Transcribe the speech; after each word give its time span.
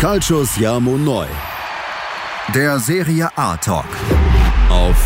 Calcius 0.00 0.56
Jamo 0.56 0.96
Neu. 0.96 1.26
Der 2.54 2.78
Serie 2.78 3.28
A 3.36 3.54
Talk. 3.58 3.84
Auf 4.70 4.96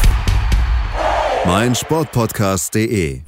meinsportpodcast.de. 1.44 3.22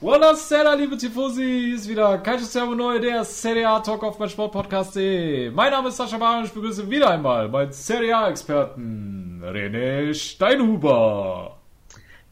Buonasera, 0.00 0.72
liebe 0.72 0.96
Tifosi, 0.96 1.44
hier 1.44 1.74
ist 1.74 1.86
wieder 1.86 2.16
Calcius 2.16 2.54
Jamo 2.54 2.74
Neu, 2.74 2.98
der 2.98 3.26
Serie 3.26 3.68
A 3.68 3.80
Talk 3.80 4.02
auf 4.04 4.18
meinsportpodcast.de. 4.18 5.50
Mein 5.50 5.70
Name 5.70 5.90
ist 5.90 5.98
Sascha 5.98 6.16
Bar 6.16 6.38
und 6.38 6.46
ich 6.46 6.52
begrüße 6.52 6.88
wieder 6.88 7.10
einmal 7.10 7.50
meinen 7.50 7.72
Serie 7.72 8.16
A 8.16 8.30
Experten 8.30 9.42
René 9.44 10.14
Steinhuber. 10.14 11.58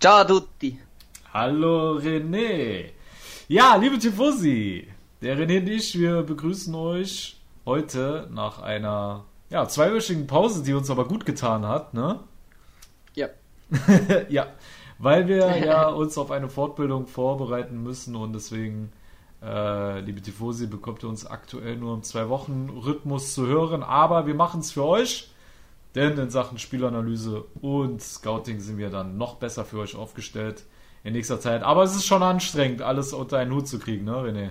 Ciao 0.01 0.21
a 0.21 0.25
tutti. 0.25 0.79
Hallo 1.35 1.99
René. 1.99 2.93
Ja, 3.49 3.77
liebe 3.77 3.99
Tifosi, 3.99 4.89
der 5.21 5.37
René 5.37 5.61
und 5.61 5.69
ich, 5.69 5.99
wir 5.99 6.23
begrüßen 6.23 6.75
euch 6.75 7.37
heute 7.71 8.27
nach 8.33 8.61
einer 8.61 9.27
ja, 9.49 9.69
zweiwöchigen 9.69 10.27
Pause, 10.27 10.65
die 10.65 10.75
uns 10.75 10.91
aber 10.91 11.07
gut 11.07 11.25
getan 11.25 11.65
hat, 11.65 11.95
ne? 11.95 12.19
Ja. 13.15 13.29
ja, 14.29 14.49
weil 14.99 15.29
wir 15.29 15.57
ja 15.65 15.89
uns 15.89 16.19
auf 16.19 16.33
eine 16.33 16.49
Fortbildung 16.49 17.07
vorbereiten 17.07 17.81
müssen 17.81 18.17
und 18.17 18.33
deswegen, 18.33 18.91
äh, 19.41 20.01
liebe 20.01 20.21
Tifosi, 20.21 20.67
bekommt 20.67 21.05
ihr 21.05 21.09
uns 21.09 21.25
aktuell 21.27 21.77
nur 21.77 21.95
im 21.95 22.03
Zwei-Wochen-Rhythmus 22.03 23.35
zu 23.35 23.47
hören, 23.47 23.85
aber 23.85 24.27
wir 24.27 24.35
machen 24.35 24.61
es 24.61 24.73
für 24.73 24.85
euch, 24.85 25.31
denn 25.95 26.19
in 26.19 26.31
Sachen 26.31 26.59
Spielanalyse 26.59 27.45
und 27.61 28.03
Scouting 28.03 28.59
sind 28.59 28.79
wir 28.79 28.91
dann 28.91 29.17
noch 29.17 29.37
besser 29.37 29.65
für 29.65 29.79
euch 29.79 29.95
aufgestellt 29.95 30.65
in 31.05 31.13
nächster 31.13 31.39
Zeit. 31.39 31.63
Aber 31.63 31.85
es 31.85 31.95
ist 31.95 32.07
schon 32.07 32.25
anstrengend, 32.25 32.83
alles 32.83 33.13
unter 33.13 33.39
einen 33.39 33.55
Hut 33.55 33.69
zu 33.69 33.79
kriegen, 33.79 34.07
ne, 34.07 34.17
René? 34.17 34.51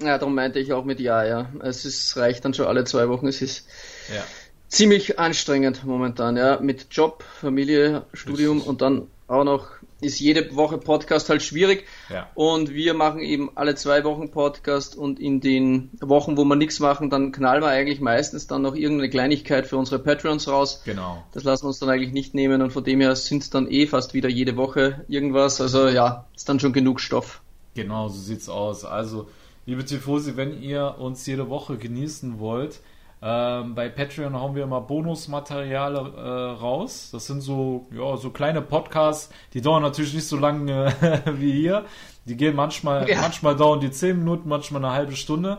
Ja, 0.00 0.18
darum 0.18 0.34
meinte 0.34 0.58
ich 0.58 0.72
auch 0.72 0.84
mit 0.84 1.00
Ja, 1.00 1.24
ja. 1.24 1.48
Es 1.60 1.84
ist, 1.84 2.16
reicht 2.16 2.44
dann 2.44 2.54
schon 2.54 2.66
alle 2.66 2.84
zwei 2.84 3.08
Wochen. 3.08 3.26
Es 3.26 3.42
ist 3.42 3.66
Ja. 4.14 4.22
ziemlich 4.68 5.18
anstrengend 5.18 5.84
momentan, 5.84 6.36
ja. 6.36 6.60
Mit 6.60 6.86
Job, 6.90 7.24
Familie, 7.40 8.06
Studium 8.12 8.62
und 8.62 8.80
dann 8.80 9.08
auch 9.26 9.44
noch 9.44 9.66
ist 10.00 10.20
jede 10.20 10.54
Woche 10.54 10.78
Podcast 10.78 11.28
halt 11.28 11.42
schwierig. 11.42 11.84
Ja. 12.08 12.30
Und 12.34 12.70
wir 12.70 12.94
machen 12.94 13.20
eben 13.20 13.50
alle 13.56 13.74
zwei 13.74 14.04
Wochen 14.04 14.30
Podcast 14.30 14.96
und 14.96 15.18
in 15.18 15.40
den 15.40 15.90
Wochen, 16.00 16.36
wo 16.36 16.44
wir 16.44 16.54
nichts 16.54 16.78
machen, 16.78 17.10
dann 17.10 17.32
knallen 17.32 17.62
wir 17.62 17.68
eigentlich 17.68 18.00
meistens 18.00 18.46
dann 18.46 18.62
noch 18.62 18.76
irgendeine 18.76 19.10
Kleinigkeit 19.10 19.66
für 19.66 19.76
unsere 19.76 19.98
Patreons 19.98 20.46
raus. 20.46 20.82
Genau. 20.84 21.24
Das 21.32 21.42
lassen 21.42 21.64
wir 21.64 21.68
uns 21.68 21.80
dann 21.80 21.90
eigentlich 21.90 22.12
nicht 22.12 22.32
nehmen 22.32 22.62
und 22.62 22.72
von 22.72 22.84
dem 22.84 23.00
her 23.00 23.16
sind 23.16 23.42
es 23.42 23.50
dann 23.50 23.68
eh 23.68 23.86
fast 23.88 24.14
wieder 24.14 24.28
jede 24.28 24.56
Woche 24.56 25.04
irgendwas. 25.08 25.60
Also 25.60 25.88
ja, 25.88 26.26
ist 26.36 26.48
dann 26.48 26.60
schon 26.60 26.72
genug 26.72 27.00
Stoff. 27.00 27.42
Genau, 27.74 28.08
so 28.08 28.20
sieht's 28.20 28.48
aus. 28.48 28.84
Also, 28.84 29.28
liebe 29.68 29.84
Tifosi, 29.84 30.38
wenn 30.38 30.62
ihr 30.62 30.94
uns 30.98 31.26
jede 31.26 31.50
Woche 31.50 31.76
genießen 31.76 32.38
wollt, 32.40 32.80
ähm, 33.20 33.74
bei 33.74 33.90
Patreon 33.90 34.34
hauen 34.34 34.54
wir 34.54 34.62
immer 34.64 34.80
Bonusmaterial 34.80 35.94
äh, 35.94 36.20
raus. 36.58 37.10
Das 37.12 37.26
sind 37.26 37.42
so, 37.42 37.86
ja, 37.92 38.16
so 38.16 38.30
kleine 38.30 38.62
Podcasts, 38.62 39.28
die 39.52 39.60
dauern 39.60 39.82
natürlich 39.82 40.14
nicht 40.14 40.26
so 40.26 40.38
lange 40.38 40.86
äh, 41.02 41.20
wie 41.38 41.52
hier. 41.52 41.84
Die 42.24 42.34
gehen 42.38 42.56
manchmal, 42.56 43.10
Ja. 43.10 43.20
manchmal 43.20 43.56
dauern 43.56 43.80
die 43.80 43.90
10 43.90 44.18
Minuten, 44.20 44.48
manchmal 44.48 44.82
eine 44.82 44.94
halbe 44.94 45.16
Stunde. 45.16 45.58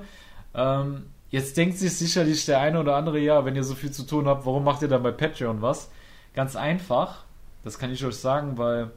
Ähm, 0.55 1.05
jetzt 1.29 1.55
denkt 1.57 1.77
sich 1.77 1.95
sicherlich 1.95 2.43
der 2.47 2.61
eine 2.61 2.79
oder 2.79 2.95
andere, 2.95 3.19
ja, 3.19 3.45
wenn 3.45 3.55
ihr 3.55 3.63
so 3.63 3.75
viel 3.75 3.91
zu 3.91 4.07
tun 4.07 4.27
habt, 4.27 4.43
warum 4.47 4.63
macht 4.63 4.81
ihr 4.81 4.87
dann 4.87 5.03
bei 5.03 5.11
Patreon 5.11 5.61
was? 5.61 5.91
Ganz 6.33 6.55
einfach, 6.55 7.25
das 7.63 7.77
kann 7.77 7.91
ich 7.91 8.03
euch 8.03 8.15
sagen, 8.15 8.57
weil 8.57 8.89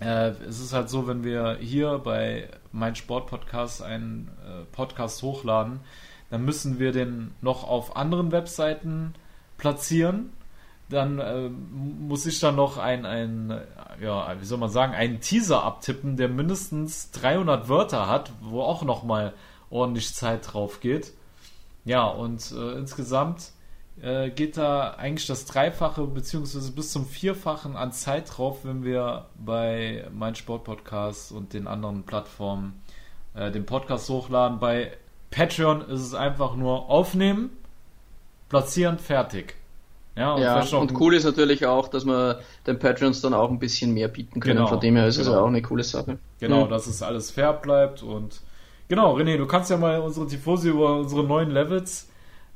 äh, 0.00 0.30
es 0.48 0.60
ist 0.60 0.72
halt 0.72 0.88
so, 0.88 1.06
wenn 1.06 1.24
wir 1.24 1.58
hier 1.60 1.98
bei 1.98 2.48
mein 2.72 2.96
Sportpodcast 2.96 3.82
einen 3.82 4.28
äh, 4.44 4.64
Podcast 4.72 5.22
hochladen, 5.22 5.80
dann 6.30 6.44
müssen 6.44 6.78
wir 6.78 6.92
den 6.92 7.32
noch 7.42 7.68
auf 7.68 7.96
anderen 7.96 8.32
Webseiten 8.32 9.14
platzieren. 9.58 10.32
Dann 10.88 11.18
äh, 11.18 11.48
muss 11.48 12.26
ich 12.26 12.40
dann 12.40 12.56
noch 12.56 12.78
ein, 12.78 13.06
ein, 13.06 13.60
ja, 14.00 14.34
wie 14.40 14.44
soll 14.44 14.58
man 14.58 14.70
sagen, 14.70 14.94
einen 14.94 15.20
Teaser 15.20 15.62
abtippen, 15.62 16.16
der 16.16 16.28
mindestens 16.28 17.10
300 17.12 17.68
Wörter 17.68 18.08
hat, 18.08 18.32
wo 18.40 18.62
auch 18.62 18.82
noch 18.82 19.04
mal 19.04 19.34
ordentlich 19.70 20.14
Zeit 20.14 20.52
drauf 20.52 20.80
geht. 20.80 21.12
Ja, 21.84 22.06
und 22.06 22.52
äh, 22.52 22.72
insgesamt 22.72 23.52
äh, 24.02 24.30
geht 24.30 24.56
da 24.56 24.90
eigentlich 24.92 25.26
das 25.26 25.44
Dreifache 25.44 26.06
beziehungsweise 26.06 26.72
bis 26.72 26.92
zum 26.92 27.06
Vierfachen 27.06 27.76
an 27.76 27.92
Zeit 27.92 28.36
drauf, 28.36 28.58
wenn 28.64 28.84
wir 28.84 29.26
bei 29.38 30.06
mein 30.12 30.34
Sportpodcast 30.34 31.32
und 31.32 31.52
den 31.52 31.66
anderen 31.66 32.04
Plattformen 32.04 32.80
äh, 33.34 33.50
den 33.50 33.66
Podcast 33.66 34.08
hochladen. 34.08 34.58
Bei 34.58 34.92
Patreon 35.30 35.82
ist 35.82 36.00
es 36.00 36.14
einfach 36.14 36.56
nur 36.56 36.88
aufnehmen, 36.88 37.50
platzieren, 38.48 38.98
fertig. 38.98 39.54
Ja, 40.16 40.36
ja, 40.38 40.54
vielleicht 40.54 40.72
noch 40.72 40.80
und 40.80 41.00
cool 41.00 41.14
ist 41.14 41.24
natürlich 41.24 41.66
auch, 41.66 41.88
dass 41.88 42.04
wir 42.04 42.40
den 42.66 42.78
Patreons 42.78 43.20
dann 43.20 43.32
auch 43.32 43.48
ein 43.48 43.58
bisschen 43.58 43.94
mehr 43.94 44.08
bieten 44.08 44.40
können. 44.40 44.56
Genau, 44.56 44.66
Von 44.66 44.80
dem 44.80 44.96
her 44.96 45.06
ist 45.06 45.18
es 45.18 45.26
genau. 45.28 45.42
auch 45.42 45.46
eine 45.46 45.62
coole 45.62 45.84
Sache. 45.84 46.18
Genau, 46.40 46.62
Ja. 46.62 46.66
dass 46.66 46.86
es 46.88 47.00
alles 47.02 47.30
fair 47.30 47.52
bleibt 47.52 48.02
und 48.02 48.40
genau, 48.88 49.16
René, 49.16 49.36
du 49.36 49.46
kannst 49.46 49.70
ja 49.70 49.76
mal 49.76 50.00
unsere 50.00 50.26
Tifosi 50.26 50.70
über 50.70 50.96
unsere 50.98 51.22
neuen 51.22 51.50
Levels 51.50 52.09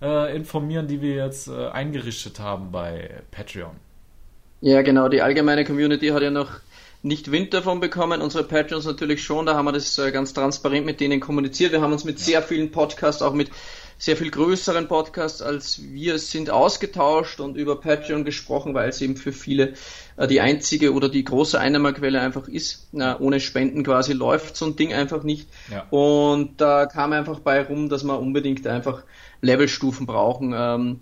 äh, 0.05 0.37
informieren, 0.37 0.87
die 0.87 1.01
wir 1.01 1.15
jetzt 1.15 1.49
äh, 1.49 1.69
eingerichtet 1.69 2.39
haben 2.39 2.71
bei 2.71 3.11
Patreon. 3.31 3.77
Ja, 4.61 4.83
genau. 4.83 5.09
Die 5.09 5.23
allgemeine 5.23 5.65
Community 5.65 6.09
hat 6.09 6.23
ja 6.23 6.31
noch 6.31 6.51
nicht 7.03 7.31
Wind 7.31 7.53
davon 7.53 7.81
bekommen. 7.81 8.23
Unsere 8.23 8.45
Patrons 8.45 8.85
natürlich 8.87 9.23
schon. 9.23 9.47
Da 9.47 9.55
haben 9.55 9.65
wir 9.65 9.73
das 9.73 9.99
äh, 9.99 10.11
ganz 10.11 10.33
transparent 10.33 10.87
mit 10.87 11.01
denen 11.01 11.21
kommuniziert. 11.21 11.73
Wir 11.73 11.81
haben 11.81 11.93
uns 11.93 12.05
mit 12.05 12.19
sehr 12.19 12.43
vielen 12.43 12.71
Podcasts, 12.71 13.23
auch 13.23 13.35
mit 13.35 13.51
sehr 13.99 14.17
viel 14.17 14.31
größeren 14.31 14.89
Podcasts 14.89 15.43
als 15.43 15.81
wir 15.83 16.19
sind, 16.19 16.51
ausgetauscht 16.51 17.41
und 17.41 17.57
über 17.57 17.81
Patreon 17.81 18.25
gesprochen, 18.25 18.75
weil 18.75 18.89
es 18.89 19.01
eben 19.01 19.17
für 19.17 19.33
viele 19.33 19.75
äh, 20.17 20.27
die 20.27 20.41
einzige 20.41 20.93
oder 20.93 21.09
die 21.09 21.25
große 21.25 21.59
Einnahmequelle 21.59 22.21
einfach 22.21 22.49
ist. 22.49 22.89
Na, 22.93 23.19
ohne 23.21 23.41
Spenden 23.41 23.85
quasi 23.85 24.13
läuft 24.13 24.57
so 24.57 24.67
ein 24.67 24.77
Ding 24.77 24.93
einfach 24.93 25.23
nicht. 25.23 25.49
Ja. 25.71 25.87
Und 25.91 26.61
da 26.61 26.87
kam 26.87 27.13
einfach 27.13 27.41
bei 27.41 27.63
rum, 27.63 27.89
dass 27.89 28.05
wir 28.05 28.19
unbedingt 28.19 28.67
einfach 28.67 29.03
Levelstufen 29.41 30.07
brauchen. 30.07 30.55
Ähm, 30.57 31.01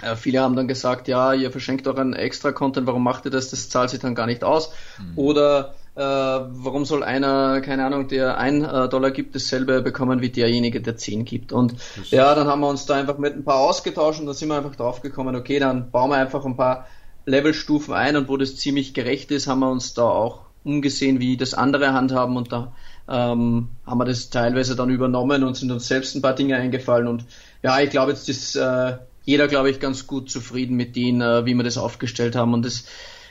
äh, 0.00 0.16
viele 0.16 0.40
haben 0.40 0.56
dann 0.56 0.68
gesagt, 0.68 1.08
ja, 1.08 1.32
ihr 1.34 1.50
verschenkt 1.50 1.86
euren 1.86 2.14
Extra-Content, 2.14 2.86
warum 2.86 3.02
macht 3.02 3.24
ihr 3.24 3.30
das? 3.30 3.50
Das 3.50 3.68
zahlt 3.68 3.90
sich 3.90 4.00
dann 4.00 4.14
gar 4.14 4.26
nicht 4.26 4.44
aus. 4.44 4.72
Oder 5.16 5.74
äh, 5.94 6.00
warum 6.00 6.84
soll 6.84 7.02
einer, 7.02 7.60
keine 7.60 7.84
Ahnung, 7.84 8.08
der 8.08 8.38
ein 8.38 8.64
äh, 8.64 8.88
Dollar 8.88 9.10
gibt, 9.10 9.34
dasselbe 9.34 9.82
bekommen 9.82 10.22
wie 10.22 10.30
derjenige, 10.30 10.80
der 10.80 10.96
10 10.96 11.24
gibt? 11.24 11.52
Und 11.52 11.74
ja, 12.10 12.34
dann 12.34 12.46
haben 12.46 12.60
wir 12.60 12.68
uns 12.68 12.86
da 12.86 12.94
einfach 12.94 13.18
mit 13.18 13.34
ein 13.34 13.44
paar 13.44 13.60
ausgetauscht 13.60 14.20
und 14.20 14.26
da 14.26 14.34
sind 14.34 14.48
wir 14.48 14.56
einfach 14.56 14.76
drauf 14.76 15.02
gekommen, 15.02 15.36
okay, 15.36 15.58
dann 15.58 15.90
bauen 15.90 16.10
wir 16.10 16.16
einfach 16.16 16.44
ein 16.46 16.56
paar 16.56 16.86
Levelstufen 17.26 17.94
ein 17.94 18.16
und 18.16 18.28
wo 18.28 18.36
das 18.36 18.56
ziemlich 18.56 18.94
gerecht 18.94 19.30
ist, 19.30 19.46
haben 19.46 19.60
wir 19.60 19.70
uns 19.70 19.94
da 19.94 20.04
auch 20.04 20.40
umgesehen, 20.64 21.20
wie 21.20 21.36
das 21.36 21.54
andere 21.54 21.92
handhaben 21.92 22.36
und 22.36 22.52
da 22.52 22.72
ähm, 23.08 23.68
haben 23.84 23.98
wir 23.98 24.04
das 24.04 24.30
teilweise 24.30 24.76
dann 24.76 24.90
übernommen 24.90 25.44
und 25.44 25.56
sind 25.56 25.70
uns 25.72 25.88
selbst 25.88 26.14
ein 26.14 26.22
paar 26.22 26.34
Dinge 26.34 26.56
eingefallen 26.56 27.08
und 27.08 27.24
ja, 27.62 27.80
ich 27.80 27.90
glaube 27.90 28.12
jetzt 28.12 28.28
ist 28.28 28.56
äh, 28.56 28.96
jeder, 29.24 29.48
glaube 29.48 29.70
ich, 29.70 29.80
ganz 29.80 30.06
gut 30.06 30.30
zufrieden 30.30 30.76
mit 30.76 30.96
denen, 30.96 31.20
äh, 31.20 31.44
wie 31.44 31.54
wir 31.54 31.64
das 31.64 31.78
aufgestellt 31.78 32.34
haben 32.36 32.54
und 32.54 32.64
es, 32.64 32.84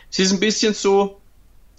es 0.09 0.19
ist 0.19 0.33
ein 0.33 0.39
bisschen 0.39 0.73
so, 0.73 1.20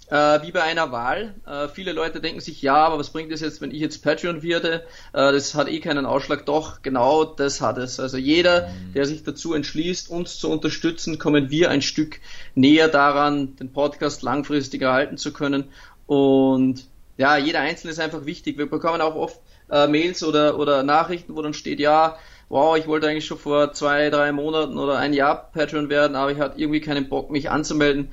äh, 0.09 0.41
wie 0.41 0.51
bei 0.51 0.61
einer 0.63 0.91
Wahl. 0.91 1.35
Äh, 1.45 1.67
viele 1.69 1.91
Leute 1.91 2.19
denken 2.19 2.41
sich, 2.41 2.61
ja, 2.61 2.75
aber 2.75 2.99
was 2.99 3.09
bringt 3.09 3.31
es 3.31 3.41
jetzt, 3.41 3.61
wenn 3.61 3.71
ich 3.71 3.79
jetzt 3.79 4.03
Patreon 4.03 4.43
werde? 4.43 4.83
Äh, 5.13 5.31
das 5.31 5.55
hat 5.55 5.69
eh 5.69 5.79
keinen 5.79 6.05
Ausschlag. 6.05 6.45
Doch, 6.45 6.81
genau 6.81 7.23
das 7.23 7.61
hat 7.61 7.77
es. 7.77 7.99
Also 7.99 8.17
jeder, 8.17 8.69
der 8.93 9.05
sich 9.05 9.23
dazu 9.23 9.53
entschließt, 9.53 10.09
uns 10.09 10.37
zu 10.37 10.49
unterstützen, 10.49 11.19
kommen 11.19 11.49
wir 11.49 11.69
ein 11.69 11.81
Stück 11.81 12.19
näher 12.55 12.87
daran, 12.87 13.55
den 13.55 13.71
Podcast 13.71 14.21
langfristig 14.23 14.81
erhalten 14.81 15.17
zu 15.17 15.33
können. 15.33 15.65
Und 16.05 16.85
ja, 17.17 17.37
jeder 17.37 17.59
Einzelne 17.61 17.91
ist 17.91 17.99
einfach 17.99 18.25
wichtig. 18.25 18.57
Wir 18.57 18.69
bekommen 18.69 19.01
auch 19.01 19.15
oft 19.15 19.39
äh, 19.69 19.87
Mails 19.87 20.23
oder, 20.23 20.59
oder 20.59 20.83
Nachrichten, 20.83 21.35
wo 21.35 21.41
dann 21.41 21.53
steht, 21.53 21.79
ja, 21.79 22.17
wow, 22.49 22.77
ich 22.77 22.87
wollte 22.87 23.07
eigentlich 23.07 23.25
schon 23.25 23.39
vor 23.39 23.73
zwei, 23.73 24.09
drei 24.09 24.31
Monaten 24.31 24.77
oder 24.77 24.97
ein 24.97 25.13
Jahr 25.13 25.49
Patreon 25.51 25.89
werden, 25.89 26.15
aber 26.15 26.31
ich 26.31 26.39
hatte 26.39 26.59
irgendwie 26.59 26.81
keinen 26.81 27.09
Bock, 27.09 27.31
mich 27.31 27.49
anzumelden. 27.49 28.09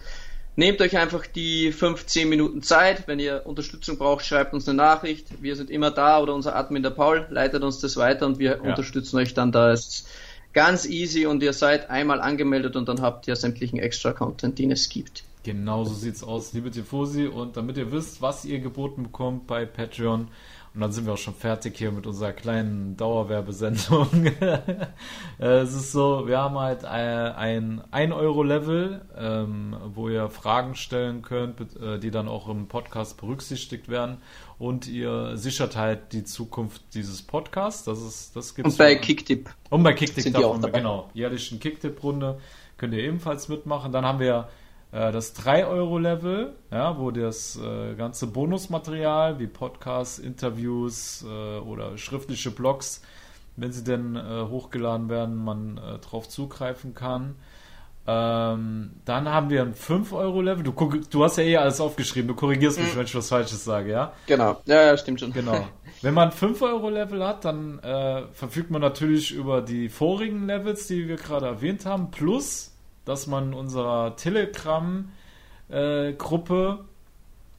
Nehmt 0.60 0.82
euch 0.82 0.98
einfach 0.98 1.26
die 1.26 1.72
15 1.72 2.28
Minuten 2.28 2.60
Zeit. 2.60 3.08
Wenn 3.08 3.18
ihr 3.18 3.44
Unterstützung 3.46 3.96
braucht, 3.96 4.26
schreibt 4.26 4.52
uns 4.52 4.68
eine 4.68 4.76
Nachricht. 4.76 5.40
Wir 5.40 5.56
sind 5.56 5.70
immer 5.70 5.90
da 5.90 6.20
oder 6.20 6.34
unser 6.34 6.54
Admin 6.54 6.82
der 6.82 6.90
Paul 6.90 7.26
leitet 7.30 7.62
uns 7.62 7.78
das 7.78 7.96
weiter 7.96 8.26
und 8.26 8.38
wir 8.38 8.56
Ja. 8.56 8.60
unterstützen 8.60 9.16
euch 9.16 9.32
dann 9.32 9.52
da. 9.52 9.72
Es 9.72 9.86
ist 9.88 10.08
ganz 10.52 10.84
easy 10.84 11.24
und 11.24 11.42
ihr 11.42 11.54
seid 11.54 11.88
einmal 11.88 12.20
angemeldet 12.20 12.76
und 12.76 12.90
dann 12.90 13.00
habt 13.00 13.26
ihr 13.26 13.36
sämtlichen 13.36 13.78
Extra-Content, 13.78 14.58
den 14.58 14.70
es 14.70 14.90
gibt. 14.90 15.24
Genau 15.44 15.84
so 15.86 15.94
sieht's 15.94 16.22
aus, 16.22 16.52
liebe 16.52 16.70
Tifosi. 16.70 17.26
Und 17.26 17.56
damit 17.56 17.78
ihr 17.78 17.90
wisst, 17.90 18.20
was 18.20 18.44
ihr 18.44 18.58
geboten 18.58 19.04
bekommt 19.04 19.46
bei 19.46 19.64
Patreon 19.64 20.28
Und 20.72 20.82
dann 20.82 20.92
sind 20.92 21.06
wir 21.06 21.14
auch 21.14 21.18
schon 21.18 21.34
fertig 21.34 21.76
hier 21.76 21.90
mit 21.90 22.06
unserer 22.06 22.32
kleinen 22.32 22.96
Dauerwerbesendung. 22.96 24.08
es 25.38 25.74
ist 25.74 25.90
so, 25.90 26.28
wir 26.28 26.38
haben 26.38 26.56
halt 26.58 26.84
ein 26.84 27.82
1-Euro-Level, 27.90 29.00
ähm, 29.18 29.76
wo 29.94 30.08
ihr 30.08 30.28
Fragen 30.28 30.76
stellen 30.76 31.22
könnt, 31.22 31.60
äh, 31.76 31.98
die 31.98 32.12
dann 32.12 32.28
auch 32.28 32.48
im 32.48 32.68
Podcast 32.68 33.20
berücksichtigt 33.20 33.88
werden. 33.88 34.18
Und 34.60 34.86
ihr 34.86 35.36
sichert 35.36 35.74
halt 35.74 36.12
die 36.12 36.22
Zukunft 36.22 36.82
dieses 36.94 37.22
Podcasts. 37.22 37.82
Das 37.84 38.00
ist, 38.00 38.36
das 38.36 38.54
gibt's 38.54 38.72
Und 38.72 38.78
bei 38.78 38.94
Kicktip. 38.94 39.50
Und 39.70 39.82
bei 39.82 39.92
Kicktip 39.92 40.22
genau. 40.72 41.10
Jährlichen 41.14 41.58
Kicktip-Runde 41.58 42.38
könnt 42.76 42.94
ihr 42.94 43.02
ebenfalls 43.02 43.48
mitmachen. 43.48 43.90
Dann 43.90 44.04
haben 44.04 44.20
wir 44.20 44.36
äh, 44.36 44.59
das 44.92 45.36
3-Euro-Level, 45.36 46.54
ja, 46.72 46.98
wo 46.98 47.10
das 47.12 47.56
äh, 47.56 47.94
ganze 47.94 48.26
Bonusmaterial 48.26 49.38
wie 49.38 49.46
Podcasts, 49.46 50.18
Interviews 50.18 51.24
äh, 51.24 51.58
oder 51.58 51.96
schriftliche 51.96 52.50
Blogs, 52.50 53.02
wenn 53.56 53.72
sie 53.72 53.84
denn 53.84 54.16
äh, 54.16 54.46
hochgeladen 54.48 55.08
werden, 55.08 55.36
man 55.36 55.78
äh, 55.78 55.98
drauf 55.98 56.28
zugreifen 56.28 56.94
kann. 56.94 57.36
Ähm, 58.06 58.92
dann 59.04 59.28
haben 59.28 59.50
wir 59.50 59.62
ein 59.62 59.74
5-Euro-Level. 59.74 60.64
Du, 60.64 60.72
du 60.72 61.24
hast 61.24 61.36
ja 61.36 61.44
eh 61.44 61.56
alles 61.58 61.80
aufgeschrieben, 61.80 62.26
du 62.26 62.34
korrigierst 62.34 62.80
mich, 62.80 62.92
mhm. 62.92 62.98
wenn 62.98 63.04
ich 63.04 63.14
was 63.14 63.28
Falsches 63.28 63.64
sage, 63.64 63.92
ja? 63.92 64.12
Genau, 64.26 64.60
ja, 64.64 64.82
ja 64.86 64.96
stimmt 64.96 65.20
schon. 65.20 65.32
Genau. 65.32 65.68
Wenn 66.02 66.14
man 66.14 66.30
5-Euro-Level 66.30 67.24
hat, 67.24 67.44
dann 67.44 67.78
äh, 67.80 68.22
verfügt 68.32 68.70
man 68.70 68.80
natürlich 68.80 69.32
über 69.32 69.60
die 69.60 69.88
vorigen 69.88 70.46
Levels, 70.46 70.86
die 70.86 71.06
wir 71.06 71.16
gerade 71.16 71.46
erwähnt 71.46 71.84
haben, 71.84 72.10
plus 72.10 72.69
dass 73.04 73.26
man 73.26 73.52
unserer 73.54 74.16
Telegram-Gruppe 74.16 76.84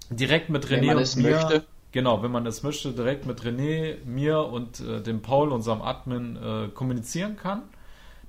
direkt 0.09 0.49
mit 0.49 0.65
René 0.67 0.95
und 0.95 1.15
mir, 1.17 1.31
möchte. 1.31 1.63
genau, 1.91 2.23
wenn 2.23 2.31
man 2.31 2.45
es 2.45 2.63
möchte, 2.63 2.91
direkt 2.91 3.25
mit 3.25 3.41
René, 3.41 3.97
mir 4.05 4.39
und 4.39 4.79
äh, 4.81 5.01
dem 5.01 5.21
Paul, 5.21 5.51
unserem 5.51 5.81
Admin, 5.81 6.35
äh, 6.35 6.67
kommunizieren 6.69 7.37
kann. 7.37 7.63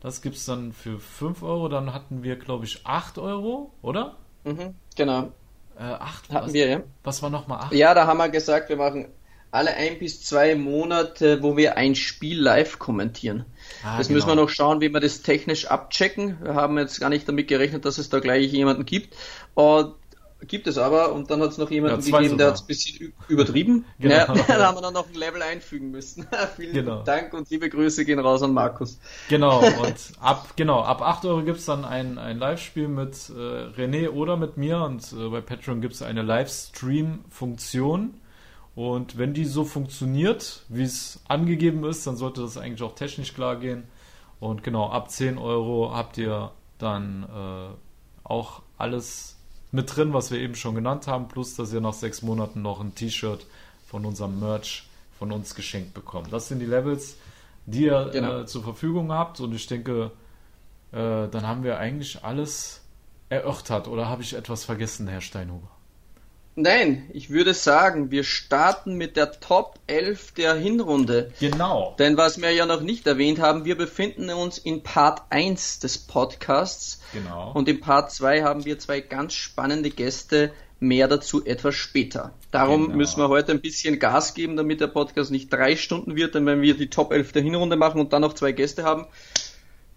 Das 0.00 0.20
gibt 0.20 0.36
es 0.36 0.44
dann 0.46 0.72
für 0.72 0.98
5 0.98 1.44
Euro. 1.44 1.68
Dann 1.68 1.94
hatten 1.94 2.24
wir, 2.24 2.36
glaube 2.36 2.64
ich, 2.64 2.84
8 2.84 3.18
Euro, 3.18 3.72
oder? 3.82 4.16
Mhm, 4.44 4.74
genau. 4.96 5.30
Äh, 5.78 5.82
8 5.82 6.32
hatten 6.32 6.46
was, 6.46 6.52
wir, 6.52 6.68
ja. 6.68 6.80
Was 7.04 7.22
war 7.22 7.30
nochmal 7.30 7.60
8? 7.60 7.72
Ja, 7.72 7.94
da 7.94 8.06
haben 8.06 8.18
wir 8.18 8.28
gesagt, 8.28 8.68
wir 8.68 8.76
machen 8.76 9.06
alle 9.52 9.74
ein 9.74 9.98
bis 9.98 10.22
zwei 10.22 10.56
Monate, 10.56 11.42
wo 11.42 11.56
wir 11.56 11.76
ein 11.76 11.94
Spiel 11.94 12.40
live 12.40 12.78
kommentieren. 12.78 13.44
Ah, 13.84 13.98
das 13.98 14.08
genau. 14.08 14.16
müssen 14.16 14.28
wir 14.28 14.34
noch 14.34 14.48
schauen, 14.48 14.80
wie 14.80 14.88
wir 14.88 15.00
das 15.00 15.20
technisch 15.22 15.66
abchecken. 15.66 16.38
Wir 16.42 16.54
haben 16.54 16.78
jetzt 16.78 16.98
gar 16.98 17.10
nicht 17.10 17.28
damit 17.28 17.48
gerechnet, 17.48 17.84
dass 17.84 17.98
es 17.98 18.08
da 18.08 18.18
gleich 18.18 18.50
jemanden 18.50 18.86
gibt. 18.86 19.14
Und 19.54 19.94
gibt 20.48 20.66
es 20.66 20.78
aber 20.78 21.12
und 21.12 21.30
dann 21.30 21.40
hat 21.42 21.50
es 21.50 21.58
noch 21.58 21.70
jemanden 21.70 22.00
ja, 22.00 22.18
gegeben, 22.18 22.38
der 22.38 22.48
hat 22.48 22.54
es 22.56 22.62
ein 22.62 22.66
bisschen 22.66 23.12
übertrieben. 23.28 23.84
Genau. 23.98 24.14
Ja, 24.14 24.26
da 24.48 24.66
haben 24.66 24.78
wir 24.78 24.82
dann 24.82 24.94
noch 24.94 25.06
ein 25.06 25.14
Level 25.14 25.42
einfügen 25.42 25.90
müssen. 25.90 26.26
Vielen 26.56 26.72
genau. 26.72 27.02
Dank 27.02 27.34
und 27.34 27.50
liebe 27.50 27.68
Grüße 27.68 28.06
gehen 28.06 28.18
raus 28.18 28.42
an 28.42 28.52
Markus. 28.54 28.98
Genau, 29.28 29.60
und 29.60 30.12
ab, 30.18 30.54
genau, 30.56 30.80
ab 30.80 31.02
8 31.02 31.26
Euro 31.26 31.42
gibt 31.42 31.58
es 31.58 31.66
dann 31.66 31.84
ein, 31.84 32.18
ein 32.18 32.38
Live-Spiel 32.38 32.88
mit 32.88 33.30
äh, 33.30 33.32
René 33.78 34.08
oder 34.08 34.36
mit 34.36 34.56
mir 34.56 34.82
und 34.82 35.12
äh, 35.12 35.28
bei 35.28 35.42
Patreon 35.42 35.82
gibt 35.82 35.94
es 35.94 36.02
eine 36.02 36.22
Livestream-Funktion 36.22 38.14
und 38.74 39.18
wenn 39.18 39.34
die 39.34 39.44
so 39.44 39.64
funktioniert, 39.64 40.62
wie 40.68 40.84
es 40.84 41.20
angegeben 41.28 41.84
ist, 41.84 42.06
dann 42.06 42.16
sollte 42.16 42.40
das 42.40 42.56
eigentlich 42.56 42.82
auch 42.82 42.94
technisch 42.94 43.34
klar 43.34 43.56
gehen. 43.56 43.84
Und 44.40 44.62
genau, 44.62 44.88
ab 44.88 45.10
10 45.10 45.38
Euro 45.38 45.94
habt 45.94 46.16
ihr 46.18 46.52
dann 46.78 47.24
äh, 47.24 47.74
auch 48.24 48.62
alles 48.78 49.36
mit 49.72 49.94
drin, 49.94 50.12
was 50.12 50.30
wir 50.30 50.38
eben 50.38 50.54
schon 50.54 50.74
genannt 50.74 51.06
haben, 51.06 51.28
plus 51.28 51.54
dass 51.54 51.72
ihr 51.72 51.80
nach 51.80 51.92
sechs 51.92 52.22
Monaten 52.22 52.62
noch 52.62 52.80
ein 52.80 52.94
T-Shirt 52.94 53.46
von 53.86 54.04
unserem 54.04 54.40
Merch 54.40 54.88
von 55.18 55.32
uns 55.32 55.54
geschenkt 55.54 55.94
bekommt. 55.94 56.32
Das 56.32 56.48
sind 56.48 56.58
die 56.58 56.66
Levels, 56.66 57.16
die 57.66 57.84
ihr 57.84 58.10
genau. 58.12 58.40
äh, 58.40 58.46
zur 58.46 58.62
Verfügung 58.62 59.12
habt. 59.12 59.40
Und 59.40 59.54
ich 59.54 59.66
denke, 59.66 60.12
äh, 60.92 61.28
dann 61.28 61.46
haben 61.46 61.62
wir 61.62 61.78
eigentlich 61.78 62.24
alles 62.24 62.80
erörtert. 63.28 63.86
Oder 63.86 64.08
habe 64.08 64.22
ich 64.22 64.34
etwas 64.34 64.64
vergessen, 64.64 65.08
Herr 65.08 65.20
Steinhuber? 65.20 65.68
Nein, 66.54 67.08
ich 67.14 67.30
würde 67.30 67.54
sagen, 67.54 68.10
wir 68.10 68.24
starten 68.24 68.96
mit 68.96 69.16
der 69.16 69.40
Top 69.40 69.78
11 69.86 70.32
der 70.32 70.54
Hinrunde. 70.54 71.32
Genau. 71.40 71.96
Denn 71.98 72.18
was 72.18 72.42
wir 72.42 72.50
ja 72.50 72.66
noch 72.66 72.82
nicht 72.82 73.06
erwähnt 73.06 73.40
haben, 73.40 73.64
wir 73.64 73.76
befinden 73.76 74.28
uns 74.28 74.58
in 74.58 74.82
Part 74.82 75.22
1 75.30 75.78
des 75.78 75.96
Podcasts. 75.96 77.00
Genau. 77.14 77.52
Und 77.54 77.68
in 77.68 77.80
Part 77.80 78.12
2 78.12 78.42
haben 78.42 78.66
wir 78.66 78.78
zwei 78.78 79.00
ganz 79.00 79.32
spannende 79.32 79.88
Gäste, 79.88 80.52
mehr 80.78 81.08
dazu 81.08 81.42
etwas 81.44 81.74
später. 81.74 82.32
Darum 82.50 82.86
genau. 82.86 82.96
müssen 82.96 83.20
wir 83.20 83.28
heute 83.28 83.52
ein 83.52 83.62
bisschen 83.62 83.98
Gas 83.98 84.34
geben, 84.34 84.56
damit 84.56 84.80
der 84.80 84.88
Podcast 84.88 85.30
nicht 85.30 85.50
drei 85.50 85.76
Stunden 85.76 86.16
wird, 86.16 86.34
denn 86.34 86.44
wenn 86.44 86.60
wir 86.60 86.76
die 86.76 86.90
Top 86.90 87.12
11 87.12 87.32
der 87.32 87.42
Hinrunde 87.42 87.76
machen 87.76 88.00
und 88.00 88.12
dann 88.12 88.20
noch 88.20 88.34
zwei 88.34 88.52
Gäste 88.52 88.82
haben, 88.82 89.06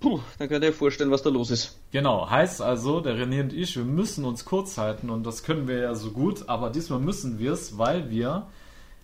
Puh, 0.06 0.20
dann 0.38 0.50
könnt 0.50 0.64
ihr 0.64 0.70
euch 0.70 0.76
vorstellen, 0.76 1.10
was 1.10 1.24
da 1.24 1.32
los 1.32 1.50
ist. 1.50 1.80
Genau, 1.90 2.30
heißt 2.30 2.62
also, 2.62 3.00
der 3.00 3.16
René 3.16 3.42
und 3.42 3.54
ich, 3.54 3.76
wir 3.76 3.86
müssen 3.86 4.24
uns 4.24 4.46
kurz 4.46 4.78
halten 4.78 5.10
und 5.10 5.26
das 5.26 5.42
können 5.42 5.68
wir 5.68 5.80
ja 5.80 5.96
so 5.96 6.12
gut, 6.12 6.48
aber 6.48 6.70
diesmal 6.70 7.00
müssen 7.00 7.40
wir 7.40 7.54
es, 7.54 7.80
weil 7.80 8.12
wir, 8.12 8.46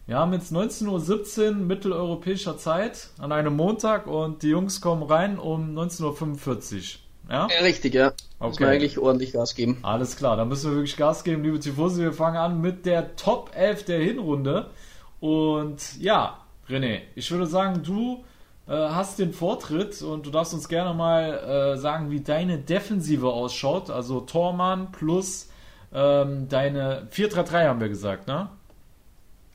wir 0.05 0.19
haben 0.19 0.31
jetzt 0.31 0.53
19.17 0.53 1.39
Uhr 1.47 1.51
mitteleuropäischer 1.55 2.55
Zeit 2.59 3.09
an 3.17 3.31
einem 3.31 3.55
Montag 3.55 4.05
und 4.05 4.43
die 4.43 4.49
Jungs 4.49 4.79
kommen 4.79 5.01
rein 5.01 5.39
um 5.39 5.75
19.45 5.75 6.75
Uhr. 6.75 6.81
Ja? 7.31 7.47
ja? 7.49 7.61
richtig, 7.63 7.95
ja. 7.95 8.13
Okay. 8.37 8.49
Müssen 8.49 8.59
wir 8.59 8.67
eigentlich 8.67 8.99
ordentlich 8.99 9.33
Gas 9.33 9.55
geben. 9.55 9.79
Alles 9.81 10.17
klar, 10.17 10.37
dann 10.37 10.49
müssen 10.49 10.69
wir 10.69 10.75
wirklich 10.75 10.97
Gas 10.97 11.23
geben, 11.23 11.41
liebe 11.41 11.59
Tifosi. 11.59 12.03
Wir 12.03 12.13
fangen 12.13 12.37
an 12.37 12.61
mit 12.61 12.85
der 12.85 13.15
Top 13.15 13.49
11 13.55 13.85
der 13.85 14.01
Hinrunde. 14.01 14.69
Und 15.19 15.99
ja, 15.99 16.41
René, 16.69 16.99
ich 17.15 17.31
würde 17.31 17.47
sagen, 17.47 17.81
du 17.81 18.23
hast 18.75 19.19
den 19.19 19.33
Vortritt 19.33 20.01
und 20.01 20.25
du 20.25 20.29
darfst 20.29 20.53
uns 20.53 20.67
gerne 20.67 20.93
mal 20.93 21.73
äh, 21.73 21.77
sagen, 21.77 22.11
wie 22.11 22.21
deine 22.21 22.57
Defensive 22.57 23.27
ausschaut. 23.27 23.89
Also 23.89 24.21
Tormann 24.21 24.91
plus 24.91 25.49
ähm, 25.93 26.47
deine 26.47 27.07
4-3-3 27.13 27.67
haben 27.67 27.81
wir 27.81 27.89
gesagt, 27.89 28.27
ne? 28.27 28.49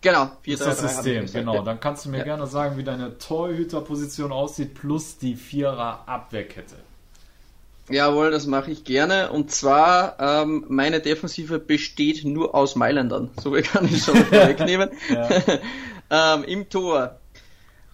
Genau, 0.03 0.31
4 0.43 0.55
ist 0.55 0.67
das 0.67 0.81
System, 0.81 1.27
genau. 1.27 1.63
Dann 1.63 1.81
kannst 1.81 2.05
du 2.05 2.11
mir 2.11 2.19
ja. 2.19 2.25
gerne 2.25 2.47
sagen, 2.47 2.77
wie 2.77 2.85
deine 2.85 3.19
Torhüterposition 3.19 4.31
aussieht 4.31 4.75
plus 4.75 5.19
die 5.19 5.35
Vierer 5.35 6.07
Abwehrkette. 6.07 6.77
Jawohl, 7.89 8.31
das 8.31 8.47
mache 8.47 8.71
ich 8.71 8.85
gerne. 8.85 9.31
Und 9.31 9.51
zwar, 9.51 10.17
ähm, 10.19 10.65
meine 10.69 11.01
Defensive 11.01 11.59
besteht 11.59 12.25
nur 12.25 12.55
aus 12.55 12.77
Mailändern. 12.77 13.31
So 13.41 13.53
viel 13.53 13.63
kann 13.63 13.87
ich 13.87 14.03
schon 14.03 14.17
vorwegnehmen. 14.25 14.91
ähm, 16.11 16.45
Im 16.45 16.69
Tor 16.69 17.19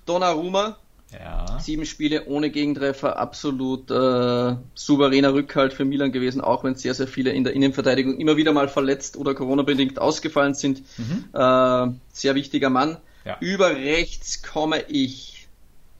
Donnarumma, 0.06 0.78
ja. 1.12 1.58
Sieben 1.60 1.86
Spiele 1.86 2.26
ohne 2.26 2.50
Gegentreffer, 2.50 3.18
absolut 3.18 3.90
äh, 3.90 4.56
souveräner 4.74 5.34
Rückhalt 5.34 5.72
für 5.72 5.84
Milan 5.84 6.12
gewesen, 6.12 6.40
auch 6.40 6.64
wenn 6.64 6.74
sehr, 6.74 6.94
sehr 6.94 7.08
viele 7.08 7.32
in 7.32 7.44
der 7.44 7.54
Innenverteidigung 7.54 8.18
immer 8.18 8.36
wieder 8.36 8.52
mal 8.52 8.68
verletzt 8.68 9.16
oder 9.16 9.34
Corona-bedingt 9.34 9.98
ausgefallen 9.98 10.54
sind. 10.54 10.82
Mhm. 10.98 11.24
Äh, 11.32 11.88
sehr 12.12 12.34
wichtiger 12.34 12.70
Mann. 12.70 12.96
Ja. 13.24 13.36
Über 13.40 13.76
rechts 13.76 14.42
komme 14.42 14.82
ich 14.88 15.48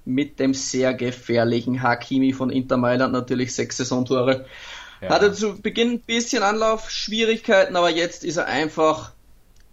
mit 0.05 0.41
dem 0.41 0.55
sehr 0.55 0.95
gefährlichen 0.95 1.83
Hakimi 1.83 2.33
von 2.33 2.51
Inter 2.51 2.77
Mailand, 2.77 3.13
natürlich 3.13 3.55
sechs 3.55 3.77
Saisontore. 3.77 4.47
Ja. 5.01 5.11
Hatte 5.11 5.33
zu 5.33 5.61
Beginn 5.61 5.93
ein 5.93 6.01
bisschen 6.01 6.43
Anlaufschwierigkeiten, 6.43 7.77
aber 7.77 7.91
jetzt 7.91 8.25
ist 8.25 8.37
er 8.37 8.47
einfach 8.47 9.13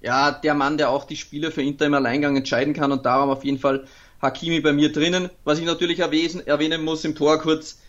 ja 0.02 0.32
der 0.32 0.54
Mann, 0.54 0.78
der 0.78 0.90
auch 0.90 1.06
die 1.06 1.18
Spiele 1.18 1.52
für 1.52 1.62
Inter 1.62 1.86
im 1.86 1.94
Alleingang 1.94 2.36
entscheiden 2.36 2.74
kann 2.74 2.92
und 2.92 3.06
darum 3.06 3.30
auf 3.30 3.44
jeden 3.44 3.60
Fall 3.60 3.86
Hakimi 4.22 4.60
bei 4.60 4.74
mir 4.74 4.92
drinnen. 4.92 5.30
Was 5.44 5.60
ich 5.60 5.66
natürlich 5.66 6.00
erwähnen, 6.00 6.46
erwähnen 6.46 6.84
muss 6.84 7.06
im 7.06 7.16
Tor 7.16 7.40
kurz, 7.40 7.80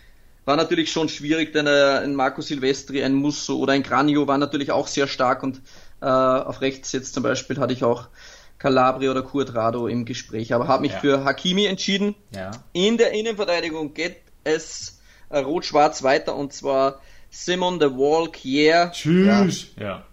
war 0.44 0.56
natürlich 0.56 0.90
schon 0.90 1.08
schwierig, 1.08 1.52
denn 1.52 1.66
äh, 1.66 2.00
ein 2.02 2.14
Marco 2.14 2.42
Silvestri, 2.42 3.02
ein 3.02 3.14
Musso 3.14 3.56
oder 3.56 3.72
ein 3.72 3.82
Granio 3.82 4.26
war 4.26 4.38
natürlich 4.38 4.72
auch 4.72 4.86
sehr 4.86 5.06
stark 5.06 5.42
und 5.42 5.60
äh, 6.00 6.06
auf 6.06 6.60
rechts 6.60 6.92
jetzt 6.92 7.14
zum 7.14 7.22
Beispiel 7.22 7.58
hatte 7.58 7.72
ich 7.72 7.84
auch 7.84 8.08
Calabria 8.58 9.10
oder 9.10 9.22
Curtrado 9.22 9.86
im 9.86 10.04
Gespräch, 10.04 10.52
aber 10.54 10.68
habe 10.68 10.82
mich 10.82 10.92
ja. 10.92 10.98
für 10.98 11.24
Hakimi 11.24 11.66
entschieden. 11.66 12.14
Ja. 12.34 12.50
In 12.72 12.96
der 12.96 13.12
Innenverteidigung 13.12 13.94
geht 13.94 14.16
es 14.44 15.00
äh, 15.28 15.38
rot-schwarz 15.38 16.02
weiter 16.02 16.36
und 16.36 16.52
zwar 16.52 17.00
Simon 17.30 17.80
the 17.80 17.86
Wall 17.86 18.30
Kier. 18.30 18.90
Tschüss. 18.92 19.68
Ja. 19.78 20.04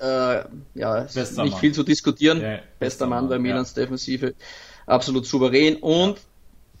Ja, 0.00 0.40
äh, 0.40 0.44
ja 0.74 1.04
nicht 1.04 1.36
Mann. 1.36 1.52
viel 1.54 1.72
zu 1.72 1.82
diskutieren. 1.82 2.40
Bester, 2.40 2.62
bester 2.78 3.06
Mann, 3.06 3.24
Mann 3.24 3.28
bei 3.30 3.38
Milans 3.38 3.74
Defensive 3.74 4.34
absolut 4.88 5.26
souverän. 5.26 5.76
Und 5.76 6.20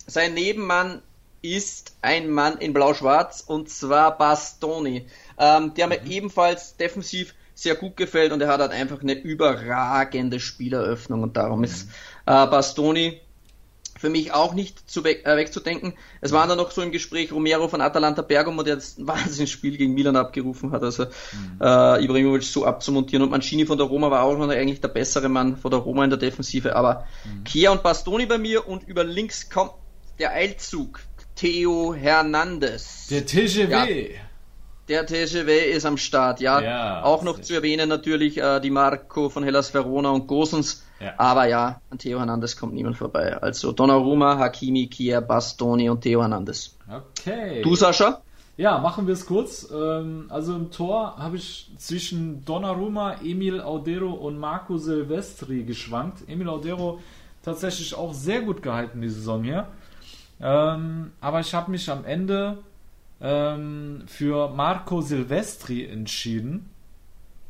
sein 0.06 0.34
Nebenmann 0.34 1.02
ist 1.42 1.96
ein 2.02 2.30
Mann 2.30 2.58
in 2.58 2.72
Blau-Schwarz 2.72 3.44
und 3.46 3.68
zwar 3.68 4.18
Bastoni, 4.18 5.06
ähm, 5.38 5.74
der 5.74 5.86
mir 5.86 6.00
mhm. 6.00 6.10
ebenfalls 6.10 6.76
defensiv 6.76 7.34
sehr 7.54 7.74
gut 7.74 7.96
gefällt 7.96 8.32
und 8.32 8.40
er 8.40 8.48
hat 8.48 8.60
halt 8.60 8.72
einfach 8.72 9.02
eine 9.02 9.14
überragende 9.14 10.40
Spieleröffnung 10.40 11.22
und 11.22 11.36
darum 11.36 11.64
ist 11.64 11.86
mhm. 11.86 11.92
äh, 12.26 12.46
Bastoni 12.46 13.20
für 13.98 14.08
mich 14.08 14.32
auch 14.32 14.54
nicht 14.54 14.88
zu 14.90 15.04
weg, 15.04 15.26
äh, 15.26 15.36
wegzudenken. 15.36 15.94
Es 16.20 16.32
waren 16.32 16.48
dann 16.48 16.58
noch 16.58 16.70
so 16.70 16.82
im 16.82 16.92
Gespräch 16.92 17.32
Romero 17.32 17.68
von 17.68 17.80
Atalanta 17.80 18.22
Bergamo, 18.22 18.62
der 18.62 18.76
das 18.76 18.94
Wahnsinnsspiel 19.06 19.76
gegen 19.76 19.94
Milan 19.94 20.16
abgerufen 20.16 20.70
hat, 20.70 20.82
also 20.82 21.04
mhm. 21.04 21.60
äh, 21.60 22.04
Ibrahimovic 22.04 22.44
so 22.44 22.64
abzumontieren. 22.64 23.22
Und 23.24 23.30
Mancini 23.30 23.66
von 23.66 23.76
der 23.76 23.86
Roma 23.86 24.10
war 24.10 24.22
auch 24.22 24.38
noch 24.38 24.48
eigentlich 24.48 24.80
der 24.80 24.88
bessere 24.88 25.28
Mann 25.28 25.56
von 25.56 25.70
der 25.70 25.80
Roma 25.80 26.04
in 26.04 26.10
der 26.10 26.18
Defensive. 26.18 26.76
Aber 26.76 27.06
mhm. 27.24 27.44
Kia 27.44 27.70
und 27.70 27.82
Bastoni 27.82 28.26
bei 28.26 28.38
mir 28.38 28.66
und 28.66 28.86
über 28.86 29.04
links 29.04 29.50
kommt 29.50 29.72
der 30.18 30.32
Eilzug. 30.32 31.00
Theo 31.34 31.94
Hernandez. 31.94 33.06
Der 33.10 33.24
TGW. 33.24 34.14
Ja, 34.14 34.20
der 34.88 35.06
TGW 35.06 35.70
ist 35.70 35.84
am 35.84 35.98
Start, 35.98 36.40
ja. 36.40 36.60
ja 36.60 37.02
auch 37.04 37.22
noch 37.22 37.40
zu 37.40 37.54
erwähnen 37.54 37.88
natürlich 37.88 38.38
äh, 38.38 38.58
die 38.60 38.70
Marco 38.70 39.28
von 39.28 39.44
Hellas 39.44 39.74
Verona 39.74 40.10
und 40.10 40.26
Gosens 40.26 40.84
ja. 41.00 41.14
Aber 41.16 41.46
ja, 41.46 41.80
an 41.90 41.98
Theo 41.98 42.18
Hernandez 42.18 42.56
kommt 42.56 42.74
niemand 42.74 42.96
vorbei. 42.96 43.36
Also 43.36 43.72
Donnarumma, 43.72 44.38
Hakimi, 44.38 44.88
Kier, 44.88 45.20
Bastoni 45.20 45.88
und 45.88 46.00
Theo 46.00 46.22
Hernandez. 46.22 46.76
Okay. 46.88 47.62
Du, 47.62 47.76
Sascha? 47.76 48.22
Ja, 48.56 48.78
machen 48.78 49.06
wir 49.06 49.14
es 49.14 49.24
kurz. 49.24 49.70
Ähm, 49.72 50.26
also 50.30 50.56
im 50.56 50.72
Tor 50.72 51.16
habe 51.16 51.36
ich 51.36 51.70
zwischen 51.78 52.44
Donnarumma, 52.44 53.14
Emil 53.22 53.60
Audero 53.60 54.10
und 54.10 54.38
Marco 54.38 54.78
Silvestri 54.78 55.62
geschwankt. 55.62 56.28
Emil 56.28 56.48
Audero 56.48 56.98
tatsächlich 57.44 57.94
auch 57.94 58.12
sehr 58.12 58.42
gut 58.42 58.62
gehalten 58.62 59.00
die 59.00 59.08
Saison 59.08 59.44
hier. 59.44 59.68
Ähm, 60.40 61.12
aber 61.20 61.38
ich 61.40 61.54
habe 61.54 61.70
mich 61.70 61.88
am 61.88 62.04
Ende 62.04 62.58
ähm, 63.20 64.02
für 64.06 64.48
Marco 64.48 65.02
Silvestri 65.02 65.86
entschieden 65.86 66.70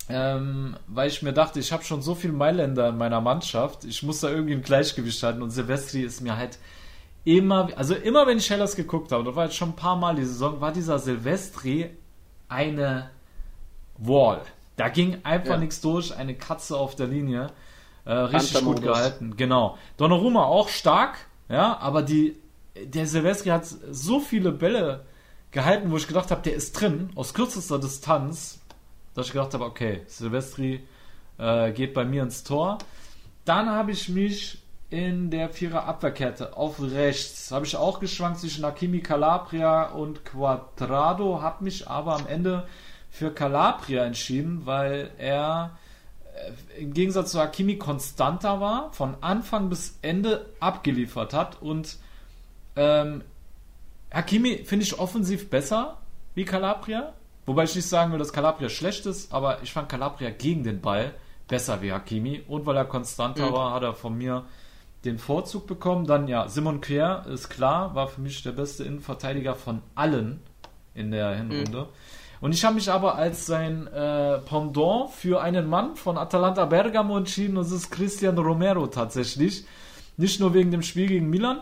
ähm, 0.08 0.76
weil 0.86 1.08
ich 1.08 1.22
mir 1.22 1.32
dachte, 1.32 1.60
ich 1.60 1.72
habe 1.72 1.84
schon 1.84 2.02
so 2.02 2.14
viel 2.14 2.32
Mailänder 2.32 2.88
in 2.88 2.98
meiner 2.98 3.20
Mannschaft, 3.20 3.84
ich 3.84 4.02
muss 4.02 4.20
da 4.20 4.30
irgendwie 4.30 4.54
ein 4.54 4.62
Gleichgewicht 4.62 5.22
halten 5.22 5.42
und 5.42 5.50
Silvestri 5.50 6.02
ist 6.02 6.20
mir 6.20 6.36
halt 6.36 6.58
immer, 7.24 7.68
also 7.76 7.94
immer 7.94 8.26
wenn 8.26 8.38
ich 8.38 8.48
Hellas 8.48 8.74
geguckt 8.74 9.12
habe, 9.12 9.24
das 9.24 9.36
war 9.36 9.44
jetzt 9.44 9.56
schon 9.56 9.70
ein 9.70 9.76
paar 9.76 9.96
Mal 9.96 10.14
die 10.14 10.24
Saison, 10.24 10.60
war 10.60 10.72
dieser 10.72 10.98
Silvestri 10.98 11.90
eine 12.48 13.10
Wall. 13.98 14.40
Da 14.76 14.88
ging 14.88 15.18
einfach 15.24 15.54
ja. 15.54 15.56
nichts 15.58 15.80
durch, 15.80 16.16
eine 16.16 16.34
Katze 16.34 16.76
auf 16.76 16.94
der 16.94 17.08
Linie. 17.08 17.48
Äh, 18.04 18.12
richtig 18.12 18.64
gut 18.64 18.80
gehalten, 18.80 19.36
genau. 19.36 19.76
Donnarumma 19.98 20.44
auch 20.44 20.70
stark, 20.70 21.18
ja, 21.50 21.76
aber 21.78 22.00
die, 22.00 22.36
der 22.82 23.06
Silvestri 23.06 23.50
hat 23.50 23.66
so 23.66 24.20
viele 24.20 24.52
Bälle 24.52 25.04
gehalten, 25.50 25.90
wo 25.90 25.96
ich 25.98 26.06
gedacht 26.06 26.30
habe, 26.30 26.40
der 26.42 26.54
ist 26.54 26.72
drin, 26.80 27.10
aus 27.14 27.34
kürzester 27.34 27.78
Distanz, 27.78 28.57
dass 29.18 29.26
ich 29.26 29.32
gedacht 29.32 29.52
habe, 29.54 29.64
okay, 29.64 30.02
Silvestri 30.06 30.86
äh, 31.38 31.72
geht 31.72 31.92
bei 31.92 32.04
mir 32.04 32.22
ins 32.22 32.44
Tor. 32.44 32.78
Dann 33.44 33.68
habe 33.68 33.90
ich 33.90 34.08
mich 34.08 34.62
in 34.90 35.30
der 35.30 35.50
Vierer 35.50 35.84
Abwehrkette 35.84 36.56
auf 36.56 36.80
rechts 36.80 37.50
habe 37.50 37.66
ich 37.66 37.76
auch 37.76 38.00
geschwankt 38.00 38.38
zwischen 38.38 38.64
Akimi 38.64 39.00
Calabria 39.00 39.90
und 39.90 40.24
Quadrado, 40.24 41.42
habe 41.42 41.64
mich 41.64 41.88
aber 41.88 42.14
am 42.14 42.26
Ende 42.26 42.66
für 43.10 43.30
Calabria 43.30 44.04
entschieden, 44.04 44.62
weil 44.64 45.10
er 45.18 45.76
äh, 46.76 46.82
im 46.82 46.94
Gegensatz 46.94 47.32
zu 47.32 47.40
Hakimi 47.40 47.76
konstanter 47.76 48.60
war, 48.60 48.92
von 48.92 49.16
Anfang 49.20 49.68
bis 49.68 49.98
Ende 50.00 50.46
abgeliefert 50.60 51.34
hat 51.34 51.60
und 51.60 51.96
ähm, 52.76 53.22
Hakimi 54.10 54.64
finde 54.64 54.84
ich 54.84 54.98
offensiv 54.98 55.50
besser 55.50 55.98
wie 56.34 56.44
Calabria, 56.44 57.12
Wobei 57.48 57.64
ich 57.64 57.74
nicht 57.74 57.88
sagen 57.88 58.12
will, 58.12 58.18
dass 58.18 58.34
Calabria 58.34 58.68
schlecht 58.68 59.06
ist, 59.06 59.32
aber 59.32 59.62
ich 59.62 59.72
fand 59.72 59.88
Calabria 59.88 60.28
gegen 60.28 60.64
den 60.64 60.82
Ball 60.82 61.14
besser 61.48 61.80
wie 61.80 61.90
Hakimi. 61.90 62.42
Und 62.46 62.66
weil 62.66 62.76
er 62.76 62.84
konstanter 62.84 63.48
mhm. 63.48 63.54
war, 63.54 63.72
hat 63.72 63.82
er 63.82 63.94
von 63.94 64.18
mir 64.18 64.44
den 65.06 65.18
Vorzug 65.18 65.66
bekommen. 65.66 66.06
Dann 66.06 66.28
ja, 66.28 66.46
Simon 66.48 66.82
Quer 66.82 67.24
ist 67.26 67.48
klar, 67.48 67.94
war 67.94 68.06
für 68.08 68.20
mich 68.20 68.42
der 68.42 68.52
beste 68.52 68.84
Innenverteidiger 68.84 69.54
von 69.54 69.80
allen 69.94 70.42
in 70.92 71.10
der 71.10 71.36
Hinrunde. 71.36 71.84
Mhm. 71.84 71.86
Und 72.42 72.52
ich 72.52 72.66
habe 72.66 72.74
mich 72.74 72.92
aber 72.92 73.14
als 73.14 73.46
sein 73.46 73.86
äh, 73.86 74.40
Pendant 74.40 75.08
für 75.12 75.40
einen 75.40 75.70
Mann 75.70 75.96
von 75.96 76.18
Atalanta 76.18 76.66
Bergamo 76.66 77.16
entschieden, 77.16 77.54
das 77.54 77.70
ist 77.70 77.90
Christian 77.90 78.36
Romero 78.36 78.88
tatsächlich. 78.88 79.64
Nicht 80.18 80.38
nur 80.38 80.52
wegen 80.52 80.70
dem 80.70 80.82
Spiel 80.82 81.06
gegen 81.06 81.30
Milan, 81.30 81.60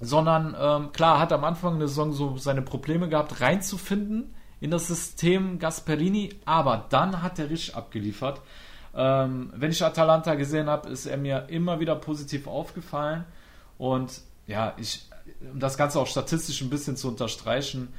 sondern 0.00 0.56
ähm, 0.58 0.92
klar, 0.92 1.18
hat 1.18 1.34
am 1.34 1.44
Anfang 1.44 1.78
der 1.80 1.88
Saison 1.88 2.14
so 2.14 2.38
seine 2.38 2.62
Probleme 2.62 3.10
gehabt, 3.10 3.42
reinzufinden 3.42 4.32
in 4.60 4.70
das 4.70 4.88
System 4.88 5.58
Gasperini, 5.58 6.34
aber 6.44 6.86
dann 6.88 7.22
hat 7.22 7.38
er 7.38 7.50
richtig 7.50 7.74
abgeliefert. 7.74 8.40
Ähm, 8.94 9.52
wenn 9.54 9.70
ich 9.70 9.84
Atalanta 9.84 10.34
gesehen 10.34 10.68
habe, 10.68 10.88
ist 10.88 11.04
er 11.06 11.18
mir 11.18 11.46
immer 11.48 11.80
wieder 11.80 11.96
positiv 11.96 12.46
aufgefallen 12.46 13.24
und 13.78 14.20
ja, 14.46 14.74
ich, 14.78 15.08
um 15.52 15.60
das 15.60 15.76
Ganze 15.76 16.00
auch 16.00 16.06
statistisch 16.06 16.62
ein 16.62 16.70
bisschen 16.70 16.96
zu 16.96 17.08
unterstreichen, 17.08 17.92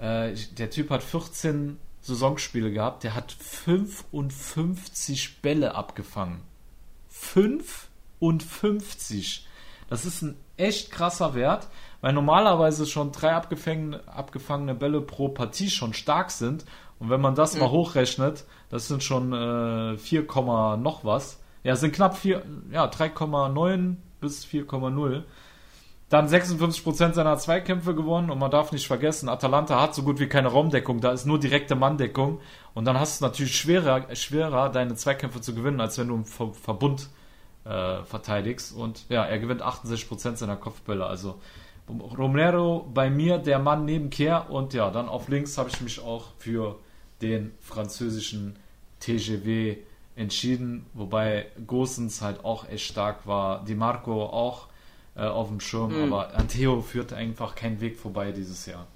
äh, 0.00 0.32
ich, 0.32 0.54
der 0.54 0.70
Typ 0.70 0.90
hat 0.90 1.02
14 1.02 1.78
Saisonspiele 2.02 2.70
gehabt, 2.70 3.02
der 3.02 3.14
hat 3.14 3.32
55 3.32 5.40
Bälle 5.40 5.74
abgefangen. 5.74 6.42
55! 7.08 9.48
Das 9.88 10.04
ist 10.04 10.20
ein 10.22 10.36
echt 10.56 10.90
krasser 10.90 11.34
Wert 11.34 11.68
weil 12.04 12.12
normalerweise 12.12 12.84
schon 12.84 13.12
drei 13.12 13.32
abgefangene, 13.32 13.98
abgefangene 14.06 14.74
Bälle 14.74 15.00
pro 15.00 15.28
Partie 15.30 15.70
schon 15.70 15.94
stark 15.94 16.30
sind. 16.30 16.66
Und 16.98 17.08
wenn 17.08 17.22
man 17.22 17.34
das 17.34 17.54
mhm. 17.54 17.60
mal 17.60 17.70
hochrechnet, 17.70 18.44
das 18.68 18.88
sind 18.88 19.02
schon 19.02 19.32
äh, 19.32 19.96
4, 19.96 20.26
noch 20.76 21.00
was. 21.02 21.40
Ja, 21.62 21.76
sind 21.76 21.94
knapp 21.94 22.18
4, 22.18 22.42
ja, 22.72 22.84
3,9 22.90 23.94
bis 24.20 24.44
4,0. 24.44 25.22
Dann 26.10 26.28
56% 26.28 27.14
seiner 27.14 27.38
Zweikämpfe 27.38 27.94
gewonnen 27.94 28.28
und 28.30 28.38
man 28.38 28.50
darf 28.50 28.70
nicht 28.70 28.86
vergessen, 28.86 29.30
Atalanta 29.30 29.80
hat 29.80 29.94
so 29.94 30.02
gut 30.02 30.20
wie 30.20 30.28
keine 30.28 30.48
Raumdeckung, 30.48 31.00
da 31.00 31.10
ist 31.10 31.24
nur 31.24 31.40
direkte 31.40 31.74
Manndeckung 31.74 32.38
und 32.74 32.84
dann 32.84 33.00
hast 33.00 33.22
du 33.22 33.24
natürlich 33.24 33.56
schwerer, 33.56 34.14
schwerer 34.14 34.68
deine 34.68 34.94
Zweikämpfe 34.94 35.40
zu 35.40 35.54
gewinnen, 35.54 35.80
als 35.80 35.96
wenn 35.96 36.08
du 36.08 36.16
im 36.16 36.26
Verbund 36.26 37.08
äh, 37.64 38.02
verteidigst 38.02 38.76
und 38.76 39.06
ja, 39.08 39.24
er 39.24 39.38
gewinnt 39.38 39.62
68% 39.62 40.36
seiner 40.36 40.56
Kopfbälle, 40.56 41.06
also 41.06 41.40
Romero 41.88 42.88
bei 42.92 43.10
mir 43.10 43.38
der 43.38 43.58
Mann 43.58 43.84
neben 43.84 44.10
Kehr 44.10 44.50
und 44.50 44.72
ja, 44.74 44.90
dann 44.90 45.08
auf 45.08 45.28
links 45.28 45.58
habe 45.58 45.68
ich 45.68 45.80
mich 45.80 46.00
auch 46.00 46.28
für 46.38 46.78
den 47.20 47.52
französischen 47.60 48.56
TGW 49.00 49.76
entschieden, 50.16 50.86
wobei 50.94 51.46
Gosens 51.66 52.22
halt 52.22 52.44
auch 52.44 52.68
echt 52.68 52.86
stark 52.86 53.26
war, 53.26 53.64
Di 53.64 53.74
Marco 53.74 54.24
auch 54.24 54.68
äh, 55.16 55.22
auf 55.22 55.48
dem 55.48 55.60
Schirm, 55.60 55.94
mhm. 55.96 56.12
aber 56.12 56.34
an 56.34 56.48
Theo 56.48 56.80
führt 56.80 57.12
einfach 57.12 57.54
kein 57.54 57.80
Weg 57.80 57.98
vorbei 57.98 58.32
dieses 58.32 58.66
Jahr. 58.66 58.86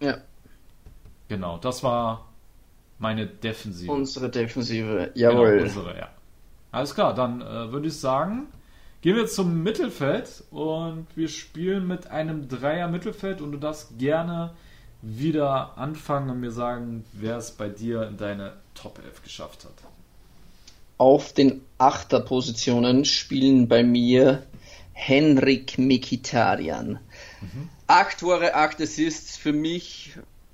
Ja. 0.00 0.18
Genau, 1.28 1.58
das 1.58 1.82
war 1.82 2.28
meine 2.98 3.26
Defensive. 3.26 3.90
Unsere 3.90 4.28
Defensive, 4.28 5.10
jawohl. 5.14 5.50
Genau, 5.52 5.62
unsere, 5.62 5.96
ja. 5.96 6.08
Alles 6.72 6.94
klar, 6.94 7.14
dann 7.14 7.40
äh, 7.40 7.72
würde 7.72 7.88
ich 7.88 7.98
sagen, 7.98 8.48
Gehen 9.02 9.16
wir 9.16 9.26
zum 9.26 9.62
Mittelfeld 9.62 10.44
und 10.50 11.06
wir 11.14 11.28
spielen 11.28 11.86
mit 11.86 12.08
einem 12.08 12.48
Dreier 12.48 12.86
Mittelfeld 12.86 13.40
und 13.40 13.52
du 13.52 13.56
darfst 13.56 13.98
gerne 13.98 14.52
wieder 15.00 15.78
anfangen 15.78 16.28
und 16.28 16.40
mir 16.40 16.50
sagen, 16.50 17.06
wer 17.14 17.38
es 17.38 17.52
bei 17.52 17.70
dir 17.70 18.06
in 18.06 18.18
deine 18.18 18.52
Top 18.74 19.00
11 19.02 19.22
geschafft 19.22 19.64
hat. 19.64 19.72
Auf 20.98 21.32
den 21.32 21.62
Achterpositionen 21.78 23.06
spielen 23.06 23.68
bei 23.68 23.82
mir 23.82 24.42
Henrik 24.92 25.78
Mikitarian. 25.78 26.98
Mhm. 27.40 27.70
Acht 27.86 28.20
Tore, 28.20 28.54
acht 28.54 28.82
Assists 28.82 29.38
für 29.38 29.54
mich 29.54 30.12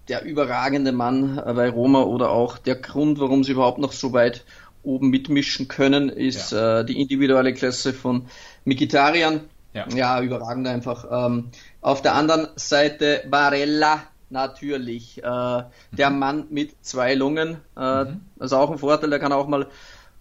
der 0.08 0.24
überragende 0.24 0.92
Mann 0.92 1.34
bei 1.34 1.68
Roma 1.68 2.02
oder 2.02 2.30
auch 2.30 2.58
der 2.58 2.76
Grund, 2.76 3.18
warum 3.18 3.42
sie 3.42 3.52
überhaupt 3.52 3.78
noch 3.78 3.90
so 3.90 4.12
weit 4.12 4.44
oben 4.86 5.10
mitmischen 5.10 5.68
können, 5.68 6.08
ist 6.08 6.52
ja. 6.52 6.80
äh, 6.80 6.84
die 6.84 7.00
individuelle 7.00 7.52
Klasse 7.52 7.92
von 7.92 8.26
Mikitarian. 8.64 9.40
Ja, 9.74 9.86
ja 9.88 10.22
überragend 10.22 10.66
einfach. 10.68 11.06
Ähm, 11.10 11.50
auf 11.80 12.00
der 12.02 12.14
anderen 12.14 12.48
Seite 12.56 13.24
Barella 13.28 14.04
natürlich. 14.30 15.22
Äh, 15.22 15.28
mhm. 15.28 15.64
Der 15.92 16.10
Mann 16.10 16.46
mit 16.50 16.84
zwei 16.84 17.14
Lungen. 17.14 17.58
Äh, 17.76 18.04
mhm. 18.04 18.20
Das 18.36 18.46
ist 18.46 18.52
auch 18.52 18.70
ein 18.70 18.78
Vorteil, 18.78 19.10
der 19.10 19.18
kann 19.18 19.32
auch 19.32 19.48
mal 19.48 19.66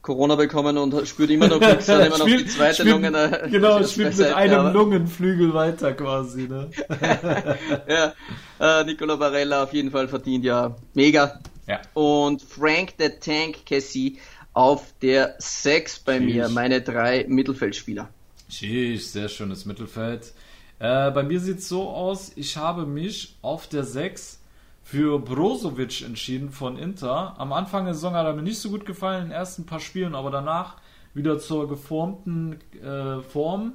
Corona 0.01 0.35
bekommen 0.35 0.77
und 0.77 1.07
spürt 1.07 1.31
immer 1.31 1.47
noch 1.47 1.59
nichts, 1.59 1.89
immer 1.89 2.17
noch 2.19 2.25
die 2.25 2.45
zweite 2.45 2.83
spielt, 2.83 2.89
Lunge. 2.89 3.41
Äh, 3.41 3.49
genau, 3.49 3.83
spielt 3.83 4.15
mit 4.15 4.33
einem 4.33 4.59
aber. 4.59 4.71
Lungenflügel 4.71 5.51
weiter 5.53 5.93
quasi. 5.93 6.47
Ne? 6.47 6.69
ja, 7.87 8.13
äh, 8.59 8.83
Nicola 8.83 9.15
Barella 9.15 9.63
auf 9.63 9.73
jeden 9.73 9.89
Fall 9.89 10.07
verdient 10.07 10.45
ja 10.45 10.75
mega. 10.93 11.39
Ja. 11.67 11.81
Und 11.95 12.43
Frank 12.43 12.93
the 12.99 13.09
Tank 13.19 13.65
Cassie 13.65 14.19
auf 14.55 14.93
der 15.01 15.35
6 15.37 15.99
bei 15.99 16.17
Sheesh. 16.17 16.33
mir, 16.33 16.49
meine 16.49 16.81
drei 16.81 17.25
Mittelfeldspieler. 17.27 18.09
Sheesh, 18.49 19.03
sehr 19.03 19.29
schönes 19.29 19.65
Mittelfeld. 19.65 20.33
Äh, 20.79 21.11
bei 21.11 21.23
mir 21.23 21.39
sieht 21.39 21.59
es 21.59 21.67
so 21.67 21.89
aus, 21.89 22.31
ich 22.35 22.57
habe 22.57 22.85
mich 22.85 23.37
auf 23.41 23.67
der 23.67 23.83
6 23.83 24.41
für 24.81 25.19
Brozovic 25.19 26.01
entschieden 26.03 26.51
von 26.51 26.77
Inter. 26.77 27.35
Am 27.37 27.51
Anfang 27.51 27.85
der 27.85 27.93
Saison 27.93 28.13
hat 28.13 28.25
er 28.25 28.33
mir 28.33 28.43
nicht 28.43 28.59
so 28.59 28.69
gut 28.69 28.85
gefallen, 28.85 29.23
in 29.23 29.29
den 29.29 29.37
ersten 29.37 29.65
paar 29.65 29.79
Spielen, 29.79 30.15
aber 30.15 30.31
danach 30.31 30.77
wieder 31.13 31.37
zur 31.39 31.67
geformten 31.67 32.59
äh, 32.81 33.21
Form 33.21 33.73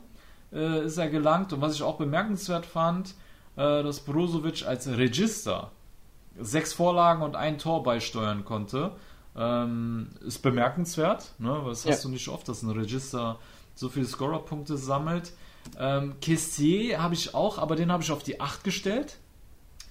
äh, 0.52 0.87
ist 0.87 0.96
er 0.96 1.10
gelangt. 1.10 1.52
Und 1.52 1.60
was 1.60 1.75
ich 1.75 1.82
auch 1.82 1.99
bemerkenswert 1.99 2.64
fand, 2.64 3.10
äh, 3.56 3.82
dass 3.82 4.00
Brozovic 4.00 4.66
als 4.66 4.88
Register 4.88 5.72
sechs 6.38 6.72
Vorlagen 6.72 7.22
und 7.22 7.37
ein 7.37 7.58
Tor 7.58 7.82
beisteuern 7.82 8.44
konnte. 8.46 8.92
Ähm, 9.37 10.08
ist 10.26 10.40
bemerkenswert. 10.40 11.32
Ne? 11.38 11.62
Das 11.66 11.87
hast 11.87 12.02
ja. 12.02 12.02
du 12.02 12.08
nicht 12.08 12.28
oft, 12.28 12.49
dass 12.49 12.62
ein 12.62 12.70
Register 12.70 13.38
so 13.75 13.88
viele 13.88 14.06
Scorerpunkte 14.06 14.76
sammelt. 14.76 15.32
Ähm, 15.78 16.14
Kessier 16.20 17.02
habe 17.02 17.14
ich 17.14 17.34
auch, 17.34 17.58
aber 17.58 17.76
den 17.76 17.92
habe 17.92 18.02
ich 18.02 18.10
auf 18.10 18.22
die 18.22 18.40
8 18.40 18.64
gestellt. 18.64 19.16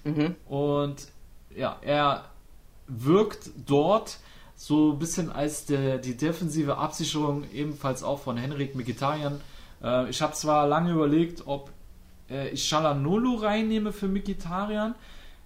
Mhm. 0.04 0.36
Und 0.46 1.08
ja, 1.54 1.78
er 1.82 2.24
wirkt 2.86 3.50
dort 3.66 4.18
so 4.56 4.92
ein 4.92 4.98
bisschen 4.98 5.32
als 5.32 5.64
der, 5.64 5.98
die 5.98 6.16
defensive 6.16 6.76
Absicherung 6.76 7.44
ebenfalls 7.52 8.02
auch 8.02 8.20
von 8.20 8.36
Henrik 8.36 8.74
Mikitarian. 8.74 9.40
Äh, 9.82 10.10
ich 10.10 10.20
habe 10.20 10.34
zwar 10.34 10.66
lange 10.68 10.92
überlegt, 10.92 11.46
ob 11.46 11.70
äh, 12.28 12.50
ich 12.50 12.64
Shalanulu 12.64 13.36
reinnehme 13.36 13.92
für 13.92 14.08
Mikitarian, 14.08 14.94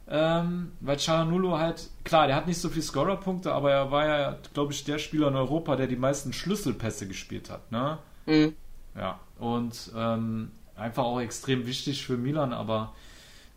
ähm, 0.09 0.73
weil 0.81 0.99
Chalanulu 0.99 1.59
halt, 1.59 1.91
klar, 2.05 2.27
der 2.27 2.37
hat 2.37 2.47
nicht 2.47 2.61
so 2.61 2.69
viele 2.69 2.83
Scorerpunkte, 2.83 3.53
aber 3.53 3.73
er 3.73 3.91
war 3.91 4.07
ja, 4.07 4.39
glaube 4.53 4.73
ich, 4.73 4.85
der 4.85 4.99
Spieler 4.99 5.29
in 5.29 5.37
Europa, 5.37 5.77
der 5.77 5.87
die 5.87 5.97
meisten 5.97 6.33
Schlüsselpässe 6.33 7.09
gespielt 7.09 7.51
hat, 7.51 7.73
ne? 7.73 7.99
Mhm. 8.27 8.55
Ja, 8.97 9.19
und 9.39 9.93
ähm, 9.97 10.51
einfach 10.77 11.05
auch 11.05 11.21
extrem 11.21 11.67
wichtig 11.67 12.05
für 12.07 12.17
Milan, 12.17 12.53
aber 12.53 12.93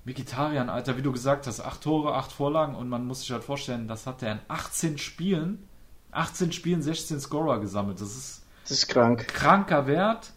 Vegetarian, 0.06 0.70
Alter, 0.70 0.98
wie 0.98 1.02
du 1.02 1.12
gesagt 1.12 1.48
hast, 1.48 1.60
acht 1.60 1.82
Tore, 1.82 2.16
acht 2.16 2.32
Vorlagen 2.32 2.76
und 2.76 2.88
man 2.88 3.06
muss 3.06 3.22
sich 3.22 3.32
halt 3.32 3.44
vorstellen, 3.44 3.90
das 3.90 4.08
hat 4.08 4.24
er 4.24 4.32
in 4.34 4.40
18 4.48 4.98
Spielen, 4.98 5.68
18 6.12 6.54
Spielen 6.54 6.82
16 6.82 7.20
Scorer 7.20 7.60
gesammelt. 7.60 8.00
Das 8.00 8.16
ist, 8.16 8.46
das 8.64 8.72
ist 8.72 8.88
krank. 8.88 9.28
Kranker 9.28 9.86
Wert. 9.86 10.32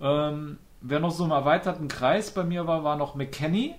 Ähm, 0.00 0.58
wer 0.82 1.00
noch 1.00 1.12
so 1.12 1.24
im 1.24 1.30
erweiterten 1.30 1.88
Kreis 1.88 2.30
bei 2.30 2.44
mir 2.44 2.66
war, 2.66 2.84
war 2.84 2.96
noch 2.96 3.14
McKenny. 3.14 3.74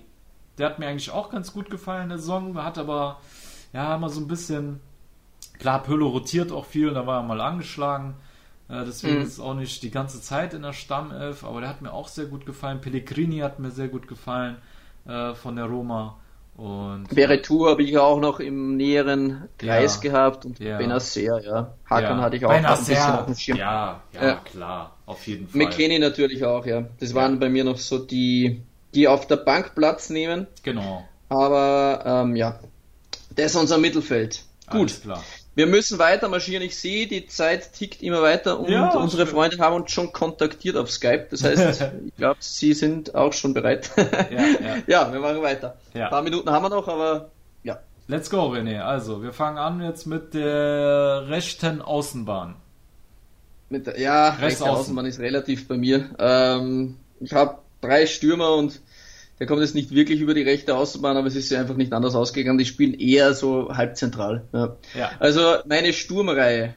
Der 0.58 0.66
hat 0.66 0.78
mir 0.78 0.86
eigentlich 0.86 1.10
auch 1.10 1.30
ganz 1.30 1.52
gut 1.52 1.70
gefallen 1.70 2.04
in 2.04 2.08
der 2.10 2.18
Saison, 2.18 2.62
hat 2.62 2.78
aber 2.78 3.20
ja 3.72 3.94
immer 3.94 4.08
so 4.08 4.20
ein 4.20 4.28
bisschen, 4.28 4.80
klar, 5.58 5.82
Pölo 5.82 6.08
rotiert 6.08 6.52
auch 6.52 6.66
viel, 6.66 6.92
da 6.92 7.06
war 7.06 7.20
er 7.20 7.22
mal 7.22 7.40
angeschlagen. 7.40 8.14
Äh, 8.68 8.84
deswegen 8.84 9.16
mhm. 9.16 9.22
ist 9.22 9.32
es 9.34 9.40
auch 9.40 9.54
nicht 9.54 9.82
die 9.82 9.90
ganze 9.90 10.20
Zeit 10.20 10.54
in 10.54 10.62
der 10.62 10.72
Stammelf, 10.72 11.44
aber 11.44 11.60
der 11.60 11.70
hat 11.70 11.82
mir 11.82 11.92
auch 11.92 12.08
sehr 12.08 12.26
gut 12.26 12.44
gefallen. 12.44 12.80
Pellegrini 12.80 13.38
hat 13.38 13.58
mir 13.58 13.70
sehr 13.70 13.88
gut 13.88 14.08
gefallen 14.08 14.56
äh, 15.06 15.34
von 15.34 15.56
der 15.56 15.66
Roma. 15.66 16.18
Und 16.58 17.14
Beretou 17.14 17.68
habe 17.68 17.84
ich 17.84 17.96
auch 17.98 18.18
noch 18.18 18.40
im 18.40 18.76
näheren 18.76 19.48
Kreis 19.58 20.00
ja, 20.02 20.10
gehabt 20.10 20.44
und 20.44 20.58
ja. 20.58 20.76
Benacer, 20.76 21.40
ja. 21.40 21.74
Hakan 21.88 22.18
ja. 22.18 22.24
hatte 22.24 22.36
ich 22.36 22.44
auch 22.44 22.52
Benacer, 22.52 22.80
ein 22.80 22.96
bisschen 22.96 23.12
auf 23.12 23.26
dem 23.26 23.34
Schirm. 23.36 23.58
Ja, 23.58 24.02
ja, 24.12 24.24
ja, 24.26 24.34
klar, 24.34 24.96
auf 25.06 25.24
jeden 25.28 25.46
Fall. 25.46 25.62
McKenny 25.62 26.00
natürlich 26.00 26.44
auch, 26.44 26.66
ja. 26.66 26.82
Das 26.98 27.14
waren 27.14 27.38
bei 27.38 27.48
mir 27.48 27.62
noch 27.62 27.78
so 27.78 27.98
die, 27.98 28.60
die 28.94 29.08
auf 29.08 29.26
der 29.26 29.36
Bank 29.36 29.74
Platz 29.74 30.10
nehmen. 30.10 30.46
Genau. 30.62 31.06
Aber 31.28 32.02
ähm, 32.04 32.36
ja, 32.36 32.58
das 33.34 33.52
ist 33.52 33.56
unser 33.56 33.78
Mittelfeld. 33.78 34.44
Gut. 34.70 35.00
Wir 35.54 35.66
müssen 35.66 35.98
weiter 35.98 36.28
marschieren. 36.28 36.62
Ich 36.62 36.78
sehe, 36.78 37.08
die 37.08 37.26
Zeit 37.26 37.72
tickt 37.72 38.02
immer 38.02 38.22
weiter 38.22 38.60
und 38.60 38.70
ja, 38.70 38.94
unsere. 38.94 39.26
Freunde 39.26 39.58
haben 39.58 39.74
uns 39.74 39.90
schon 39.90 40.12
kontaktiert 40.12 40.76
auf 40.76 40.90
Skype. 40.90 41.26
Das 41.30 41.42
heißt, 41.42 41.82
ich 42.06 42.14
glaube, 42.16 42.36
sie 42.40 42.74
sind 42.74 43.14
auch 43.14 43.32
schon 43.32 43.54
bereit. 43.54 43.90
ja, 43.96 44.06
ja. 44.30 44.76
ja, 44.86 45.12
wir 45.12 45.20
machen 45.20 45.42
weiter. 45.42 45.76
Ja. 45.94 46.04
Ein 46.04 46.10
paar 46.10 46.22
Minuten 46.22 46.50
haben 46.50 46.62
wir 46.62 46.68
noch, 46.68 46.86
aber 46.86 47.30
ja. 47.64 47.80
Let's 48.06 48.30
go, 48.30 48.52
René. 48.52 48.80
Also, 48.80 49.22
wir 49.22 49.32
fangen 49.32 49.58
an 49.58 49.82
jetzt 49.82 50.06
mit 50.06 50.32
der 50.34 51.28
rechten 51.28 51.82
Außenbahn. 51.82 52.54
Mit 53.68 53.86
der, 53.86 54.00
ja, 54.00 54.28
rechte 54.28 54.64
Außenbahn 54.64 55.06
ist 55.06 55.18
relativ 55.18 55.66
bei 55.66 55.76
mir. 55.76 56.10
Ähm, 56.18 56.98
ich 57.20 57.32
habe 57.32 57.58
drei 57.80 58.06
Stürmer 58.06 58.54
und 58.54 58.80
der 59.38 59.46
kommt 59.46 59.60
jetzt 59.60 59.74
nicht 59.74 59.94
wirklich 59.94 60.20
über 60.20 60.34
die 60.34 60.42
rechte 60.42 60.76
Außenbahn, 60.76 61.16
aber 61.16 61.28
es 61.28 61.36
ist 61.36 61.50
ja 61.50 61.60
einfach 61.60 61.76
nicht 61.76 61.92
anders 61.92 62.14
ausgegangen. 62.14 62.58
Die 62.58 62.64
spielen 62.64 62.94
eher 62.94 63.34
so 63.34 63.74
halbzentral. 63.76 64.44
Ja. 64.52 64.76
ja. 64.94 65.10
Also 65.20 65.40
meine 65.66 65.92
Sturmreihe, 65.92 66.74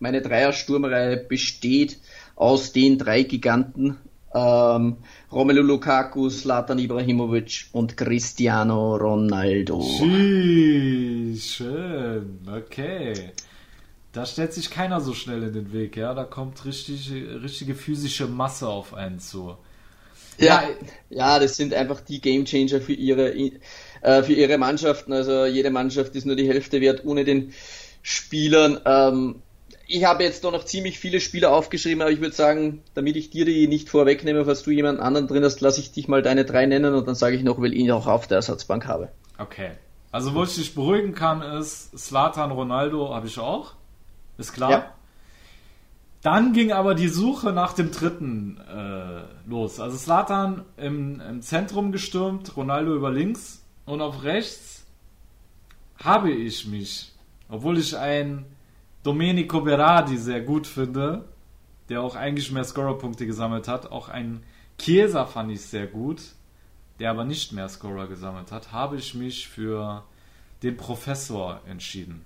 meine 0.00 0.20
Dreier-Sturmreihe 0.20 1.16
besteht 1.16 1.98
aus 2.36 2.72
den 2.72 2.98
drei 2.98 3.22
Giganten 3.22 3.96
ähm, 4.34 4.96
Romelu 5.32 5.62
Lukaku, 5.62 6.28
Slatan 6.28 6.78
Ibrahimovic 6.78 7.66
und 7.72 7.96
Cristiano 7.96 8.96
Ronaldo. 8.96 9.80
Schön, 11.38 12.40
okay. 12.46 13.32
Da 14.12 14.26
stellt 14.26 14.52
sich 14.52 14.70
keiner 14.70 15.00
so 15.00 15.14
schnell 15.14 15.42
in 15.44 15.52
den 15.52 15.72
Weg, 15.72 15.96
ja. 15.96 16.14
Da 16.14 16.24
kommt 16.24 16.64
richtig, 16.64 17.10
richtige 17.42 17.74
physische 17.74 18.26
Masse 18.26 18.68
auf 18.68 18.94
einen 18.94 19.20
zu. 19.20 19.56
Ja, 20.38 20.64
ja, 21.10 21.38
das 21.38 21.56
sind 21.56 21.74
einfach 21.74 22.00
die 22.00 22.20
Gamechanger 22.20 22.80
für 22.80 22.92
ihre, 22.92 23.34
äh, 23.34 24.22
für 24.22 24.32
ihre 24.32 24.58
Mannschaften. 24.58 25.12
Also 25.12 25.44
jede 25.46 25.70
Mannschaft 25.70 26.14
ist 26.14 26.26
nur 26.26 26.36
die 26.36 26.48
Hälfte 26.48 26.80
wert 26.80 27.04
ohne 27.04 27.24
den 27.24 27.52
Spielern. 28.02 28.80
Ähm, 28.84 29.42
ich 29.86 30.04
habe 30.04 30.24
jetzt 30.24 30.44
doch 30.44 30.52
noch 30.52 30.64
ziemlich 30.64 30.98
viele 30.98 31.20
Spieler 31.20 31.52
aufgeschrieben, 31.52 32.02
aber 32.02 32.10
ich 32.10 32.20
würde 32.20 32.34
sagen, 32.34 32.82
damit 32.94 33.16
ich 33.16 33.30
dir 33.30 33.44
die 33.44 33.68
nicht 33.68 33.88
vorwegnehme, 33.88 34.44
falls 34.44 34.62
du 34.62 34.70
jemanden 34.70 35.00
anderen 35.00 35.28
drin 35.28 35.44
hast, 35.44 35.60
lasse 35.60 35.80
ich 35.80 35.92
dich 35.92 36.08
mal 36.08 36.22
deine 36.22 36.44
drei 36.44 36.66
nennen 36.66 36.94
und 36.94 37.06
dann 37.06 37.14
sage 37.14 37.36
ich 37.36 37.42
noch, 37.42 37.60
weil 37.60 37.72
ich 37.74 37.80
ihn 37.80 37.90
auch 37.90 38.06
auf 38.06 38.26
der 38.26 38.36
Ersatzbank 38.36 38.86
habe. 38.86 39.10
Okay. 39.38 39.72
Also 40.10 40.34
wo 40.34 40.44
ich 40.44 40.54
dich 40.54 40.74
beruhigen 40.74 41.14
kann, 41.14 41.42
ist 41.42 41.96
Slatan 41.98 42.50
Ronaldo 42.50 43.12
habe 43.14 43.26
ich 43.26 43.38
auch. 43.38 43.72
Ist 44.38 44.52
klar. 44.52 44.70
Ja. 44.70 44.94
Dann 46.24 46.54
ging 46.54 46.72
aber 46.72 46.94
die 46.94 47.08
Suche 47.08 47.52
nach 47.52 47.74
dem 47.74 47.90
dritten 47.90 48.58
äh, 48.58 49.24
los. 49.46 49.78
Also 49.78 49.98
Slatan 49.98 50.64
im, 50.78 51.20
im 51.20 51.42
Zentrum 51.42 51.92
gestürmt, 51.92 52.56
Ronaldo 52.56 52.96
über 52.96 53.10
links 53.12 53.62
und 53.84 54.00
auf 54.00 54.22
rechts 54.22 54.86
habe 56.02 56.30
ich 56.30 56.66
mich, 56.66 57.12
obwohl 57.50 57.76
ich 57.76 57.98
einen 57.98 58.46
Domenico 59.02 59.60
Berardi 59.60 60.16
sehr 60.16 60.40
gut 60.40 60.66
finde, 60.66 61.26
der 61.90 62.00
auch 62.00 62.16
eigentlich 62.16 62.50
mehr 62.50 62.64
Scorerpunkte 62.64 63.26
gesammelt 63.26 63.68
hat, 63.68 63.92
auch 63.92 64.08
einen 64.08 64.44
Chiesa 64.78 65.26
fand 65.26 65.52
ich 65.52 65.60
sehr 65.60 65.86
gut, 65.86 66.22
der 67.00 67.10
aber 67.10 67.26
nicht 67.26 67.52
mehr 67.52 67.68
Scorer 67.68 68.06
gesammelt 68.06 68.50
hat, 68.50 68.72
habe 68.72 68.96
ich 68.96 69.14
mich 69.14 69.46
für 69.46 70.04
den 70.62 70.78
Professor 70.78 71.60
entschieden, 71.68 72.24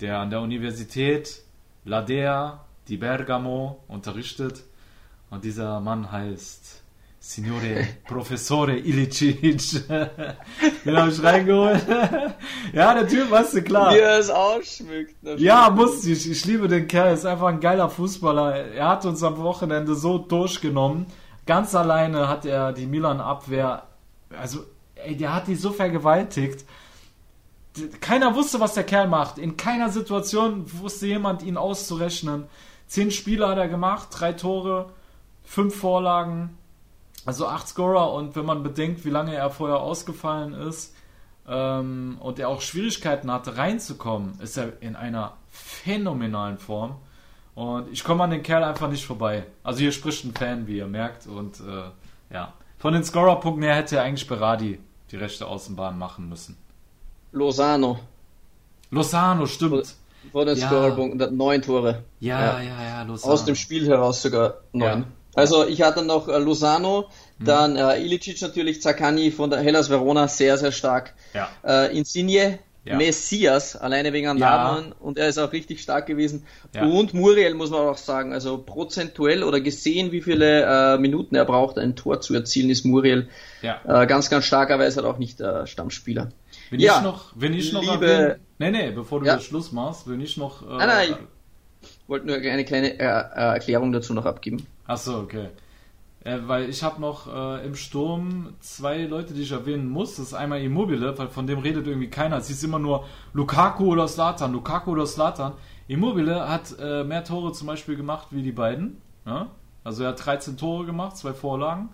der 0.00 0.20
an 0.20 0.30
der 0.30 0.40
Universität 0.40 1.42
Ladea 1.84 2.64
die 2.90 2.96
Bergamo 2.96 3.84
unterrichtet 3.86 4.64
und 5.30 5.44
dieser 5.44 5.80
Mann 5.80 6.10
heißt 6.10 6.82
Signore 7.20 7.86
Professore 8.06 8.76
Ilicic. 8.76 9.86
Den 9.88 10.96
habe 10.96 11.10
ich 11.10 11.22
reingeholt. 11.22 11.86
ja, 12.72 12.94
der 12.94 13.06
Typ, 13.06 13.30
weißt 13.30 13.54
du, 13.54 13.62
klar. 13.62 13.94
Wie 13.94 13.98
er 13.98 14.18
es 14.18 14.28
ausschmückt. 14.28 15.14
Ja, 15.36 15.70
muss 15.70 16.04
ich. 16.04 16.28
Ich 16.28 16.44
liebe 16.46 16.66
den 16.66 16.88
Kerl. 16.88 17.14
Ist 17.14 17.26
einfach 17.26 17.46
ein 17.48 17.60
geiler 17.60 17.90
Fußballer. 17.90 18.72
Er 18.72 18.88
hat 18.88 19.04
uns 19.04 19.22
am 19.22 19.36
Wochenende 19.38 19.94
so 19.94 20.18
durchgenommen. 20.18 21.06
Ganz 21.46 21.74
alleine 21.74 22.28
hat 22.28 22.44
er 22.44 22.72
die 22.72 22.86
Milan-Abwehr, 22.86 23.84
also, 24.36 24.60
ey, 24.94 25.16
der 25.16 25.34
hat 25.34 25.46
die 25.46 25.56
so 25.56 25.72
vergewaltigt. 25.72 26.64
Keiner 28.00 28.34
wusste, 28.34 28.58
was 28.60 28.74
der 28.74 28.84
Kerl 28.84 29.08
macht. 29.08 29.38
In 29.38 29.56
keiner 29.56 29.90
Situation 29.90 30.64
wusste 30.80 31.06
jemand, 31.06 31.42
ihn 31.42 31.56
auszurechnen. 31.56 32.44
Zehn 32.90 33.12
Spiele 33.12 33.46
hat 33.46 33.56
er 33.56 33.68
gemacht, 33.68 34.08
drei 34.10 34.32
Tore, 34.32 34.90
fünf 35.44 35.76
Vorlagen, 35.76 36.58
also 37.24 37.46
acht 37.46 37.68
Scorer. 37.68 38.12
Und 38.12 38.34
wenn 38.34 38.44
man 38.44 38.64
bedenkt, 38.64 39.04
wie 39.04 39.10
lange 39.10 39.32
er 39.32 39.48
vorher 39.50 39.78
ausgefallen 39.78 40.54
ist 40.54 40.92
ähm, 41.46 42.16
und 42.18 42.40
er 42.40 42.48
auch 42.48 42.60
Schwierigkeiten 42.60 43.30
hatte, 43.30 43.56
reinzukommen, 43.56 44.40
ist 44.40 44.56
er 44.56 44.82
in 44.82 44.96
einer 44.96 45.36
phänomenalen 45.46 46.58
Form. 46.58 46.96
Und 47.54 47.92
ich 47.92 48.02
komme 48.02 48.24
an 48.24 48.30
den 48.30 48.42
Kerl 48.42 48.64
einfach 48.64 48.90
nicht 48.90 49.06
vorbei. 49.06 49.46
Also 49.62 49.78
hier 49.78 49.92
spricht 49.92 50.24
ein 50.24 50.34
Fan, 50.34 50.66
wie 50.66 50.78
ihr 50.78 50.88
merkt. 50.88 51.28
Und 51.28 51.60
äh, 51.60 52.34
ja, 52.34 52.54
von 52.78 52.92
den 52.92 53.04
Scorerpunkten 53.04 53.62
her 53.62 53.76
hätte 53.76 53.98
er 53.98 54.02
eigentlich 54.02 54.26
Berardi 54.26 54.80
die 55.12 55.16
rechte 55.16 55.46
Außenbahn 55.46 55.96
machen 55.96 56.28
müssen. 56.28 56.56
Lozano. 57.30 58.00
Lozano, 58.90 59.46
stimmt. 59.46 59.94
Vor 60.32 60.44
den 60.44 60.56
ja. 60.56 60.66
Scorerpunkten, 60.66 61.36
neun 61.36 61.62
Tore. 61.62 62.02
Ja, 62.20 62.40
ja, 62.40 62.62
ja, 62.62 62.84
ja 62.84 63.02
Lozano. 63.02 63.32
Aus 63.32 63.44
dem 63.44 63.54
Spiel 63.54 63.86
heraus 63.86 64.22
sogar 64.22 64.60
neun. 64.72 65.00
Ja. 65.00 65.04
Also 65.34 65.66
ich 65.66 65.82
hatte 65.82 66.04
noch 66.04 66.28
äh, 66.28 66.38
Lozano, 66.38 67.08
hm. 67.38 67.46
dann 67.46 67.76
äh, 67.76 68.02
Ilicic 68.02 68.40
natürlich, 68.42 68.82
Zaccani 68.82 69.30
von 69.30 69.50
der 69.50 69.60
Hellas 69.60 69.88
Verona, 69.88 70.28
sehr, 70.28 70.58
sehr 70.58 70.72
stark. 70.72 71.14
Ja. 71.34 71.48
Äh, 71.64 71.96
Insigne, 71.96 72.58
ja. 72.84 72.96
Messias, 72.96 73.76
alleine 73.76 74.12
wegen 74.12 74.28
einem 74.28 74.38
ja. 74.38 74.82
Und 75.00 75.18
er 75.18 75.28
ist 75.28 75.38
auch 75.38 75.52
richtig 75.52 75.80
stark 75.80 76.06
gewesen. 76.06 76.46
Ja. 76.74 76.84
Und 76.84 77.12
Muriel 77.12 77.54
muss 77.54 77.70
man 77.70 77.80
auch 77.80 77.98
sagen, 77.98 78.32
also 78.32 78.58
prozentuell 78.58 79.44
oder 79.44 79.60
gesehen, 79.60 80.12
wie 80.12 80.22
viele 80.22 80.94
äh, 80.94 80.98
Minuten 80.98 81.34
er 81.34 81.44
braucht, 81.44 81.78
ein 81.78 81.94
Tor 81.94 82.20
zu 82.20 82.34
erzielen, 82.34 82.70
ist 82.70 82.84
Muriel 82.84 83.28
ja. 83.62 83.80
äh, 83.86 84.06
ganz, 84.06 84.30
ganz 84.30 84.46
stark, 84.46 84.70
aber 84.70 84.84
er 84.84 84.88
ist 84.88 84.96
halt 84.96 85.06
auch 85.06 85.18
nicht 85.18 85.40
äh, 85.40 85.66
Stammspieler. 85.66 86.30
Wenn 86.70 86.80
ja, 86.80 86.98
ich 86.98 87.02
noch, 87.02 87.32
wenn 87.34 87.52
ich 87.52 87.72
noch 87.72 87.82
liebe, 87.82 88.06
erwähnen, 88.06 88.40
nee, 88.58 88.70
nee, 88.70 88.90
bevor 88.92 89.20
du 89.20 89.26
ja. 89.26 89.40
Schluss 89.40 89.72
machst, 89.72 90.08
wenn 90.08 90.20
ich 90.20 90.36
noch. 90.36 90.62
Äh, 90.62 90.76
nein, 90.76 90.88
nein, 90.88 91.14
ich 91.82 92.08
wollte 92.08 92.26
nur 92.26 92.36
eine 92.36 92.64
kleine 92.64 92.98
äh, 92.98 93.04
äh, 93.04 93.54
Erklärung 93.54 93.92
dazu 93.92 94.14
noch 94.14 94.26
abgeben. 94.26 94.66
Ach 94.86 94.96
so, 94.96 95.18
okay. 95.18 95.48
Äh, 96.22 96.38
weil 96.46 96.68
ich 96.68 96.82
habe 96.82 97.00
noch 97.00 97.26
äh, 97.26 97.64
im 97.64 97.74
Sturm 97.74 98.54
zwei 98.60 99.04
Leute, 99.04 99.32
die 99.32 99.42
ich 99.42 99.52
erwähnen 99.52 99.88
muss. 99.88 100.16
Das 100.16 100.26
ist 100.26 100.34
einmal 100.34 100.60
Immobile, 100.60 101.16
weil 101.18 101.28
von 101.28 101.46
dem 101.46 101.60
redet 101.60 101.86
irgendwie 101.86 102.10
keiner. 102.10 102.36
Es 102.36 102.50
ist 102.50 102.62
immer 102.62 102.78
nur 102.78 103.06
Lukaku 103.32 103.86
oder 103.86 104.06
Slatan, 104.06 104.52
Lukaku 104.52 104.92
oder 104.92 105.06
Slatan. 105.06 105.54
Immobile 105.88 106.48
hat 106.48 106.74
äh, 106.78 107.04
mehr 107.04 107.24
Tore 107.24 107.52
zum 107.52 107.66
Beispiel 107.66 107.96
gemacht 107.96 108.28
wie 108.30 108.42
die 108.42 108.52
beiden. 108.52 109.00
Ja? 109.24 109.48
Also 109.82 110.04
er 110.04 110.10
hat 110.10 110.24
13 110.24 110.56
Tore 110.58 110.84
gemacht, 110.84 111.16
zwei 111.16 111.32
Vorlagen. 111.32 111.88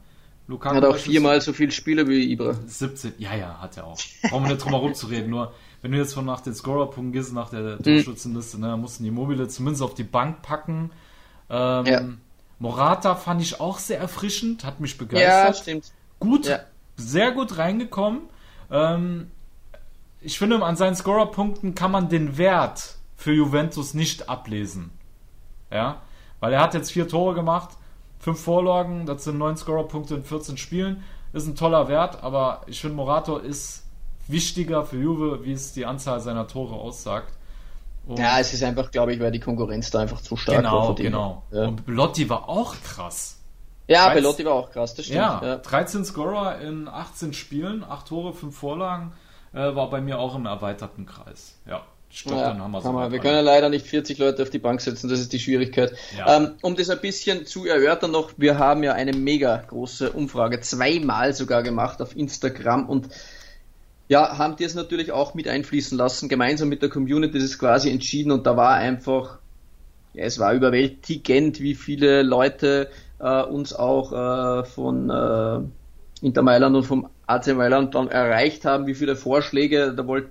Lukaku 0.48 0.76
hat 0.76 0.84
auch 0.84 0.96
viermal 0.96 1.40
so 1.40 1.52
viele 1.52 1.72
Spiele 1.72 2.06
wie 2.08 2.30
Ibra. 2.32 2.54
17, 2.66 3.14
ja, 3.18 3.34
ja, 3.34 3.60
hat 3.60 3.76
er 3.76 3.86
auch. 3.86 3.98
Brauchen 4.22 4.44
wir 4.44 4.52
nicht 4.52 4.64
drum 4.64 4.72
herum 4.74 4.94
zu 4.94 5.06
reden. 5.06 5.30
Nur, 5.30 5.52
wenn 5.82 5.92
du 5.92 5.98
jetzt 5.98 6.14
von 6.14 6.24
nach 6.24 6.40
den 6.40 6.54
Scorerpunkten 6.54 7.12
gehst, 7.12 7.32
nach 7.32 7.50
der 7.50 7.78
Torschützenliste, 7.78 8.60
ne, 8.60 8.76
mussten 8.76 9.02
die 9.02 9.08
Immobile 9.08 9.48
zumindest 9.48 9.82
auf 9.82 9.94
die 9.94 10.04
Bank 10.04 10.42
packen. 10.42 10.90
Ähm, 11.50 11.86
ja. 11.86 12.04
Morata 12.58 13.16
fand 13.16 13.42
ich 13.42 13.60
auch 13.60 13.78
sehr 13.78 13.98
erfrischend, 13.98 14.64
hat 14.64 14.80
mich 14.80 14.96
begeistert. 14.96 15.56
Ja, 15.56 15.62
stimmt. 15.62 15.92
Gut, 16.20 16.46
ja. 16.46 16.60
sehr 16.96 17.32
gut 17.32 17.58
reingekommen. 17.58 18.22
Ähm, 18.70 19.30
ich 20.20 20.38
finde, 20.38 20.62
an 20.64 20.76
seinen 20.76 20.96
Scorerpunkten 20.96 21.74
kann 21.74 21.90
man 21.90 22.08
den 22.08 22.38
Wert 22.38 22.96
für 23.16 23.32
Juventus 23.32 23.94
nicht 23.94 24.28
ablesen. 24.28 24.90
Ja, 25.70 26.02
weil 26.40 26.52
er 26.52 26.60
hat 26.60 26.74
jetzt 26.74 26.92
vier 26.92 27.08
Tore 27.08 27.34
gemacht, 27.34 27.70
fünf 28.26 28.40
Vorlagen, 28.40 29.06
das 29.06 29.22
sind 29.22 29.38
neun 29.38 29.56
Scorerpunkte 29.56 30.16
in 30.16 30.24
14 30.24 30.56
Spielen. 30.56 31.04
Ist 31.32 31.46
ein 31.46 31.54
toller 31.54 31.86
Wert, 31.86 32.24
aber 32.24 32.62
ich 32.66 32.80
finde, 32.80 32.96
Morato 32.96 33.36
ist 33.38 33.84
wichtiger 34.26 34.84
für 34.84 34.96
Juve, 34.96 35.44
wie 35.44 35.52
es 35.52 35.74
die 35.74 35.86
Anzahl 35.86 36.18
seiner 36.18 36.48
Tore 36.48 36.74
aussagt. 36.74 37.32
Und 38.04 38.18
ja, 38.18 38.40
es 38.40 38.52
ist 38.52 38.64
einfach, 38.64 38.90
glaube 38.90 39.14
ich, 39.14 39.20
weil 39.20 39.30
die 39.30 39.38
Konkurrenz 39.38 39.92
da 39.92 40.00
einfach 40.00 40.20
zu 40.20 40.36
stark 40.36 40.58
genau, 40.58 40.88
war. 40.88 40.94
Genau, 40.96 41.44
genau. 41.50 41.62
Ja. 41.62 41.68
Und 41.68 41.86
Belotti 41.86 42.28
war 42.28 42.48
auch 42.48 42.74
krass. 42.82 43.38
Ja, 43.86 44.06
13, 44.06 44.22
Belotti 44.22 44.44
war 44.44 44.54
auch 44.54 44.70
krass, 44.72 44.96
das 44.96 45.04
stimmt. 45.04 45.20
Ja, 45.20 45.40
ja, 45.44 45.56
13 45.58 46.04
Scorer 46.04 46.58
in 46.58 46.88
18 46.88 47.32
Spielen, 47.32 47.84
8 47.84 48.08
Tore, 48.08 48.32
5 48.32 48.58
Vorlagen, 48.58 49.12
äh, 49.52 49.76
war 49.76 49.88
bei 49.88 50.00
mir 50.00 50.18
auch 50.18 50.34
im 50.34 50.46
erweiterten 50.46 51.06
Kreis. 51.06 51.60
Ja. 51.64 51.82
Glaube, 52.22 52.40
ja, 52.40 52.58
haben 52.58 52.70
wir 52.70 52.80
so 52.80 53.12
Wir 53.12 53.18
können 53.18 53.34
ja 53.34 53.40
leider 53.40 53.68
nicht 53.68 53.86
40 53.86 54.18
Leute 54.18 54.42
auf 54.42 54.50
die 54.50 54.58
Bank 54.58 54.80
setzen, 54.80 55.08
das 55.08 55.20
ist 55.20 55.32
die 55.32 55.38
Schwierigkeit. 55.38 55.92
Ja. 56.16 56.36
Ähm, 56.36 56.52
um 56.62 56.74
das 56.76 56.88
ein 56.88 57.00
bisschen 57.00 57.46
zu 57.46 57.66
erörtern 57.66 58.10
noch, 58.10 58.32
wir 58.36 58.58
haben 58.58 58.82
ja 58.82 58.92
eine 58.92 59.12
mega 59.12 59.56
große 59.56 60.12
Umfrage, 60.12 60.60
zweimal 60.60 61.34
sogar 61.34 61.62
gemacht 61.62 62.00
auf 62.00 62.16
Instagram 62.16 62.88
und 62.88 63.08
ja, 64.08 64.38
haben 64.38 64.56
die 64.56 64.64
es 64.64 64.74
natürlich 64.74 65.12
auch 65.12 65.34
mit 65.34 65.48
einfließen 65.48 65.98
lassen. 65.98 66.28
Gemeinsam 66.28 66.68
mit 66.68 66.80
der 66.80 66.88
Community 66.88 67.38
ist 67.38 67.44
es 67.44 67.58
quasi 67.58 67.90
entschieden 67.90 68.30
und 68.30 68.46
da 68.46 68.56
war 68.56 68.74
einfach, 68.74 69.38
ja, 70.14 70.24
es 70.24 70.38
war 70.38 70.54
überwältigend, 70.54 71.60
wie 71.60 71.74
viele 71.74 72.22
Leute 72.22 72.88
äh, 73.18 73.42
uns 73.42 73.74
auch 73.74 74.12
äh, 74.12 74.64
von 74.64 75.10
äh, 75.10 75.60
Inter 76.22 76.42
Mailand 76.42 76.74
und 76.74 76.84
vom 76.84 77.08
AC 77.26 77.54
Mailand 77.54 77.94
dann 77.94 78.08
erreicht 78.08 78.64
haben, 78.64 78.86
wie 78.86 78.94
viele 78.94 79.16
Vorschläge, 79.16 79.92
da 79.94 80.06
wollt, 80.06 80.28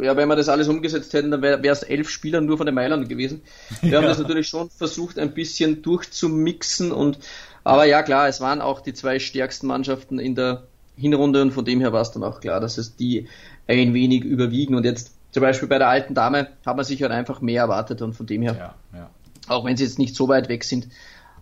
ja, 0.00 0.16
wenn 0.16 0.28
wir 0.28 0.36
das 0.36 0.48
alles 0.48 0.68
umgesetzt 0.68 1.12
hätten, 1.14 1.30
dann 1.30 1.40
wäre 1.40 1.66
es 1.66 1.82
elf 1.82 2.10
Spieler 2.10 2.40
nur 2.40 2.58
von 2.58 2.66
den 2.66 2.74
Mailand 2.74 3.08
gewesen. 3.08 3.42
Wir 3.80 3.92
ja. 3.92 3.98
haben 3.98 4.06
das 4.06 4.18
natürlich 4.18 4.48
schon 4.48 4.68
versucht, 4.68 5.18
ein 5.18 5.32
bisschen 5.32 5.80
durchzumixen 5.80 6.92
und, 6.92 7.18
aber 7.64 7.84
ja, 7.86 8.02
klar, 8.02 8.28
es 8.28 8.40
waren 8.40 8.60
auch 8.60 8.80
die 8.80 8.92
zwei 8.92 9.18
stärksten 9.18 9.68
Mannschaften 9.68 10.18
in 10.18 10.34
der 10.34 10.64
Hinrunde 10.96 11.40
und 11.40 11.52
von 11.52 11.64
dem 11.64 11.80
her 11.80 11.92
war 11.92 12.02
es 12.02 12.10
dann 12.10 12.24
auch 12.24 12.40
klar, 12.40 12.60
dass 12.60 12.76
es 12.76 12.96
die 12.96 13.28
ein 13.66 13.94
wenig 13.94 14.24
überwiegen 14.24 14.74
und 14.74 14.84
jetzt 14.84 15.12
zum 15.30 15.40
Beispiel 15.40 15.68
bei 15.68 15.78
der 15.78 15.88
alten 15.88 16.12
Dame 16.12 16.48
hat 16.66 16.76
man 16.76 16.84
sich 16.84 17.00
halt 17.02 17.12
einfach 17.12 17.40
mehr 17.40 17.62
erwartet 17.62 18.02
und 18.02 18.12
von 18.12 18.26
dem 18.26 18.42
her, 18.42 18.74
ja, 18.92 18.98
ja. 18.98 19.10
auch 19.48 19.64
wenn 19.64 19.78
sie 19.78 19.84
jetzt 19.84 19.98
nicht 19.98 20.14
so 20.14 20.28
weit 20.28 20.50
weg 20.50 20.62
sind, 20.64 20.88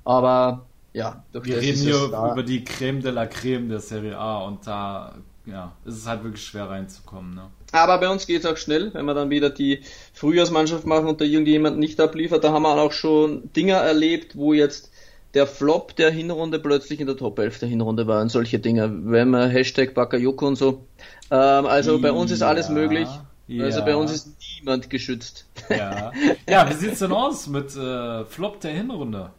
aber 0.04 0.66
ja, 0.92 1.24
Wir 1.32 1.58
reden 1.58 1.78
hier 1.78 2.04
über 2.04 2.42
die 2.42 2.64
Creme 2.64 3.00
de 3.00 3.12
la 3.12 3.26
Creme 3.26 3.68
der 3.68 3.80
Serie 3.80 4.16
A 4.18 4.44
und 4.44 4.66
da 4.66 5.14
ja, 5.46 5.72
ist 5.84 5.96
es 5.96 6.06
halt 6.06 6.22
wirklich 6.24 6.44
schwer 6.44 6.68
reinzukommen. 6.68 7.34
Ne? 7.34 7.42
Aber 7.72 7.98
bei 7.98 8.08
uns 8.08 8.26
geht 8.26 8.44
es 8.44 8.46
auch 8.46 8.56
schnell, 8.56 8.92
wenn 8.94 9.04
wir 9.06 9.14
dann 9.14 9.30
wieder 9.30 9.50
die 9.50 9.80
Frühjahrsmannschaft 10.12 10.86
machen 10.86 11.06
und 11.06 11.20
da 11.20 11.24
irgendjemand 11.24 11.78
nicht 11.78 12.00
abliefert. 12.00 12.44
Da 12.44 12.52
haben 12.52 12.62
wir 12.62 12.76
auch 12.76 12.92
schon 12.92 13.52
Dinger 13.52 13.76
erlebt, 13.76 14.36
wo 14.36 14.52
jetzt 14.52 14.90
der 15.34 15.46
Flop 15.46 15.94
der 15.96 16.10
Hinrunde 16.10 16.58
plötzlich 16.58 17.00
in 17.00 17.06
der 17.06 17.16
Top 17.16 17.38
11 17.38 17.60
der 17.60 17.68
Hinrunde 17.68 18.06
war 18.06 18.20
und 18.20 18.30
solche 18.30 18.58
Dinge, 18.58 18.90
wenn 19.04 19.30
man 19.30 19.50
Hashtag 19.50 19.94
Bakayoko 19.94 20.46
und 20.48 20.56
so. 20.56 20.84
Ähm, 21.30 21.66
also 21.66 22.00
bei 22.00 22.12
uns 22.12 22.30
ist 22.30 22.42
alles 22.42 22.68
möglich. 22.68 23.08
Ja. 23.46 23.64
Also 23.64 23.84
bei 23.84 23.96
uns 23.96 24.12
ist 24.12 24.36
niemand 24.58 24.90
geschützt. 24.90 25.46
Ja, 25.68 26.12
ja 26.48 26.68
wie 26.68 26.74
sieht's 26.74 27.00
denn 27.00 27.12
aus 27.12 27.46
mit 27.48 27.76
äh, 27.76 28.24
Flop 28.24 28.60
der 28.60 28.72
Hinrunde? 28.72 29.30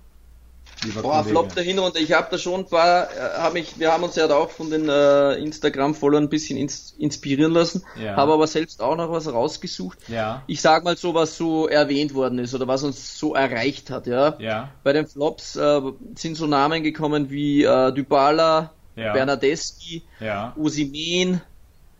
Boah, 1.02 1.02
Kollege. 1.02 1.30
Flop 1.30 1.54
der 1.54 1.64
Hinrunde. 1.64 2.00
Ich 2.00 2.12
habe 2.12 2.28
da 2.32 2.38
schon 2.38 2.62
ein 2.62 2.66
paar, 2.66 3.04
äh, 3.12 3.38
hab 3.38 3.56
ich, 3.56 3.80
wir 3.80 3.92
haben 3.92 4.04
uns 4.04 4.16
ja 4.16 4.28
da 4.28 4.36
auch 4.36 4.50
von 4.50 4.70
den 4.70 4.90
äh, 4.90 5.34
Instagram-Followern 5.36 6.24
ein 6.24 6.30
bisschen 6.30 6.58
ins, 6.58 6.96
inspirieren 6.98 7.52
lassen, 7.52 7.84
ja. 8.02 8.16
habe 8.16 8.34
aber 8.34 8.48
selbst 8.48 8.82
auch 8.82 8.96
noch 8.96 9.12
was 9.12 9.32
rausgesucht. 9.32 10.00
Ja. 10.08 10.44
Ich 10.48 10.62
sag 10.62 10.84
mal 10.84 10.98
so, 10.98 11.14
was 11.14 11.38
so 11.38 11.68
erwähnt 11.68 12.14
worden 12.14 12.40
ist 12.40 12.56
oder 12.56 12.68
was 12.68 12.84
uns 12.84 13.20
so 13.20 13.36
erreicht 13.36 13.92
hat. 13.92 14.08
Ja. 14.08 14.36
ja. 14.40 14.70
Bei 14.84 14.94
den 14.94 15.08
Flops 15.08 15.56
äh, 15.56 15.82
sind 16.16 16.36
so 16.36 16.48
Namen 16.48 16.82
gekommen 16.82 17.30
wie 17.30 17.64
äh, 17.64 17.94
Dybala, 17.94 18.72
ja. 18.96 19.14
Bernadeschi, 19.14 20.04
ja. 20.20 20.56
Osimen, 20.58 21.42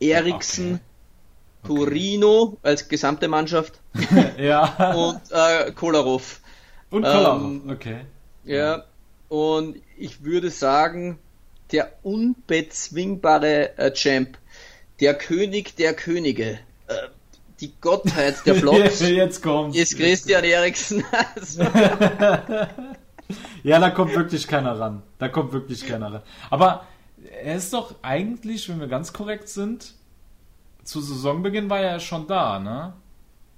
Eriksen. 0.00 0.74
Okay. 0.74 0.80
Okay. 1.64 1.76
Torino 1.76 2.58
als 2.62 2.88
gesamte 2.88 3.28
Mannschaft 3.28 3.74
ja. 4.36 4.92
und 4.94 5.20
äh, 5.30 5.70
Kolarov. 5.70 6.40
Und 6.90 7.04
Kolarov, 7.04 7.40
ähm, 7.40 7.62
okay. 7.70 8.00
Ja, 8.44 8.84
und 9.28 9.76
ich 9.96 10.24
würde 10.24 10.50
sagen, 10.50 11.18
der 11.70 11.92
unbezwingbare 12.02 13.78
äh, 13.78 13.92
Champ, 13.92 14.36
der 15.00 15.14
König 15.14 15.76
der 15.76 15.94
Könige, 15.94 16.58
äh, 16.86 17.08
die 17.60 17.72
Gottheit 17.80 18.44
der 18.44 18.54
Vlogs, 18.60 19.00
Jetzt 19.00 19.42
kommt. 19.42 19.74
ist 19.74 19.96
Christian 19.96 20.44
Eriksen. 20.44 21.04
ja, 23.62 23.78
da 23.78 23.90
kommt 23.90 24.14
wirklich 24.14 24.46
keiner 24.46 24.78
ran. 24.78 25.02
Da 25.18 25.28
kommt 25.28 25.52
wirklich 25.52 25.86
keiner 25.86 26.12
ran. 26.12 26.22
Aber 26.50 26.86
er 27.42 27.56
ist 27.56 27.72
doch 27.72 27.94
eigentlich, 28.02 28.68
wenn 28.68 28.80
wir 28.80 28.88
ganz 28.88 29.12
korrekt 29.12 29.48
sind, 29.48 29.94
zu 30.84 31.00
Saisonbeginn 31.00 31.70
war 31.70 31.80
er 31.80 31.92
ja 31.92 32.00
schon 32.00 32.26
da, 32.26 32.58
ne? 32.58 32.92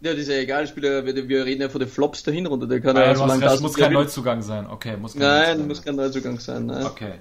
Ja, 0.04 0.12
das 0.12 0.20
ist 0.20 0.28
ja 0.28 0.34
egal, 0.34 0.66
Spieler, 0.66 1.06
wir 1.06 1.46
reden 1.46 1.62
ja 1.62 1.70
von 1.70 1.80
den 1.80 1.88
Flops 1.88 2.22
der 2.24 2.34
Hinrunde. 2.34 2.68
Der 2.68 2.78
kann 2.82 2.94
ah, 2.94 3.06
ja, 3.06 3.14
so 3.14 3.24
lange 3.24 3.40
das 3.40 3.60
muss 3.60 3.72
kein 3.72 3.90
Neuzugang 3.90 4.42
sein. 4.42 4.66
Okay, 4.66 4.98
muss 4.98 5.14
kein 5.14 5.22
Nein, 5.22 5.40
Neuzugang 5.40 5.66
muss 5.66 5.82
kein 5.82 5.96
Neuzugang 5.96 6.40
sein. 6.40 6.66
Nein. 6.66 6.84
Okay. 6.84 7.14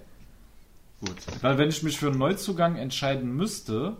Gut. 1.00 1.16
Weil 1.40 1.58
wenn 1.58 1.70
ich 1.70 1.82
mich 1.82 1.98
für 1.98 2.08
einen 2.08 2.18
Neuzugang 2.18 2.76
entscheiden 2.76 3.38
müsste, 3.38 3.96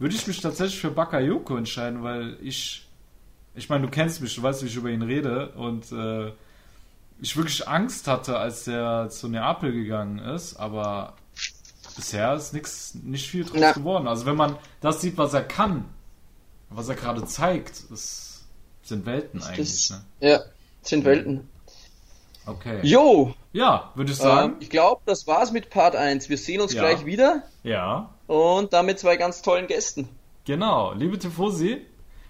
würde 0.00 0.16
ich 0.16 0.26
mich 0.26 0.40
tatsächlich 0.40 0.80
für 0.80 0.90
Bakayoko 0.90 1.56
entscheiden, 1.56 2.02
weil 2.02 2.38
ich, 2.42 2.88
ich 3.54 3.68
meine, 3.68 3.84
du 3.84 3.88
kennst 3.88 4.20
mich, 4.20 4.34
du 4.34 4.42
weißt, 4.42 4.64
wie 4.64 4.66
ich 4.66 4.74
über 4.74 4.90
ihn 4.90 5.02
rede 5.02 5.50
und 5.50 5.92
äh, 5.92 6.32
ich 7.20 7.36
wirklich 7.36 7.68
Angst 7.68 8.08
hatte, 8.08 8.36
als 8.36 8.64
der 8.64 9.10
zu 9.10 9.28
Neapel 9.28 9.70
gegangen 9.70 10.18
ist, 10.18 10.56
aber 10.56 11.14
bisher 11.94 12.34
ist 12.34 12.52
nichts, 12.52 12.96
nicht 13.00 13.30
viel 13.30 13.44
draus 13.44 13.60
Na. 13.60 13.72
geworden. 13.72 14.08
Also 14.08 14.26
wenn 14.26 14.34
man 14.34 14.56
das 14.80 15.00
sieht, 15.00 15.16
was 15.18 15.34
er 15.34 15.44
kann, 15.44 15.84
was 16.74 16.88
er 16.88 16.94
gerade 16.94 17.24
zeigt, 17.24 17.84
ist, 17.90 18.44
sind 18.82 19.06
Welten 19.06 19.42
eigentlich. 19.42 19.88
Das, 19.88 20.02
ne? 20.20 20.28
Ja, 20.28 20.40
sind 20.82 21.04
Welten. 21.04 21.48
Okay. 22.46 22.80
Jo! 22.82 23.34
Ja, 23.52 23.92
würde 23.94 24.10
ich 24.10 24.18
sagen. 24.18 24.52
Ähm, 24.52 24.56
ich 24.60 24.70
glaube, 24.70 25.02
das 25.04 25.26
war's 25.26 25.52
mit 25.52 25.70
Part 25.70 25.94
1. 25.94 26.28
Wir 26.28 26.38
sehen 26.38 26.60
uns 26.60 26.72
ja. 26.72 26.80
gleich 26.82 27.04
wieder. 27.04 27.42
Ja. 27.62 28.10
Und 28.26 28.72
damit 28.72 28.98
zwei 28.98 29.16
ganz 29.16 29.42
tollen 29.42 29.66
Gästen. 29.66 30.08
Genau. 30.44 30.92
Liebe 30.94 31.18
Tifosi, 31.18 31.82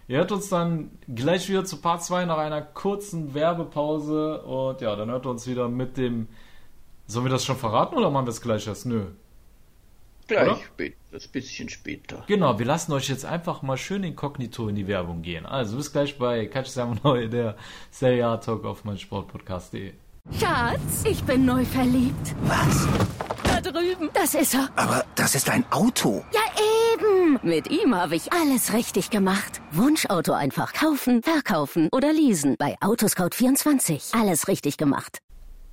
ihr 0.08 0.18
hört 0.18 0.32
uns 0.32 0.48
dann 0.48 0.90
gleich 1.08 1.48
wieder 1.48 1.64
zu 1.64 1.80
Part 1.80 2.04
2 2.04 2.26
nach 2.26 2.38
einer 2.38 2.60
kurzen 2.60 3.34
Werbepause. 3.34 4.42
Und 4.42 4.80
ja, 4.80 4.96
dann 4.96 5.10
hört 5.10 5.24
ihr 5.26 5.30
uns 5.30 5.46
wieder 5.46 5.68
mit 5.68 5.96
dem. 5.96 6.28
Sollen 7.06 7.26
wir 7.26 7.30
das 7.30 7.44
schon 7.44 7.56
verraten 7.56 7.96
oder 7.96 8.10
machen 8.10 8.26
wir 8.26 8.30
es 8.30 8.40
gleich 8.40 8.66
erst? 8.66 8.86
Nö. 8.86 9.06
Gleich 10.26 10.64
später, 10.64 10.96
das 11.10 11.28
bisschen 11.28 11.68
später. 11.68 12.24
Genau, 12.26 12.58
wir 12.58 12.66
lassen 12.66 12.92
euch 12.92 13.08
jetzt 13.08 13.24
einfach 13.24 13.62
mal 13.62 13.76
schön 13.76 14.04
inkognito 14.04 14.68
in 14.68 14.76
die 14.76 14.86
Werbung 14.86 15.22
gehen. 15.22 15.46
Also 15.46 15.76
bis 15.76 15.92
gleich 15.92 16.18
bei 16.18 16.46
Catch 16.46 16.76
Neu, 17.02 17.28
der 17.28 17.56
Serie 17.90 18.26
A 18.26 18.36
Talk 18.36 18.64
auf 18.64 18.84
mein 18.84 18.98
Sportpodcast.de. 18.98 19.92
Schatz, 20.38 21.04
ich 21.04 21.22
bin 21.24 21.44
neu 21.44 21.64
verliebt. 21.64 22.34
Was? 22.42 22.86
Da 23.42 23.60
drüben. 23.60 24.08
Das 24.14 24.34
ist 24.34 24.54
er. 24.54 24.68
Aber 24.76 25.04
das 25.16 25.34
ist 25.34 25.50
ein 25.50 25.64
Auto. 25.70 26.24
Ja, 26.32 26.40
eben. 26.94 27.40
Mit 27.42 27.70
ihm 27.70 27.94
habe 27.94 28.14
ich 28.14 28.32
alles 28.32 28.72
richtig 28.72 29.10
gemacht. 29.10 29.60
Wunschauto 29.72 30.32
einfach 30.32 30.72
kaufen, 30.72 31.22
verkaufen 31.22 31.88
oder 31.92 32.12
leasen. 32.12 32.54
Bei 32.56 32.76
Autoscout24. 32.80 34.18
Alles 34.18 34.46
richtig 34.46 34.76
gemacht. 34.76 35.18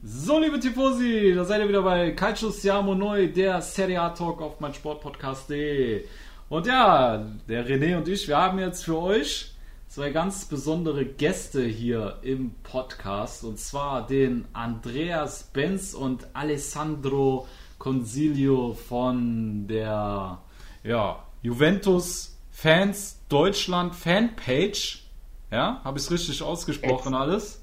So, 0.01 0.39
liebe 0.39 0.61
Tifosi, 0.61 1.33
da 1.35 1.43
seid 1.43 1.59
ihr 1.59 1.67
wieder 1.67 1.81
bei 1.81 2.11
Calcio 2.11 2.51
Siamo 2.51 2.95
Neu, 2.95 3.27
der 3.27 3.61
Serie 3.61 3.99
A 3.99 4.11
Talk 4.11 4.41
auf 4.41 4.61
mein 4.61 4.73
Sportpodcast.de. 4.73 6.05
Und 6.47 6.67
ja, 6.67 7.17
der 7.49 7.67
René 7.67 7.97
und 7.97 8.07
ich, 8.07 8.25
wir 8.29 8.37
haben 8.37 8.59
jetzt 8.59 8.85
für 8.85 8.97
euch 8.97 9.51
zwei 9.89 10.11
ganz 10.11 10.45
besondere 10.45 11.03
Gäste 11.03 11.65
hier 11.65 12.17
im 12.21 12.51
Podcast 12.63 13.43
und 13.43 13.59
zwar 13.59 14.07
den 14.07 14.47
Andreas 14.53 15.43
Benz 15.51 15.93
und 15.93 16.27
Alessandro 16.31 17.45
Consilio 17.77 18.75
von 18.75 19.67
der 19.67 20.37
ja, 20.85 21.25
Juventus 21.41 22.37
Fans 22.51 23.19
Deutschland 23.27 23.93
Fanpage. 23.93 25.03
Ja, 25.51 25.81
habe 25.83 25.99
ich 25.99 26.05
es 26.05 26.11
richtig 26.11 26.41
ausgesprochen 26.41 27.13
Ex 27.13 27.21
alles? 27.21 27.61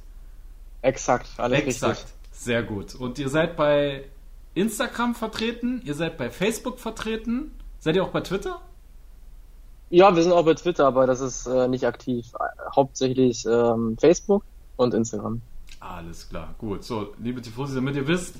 Exakt, 0.82 1.28
alles 1.38 1.60
Exakt. 1.60 1.98
richtig. 1.98 2.15
Sehr 2.36 2.62
gut. 2.62 2.94
Und 2.94 3.18
ihr 3.18 3.28
seid 3.28 3.56
bei 3.56 4.04
Instagram 4.54 5.14
vertreten, 5.14 5.80
ihr 5.84 5.94
seid 5.94 6.18
bei 6.18 6.30
Facebook 6.30 6.78
vertreten. 6.78 7.50
Seid 7.80 7.96
ihr 7.96 8.04
auch 8.04 8.10
bei 8.10 8.20
Twitter? 8.20 8.60
Ja, 9.88 10.14
wir 10.14 10.22
sind 10.22 10.32
auch 10.32 10.44
bei 10.44 10.54
Twitter, 10.54 10.86
aber 10.86 11.06
das 11.06 11.20
ist 11.20 11.46
äh, 11.46 11.66
nicht 11.66 11.86
aktiv. 11.86 12.26
Hauptsächlich 12.74 13.46
ähm, 13.46 13.96
Facebook 13.98 14.44
und 14.76 14.94
Instagram. 14.94 15.40
Alles 15.80 16.28
klar, 16.28 16.54
gut. 16.58 16.84
So, 16.84 17.14
liebe 17.18 17.40
Tifosi, 17.40 17.74
damit 17.74 17.96
ihr 17.96 18.06
wisst, 18.06 18.36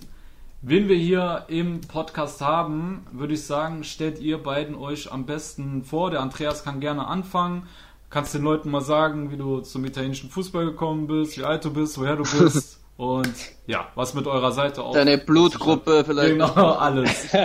wen 0.63 0.89
wir 0.89 0.97
hier 0.97 1.45
im 1.49 1.81
Podcast 1.81 2.41
haben, 2.43 3.07
würde 3.13 3.35
ich 3.35 3.45
sagen, 3.45 3.83
stellt 3.83 4.21
ihr 4.21 4.43
beiden 4.43 4.75
euch 4.75 5.11
am 5.11 5.25
besten 5.25 5.85
vor. 5.85 6.11
Der 6.11 6.21
Andreas 6.21 6.65
kann 6.65 6.81
gerne 6.81 7.07
anfangen. 7.07 7.67
Kannst 8.11 8.35
den 8.35 8.43
Leuten 8.43 8.71
mal 8.71 8.83
sagen, 8.83 9.31
wie 9.31 9.37
du 9.37 9.61
zum 9.61 9.85
italienischen 9.85 10.31
Fußball 10.31 10.67
gekommen 10.67 11.07
bist, 11.07 11.39
wie 11.39 11.45
alt 11.45 11.65
du 11.65 11.73
bist, 11.73 11.99
woher 11.99 12.17
du 12.17 12.25
bist 12.39 12.81
und 12.97 13.35
ja, 13.67 13.89
was 13.95 14.15
mit 14.15 14.27
eurer 14.27 14.53
Seite 14.53 14.83
auch. 14.83 14.93
Deine 14.93 15.19
Blutgruppe 15.19 16.05
vielleicht. 16.05 16.33
Genau, 16.33 16.73
alles. 16.73 17.33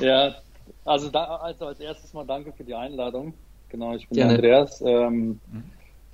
Ja, 0.00 0.34
also, 0.84 1.10
da, 1.10 1.24
also 1.36 1.66
als 1.66 1.80
erstes 1.80 2.12
mal 2.12 2.24
danke 2.24 2.52
für 2.52 2.64
die 2.64 2.74
Einladung. 2.74 3.34
Genau, 3.68 3.94
ich 3.94 4.08
bin 4.08 4.16
Gerne. 4.16 4.34
Andreas. 4.34 4.82
Ähm, 4.82 5.40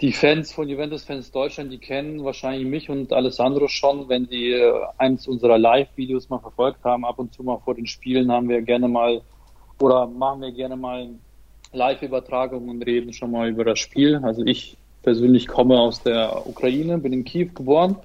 die 0.00 0.12
Fans 0.12 0.52
von 0.52 0.68
Juventus 0.68 1.04
Fans 1.04 1.30
Deutschland, 1.30 1.70
die 1.72 1.78
kennen 1.78 2.24
wahrscheinlich 2.24 2.66
mich 2.66 2.88
und 2.88 3.12
Alessandro 3.12 3.68
schon, 3.68 4.08
wenn 4.08 4.26
die 4.26 4.52
äh, 4.52 4.72
eins 4.96 5.28
unserer 5.28 5.58
Live-Videos 5.58 6.30
mal 6.30 6.38
verfolgt 6.38 6.84
haben. 6.84 7.04
Ab 7.04 7.18
und 7.18 7.34
zu 7.34 7.42
mal 7.42 7.58
vor 7.58 7.74
den 7.74 7.86
Spielen 7.86 8.32
haben 8.32 8.48
wir 8.48 8.62
gerne 8.62 8.88
mal 8.88 9.20
oder 9.78 10.06
machen 10.06 10.40
wir 10.40 10.52
gerne 10.52 10.76
mal 10.76 11.10
Live-Übertragungen 11.72 12.70
und 12.70 12.82
reden 12.82 13.12
schon 13.12 13.30
mal 13.30 13.48
über 13.48 13.64
das 13.64 13.78
Spiel. 13.78 14.20
Also 14.22 14.42
ich 14.44 14.78
persönlich 15.02 15.46
komme 15.46 15.78
aus 15.78 16.02
der 16.02 16.46
Ukraine, 16.46 16.98
bin 16.98 17.12
in 17.12 17.24
Kiew 17.24 17.50
geboren, 17.54 17.96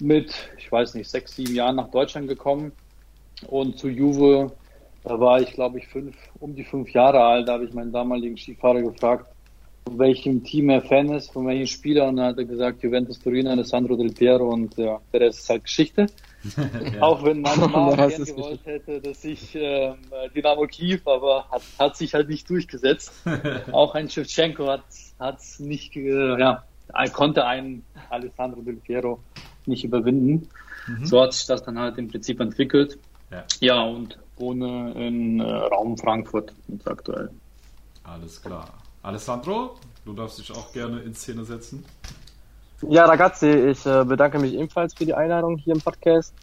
mit, 0.00 0.32
ich 0.58 0.70
weiß 0.70 0.94
nicht, 0.94 1.08
sechs, 1.08 1.36
sieben 1.36 1.54
Jahren 1.54 1.76
nach 1.76 1.90
Deutschland 1.90 2.28
gekommen. 2.28 2.72
Und 3.46 3.78
zu 3.78 3.88
Juve, 3.88 4.52
da 5.04 5.20
war 5.20 5.40
ich 5.40 5.52
glaube 5.52 5.78
ich 5.78 5.86
fünf, 5.88 6.16
um 6.40 6.54
die 6.54 6.64
fünf 6.64 6.90
Jahre 6.90 7.22
alt, 7.22 7.48
da 7.48 7.54
habe 7.54 7.64
ich 7.64 7.72
meinen 7.72 7.92
damaligen 7.92 8.36
Skifahrer 8.36 8.82
gefragt, 8.82 9.26
von 9.86 9.98
welchem 10.00 10.42
Team 10.42 10.68
er 10.70 10.82
Fan 10.82 11.12
ist, 11.12 11.32
von 11.32 11.46
welchem 11.46 11.66
Spieler. 11.66 12.08
Und 12.08 12.16
dann 12.16 12.26
hat 12.26 12.38
er 12.38 12.44
gesagt, 12.44 12.82
Juventus 12.82 13.20
Turin, 13.20 13.46
Alessandro 13.46 13.94
Del 13.96 14.12
Piero. 14.12 14.48
Und 14.48 14.76
ja, 14.76 15.00
der 15.12 15.20
Rest 15.20 15.40
ist 15.40 15.48
halt 15.48 15.64
Geschichte. 15.64 16.06
Auch 17.00 17.24
wenn 17.24 17.40
meine 17.40 17.68
Mama 17.68 17.90
Der 17.96 18.06
Rest 18.06 18.16
gern 18.16 18.26
ist 18.26 18.36
gewollt 18.36 18.60
hätte, 18.64 19.00
dass 19.00 19.24
ich 19.24 19.54
ähm, 19.54 19.94
Dynamo 20.34 20.66
Kiew, 20.66 20.98
aber 21.04 21.48
hat, 21.50 21.62
hat 21.78 21.96
sich 21.96 22.14
halt 22.14 22.28
nicht 22.28 22.50
durchgesetzt. 22.50 23.12
Auch 23.72 23.94
ein 23.94 24.10
Shevchenko 24.10 24.66
hat 24.66 24.82
hat's 25.18 25.58
nicht, 25.58 25.96
äh, 25.96 26.38
ja, 26.38 26.64
er 26.92 27.10
konnte 27.10 27.44
einen 27.44 27.84
Alessandro 28.10 28.60
Del 28.62 28.76
Piero 28.76 29.20
nicht 29.66 29.84
überwinden. 29.84 30.48
So 31.02 31.20
hat 31.20 31.32
sich 31.32 31.46
das 31.46 31.64
dann 31.64 31.78
halt 31.78 31.98
im 31.98 32.08
Prinzip 32.08 32.38
entwickelt. 32.38 32.96
Ja. 33.32 33.44
Ja, 33.60 33.82
und 33.82 34.18
wohne 34.36 34.92
in 34.92 35.40
äh, 35.40 35.52
Raum 35.52 35.98
Frankfurt 35.98 36.52
jetzt 36.68 36.86
aktuell. 36.86 37.30
Alles 38.04 38.40
klar. 38.40 38.68
Alessandro, 39.02 39.74
du 40.04 40.12
darfst 40.12 40.38
dich 40.38 40.52
auch 40.52 40.72
gerne 40.72 41.00
in 41.00 41.12
Szene 41.12 41.44
setzen. 41.44 41.84
Ja, 42.82 43.06
ragazzi, 43.06 43.48
ich 43.48 43.84
äh, 43.84 44.04
bedanke 44.04 44.38
mich 44.38 44.54
ebenfalls 44.54 44.94
für 44.94 45.06
die 45.06 45.14
Einladung 45.14 45.56
hier 45.56 45.74
im 45.74 45.80
Podcast. 45.80 46.34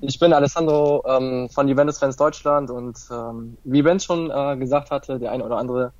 Ich 0.00 0.18
bin 0.18 0.32
Alessandro 0.32 1.04
ähm, 1.06 1.48
von 1.48 1.68
Juventus 1.68 1.98
Fans 1.98 2.16
Deutschland 2.16 2.70
und 2.70 2.98
ähm, 3.10 3.56
wie 3.64 3.82
Ben 3.82 4.00
schon 4.00 4.30
äh, 4.30 4.56
gesagt 4.56 4.90
hatte, 4.90 5.18
der 5.18 5.30
eine 5.30 5.44
oder 5.44 5.58
andere 5.58 5.92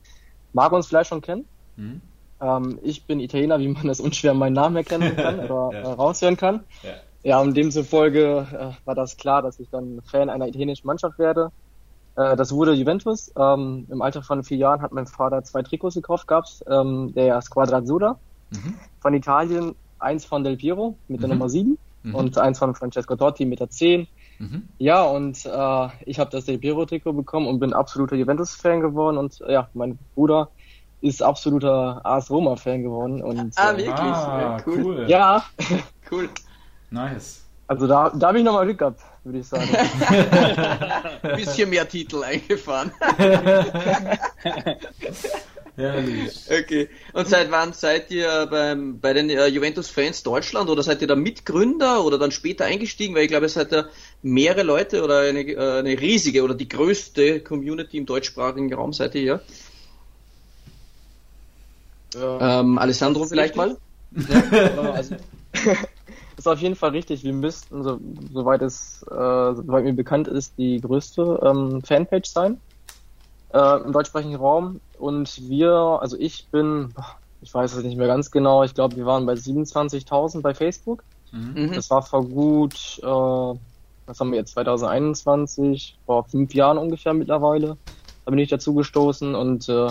mag 0.52 0.72
uns 0.72 0.88
vielleicht 0.88 1.10
schon 1.10 1.20
kennen. 1.20 1.44
Mhm. 1.76 2.00
Ähm, 2.40 2.78
ich 2.82 3.06
bin 3.06 3.20
Italiener, 3.20 3.58
wie 3.60 3.68
man 3.68 3.86
das 3.86 4.00
unschwer 4.00 4.34
meinen 4.34 4.54
Namen 4.54 4.76
erkennen 4.76 5.14
kann 5.16 5.40
oder 5.50 5.70
Ja. 5.72 5.80
äh, 5.80 5.92
raushören 5.92 6.36
kann. 6.36 6.64
Ja. 6.82 6.90
Ja, 7.22 7.40
und 7.40 7.54
demzufolge 7.54 8.46
äh, 8.50 8.86
war 8.86 8.94
das 8.94 9.16
klar, 9.18 9.42
dass 9.42 9.58
ich 9.58 9.68
dann 9.68 10.00
Fan 10.10 10.30
einer 10.30 10.48
italienischen 10.48 10.86
Mannschaft 10.86 11.18
werde. 11.18 11.50
Äh, 12.16 12.34
das 12.36 12.52
wurde 12.52 12.72
Juventus. 12.72 13.30
Ähm, 13.36 13.86
Im 13.90 14.00
Alter 14.00 14.22
von 14.22 14.42
vier 14.42 14.56
Jahren 14.56 14.80
hat 14.80 14.92
mein 14.92 15.06
Vater 15.06 15.42
zwei 15.44 15.62
Trikots 15.62 15.96
gekauft, 15.96 16.26
gab's 16.26 16.64
ähm, 16.66 17.12
der 17.14 17.40
Squadra 17.42 17.78
Azzurra 17.78 18.18
von 19.00 19.14
Italien, 19.14 19.74
eins 19.98 20.24
von 20.24 20.42
Del 20.44 20.56
Piero 20.56 20.98
mit 21.08 21.20
der 21.20 21.28
Mhm. 21.28 21.34
Nummer 21.34 21.48
7 21.50 21.78
Mhm. 22.02 22.14
und 22.14 22.38
eins 22.38 22.58
von 22.58 22.74
Francesco 22.74 23.14
Totti 23.16 23.44
mit 23.44 23.60
der 23.60 23.68
10. 23.68 24.08
Mhm. 24.38 24.68
Ja, 24.78 25.04
und 25.04 25.44
äh, 25.44 25.88
ich 26.06 26.18
habe 26.18 26.30
das 26.30 26.46
Del 26.46 26.58
Piero 26.58 26.86
Trikot 26.86 27.12
bekommen 27.12 27.46
und 27.46 27.60
bin 27.60 27.74
absoluter 27.74 28.16
Juventus-Fan 28.16 28.80
geworden 28.80 29.18
und 29.18 29.38
ja, 29.46 29.68
mein 29.74 29.98
Bruder 30.14 30.50
ist 31.00 31.22
absoluter 31.22 32.00
AS 32.04 32.30
Roma-Fan 32.30 32.82
geworden 32.82 33.22
und 33.22 33.52
Ah, 33.56 33.72
äh, 33.72 33.76
wirklich? 33.78 33.94
Ah, 33.96 34.40
Ja, 34.40 34.56
cool. 34.66 34.84
cool. 34.84 35.04
ja, 35.08 35.44
Cool. 36.10 36.28
Nice. 36.90 37.42
also 37.68 37.86
da, 37.86 38.10
da 38.10 38.28
habe 38.28 38.38
ich 38.38 38.44
nochmal 38.44 38.64
Glück 38.66 38.78
gehabt, 38.78 39.00
würde 39.24 39.38
ich 39.38 39.46
sagen. 39.46 39.68
Bisschen 41.36 41.70
mehr 41.70 41.88
Titel 41.88 42.22
eingefahren. 42.24 42.90
Herrlich. 45.76 46.36
Okay. 46.50 46.88
Und 47.12 47.28
seit 47.28 47.50
wann 47.50 47.72
seid 47.72 48.10
ihr 48.10 48.46
beim, 48.50 48.98
bei 49.00 49.12
den 49.14 49.30
äh, 49.30 49.46
Juventus-Fans 49.46 50.22
Deutschland 50.24 50.68
oder 50.68 50.82
seid 50.82 51.00
ihr 51.00 51.06
da 51.08 51.14
Mitgründer 51.16 52.04
oder 52.04 52.18
dann 52.18 52.32
später 52.32 52.64
eingestiegen? 52.66 53.14
Weil 53.14 53.22
ich 53.22 53.28
glaube, 53.28 53.46
es 53.46 53.54
seid 53.54 53.72
ja 53.72 53.84
mehrere 54.22 54.62
Leute 54.64 55.02
oder 55.02 55.20
eine, 55.20 55.40
äh, 55.40 55.78
eine 55.78 55.98
riesige 55.98 56.42
oder 56.42 56.54
die 56.54 56.68
größte 56.68 57.40
Community 57.40 57.96
im 57.98 58.04
deutschsprachigen 58.06 58.72
Raum 58.74 58.92
seid 58.92 59.14
ihr 59.14 59.22
ja. 59.22 59.40
Ähm, 62.16 62.78
Alessandro 62.78 63.24
vielleicht 63.24 63.56
mal? 63.56 63.76
Ja, 64.12 64.92
also, 64.92 65.16
ist 66.36 66.48
auf 66.48 66.60
jeden 66.60 66.74
Fall 66.74 66.90
richtig. 66.90 67.22
Wir 67.22 67.32
müssten, 67.32 67.82
so, 67.82 68.00
soweit 68.32 68.62
es, 68.62 69.02
äh, 69.10 69.14
soweit 69.14 69.84
mir 69.84 69.92
bekannt 69.92 70.26
ist, 70.28 70.54
die 70.58 70.80
größte 70.80 71.40
ähm, 71.42 71.82
Fanpage 71.82 72.28
sein 72.28 72.58
äh, 73.52 73.82
im 73.82 73.92
deutschsprachigen 73.92 74.36
Raum. 74.36 74.80
Und 74.98 75.48
wir, 75.48 75.72
also 76.00 76.16
ich 76.18 76.46
bin, 76.48 76.94
ich 77.42 77.52
weiß 77.52 77.74
es 77.74 77.84
nicht 77.84 77.96
mehr 77.96 78.06
ganz 78.06 78.30
genau, 78.30 78.64
ich 78.64 78.74
glaube, 78.74 78.96
wir 78.96 79.06
waren 79.06 79.26
bei 79.26 79.34
27.000 79.34 80.40
bei 80.40 80.54
Facebook. 80.54 81.04
Mhm. 81.32 81.72
Das 81.74 81.90
war 81.90 82.02
vor 82.02 82.24
gut, 82.24 82.98
äh, 83.02 83.06
was 83.06 84.18
haben 84.18 84.32
wir 84.32 84.38
jetzt, 84.38 84.52
2021, 84.52 85.98
vor 86.06 86.24
fünf 86.24 86.54
Jahren 86.54 86.78
ungefähr 86.78 87.14
mittlerweile. 87.14 87.76
Da 88.24 88.30
bin 88.30 88.38
ich 88.38 88.48
dazu 88.48 88.74
gestoßen 88.74 89.34
und 89.34 89.68
äh, 89.68 89.90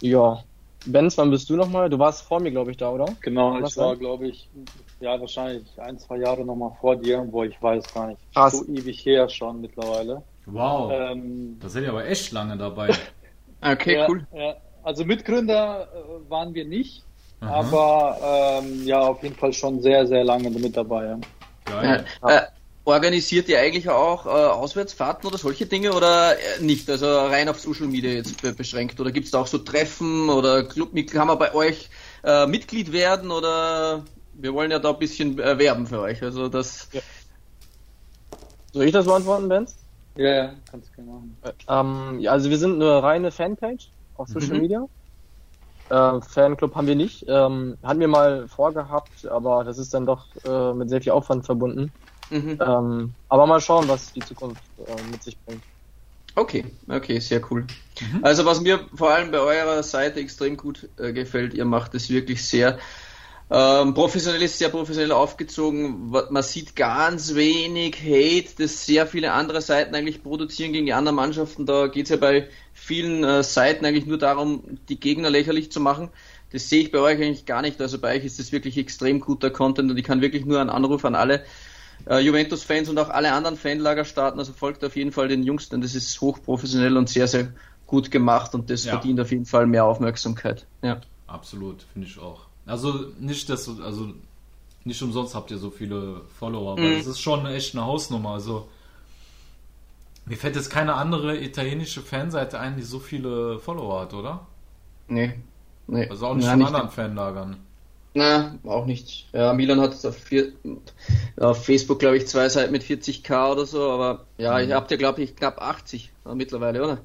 ja, 0.00 0.42
Benz, 0.86 1.18
wann 1.18 1.30
bist 1.30 1.50
du 1.50 1.56
nochmal? 1.56 1.90
Du 1.90 1.98
warst 1.98 2.22
vor 2.22 2.40
mir, 2.40 2.50
glaube 2.50 2.70
ich, 2.70 2.76
da, 2.76 2.90
oder? 2.90 3.06
Genau, 3.20 3.60
Was 3.60 3.72
ich 3.72 3.76
war, 3.78 3.96
glaube 3.96 4.28
ich, 4.28 4.48
ja, 5.00 5.20
wahrscheinlich 5.20 5.66
ein, 5.80 5.98
zwei 5.98 6.18
Jahre 6.18 6.44
nochmal 6.44 6.72
vor 6.80 6.96
dir, 6.96 7.26
wo 7.30 7.44
ich 7.44 7.60
weiß 7.60 7.92
gar 7.92 8.08
nicht. 8.08 8.20
Krass. 8.32 8.58
So 8.58 8.64
ewig 8.66 9.04
her 9.04 9.28
schon 9.28 9.60
mittlerweile. 9.60 10.22
Wow. 10.46 10.90
Ähm, 10.92 11.58
Da 11.60 11.68
seid 11.68 11.82
ihr 11.82 11.90
aber 11.90 12.06
echt 12.06 12.32
lange 12.32 12.56
dabei. 12.56 12.90
Okay, 13.60 13.96
ja, 13.96 14.06
cool. 14.08 14.24
Ja, 14.32 14.54
also 14.84 15.04
Mitgründer 15.04 15.88
äh, 15.92 16.30
waren 16.30 16.54
wir 16.54 16.64
nicht, 16.64 17.02
Aha. 17.40 17.56
aber 17.56 18.60
ähm, 18.62 18.86
ja, 18.86 19.00
auf 19.00 19.20
jeden 19.24 19.34
Fall 19.34 19.52
schon 19.52 19.82
sehr, 19.82 20.06
sehr 20.06 20.22
lange 20.22 20.48
mit 20.48 20.76
dabei. 20.76 21.06
Ja. 21.06 21.18
Geil. 21.64 22.04
Äh, 22.22 22.36
äh, 22.36 22.40
organisiert 22.88 23.48
ihr 23.48 23.60
eigentlich 23.60 23.88
auch 23.88 24.26
äh, 24.26 24.28
Auswärtsfahrten 24.30 25.26
oder 25.28 25.38
solche 25.38 25.66
Dinge 25.66 25.92
oder 25.92 26.38
äh, 26.38 26.62
nicht? 26.62 26.88
Also 26.90 27.06
rein 27.06 27.48
auf 27.48 27.60
Social 27.60 27.86
Media 27.86 28.10
jetzt 28.10 28.40
be 28.40 28.52
beschränkt? 28.52 28.98
Oder 28.98 29.12
gibt 29.12 29.26
es 29.26 29.30
da 29.30 29.40
auch 29.40 29.46
so 29.46 29.58
Treffen 29.58 30.30
oder 30.30 30.64
Clubmitglied? 30.64 31.12
Kann 31.12 31.26
man 31.28 31.38
bei 31.38 31.54
euch 31.54 31.90
äh, 32.24 32.46
Mitglied 32.46 32.92
werden 32.92 33.30
oder 33.30 34.04
wir 34.32 34.54
wollen 34.54 34.70
ja 34.70 34.78
da 34.78 34.90
ein 34.90 34.98
bisschen 34.98 35.38
äh, 35.38 35.58
werben 35.58 35.86
für 35.86 36.00
euch? 36.00 36.22
Also 36.22 36.48
das 36.48 36.88
Soll 38.72 38.84
ich 38.84 38.92
das 38.92 39.06
beantworten, 39.06 39.48
Benz? 39.48 39.76
Ja, 40.16 40.30
ja, 40.34 40.54
kannst 40.70 40.90
du 40.90 40.94
gerne 40.94 41.10
machen. 41.10 41.38
Ähm, 41.68 42.20
ja, 42.20 42.32
also 42.32 42.50
wir 42.50 42.58
sind 42.58 42.74
eine 42.82 43.02
reine 43.02 43.30
Fanpage 43.30 43.92
auf 44.14 44.28
Social 44.28 44.56
Mhm. 44.56 44.62
Media. 44.62 44.86
Äh, 45.90 46.20
Fanclub 46.22 46.74
haben 46.74 46.86
wir 46.86 46.96
nicht. 46.96 47.24
Ähm, 47.28 47.76
hatten 47.82 48.00
wir 48.00 48.08
mal 48.08 48.48
vorgehabt, 48.48 49.26
aber 49.26 49.64
das 49.64 49.78
ist 49.78 49.92
dann 49.94 50.06
doch 50.06 50.26
äh, 50.44 50.74
mit 50.74 50.88
sehr 50.90 51.02
viel 51.02 51.12
Aufwand 51.12 51.46
verbunden. 51.46 51.92
Mhm. 52.30 52.58
Ähm, 52.60 53.14
aber 53.28 53.46
mal 53.46 53.60
schauen, 53.60 53.88
was 53.88 54.12
die 54.12 54.20
Zukunft 54.20 54.62
äh, 54.86 55.10
mit 55.10 55.22
sich 55.22 55.36
bringt. 55.46 55.62
Okay, 56.34 56.64
okay, 56.88 57.18
sehr 57.18 57.40
cool. 57.50 57.66
Also 58.22 58.44
was 58.44 58.60
mir 58.60 58.86
vor 58.94 59.10
allem 59.10 59.32
bei 59.32 59.38
eurer 59.38 59.82
Seite 59.82 60.20
extrem 60.20 60.56
gut 60.56 60.88
äh, 60.96 61.12
gefällt, 61.12 61.52
ihr 61.54 61.64
macht 61.64 61.94
es 61.94 62.10
wirklich 62.10 62.46
sehr 62.46 62.78
Ähm, 63.50 63.94
professionell 63.94 64.42
ist 64.42 64.58
sehr 64.58 64.68
professionell 64.68 65.12
aufgezogen. 65.12 66.10
Man 66.10 66.42
sieht 66.42 66.76
ganz 66.76 67.34
wenig 67.34 67.96
Hate, 67.96 68.50
das 68.58 68.84
sehr 68.84 69.06
viele 69.06 69.32
andere 69.32 69.62
Seiten 69.62 69.94
eigentlich 69.94 70.22
produzieren 70.22 70.74
gegen 70.74 70.84
die 70.84 70.92
anderen 70.92 71.16
Mannschaften. 71.16 71.64
Da 71.64 71.86
geht 71.86 72.04
es 72.04 72.10
ja 72.10 72.16
bei 72.16 72.48
vielen 72.74 73.24
äh, 73.24 73.42
Seiten 73.42 73.86
eigentlich 73.86 74.04
nur 74.04 74.18
darum, 74.18 74.78
die 74.90 75.00
Gegner 75.00 75.30
lächerlich 75.30 75.72
zu 75.72 75.80
machen. 75.80 76.10
Das 76.52 76.68
sehe 76.68 76.82
ich 76.82 76.92
bei 76.92 76.98
euch 76.98 77.18
eigentlich 77.18 77.46
gar 77.46 77.62
nicht. 77.62 77.80
Also 77.80 77.98
bei 77.98 78.16
euch 78.16 78.24
ist 78.24 78.38
das 78.38 78.52
wirklich 78.52 78.76
extrem 78.76 79.20
guter 79.20 79.50
Content 79.50 79.90
und 79.90 79.96
ich 79.96 80.04
kann 80.04 80.20
wirklich 80.20 80.44
nur 80.44 80.60
einen 80.60 80.70
Anruf 80.70 81.06
an 81.06 81.14
alle 81.14 81.42
äh, 82.06 82.20
Juventus-Fans 82.20 82.88
und 82.88 82.98
auch 82.98 83.10
alle 83.10 83.32
anderen 83.32 83.56
Fanlager 83.56 84.04
starten. 84.04 84.38
Also 84.38 84.52
folgt 84.52 84.84
auf 84.84 84.96
jeden 84.96 85.12
Fall 85.12 85.28
den 85.28 85.42
Jungs, 85.42 85.68
denn 85.68 85.80
das 85.80 85.94
ist 85.94 86.20
hochprofessionell 86.20 86.96
und 86.96 87.08
sehr, 87.08 87.28
sehr 87.28 87.52
gut 87.86 88.10
gemacht 88.10 88.54
und 88.54 88.70
das 88.70 88.84
ja. 88.84 88.92
verdient 88.92 89.20
auf 89.20 89.30
jeden 89.30 89.46
Fall 89.46 89.66
mehr 89.66 89.84
Aufmerksamkeit. 89.84 90.66
Ja. 90.82 91.00
Absolut, 91.26 91.84
finde 91.92 92.08
ich 92.08 92.18
auch. 92.18 92.46
Also 92.66 93.12
nicht, 93.20 93.48
dass 93.50 93.68
also 93.80 94.14
nicht 94.84 95.02
umsonst 95.02 95.34
habt 95.34 95.50
ihr 95.50 95.58
so 95.58 95.70
viele 95.70 96.22
Follower, 96.38 96.76
weil 96.76 96.94
mhm. 96.94 96.98
das 96.98 97.06
ist 97.06 97.20
schon 97.20 97.46
echt 97.46 97.74
eine 97.74 97.84
Hausnummer. 97.84 98.30
Also 98.30 98.68
mir 100.24 100.36
fällt 100.36 100.56
jetzt 100.56 100.70
keine 100.70 100.94
andere 100.94 101.38
italienische 101.38 102.02
Fanseite 102.02 102.58
ein, 102.58 102.76
die 102.76 102.82
so 102.82 102.98
viele 102.98 103.58
Follower 103.58 104.00
hat, 104.00 104.14
oder? 104.14 104.46
Nee. 105.08 105.34
nee. 105.86 106.08
Also 106.08 106.26
auch 106.26 106.34
nicht 106.34 106.44
ja, 106.44 106.50
von 106.50 106.58
nicht 106.58 106.68
anderen 106.68 106.90
Fanlagern. 106.90 107.56
Na, 108.18 108.58
auch 108.64 108.84
nicht. 108.84 109.28
Ja, 109.32 109.52
Milan 109.52 109.80
hat 109.80 110.04
auf, 110.04 110.16
vier, 110.16 110.52
auf 111.36 111.64
Facebook, 111.64 112.00
glaube 112.00 112.16
ich, 112.16 112.26
zwei 112.26 112.48
Seiten 112.48 112.72
mit 112.72 112.82
40k 112.82 113.52
oder 113.52 113.64
so, 113.64 113.88
aber 113.92 114.24
ja, 114.38 114.58
mhm. 114.58 114.64
ich 114.64 114.72
habt 114.72 114.90
ja, 114.90 114.96
glaube 114.96 115.22
ich, 115.22 115.36
knapp 115.36 115.62
80 115.62 116.10
mittlerweile, 116.34 116.82
oder? 116.82 116.98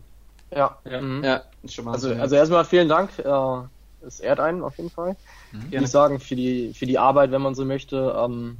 Ja. 0.50 0.80
Ja, 0.90 1.02
mhm. 1.02 1.24
ja 1.24 1.44
ist 1.62 1.76
schon 1.76 1.86
mal 1.86 1.92
also, 1.92 2.12
also 2.16 2.36
erstmal 2.36 2.66
vielen 2.66 2.90
Dank. 2.90 3.12
Äh, 3.20 4.06
es 4.08 4.22
ehrt 4.22 4.40
einen 4.40 4.64
auf 4.64 4.76
jeden 4.78 4.90
Fall. 4.90 5.16
Mhm. 5.52 5.68
Ich 5.70 5.88
sagen, 5.88 6.20
für 6.20 6.36
die, 6.36 6.74
für 6.74 6.88
die 6.88 6.98
Arbeit, 6.98 7.30
wenn 7.30 7.44
man 7.44 7.54
so 7.54 7.64
möchte. 7.64 8.16
Ähm, 8.18 8.58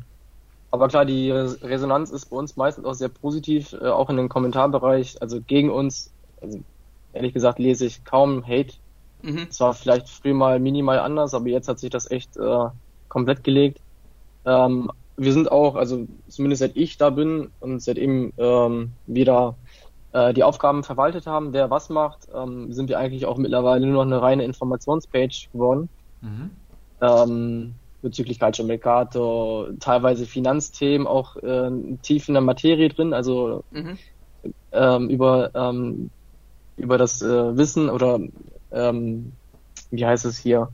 aber 0.70 0.90
klar, 0.90 1.06
die 1.06 1.32
Resonanz 1.32 2.12
ist 2.12 2.30
bei 2.30 2.36
uns 2.36 2.56
meistens 2.56 2.86
auch 2.86 2.94
sehr 2.94 3.10
positiv, 3.10 3.74
äh, 3.74 3.88
auch 3.88 4.12
in 4.12 4.18
den 4.18 4.30
Kommentarbereich. 4.30 5.20
Also 5.24 5.42
gegen 5.42 5.72
uns, 5.72 6.12
also 6.40 6.60
ehrlich 7.14 7.34
gesagt, 7.34 7.58
lese 7.58 7.88
ich 7.88 8.06
kaum 8.06 8.46
Hate. 8.46 8.76
Mhm. 9.24 9.48
Es 9.50 9.60
war 9.60 9.74
vielleicht 9.74 10.10
früher 10.10 10.34
mal 10.34 10.60
minimal 10.60 11.00
anders, 11.00 11.34
aber 11.34 11.48
jetzt 11.48 11.68
hat 11.68 11.80
sich 11.80 11.90
das 11.90 12.12
echt 12.12 12.38
äh, 12.38 12.66
komplett 13.08 13.44
gelegt. 13.44 13.80
Ähm, 14.46 14.92
wir 15.16 15.34
sind 15.34 15.52
auch, 15.52 15.76
also 15.76 16.08
zumindest 16.28 16.60
seit 16.60 16.76
ich 16.76 16.98
da 16.98 17.10
bin 17.10 17.50
und 17.60 17.82
seitdem 17.82 18.34
ähm, 18.38 18.92
wir 19.08 19.26
da 19.26 19.56
äh, 20.12 20.34
die 20.34 20.44
Aufgaben 20.44 20.84
verwaltet 20.84 21.26
haben, 21.26 21.54
wer 21.54 21.70
was 21.70 21.90
macht, 21.90 22.28
ähm, 22.34 22.74
sind 22.74 22.90
wir 22.90 23.00
eigentlich 23.00 23.26
auch 23.26 23.38
mittlerweile 23.38 23.86
nur 23.86 23.96
noch 23.96 24.12
eine 24.12 24.22
reine 24.22 24.44
Informationspage 24.44 25.50
geworden. 25.54 25.90
Mhm. 26.22 26.52
Ähm, 27.02 27.74
bezüglich 28.02 28.40
Calcio 28.40 28.66
Mercato, 28.66 29.70
teilweise 29.80 30.26
Finanzthemen, 30.26 31.08
auch 31.08 31.38
äh, 31.38 31.72
tief 32.02 32.28
in 32.28 32.34
der 32.34 32.44
Materie 32.44 32.90
drin, 32.90 33.14
also 33.14 33.64
mhm. 33.72 33.98
ähm, 34.74 35.10
über, 35.10 35.52
ähm, 35.56 36.10
über 36.76 36.98
das 36.98 37.22
äh, 37.22 37.58
Wissen 37.58 37.90
oder 37.90 38.20
ähm, 38.74 39.34
wie 39.92 40.06
heißt 40.06 40.26
es 40.26 40.38
hier, 40.38 40.70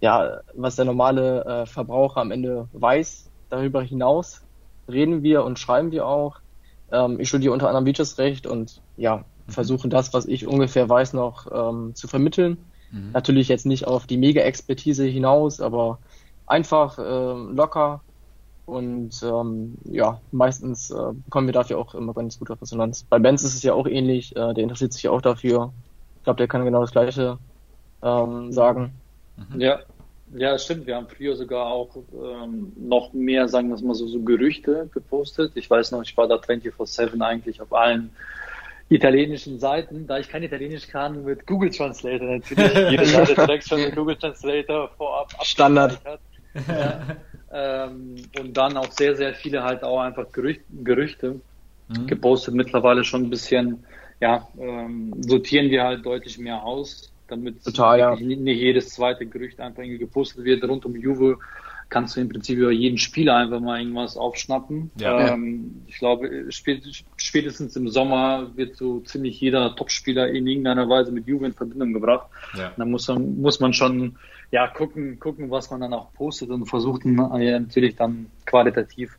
ja, 0.00 0.40
was 0.54 0.76
der 0.76 0.84
normale 0.84 1.44
äh, 1.44 1.66
Verbraucher 1.66 2.20
am 2.20 2.30
Ende 2.30 2.68
weiß. 2.72 3.30
Darüber 3.50 3.82
hinaus 3.82 4.42
reden 4.88 5.22
wir 5.22 5.44
und 5.44 5.58
schreiben 5.58 5.90
wir 5.90 6.06
auch. 6.06 6.40
Ähm, 6.92 7.18
ich 7.20 7.28
studiere 7.28 7.52
unter 7.52 7.68
anderem 7.68 7.86
Wirtschaftsrecht 7.86 8.46
und 8.46 8.80
ja, 8.96 9.24
mhm. 9.46 9.52
versuche 9.52 9.88
das, 9.88 10.12
was 10.12 10.26
ich 10.26 10.46
ungefähr 10.46 10.88
weiß, 10.88 11.12
noch 11.14 11.46
ähm, 11.52 11.94
zu 11.94 12.08
vermitteln. 12.08 12.58
Mhm. 12.90 13.12
Natürlich 13.12 13.48
jetzt 13.48 13.66
nicht 13.66 13.86
auf 13.86 14.06
die 14.06 14.16
Mega-Expertise 14.16 15.04
hinaus, 15.04 15.60
aber 15.60 15.98
einfach 16.46 16.98
äh, 16.98 17.52
locker 17.52 18.00
und 18.68 19.22
ähm, 19.22 19.78
ja, 19.84 20.20
meistens 20.30 20.90
äh, 20.90 21.12
bekommen 21.24 21.48
wir 21.48 21.54
dafür 21.54 21.78
auch 21.78 21.94
immer 21.94 22.12
ganz 22.12 22.38
gute 22.38 22.60
Resonanz. 22.60 23.02
Bei 23.02 23.18
Benz 23.18 23.42
ist 23.42 23.54
es 23.54 23.62
ja 23.62 23.72
auch 23.72 23.86
ähnlich, 23.86 24.36
äh, 24.36 24.52
der 24.54 24.62
interessiert 24.62 24.92
sich 24.92 25.04
ja 25.04 25.10
auch 25.10 25.22
dafür. 25.22 25.72
Ich 26.28 26.30
glaube, 26.30 26.46
der 26.46 26.48
kann 26.48 26.64
genau 26.66 26.82
das 26.82 26.92
gleiche 26.92 27.38
ähm, 28.02 28.52
sagen. 28.52 28.92
Mhm. 29.38 29.60
Ja, 29.62 29.78
ja, 30.36 30.58
stimmt. 30.58 30.86
Wir 30.86 30.96
haben 30.96 31.06
früher 31.08 31.34
sogar 31.36 31.68
auch 31.68 31.88
ähm, 32.12 32.70
noch 32.76 33.14
mehr, 33.14 33.48
sagen 33.48 33.70
wir 33.70 33.82
mal 33.82 33.94
so, 33.94 34.06
so 34.06 34.20
Gerüchte 34.20 34.90
gepostet. 34.92 35.52
Ich 35.54 35.70
weiß 35.70 35.90
noch, 35.92 36.02
ich 36.02 36.14
war 36.18 36.28
da 36.28 36.34
24-7 36.34 37.18
eigentlich 37.22 37.62
auf 37.62 37.72
allen 37.72 38.10
italienischen 38.90 39.58
Seiten, 39.58 40.06
da 40.06 40.18
ich 40.18 40.28
kein 40.28 40.42
Italienisch 40.42 40.88
kann, 40.88 41.24
mit 41.24 41.46
Google 41.46 41.70
Translator 41.70 42.28
natürlich. 42.28 42.74
Jeder 42.90 43.06
Seite 43.06 43.34
direkt 43.34 43.66
schon 43.66 43.80
mit 43.80 43.96
Google 43.96 44.16
Translator 44.16 44.90
vorab 44.98 45.32
Standard. 45.40 45.98
Ja. 46.68 47.16
ähm, 47.86 48.16
und 48.38 48.54
dann 48.54 48.76
auch 48.76 48.92
sehr, 48.92 49.16
sehr 49.16 49.32
viele 49.32 49.62
halt 49.62 49.82
auch 49.82 50.00
einfach 50.00 50.30
Gerüchte, 50.30 50.64
Gerüchte 50.84 51.40
mhm. 51.88 52.06
gepostet. 52.06 52.52
Mittlerweile 52.52 53.02
schon 53.02 53.22
ein 53.22 53.30
bisschen, 53.30 53.82
ja, 54.20 54.48
ähm, 54.58 55.14
sortieren 55.22 55.70
wir 55.70 55.84
halt 55.84 56.04
deutlich 56.04 56.38
mehr 56.38 56.62
aus, 56.62 57.12
damit 57.28 57.62
Total, 57.64 57.98
ja. 57.98 58.16
nicht 58.16 58.58
jedes 58.58 58.90
zweite 58.90 59.26
Gerücht 59.26 59.60
einfach 59.60 59.82
irgendwie 59.82 59.98
gepostet 59.98 60.44
wird 60.44 60.64
rund 60.64 60.84
um 60.84 60.96
Juve 60.96 61.38
kannst 61.88 62.16
du 62.16 62.20
im 62.20 62.28
Prinzip 62.28 62.58
über 62.58 62.70
jeden 62.70 62.98
Spieler 62.98 63.36
einfach 63.36 63.60
mal 63.60 63.80
irgendwas 63.80 64.16
aufschnappen. 64.16 64.90
Ja. 64.96 65.32
Ähm, 65.32 65.82
ich 65.86 65.98
glaube, 65.98 66.46
spätestens 66.50 67.76
im 67.76 67.88
Sommer 67.88 68.50
wird 68.56 68.76
so 68.76 69.00
ziemlich 69.00 69.40
jeder 69.40 69.74
Topspieler 69.74 70.28
in 70.28 70.46
irgendeiner 70.46 70.88
Weise 70.88 71.12
mit 71.12 71.26
Juve 71.26 71.46
in 71.46 71.54
Verbindung 71.54 71.92
gebracht. 71.94 72.28
Ja. 72.56 72.72
Da 72.76 72.84
muss 72.84 73.08
man, 73.08 73.40
muss 73.40 73.60
man 73.60 73.72
schon 73.72 74.16
ja, 74.50 74.66
gucken, 74.66 75.18
gucken, 75.18 75.50
was 75.50 75.70
man 75.70 75.80
dann 75.80 75.94
auch 75.94 76.12
postet 76.12 76.50
und 76.50 76.66
versuchen 76.66 77.16
ja, 77.16 77.58
natürlich 77.58 77.96
dann 77.96 78.26
qualitativ 78.44 79.16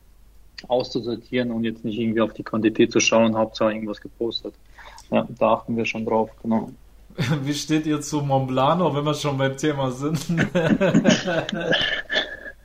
auszusortieren 0.68 1.52
und 1.52 1.64
jetzt 1.64 1.86
nicht 1.86 1.98
irgendwie 1.98 2.22
auf 2.22 2.34
die 2.34 2.44
Quantität 2.44 2.92
zu 2.92 3.00
schauen, 3.00 3.36
Hauptsache 3.36 3.72
irgendwas 3.72 4.02
gepostet. 4.02 4.54
Ja, 5.12 5.28
da 5.38 5.54
achten 5.54 5.76
wir 5.76 5.86
schon 5.86 6.06
drauf, 6.06 6.30
genau. 6.42 6.70
Wie 7.44 7.54
steht 7.54 7.86
ihr 7.86 8.02
zu 8.02 8.22
Monblano, 8.22 8.96
wenn 8.96 9.04
wir 9.04 9.14
schon 9.14 9.38
beim 9.38 9.58
Thema 9.58 9.92
sind? 9.92 10.26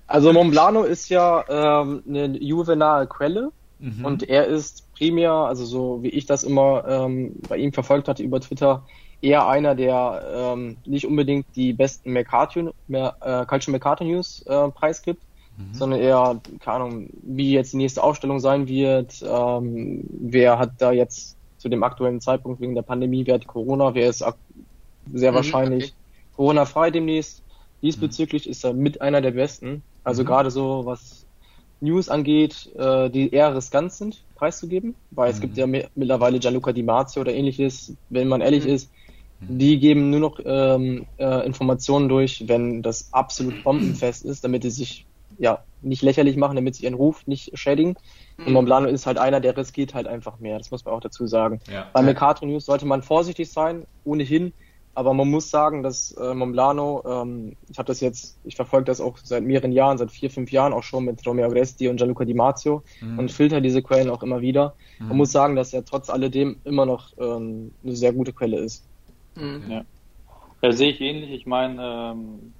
Also 0.06 0.32
Monblano 0.32 0.82
ist 0.82 1.08
ja 1.08 1.44
ähm, 1.48 2.02
eine 2.06 2.38
juvenale 2.38 3.06
Quelle 3.06 3.50
mhm. 3.78 4.04
und 4.04 4.22
er 4.22 4.46
ist 4.46 4.92
primär, 4.92 5.32
also 5.32 5.64
so 5.64 6.02
wie 6.02 6.10
ich 6.10 6.26
das 6.26 6.44
immer 6.44 6.84
ähm, 6.86 7.36
bei 7.48 7.56
ihm 7.56 7.72
verfolgt 7.72 8.06
hatte 8.06 8.22
über 8.22 8.40
Twitter, 8.40 8.84
eher 9.22 9.48
einer, 9.48 9.74
der 9.74 10.52
ähm, 10.54 10.76
nicht 10.84 11.06
unbedingt 11.06 11.46
die 11.56 11.72
besten 11.72 12.12
Mercato, 12.12 12.72
mehr, 12.86 13.16
äh, 13.22 13.46
Calcio 13.46 13.72
Mercato 13.72 14.04
News 14.04 14.42
äh, 14.46 14.68
preisgibt, 14.68 15.22
mhm. 15.56 15.74
sondern 15.74 16.00
eher, 16.00 16.40
keine 16.60 16.76
Ahnung, 16.84 17.08
wie 17.22 17.52
jetzt 17.52 17.72
die 17.72 17.78
nächste 17.78 18.02
Aufstellung 18.02 18.40
sein 18.40 18.68
wird, 18.68 19.24
ähm, 19.26 20.04
wer 20.10 20.58
hat 20.58 20.72
da 20.78 20.92
jetzt 20.92 21.33
zu 21.64 21.70
dem 21.70 21.82
aktuellen 21.82 22.20
Zeitpunkt 22.20 22.60
wegen 22.60 22.74
der 22.74 22.82
Pandemie, 22.82 23.24
hat 23.24 23.46
Corona, 23.46 23.94
wer 23.94 24.10
ist 24.10 24.22
sehr 25.14 25.30
mhm, 25.30 25.36
wahrscheinlich 25.36 25.84
okay. 25.84 25.94
Corona-frei 26.36 26.90
demnächst. 26.90 27.42
Diesbezüglich 27.80 28.44
mhm. 28.44 28.50
ist 28.50 28.64
er 28.64 28.74
mit 28.74 29.00
einer 29.00 29.22
der 29.22 29.30
besten. 29.30 29.82
Also 30.04 30.22
mhm. 30.22 30.26
gerade 30.26 30.50
so, 30.50 30.84
was 30.84 31.24
News 31.80 32.10
angeht, 32.10 32.70
äh, 32.76 33.08
die 33.08 33.32
eher 33.32 33.56
riskant 33.56 33.92
sind, 33.92 34.22
preiszugeben, 34.34 34.94
weil 35.10 35.30
mhm. 35.30 35.34
es 35.34 35.40
gibt 35.40 35.56
ja 35.56 35.66
mittlerweile 35.66 36.38
Gianluca 36.38 36.72
Di 36.72 36.82
Marzio 36.82 37.22
oder 37.22 37.32
ähnliches, 37.32 37.94
wenn 38.10 38.28
man 38.28 38.42
ehrlich 38.42 38.64
mhm. 38.66 38.74
ist, 38.74 38.90
mhm. 39.40 39.58
die 39.58 39.78
geben 39.78 40.10
nur 40.10 40.20
noch 40.20 40.40
ähm, 40.44 41.06
äh, 41.16 41.46
Informationen 41.46 42.10
durch, 42.10 42.44
wenn 42.46 42.82
das 42.82 43.10
absolut 43.10 43.64
bombenfest 43.64 44.26
ist, 44.26 44.44
damit 44.44 44.64
sie 44.64 44.70
sich 44.70 45.06
ja 45.38 45.64
nicht 45.82 46.02
lächerlich 46.02 46.36
machen, 46.36 46.56
damit 46.56 46.76
sie 46.76 46.84
ihren 46.84 46.94
Ruf 46.94 47.26
nicht 47.26 47.56
schädigen. 47.58 47.96
Und 48.38 48.48
mhm. 48.48 48.52
Monblano 48.54 48.88
ist 48.88 49.06
halt 49.06 49.18
einer, 49.18 49.40
der 49.40 49.56
riskiert 49.56 49.94
halt 49.94 50.06
einfach 50.06 50.38
mehr. 50.40 50.58
Das 50.58 50.70
muss 50.70 50.84
man 50.84 50.94
auch 50.94 51.00
dazu 51.00 51.26
sagen. 51.26 51.60
Ja. 51.70 51.88
Bei 51.92 52.02
Mercato 52.02 52.46
News 52.46 52.66
sollte 52.66 52.86
man 52.86 53.02
vorsichtig 53.02 53.50
sein, 53.52 53.86
ohnehin. 54.04 54.52
Aber 54.96 55.12
man 55.12 55.28
muss 55.28 55.50
sagen, 55.50 55.82
dass 55.82 56.12
äh, 56.12 56.34
Momblano, 56.34 57.02
ähm, 57.04 57.56
ich 57.68 57.78
habe 57.78 57.86
das 57.86 58.00
jetzt, 58.00 58.38
ich 58.44 58.54
verfolge 58.54 58.84
das 58.84 59.00
auch 59.00 59.18
seit 59.18 59.42
mehreren 59.42 59.72
Jahren, 59.72 59.98
seit 59.98 60.12
vier, 60.12 60.30
fünf 60.30 60.52
Jahren 60.52 60.72
auch 60.72 60.84
schon 60.84 61.04
mit 61.04 61.26
Romeo 61.26 61.46
Agresti 61.46 61.88
und 61.88 61.96
Gianluca 61.96 62.24
Di 62.24 62.34
Marzio 62.34 62.82
mhm. 63.00 63.18
und 63.18 63.32
filter 63.32 63.60
diese 63.60 63.82
Quellen 63.82 64.08
auch 64.08 64.22
immer 64.22 64.40
wieder. 64.40 64.74
Mhm. 65.00 65.08
Man 65.08 65.16
muss 65.16 65.32
sagen, 65.32 65.56
dass 65.56 65.72
er 65.72 65.84
trotz 65.84 66.10
alledem 66.10 66.60
immer 66.62 66.86
noch 66.86 67.10
ähm, 67.18 67.72
eine 67.82 67.96
sehr 67.96 68.12
gute 68.12 68.32
Quelle 68.32 68.58
ist. 68.58 68.86
Mhm. 69.34 69.64
Ja. 69.68 69.84
ja, 70.62 70.72
sehe 70.72 70.90
ich 70.90 71.00
ähnlich. 71.00 71.30
Ich 71.32 71.46
meine, 71.46 71.82
ähm, 71.82 72.52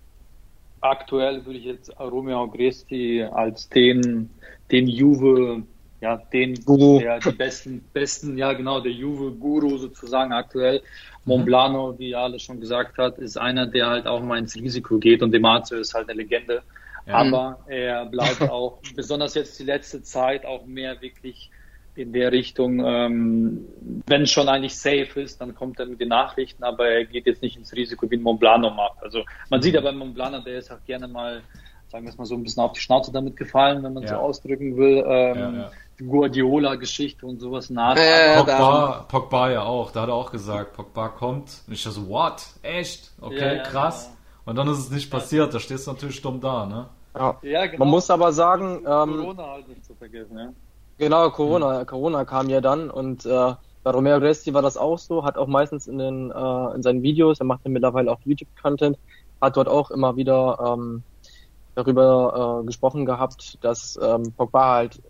aktuell 0.85 1.45
würde 1.47 1.59
ich 1.59 1.65
jetzt 1.65 1.99
Romeo 1.99 2.45
Agresti 2.45 3.23
als 3.23 3.69
den, 3.69 4.31
den 4.71 4.87
Juve 4.87 5.65
ja, 6.05 6.17
den 6.35 6.55
Guru. 6.67 6.99
Der, 6.99 7.19
die 7.19 7.31
besten, 7.31 7.83
besten, 7.95 8.37
ja 8.37 8.53
genau, 8.53 8.81
der 8.81 8.93
Juve-Guru 8.93 9.79
sozusagen 9.79 10.35
aktuell. 10.35 10.83
Monblano, 11.25 11.99
wie 11.99 12.15
alle 12.15 12.39
schon 12.39 12.61
gesagt 12.61 12.99
hat, 12.99 13.17
ist 13.17 13.39
einer, 13.39 13.67
der 13.67 13.87
halt 13.87 14.07
auch 14.07 14.23
mal 14.23 14.39
ins 14.39 14.55
Risiko 14.55 14.99
geht 14.99 15.23
und 15.23 15.33
Demarzio 15.33 15.79
ist 15.79 15.95
halt 15.95 16.11
eine 16.11 16.21
Legende. 16.21 16.63
Ja. 17.07 17.15
Aber 17.15 17.59
er 17.69 18.05
bleibt 18.05 18.43
auch, 18.43 18.81
besonders 18.95 19.35
jetzt 19.35 19.59
die 19.59 19.65
letzte 19.65 20.03
Zeit, 20.03 20.45
auch 20.45 20.67
mehr 20.67 21.01
wirklich 21.01 21.51
in 21.97 22.13
der 22.13 22.33
Richtung, 22.33 22.85
ähm, 22.85 23.67
wenn 24.07 24.27
schon 24.27 24.49
eigentlich 24.49 24.77
safe 24.77 25.21
ist, 25.21 25.41
dann 25.41 25.55
kommt 25.55 25.79
er 25.79 25.87
mit 25.87 26.01
den 26.01 26.09
Nachrichten, 26.09 26.65
aber 26.65 26.89
er 26.89 27.05
geht 27.05 27.27
jetzt 27.27 27.43
nicht 27.43 27.57
ins 27.57 27.73
Risiko, 27.73 28.11
wie 28.11 28.17
ein 28.17 28.23
Monblano 28.23 28.71
macht. 28.71 29.03
Also 29.03 29.23
man 29.51 29.63
sieht 29.63 29.75
ja 29.75 29.81
bei 29.81 29.93
Monblano, 29.93 30.41
der 30.41 30.59
ist 30.59 30.73
auch 30.73 30.85
gerne 30.85 31.09
mal 31.09 31.43
sagen 31.95 32.07
wir 32.07 32.11
es 32.11 32.19
mal 32.19 32.25
so, 32.25 32.35
ein 32.35 32.43
bisschen 32.43 32.61
auf 32.65 32.73
die 32.73 32.81
Schnauze 32.81 33.13
damit 33.13 33.37
gefallen, 33.37 33.85
wenn 33.85 33.93
man 33.93 34.03
ja. 34.03 34.09
so 34.09 34.15
ausdrücken 34.17 34.77
will. 34.77 35.05
Ähm, 35.07 35.39
ja, 35.39 35.53
ja. 35.53 35.71
Guardiola-Geschichte 36.05 37.25
und 37.25 37.39
sowas 37.39 37.71
nach. 37.71 37.97
Äh, 37.97 38.39
Pogba, 38.39 39.07
Pogba 39.09 39.51
ja 39.53 39.63
auch, 39.63 39.93
da 39.93 40.03
hat 40.03 40.09
er 40.09 40.15
auch 40.15 40.33
gesagt, 40.33 40.73
Pogba 40.73 41.09
kommt. 41.11 41.63
Und 41.69 41.73
ich 41.73 41.85
so, 41.85 42.09
what? 42.09 42.47
Echt? 42.63 43.13
Okay, 43.21 43.63
krass. 43.63 44.11
Und 44.45 44.57
dann 44.57 44.67
ist 44.67 44.79
es 44.79 44.91
nicht 44.91 45.09
passiert, 45.09 45.55
da 45.55 45.61
stehst 45.61 45.87
du 45.87 45.93
natürlich 45.93 46.21
dumm 46.21 46.41
da, 46.41 46.67
ne? 46.67 46.89
Ja, 47.15 47.39
ja 47.43 47.67
genau. 47.67 47.85
Man 47.85 47.91
muss 47.91 48.11
aber 48.11 48.33
sagen, 48.33 48.79
ähm, 48.79 48.83
Corona 48.85 49.51
halt 49.53 49.69
nicht 49.69 49.85
zu 49.85 49.95
vergessen, 49.95 50.37
ja. 50.37 50.49
Genau, 50.99 51.31
Corona, 51.31 51.81
hm. 51.81 51.87
Corona 51.87 52.25
kam 52.25 52.49
ja 52.49 52.61
dann 52.61 52.91
und 52.91 53.27
äh, 53.27 53.55
bei 53.83 53.91
Romero 53.91 54.19
Resti 54.19 54.55
war 54.55 54.63
das 54.63 54.77
auch 54.77 54.99
so, 54.99 55.25
hat 55.25 55.37
auch 55.37 55.47
meistens 55.47 55.87
in 55.87 55.99
den 55.99 56.31
äh, 56.31 56.75
in 56.75 56.83
seinen 56.83 57.03
Videos, 57.03 57.41
er 57.41 57.47
macht 57.47 57.61
ja 57.65 57.71
mittlerweile 57.71 58.11
auch 58.11 58.21
YouTube-Content, 58.25 58.99
hat 59.41 59.57
dort 59.57 59.69
auch 59.69 59.91
immer 59.91 60.17
wieder 60.17 60.59
ähm, 60.65 61.03
darüber 61.75 62.61
äh, 62.63 62.67
gesprochen 62.67 63.05
gehabt, 63.05 63.59
dass 63.63 63.99
ähm, 64.03 64.33
Pogba 64.33 64.75
halt 64.75 65.03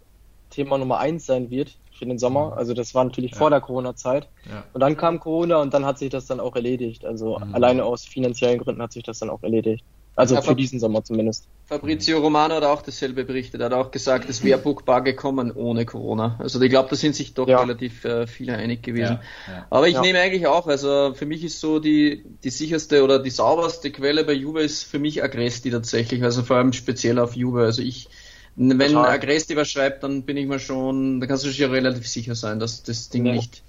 Thema 0.50 0.78
Nummer 0.78 0.98
eins 0.98 1.26
sein 1.26 1.50
wird 1.50 1.76
für 1.92 2.06
den 2.06 2.18
Sommer. 2.18 2.46
Mhm. 2.46 2.58
Also 2.58 2.74
das 2.74 2.94
war 2.94 3.04
natürlich 3.04 3.32
ja. 3.32 3.38
vor 3.38 3.50
der 3.50 3.60
Corona-Zeit. 3.60 4.28
Ja. 4.48 4.64
Und 4.72 4.80
dann 4.80 4.96
kam 4.96 5.20
Corona 5.20 5.60
und 5.60 5.74
dann 5.74 5.84
hat 5.84 5.98
sich 5.98 6.10
das 6.10 6.26
dann 6.26 6.40
auch 6.40 6.54
erledigt. 6.54 7.04
Also 7.04 7.38
mhm. 7.38 7.54
alleine 7.54 7.84
aus 7.84 8.04
finanziellen 8.04 8.58
Gründen 8.58 8.82
hat 8.82 8.92
sich 8.92 9.02
das 9.02 9.18
dann 9.18 9.30
auch 9.30 9.42
erledigt. 9.42 9.84
Also 10.16 10.36
ja, 10.36 10.42
für 10.42 10.54
diesen 10.54 10.78
Sommer 10.78 11.02
zumindest. 11.02 11.48
Fabrizio 11.64 12.20
Romano 12.20 12.54
hat 12.54 12.62
auch 12.62 12.82
dasselbe 12.82 13.24
berichtet. 13.24 13.60
Er 13.60 13.66
hat 13.66 13.72
auch 13.72 13.90
gesagt, 13.90 14.28
es 14.28 14.44
wäre 14.44 14.60
Bookbar 14.60 15.02
gekommen 15.02 15.50
ohne 15.50 15.86
Corona. 15.86 16.36
Also 16.38 16.60
ich 16.60 16.70
glaube, 16.70 16.88
da 16.88 16.94
sind 16.94 17.16
sich 17.16 17.34
doch 17.34 17.48
ja. 17.48 17.58
relativ 17.58 18.04
äh, 18.04 18.28
viele 18.28 18.54
einig 18.56 18.82
gewesen. 18.82 19.18
Ja, 19.48 19.66
Aber 19.70 19.88
ich 19.88 20.00
nehme 20.00 20.20
eigentlich 20.20 20.46
auch, 20.46 20.68
also 20.68 21.14
für 21.14 21.26
mich 21.26 21.42
ist 21.42 21.58
so 21.58 21.80
die, 21.80 22.24
die 22.44 22.50
sicherste 22.50 23.02
oder 23.02 23.18
die 23.18 23.30
sauberste 23.30 23.90
Quelle 23.90 24.22
bei 24.22 24.34
Juve 24.34 24.62
ist 24.62 24.84
für 24.84 25.00
mich 25.00 25.24
Agresti 25.24 25.72
tatsächlich. 25.72 26.22
Also 26.22 26.44
vor 26.44 26.58
allem 26.58 26.72
speziell 26.72 27.18
auf 27.18 27.34
Juve. 27.34 27.62
Also 27.62 27.82
ich, 27.82 28.08
wenn 28.54 28.78
Total. 28.78 29.10
Agresti 29.10 29.56
was 29.56 29.68
schreibt, 29.68 30.04
dann 30.04 30.22
bin 30.22 30.36
ich 30.36 30.46
mir 30.46 30.60
schon, 30.60 31.20
da 31.20 31.26
kannst 31.26 31.44
du 31.44 31.50
dir 31.50 31.72
relativ 31.72 32.06
sicher 32.06 32.36
sein, 32.36 32.60
dass 32.60 32.84
das 32.84 33.08
Ding 33.08 33.24
nicht. 33.24 33.64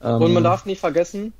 Ähm, 0.00 0.22
Und 0.22 0.32
man 0.32 0.44
darf 0.44 0.64
nicht 0.64 0.78
vergessen, 0.78 1.32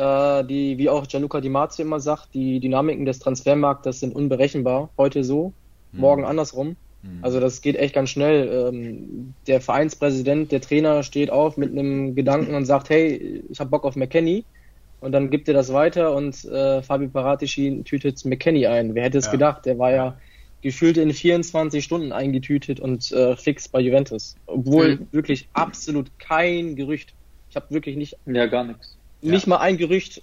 äh, 0.00 0.44
die, 0.44 0.78
wie 0.78 0.88
auch 0.88 1.06
Gianluca 1.06 1.40
Di 1.40 1.50
Marzio 1.50 1.84
immer 1.84 2.00
sagt, 2.00 2.32
die 2.32 2.58
Dynamiken 2.58 3.04
des 3.04 3.18
Transfermarktes 3.18 4.00
sind 4.00 4.14
unberechenbar. 4.14 4.88
Heute 4.96 5.24
so, 5.24 5.52
mhm. 5.92 6.00
morgen 6.00 6.24
andersrum. 6.24 6.76
Mhm. 7.02 7.18
Also 7.20 7.38
das 7.38 7.60
geht 7.60 7.76
echt 7.76 7.94
ganz 7.94 8.08
schnell. 8.08 8.68
Ähm, 8.72 9.34
der 9.46 9.60
Vereinspräsident, 9.60 10.52
der 10.52 10.62
Trainer 10.62 11.02
steht 11.02 11.30
auf 11.30 11.58
mit 11.58 11.70
einem 11.70 12.14
Gedanken 12.14 12.54
und 12.54 12.64
sagt, 12.64 12.88
hey, 12.88 13.44
ich 13.50 13.60
habe 13.60 13.68
Bock 13.68 13.84
auf 13.84 13.94
McKenny. 13.94 14.44
Und 15.00 15.12
dann 15.12 15.30
gibt 15.30 15.48
er 15.48 15.54
das 15.54 15.72
weiter 15.72 16.14
und 16.14 16.44
äh, 16.44 16.82
Fabio 16.82 17.08
Paratici 17.08 17.82
tütet 17.84 18.22
McKenny 18.24 18.66
ein. 18.66 18.94
Wer 18.94 19.04
hätte 19.04 19.18
es 19.18 19.26
ja. 19.26 19.32
gedacht? 19.32 19.64
Der 19.64 19.78
war 19.78 19.92
ja 19.92 20.18
gefühlt 20.62 20.98
in 20.98 21.12
24 21.12 21.82
Stunden 21.82 22.12
eingetütet 22.12 22.80
und 22.80 23.10
äh, 23.12 23.34
fix 23.36 23.68
bei 23.68 23.80
Juventus. 23.80 24.36
Obwohl 24.46 24.96
mhm. 24.96 25.08
wirklich 25.10 25.48
absolut 25.54 26.10
kein 26.18 26.76
Gerücht. 26.76 27.14
Ich 27.48 27.56
habe 27.56 27.66
wirklich 27.70 27.96
nicht. 27.96 28.16
Ja, 28.26 28.46
gar 28.46 28.64
nichts 28.64 28.99
nicht 29.22 29.46
mal 29.46 29.58
ein 29.58 29.76
Gerücht 29.76 30.22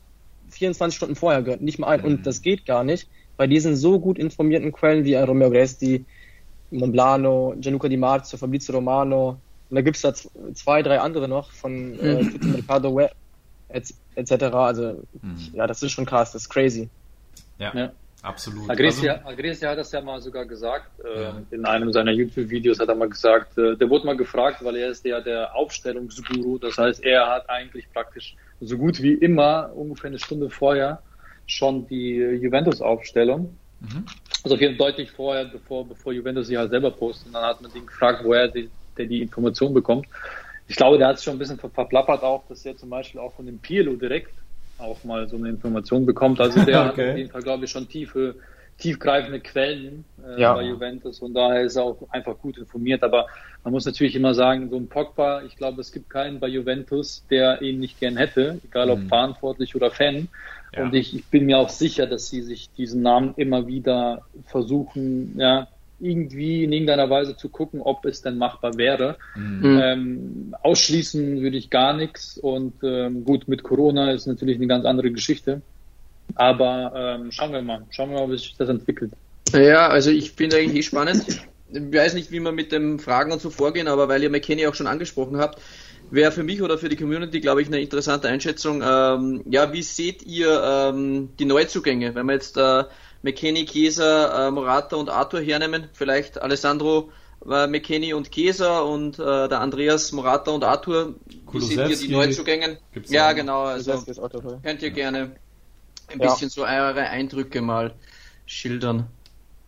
24 0.50 0.96
Stunden 0.96 1.16
vorher 1.16 1.42
gehört, 1.42 1.62
nicht 1.62 1.80
mal 1.80 1.88
ein. 1.88 2.02
Mhm. 2.02 2.06
Und 2.06 2.28
das 2.28 2.42
geht 2.42 2.66
gar 2.66 2.84
nicht, 2.84 3.08
bei 3.36 3.48
diesen 3.48 3.76
so 3.76 4.00
gut 4.00 4.18
informierten 4.18 4.72
Quellen 4.72 5.06
wie 5.06 5.16
Romeo 5.16 5.50
Gresti, 5.50 6.06
Monblano, 6.72 7.56
Gianluca 7.60 7.88
Di 7.88 7.98
Marzio, 7.98 8.38
Fabrizio 8.38 8.76
Romano, 8.76 9.38
und 9.70 9.76
da 9.76 9.82
gibt's 9.82 10.02
da 10.02 10.14
zwei, 10.14 10.82
drei 10.82 11.00
andere 11.00 11.28
noch 11.28 11.52
von 11.52 12.00
äh, 12.00 12.24
mhm. 12.24 12.52
Mercado 12.54 12.96
Web 12.96 13.12
etc. 13.70 14.32
Also 14.54 15.04
mhm. 15.22 15.38
ja, 15.54 15.68
das 15.68 15.84
ist 15.84 15.92
schon 15.92 16.06
krass, 16.06 16.32
das 16.32 16.44
ist 16.44 16.50
crazy. 16.50 16.90
Ja. 17.60 17.74
ja. 17.76 17.92
Absolut. 18.24 18.70
Agresia, 18.70 19.14
also, 19.14 19.30
Agresia 19.30 19.70
hat 19.70 19.78
das 19.78 19.92
ja 19.92 20.02
mal 20.02 20.20
sogar 20.22 20.46
gesagt. 20.46 20.90
Äh, 21.04 21.22
ja. 21.22 21.42
In 21.52 21.66
einem 21.66 21.94
seiner 21.94 22.12
YouTube-Videos 22.12 22.80
hat 22.80 22.90
er 22.90 22.96
mal 22.96 23.10
gesagt, 23.10 23.58
äh, 23.58 23.78
der 23.78 23.90
wurde 23.90 24.06
mal 24.06 24.18
gefragt, 24.18 24.64
weil 24.64 24.76
er 24.76 24.90
ist 24.90 25.06
ja 25.06 25.22
der 25.22 25.56
Aufstellungsguru. 25.56 26.58
Das 26.58 26.78
heißt, 26.78 27.04
er 27.04 27.28
hat 27.28 27.50
eigentlich 27.50 27.86
praktisch 27.94 28.36
so 28.60 28.78
gut 28.78 29.02
wie 29.02 29.14
immer 29.14 29.72
ungefähr 29.76 30.10
eine 30.10 30.20
Stunde 30.20 30.50
vorher 30.50 31.02
schon 31.46 31.88
die 31.88 32.16
Juventus-Aufstellung. 32.18 33.58
Mhm. 33.80 34.06
Also 34.44 34.56
auf 34.56 34.62
jeden 34.62 34.78
Fall 34.78 34.90
deutlich 34.90 35.12
vorher, 35.12 35.46
bevor, 35.46 35.88
bevor 35.88 36.14
Juventus 36.14 36.48
sie 36.48 36.58
halt 36.58 36.72
selber 36.72 36.92
postet. 36.92 37.28
Und 37.28 37.34
dann 37.34 37.44
hat 37.44 37.62
man 37.62 37.74
ihn 37.74 37.86
gefragt, 37.86 38.22
woher 38.24 38.48
die, 38.48 38.70
der 38.98 39.06
die 39.06 39.22
Information 39.22 39.74
bekommt. 39.74 40.08
Ich 40.68 40.76
glaube, 40.76 40.98
der 40.98 41.08
hat 41.08 41.18
es 41.18 41.24
schon 41.24 41.36
ein 41.36 41.40
bisschen 41.40 41.58
verplappert 41.58 42.24
auch, 42.24 42.46
dass 42.48 42.66
er 42.66 42.76
zum 42.76 42.90
Beispiel 42.90 43.22
auch 43.22 43.34
von 43.34 43.46
dem 43.46 43.60
Pirlo 43.60 43.96
direkt 43.96 44.34
auch 44.78 45.04
mal 45.04 45.28
so 45.28 45.38
eine 45.38 45.50
Information 45.50 46.06
bekommt. 46.06 46.40
Also 46.40 46.64
der 46.66 46.82
okay. 46.92 47.02
hat 47.02 47.10
auf 47.12 47.18
jeden 47.18 47.32
Fall, 47.32 47.42
glaube 47.42 47.66
ich, 47.66 47.72
schon 47.72 47.88
tiefe, 47.88 48.36
tiefgreifende 48.78 49.40
Quellen 49.40 50.06
äh, 50.24 50.42
ja. 50.42 50.54
bei 50.54 50.64
Juventus 50.64 51.20
und 51.20 51.34
daher 51.34 51.62
ist 51.62 51.76
er 51.76 51.84
auch 51.84 51.98
einfach 52.12 52.38
gut 52.38 52.58
informiert. 52.58 53.04
Aber 53.04 53.28
man 53.64 53.74
muss 53.74 53.86
natürlich 53.86 54.16
immer 54.16 54.34
sagen, 54.34 54.70
so 54.70 54.78
ein 54.78 54.88
Pogba, 54.88 55.42
ich 55.44 55.56
glaube, 55.56 55.82
es 55.82 55.92
gibt 55.92 56.10
keinen 56.10 56.40
bei 56.40 56.48
Juventus, 56.48 57.26
der 57.30 57.62
ihn 57.62 57.80
nicht 57.80 58.00
gern 58.00 58.18
hätte, 58.18 58.60
egal 58.64 58.90
ob 58.90 59.00
mhm. 59.00 59.08
verantwortlich 59.08 59.76
oder 59.76 59.90
Fan. 59.90 60.28
Ja. 60.76 60.84
Und 60.84 60.94
ich, 60.94 61.16
ich 61.16 61.26
bin 61.26 61.46
mir 61.46 61.58
auch 61.58 61.70
sicher, 61.70 62.06
dass 62.06 62.30
sie 62.30 62.42
sich 62.42 62.70
diesen 62.78 63.02
Namen 63.02 63.34
immer 63.38 63.68
wieder 63.68 64.24
versuchen, 64.46 65.40
ja, 65.40 65.68
irgendwie 66.00 66.64
in 66.64 66.72
irgendeiner 66.72 67.10
Weise 67.10 67.36
zu 67.36 67.50
gucken, 67.50 67.82
ob 67.82 68.06
es 68.06 68.22
denn 68.22 68.38
machbar 68.38 68.78
wäre. 68.78 69.18
Mhm. 69.36 69.80
Ähm, 69.82 70.56
ausschließen 70.62 71.42
würde 71.42 71.58
ich 71.58 71.72
gar 71.72 71.94
nichts 71.94 72.38
und 72.38 72.76
ähm, 72.84 73.26
gut, 73.26 73.48
mit 73.48 73.64
Corona 73.64 74.12
ist 74.12 74.28
natürlich 74.28 74.58
eine 74.58 74.68
ganz 74.68 74.86
andere 74.86 75.12
Geschichte. 75.12 75.62
Aber 76.36 76.92
ähm, 76.96 77.32
schauen 77.32 77.52
wir 77.52 77.62
mal, 77.62 77.86
schauen 77.90 78.12
wir 78.12 78.20
mal, 78.20 78.32
wie 78.32 78.38
sich 78.38 78.56
das 78.58 78.70
entwickelt. 78.70 79.12
Ja, 79.54 79.88
also 79.88 80.10
ich 80.10 80.32
finde 80.32 80.58
eigentlich 80.58 80.78
eh 80.78 80.84
spannend. 80.84 81.26
Ich 81.70 81.94
weiß 81.94 82.14
nicht, 82.14 82.32
wie 82.32 82.40
wir 82.40 82.52
mit 82.52 82.72
den 82.72 83.00
Fragen 83.00 83.32
und 83.32 83.42
so 83.42 83.50
vorgehen, 83.50 83.88
aber 83.88 84.08
weil 84.08 84.24
ihr 84.24 84.30
McKenny 84.30 84.68
auch 84.68 84.76
schon 84.76 84.88
angesprochen 84.88 85.38
habt, 85.38 85.60
wäre 86.12 86.32
für 86.32 86.44
mich 86.44 86.62
oder 86.62 86.78
für 86.78 86.90
die 86.90 86.96
Community, 86.96 87.40
glaube 87.40 87.62
ich, 87.62 87.68
eine 87.68 87.82
interessante 87.82 88.28
Einschätzung. 88.30 88.82
Ähm, 88.86 89.44
ja, 89.50 89.74
wie 89.74 89.84
seht 89.84 90.24
ihr 90.24 90.62
ähm, 90.64 91.30
die 91.38 91.46
Neuzugänge? 91.46 92.16
Wenn 92.16 92.26
wir 92.26 92.34
jetzt 92.34 92.58
äh, 92.58 92.84
McKenny, 93.24 93.66
Kieser, 93.66 94.48
äh, 94.48 94.52
Morata 94.52 94.96
und 94.96 95.10
Arthur 95.10 95.42
hernehmen, 95.42 95.90
vielleicht 95.94 96.42
Alessandro 96.42 97.12
äh, 97.46 97.68
McKenny 97.68 98.14
und 98.14 98.32
Kieser 98.32 98.86
und 98.86 99.20
äh, 99.20 99.48
der 99.48 99.60
Andreas, 99.60 100.12
Morata 100.12 100.52
und 100.52 100.64
Arthur. 100.64 101.16
Wie 101.52 101.60
seht 101.60 101.90
ihr 101.90 101.98
die 101.98 102.10
Neuzugänge? 102.10 102.78
Ja, 103.08 103.34
genau. 103.34 103.64
Also 103.64 104.04
könnt 104.64 104.82
ihr 104.82 104.92
gerne 104.92 105.36
ein 106.10 106.20
ja. 106.20 106.32
bisschen 106.32 106.50
so 106.50 106.64
eure 106.64 107.02
Eindrücke 107.02 107.62
mal 107.62 107.94
schildern. 108.46 109.08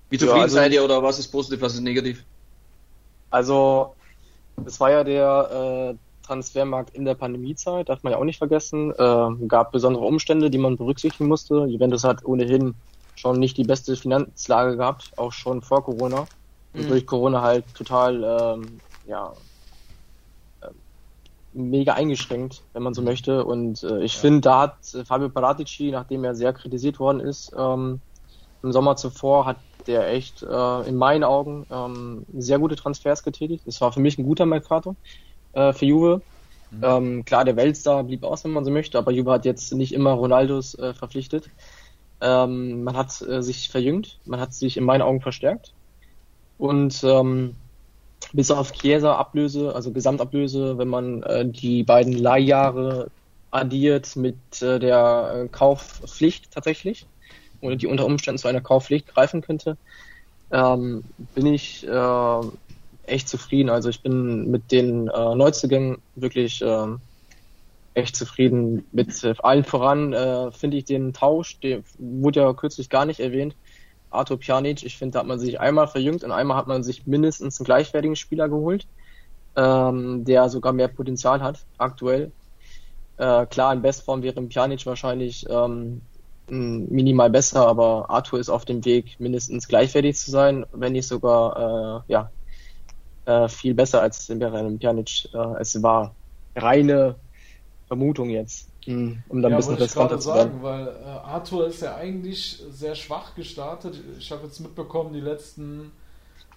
Wie 0.10 0.18
zufrieden 0.18 0.38
ja, 0.38 0.44
also 0.44 0.56
seid 0.56 0.72
ihr 0.72 0.84
oder 0.84 1.04
was 1.04 1.20
ist 1.20 1.28
positiv, 1.28 1.62
was 1.62 1.76
ist 1.76 1.82
negativ? 1.82 2.24
Also, 3.30 3.96
es 4.66 4.80
war 4.80 4.92
ja 4.92 5.04
der 5.04 5.94
äh, 5.94 6.26
Transfermarkt 6.26 6.96
in 6.96 7.06
der 7.06 7.16
Pandemiezeit, 7.16 7.90
darf 7.90 8.04
man 8.04 8.14
ja 8.14 8.20
auch 8.20 8.24
nicht 8.24 8.38
vergessen. 8.38 8.92
Äh, 8.92 9.48
gab 9.48 9.72
besondere 9.72 10.06
Umstände, 10.06 10.50
die 10.50 10.58
man 10.58 10.78
berücksichtigen 10.78 11.28
musste. 11.28 11.66
Juventus 11.66 12.04
hat 12.04 12.26
ohnehin 12.26 12.76
schon 13.16 13.40
nicht 13.40 13.58
die 13.58 13.64
beste 13.64 13.96
Finanzlage 13.96 14.78
gehabt, 14.78 15.12
auch 15.18 15.32
schon 15.32 15.62
vor 15.62 15.84
Corona. 15.84 16.26
Und 16.74 16.86
mhm. 16.86 16.88
durch 16.88 17.06
Corona 17.06 17.42
halt 17.42 17.66
total, 17.76 18.24
ähm, 18.24 18.80
ja, 19.08 19.34
mega 21.54 21.93
eingeschränkt, 21.93 22.62
wenn 22.74 22.84
man 22.84 22.93
so 22.93 23.02
möchte. 23.02 23.45
Und 23.45 23.84
äh, 23.84 24.04
ich 24.04 24.16
ja. 24.16 24.22
finde, 24.22 24.41
da 24.41 24.62
hat 24.62 25.06
Fabio 25.06 25.30
Paratici, 25.30 25.91
nachdem 25.91 26.24
er 26.24 26.36
sehr 26.36 26.54
kritisiert 26.54 27.00
worden 27.00 27.20
ist, 27.20 27.52
ähm, 27.58 28.02
im 28.62 28.72
Sommer 28.72 28.95
zuvor, 28.95 29.45
hat 29.45 29.58
der 29.88 30.10
echt 30.10 30.43
äh, 30.43 30.88
in 30.88 30.95
meinen 30.95 31.24
Augen 31.24 31.66
ähm, 31.72 32.26
sehr 32.38 32.60
gute 32.60 32.76
Transfers 32.76 33.24
getätigt. 33.24 33.66
Es 33.66 33.82
war 33.82 33.91
für 33.91 34.02
mich 34.02 34.18
ein 34.18 34.26
guter 34.26 34.45
Mercato 34.45 34.95
äh, 35.54 35.74
für 35.74 35.86
Juve. 35.86 36.22
Mhm. 36.72 36.84
Ähm, 36.84 37.26
klar, 37.26 37.45
der 37.45 37.56
Weltstar 37.56 38.04
blieb 38.04 38.24
aus, 38.24 38.43
wenn 38.43 38.52
man 38.52 38.66
so 38.66 38.72
möchte, 38.72 38.97
aber 38.97 39.12
Juve 39.12 39.32
hat 39.32 39.45
jetzt 39.45 39.74
nicht 39.74 39.93
immer 39.93 40.12
Ronaldos 40.12 40.76
äh, 40.76 40.93
verpflichtet. 40.93 41.50
Ähm, 42.22 42.84
man 42.84 42.95
hat 42.97 43.22
äh, 43.22 43.41
sich 43.41 43.70
verjüngt, 43.70 44.20
man 44.26 44.39
hat 44.39 44.54
sich 44.54 44.78
in 44.78 44.84
meinen 44.84 45.02
Augen 45.02 45.22
verstärkt. 45.22 45.74
Und 46.58 47.02
ähm, 47.04 47.56
bis 48.34 48.51
auf 48.51 48.71
Chiesa 48.73 49.15
Ablöse, 49.15 49.73
also 49.73 49.91
Gesamtablöse, 49.91 50.77
wenn 50.77 50.88
man 50.88 51.23
äh, 51.23 51.45
die 51.47 51.84
beiden 51.84 52.13
Leihjahre 52.13 53.11
addiert 53.51 54.15
mit 54.15 54.61
äh, 54.61 54.80
der 54.80 55.45
äh, 55.45 55.47
Kaufpflicht 55.49 56.51
tatsächlich, 56.51 57.07
oder 57.61 57.75
die 57.75 57.88
unter 57.88 58.05
Umständen 58.05 58.38
zu 58.38 58.47
einer 58.47 58.61
Kaufpflicht 58.61 59.07
greifen 59.07 59.41
könnte, 59.41 59.77
ähm, 60.51 61.03
bin 61.34 61.45
ich 61.47 61.86
äh, 61.88 62.41
echt 63.03 63.27
zufrieden. 63.27 63.69
Also 63.69 63.89
ich 63.89 64.01
bin 64.01 64.49
mit 64.49 64.71
den 64.71 65.07
äh, 65.07 65.36
Neuzugängen 65.36 66.03
wirklich 66.15 66.61
äh, 66.61 66.88
echt 67.93 68.15
zufrieden 68.15 68.88
mit 68.91 69.23
äh, 69.23 69.34
allen 69.39 69.63
voran. 69.63 70.13
Äh, 70.13 70.51
finde 70.51 70.77
ich 70.77 70.86
den 70.86 71.13
Tausch, 71.13 71.59
der 71.59 71.84
wurde 71.97 72.41
ja 72.41 72.53
kürzlich 72.53 72.89
gar 72.89 73.05
nicht 73.05 73.19
erwähnt. 73.19 73.55
Arthur 74.10 74.39
Pjanic, 74.39 74.84
ich 74.84 74.97
finde, 74.97 75.14
da 75.14 75.20
hat 75.20 75.28
man 75.28 75.39
sich 75.39 75.60
einmal 75.60 75.88
verjüngt 75.88 76.24
und 76.24 76.32
einmal 76.32 76.57
hat 76.57 76.68
man 76.68 76.84
sich 76.84 77.05
mindestens 77.05 77.60
einen 77.60 77.66
gleichwertigen 77.66 78.16
Spieler 78.16 78.49
geholt, 78.49 78.88
ähm, 79.55 80.26
der 80.26 80.49
sogar 80.49 80.74
mehr 80.74 80.88
Potenzial 80.88 81.41
hat 81.41 81.66
aktuell. 81.78 82.32
Äh, 83.18 83.45
klar, 83.47 83.74
in 83.74 83.82
Bestform 83.82 84.24
wäre 84.24 84.41
Pjanic 84.41 84.86
wahrscheinlich 84.86 85.45
ähm, 85.49 86.01
minimal 86.47 87.30
besser, 87.30 87.68
aber 87.68 88.10
Arthur 88.10 88.39
ist 88.39 88.49
auf 88.49 88.66
dem 88.66 88.84
Weg, 88.86 89.20
mindestens 89.20 89.68
gleichwertig 89.68 90.18
zu 90.18 90.32
sein, 90.32 90.66
wenn 90.72 90.93
nicht 90.93 91.07
sogar 91.07 92.03
äh, 92.07 92.12
ja, 92.12 92.32
äh, 93.26 93.47
viel 93.47 93.74
besser 93.74 94.01
als 94.01 94.28
Beren 94.28 94.80
Pjanic. 94.80 95.30
Äh, 95.34 95.60
es 95.60 95.82
war 95.84 96.16
reine 96.55 97.16
Vermutung 97.88 98.30
jetzt, 98.30 98.70
um 98.88 99.21
dann 99.30 99.41
ja, 99.41 99.47
ein 99.49 99.55
bisschen 99.57 99.75
riskanter 99.75 100.19
zu 100.19 100.30
sagen, 100.30 100.59
weil 100.61 100.88
äh, 100.88 101.05
Arthur 101.05 101.67
ist 101.67 101.82
ja 101.82 101.95
eigentlich 101.95 102.63
sehr 102.71 102.95
schwach 102.95 103.36
gestartet. 103.36 103.99
Ich 104.17 104.32
habe 104.32 104.45
jetzt 104.45 104.59
mitbekommen, 104.59 105.13
die 105.13 105.19
letzten 105.19 105.91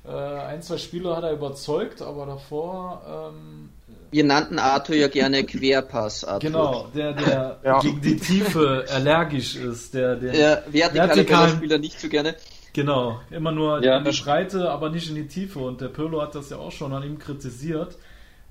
äh, 0.04 0.10
ein, 0.10 0.62
zwei 0.62 0.78
Spiele 0.78 1.14
hat 1.14 1.24
er 1.24 1.32
überzeugt, 1.32 2.02
aber 2.02 2.26
davor. 2.26 3.30
Ähm, 3.32 3.70
Wir 4.10 4.24
nannten 4.24 4.58
Arthur 4.58 4.96
ja 4.96 5.08
gerne 5.08 5.44
Querpass. 5.44 6.24
Arthur. 6.24 6.50
Genau, 6.50 6.86
der, 6.94 7.12
der 7.12 7.60
ja. 7.64 7.78
gegen 7.80 8.00
die 8.00 8.16
Tiefe 8.16 8.84
allergisch 8.90 9.56
ist. 9.56 9.94
Der, 9.94 10.16
der 10.16 10.34
ja, 10.34 10.58
vertikale 10.72 11.08
vertikalen, 11.08 11.56
Spieler 11.56 11.78
nicht 11.78 12.00
so 12.00 12.08
gerne. 12.08 12.34
Genau, 12.72 13.20
immer 13.30 13.52
nur 13.52 13.84
ja. 13.84 13.98
in 13.98 14.04
die 14.04 14.20
Breite, 14.22 14.70
aber 14.70 14.90
nicht 14.90 15.08
in 15.08 15.14
die 15.14 15.26
Tiefe. 15.26 15.58
Und 15.58 15.80
der 15.80 15.88
Pirlo 15.88 16.22
hat 16.22 16.34
das 16.34 16.50
ja 16.50 16.56
auch 16.56 16.72
schon 16.72 16.92
an 16.92 17.02
ihm 17.02 17.18
kritisiert. 17.18 17.96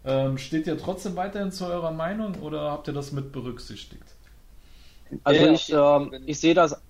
Ähm, 0.04 0.38
steht 0.38 0.68
ihr 0.68 0.78
trotzdem 0.78 1.16
weiterhin 1.16 1.52
zu 1.52 1.66
eurer 1.66 1.91
Meinung 1.91 2.36
oder 2.41 2.72
habt 2.72 2.88
ihr 2.88 2.93
das 2.93 3.12
mit 3.12 3.32
berücksichtigt? 3.32 4.04
Also 5.24 5.47
ich, 5.47 5.72
äh, 5.72 6.20
ich 6.26 6.39
sehe 6.39 6.54
das. 6.54 6.82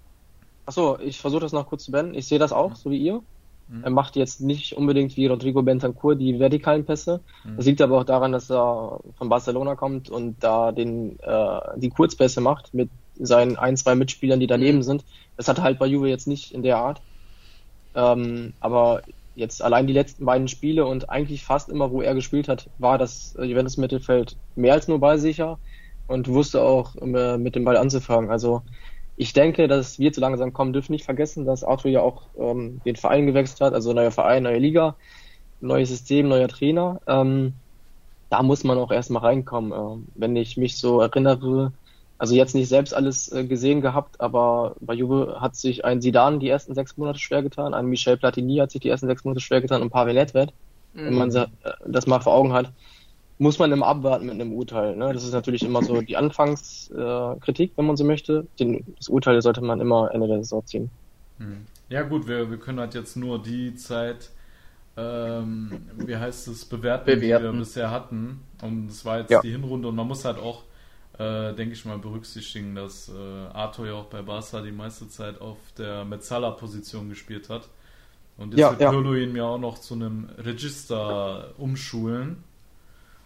Achso, 0.65 0.97
ich 0.99 1.19
versuche 1.19 1.41
das 1.41 1.51
noch 1.51 1.67
kurz 1.67 1.85
zu 1.85 1.91
beenden. 1.91 2.13
Ich 2.13 2.27
sehe 2.27 2.39
das 2.39 2.53
auch, 2.53 2.75
so 2.75 2.91
wie 2.91 2.97
ihr. 2.97 3.21
Mhm. 3.67 3.83
Er 3.83 3.89
macht 3.89 4.15
jetzt 4.15 4.41
nicht 4.41 4.77
unbedingt 4.77 5.17
wie 5.17 5.27
Rodrigo 5.27 5.61
Bentancur 5.61 6.15
die 6.15 6.39
vertikalen 6.39 6.85
Pässe. 6.85 7.19
Mhm. 7.43 7.57
Das 7.57 7.65
liegt 7.65 7.81
aber 7.81 7.99
auch 7.99 8.03
daran, 8.03 8.31
dass 8.31 8.49
er 8.49 8.99
von 9.17 9.29
Barcelona 9.29 9.75
kommt 9.75 10.09
und 10.09 10.35
da 10.41 10.71
den, 10.71 11.19
äh, 11.19 11.59
die 11.77 11.89
Kurzpässe 11.89 12.41
macht 12.41 12.73
mit 12.73 12.89
seinen 13.19 13.57
ein, 13.57 13.75
zwei 13.75 13.95
Mitspielern, 13.95 14.39
die 14.39 14.47
daneben 14.47 14.79
mhm. 14.79 14.83
sind. 14.83 15.05
Das 15.35 15.47
hat 15.47 15.57
er 15.57 15.63
halt 15.63 15.79
bei 15.79 15.87
Juve 15.87 16.09
jetzt 16.09 16.27
nicht 16.27 16.53
in 16.53 16.63
der 16.63 16.77
Art. 16.77 17.01
Ähm, 17.93 18.53
aber 18.59 19.01
jetzt 19.35 19.61
allein 19.61 19.87
die 19.87 19.93
letzten 19.93 20.25
beiden 20.25 20.47
Spiele 20.47 20.85
und 20.85 21.09
eigentlich 21.09 21.43
fast 21.43 21.69
immer, 21.69 21.91
wo 21.91 22.01
er 22.01 22.15
gespielt 22.15 22.47
hat, 22.47 22.69
war 22.77 22.97
das 22.97 23.35
Juventus 23.41 23.77
Mittelfeld 23.77 24.35
mehr 24.55 24.73
als 24.73 24.87
nur 24.87 24.99
ballsicher 24.99 25.57
und 26.07 26.27
wusste 26.27 26.61
auch 26.61 26.95
äh, 26.95 27.37
mit 27.37 27.55
dem 27.55 27.63
Ball 27.63 27.77
anzufangen. 27.77 28.29
Also 28.29 28.61
ich 29.17 29.33
denke, 29.33 29.67
dass 29.67 29.99
wir 29.99 30.11
zu 30.11 30.21
langsam 30.21 30.53
kommen 30.53 30.73
dürfen 30.73 30.91
nicht 30.91 31.05
vergessen, 31.05 31.45
dass 31.45 31.63
Arthur 31.63 31.91
ja 31.91 32.01
auch 32.01 32.23
ähm, 32.37 32.81
den 32.85 32.95
Verein 32.95 33.27
gewechselt 33.27 33.61
hat, 33.61 33.73
also 33.73 33.93
neuer 33.93 34.11
Verein, 34.11 34.43
neue 34.43 34.59
Liga, 34.59 34.95
neues 35.61 35.89
System, 35.89 36.27
neuer 36.27 36.47
Trainer. 36.47 36.99
Ähm, 37.07 37.53
da 38.29 38.43
muss 38.43 38.63
man 38.63 38.77
auch 38.77 38.91
erstmal 38.91 39.23
reinkommen. 39.23 39.71
Ähm, 39.73 40.07
wenn 40.15 40.35
ich 40.35 40.57
mich 40.57 40.77
so 40.77 41.01
erinnere, 41.01 41.71
also 42.21 42.35
jetzt 42.35 42.53
nicht 42.53 42.69
selbst 42.69 42.93
alles 42.93 43.31
äh, 43.31 43.45
gesehen 43.45 43.81
gehabt, 43.81 44.21
aber 44.21 44.75
bei 44.79 44.93
Juve 44.93 45.37
hat 45.41 45.55
sich 45.55 45.85
ein 45.85 46.01
Sidan 46.01 46.39
die 46.39 46.49
ersten 46.49 46.75
sechs 46.75 46.95
Monate 46.97 47.17
schwer 47.17 47.41
getan, 47.41 47.73
ein 47.73 47.87
Michel 47.87 48.15
Platini 48.17 48.57
hat 48.57 48.71
sich 48.71 48.81
die 48.81 48.89
ersten 48.89 49.07
sechs 49.07 49.23
Monate 49.23 49.41
schwer 49.41 49.61
getan 49.61 49.81
und 49.81 49.89
Pavel 49.89 50.13
Nedved, 50.13 50.53
mhm. 50.93 51.05
wenn 51.05 51.13
man 51.15 51.29
mhm. 51.29 51.35
äh, 51.35 51.71
das 51.87 52.05
mal 52.05 52.19
vor 52.19 52.33
Augen 52.33 52.53
hat 52.53 52.71
muss 53.41 53.57
man 53.57 53.71
immer 53.71 53.87
abwarten 53.87 54.27
mit 54.27 54.35
einem 54.35 54.53
Urteil. 54.53 54.95
Ne? 54.95 55.11
Das 55.13 55.23
ist 55.23 55.33
natürlich 55.33 55.63
immer 55.63 55.83
so 55.83 55.99
die 56.01 56.15
Anfangskritik, 56.15 57.71
äh, 57.71 57.73
wenn 57.75 57.87
man 57.87 57.97
so 57.97 58.03
möchte. 58.03 58.45
Den, 58.59 58.85
das 58.97 59.09
Urteil 59.09 59.41
sollte 59.41 59.61
man 59.61 59.81
immer 59.81 60.11
Ende 60.13 60.27
der 60.27 60.37
Saison 60.37 60.63
ziehen. 60.67 60.91
Hm. 61.39 61.65
Ja 61.89 62.03
gut, 62.03 62.27
wir, 62.27 62.51
wir 62.51 62.59
können 62.59 62.79
halt 62.79 62.93
jetzt 62.93 63.17
nur 63.17 63.41
die 63.41 63.73
Zeit, 63.73 64.29
ähm, 64.95 65.71
wie 66.05 66.15
heißt 66.15 66.49
es, 66.49 66.65
bewerten, 66.65 67.05
bewerten, 67.05 67.45
die 67.47 67.51
wir 67.51 67.59
bisher 67.59 67.89
hatten. 67.89 68.41
Und 68.61 68.91
es 68.91 69.03
war 69.05 69.21
jetzt 69.21 69.31
ja. 69.31 69.41
die 69.41 69.49
Hinrunde 69.49 69.87
und 69.87 69.95
man 69.95 70.07
muss 70.07 70.23
halt 70.23 70.37
auch, 70.37 70.61
äh, 71.17 71.53
denke 71.53 71.73
ich 71.73 71.85
mal, 71.85 71.97
berücksichtigen, 71.97 72.75
dass 72.75 73.09
äh, 73.09 73.47
Arthur 73.53 73.87
ja 73.87 73.93
auch 73.93 74.05
bei 74.05 74.21
Barca 74.21 74.61
die 74.61 74.71
meiste 74.71 75.07
Zeit 75.09 75.41
auf 75.41 75.57
der 75.77 76.05
Metzala-Position 76.05 77.09
gespielt 77.09 77.49
hat. 77.49 77.69
Und 78.37 78.51
jetzt 78.51 78.59
ja, 78.59 78.71
wird 78.71 78.81
ja. 78.81 78.89
Pirlo 78.89 79.15
ihn 79.15 79.35
ja 79.35 79.43
auch 79.43 79.59
noch 79.59 79.77
zu 79.77 79.93
einem 79.93 80.29
Register 80.37 81.53
umschulen. 81.57 82.43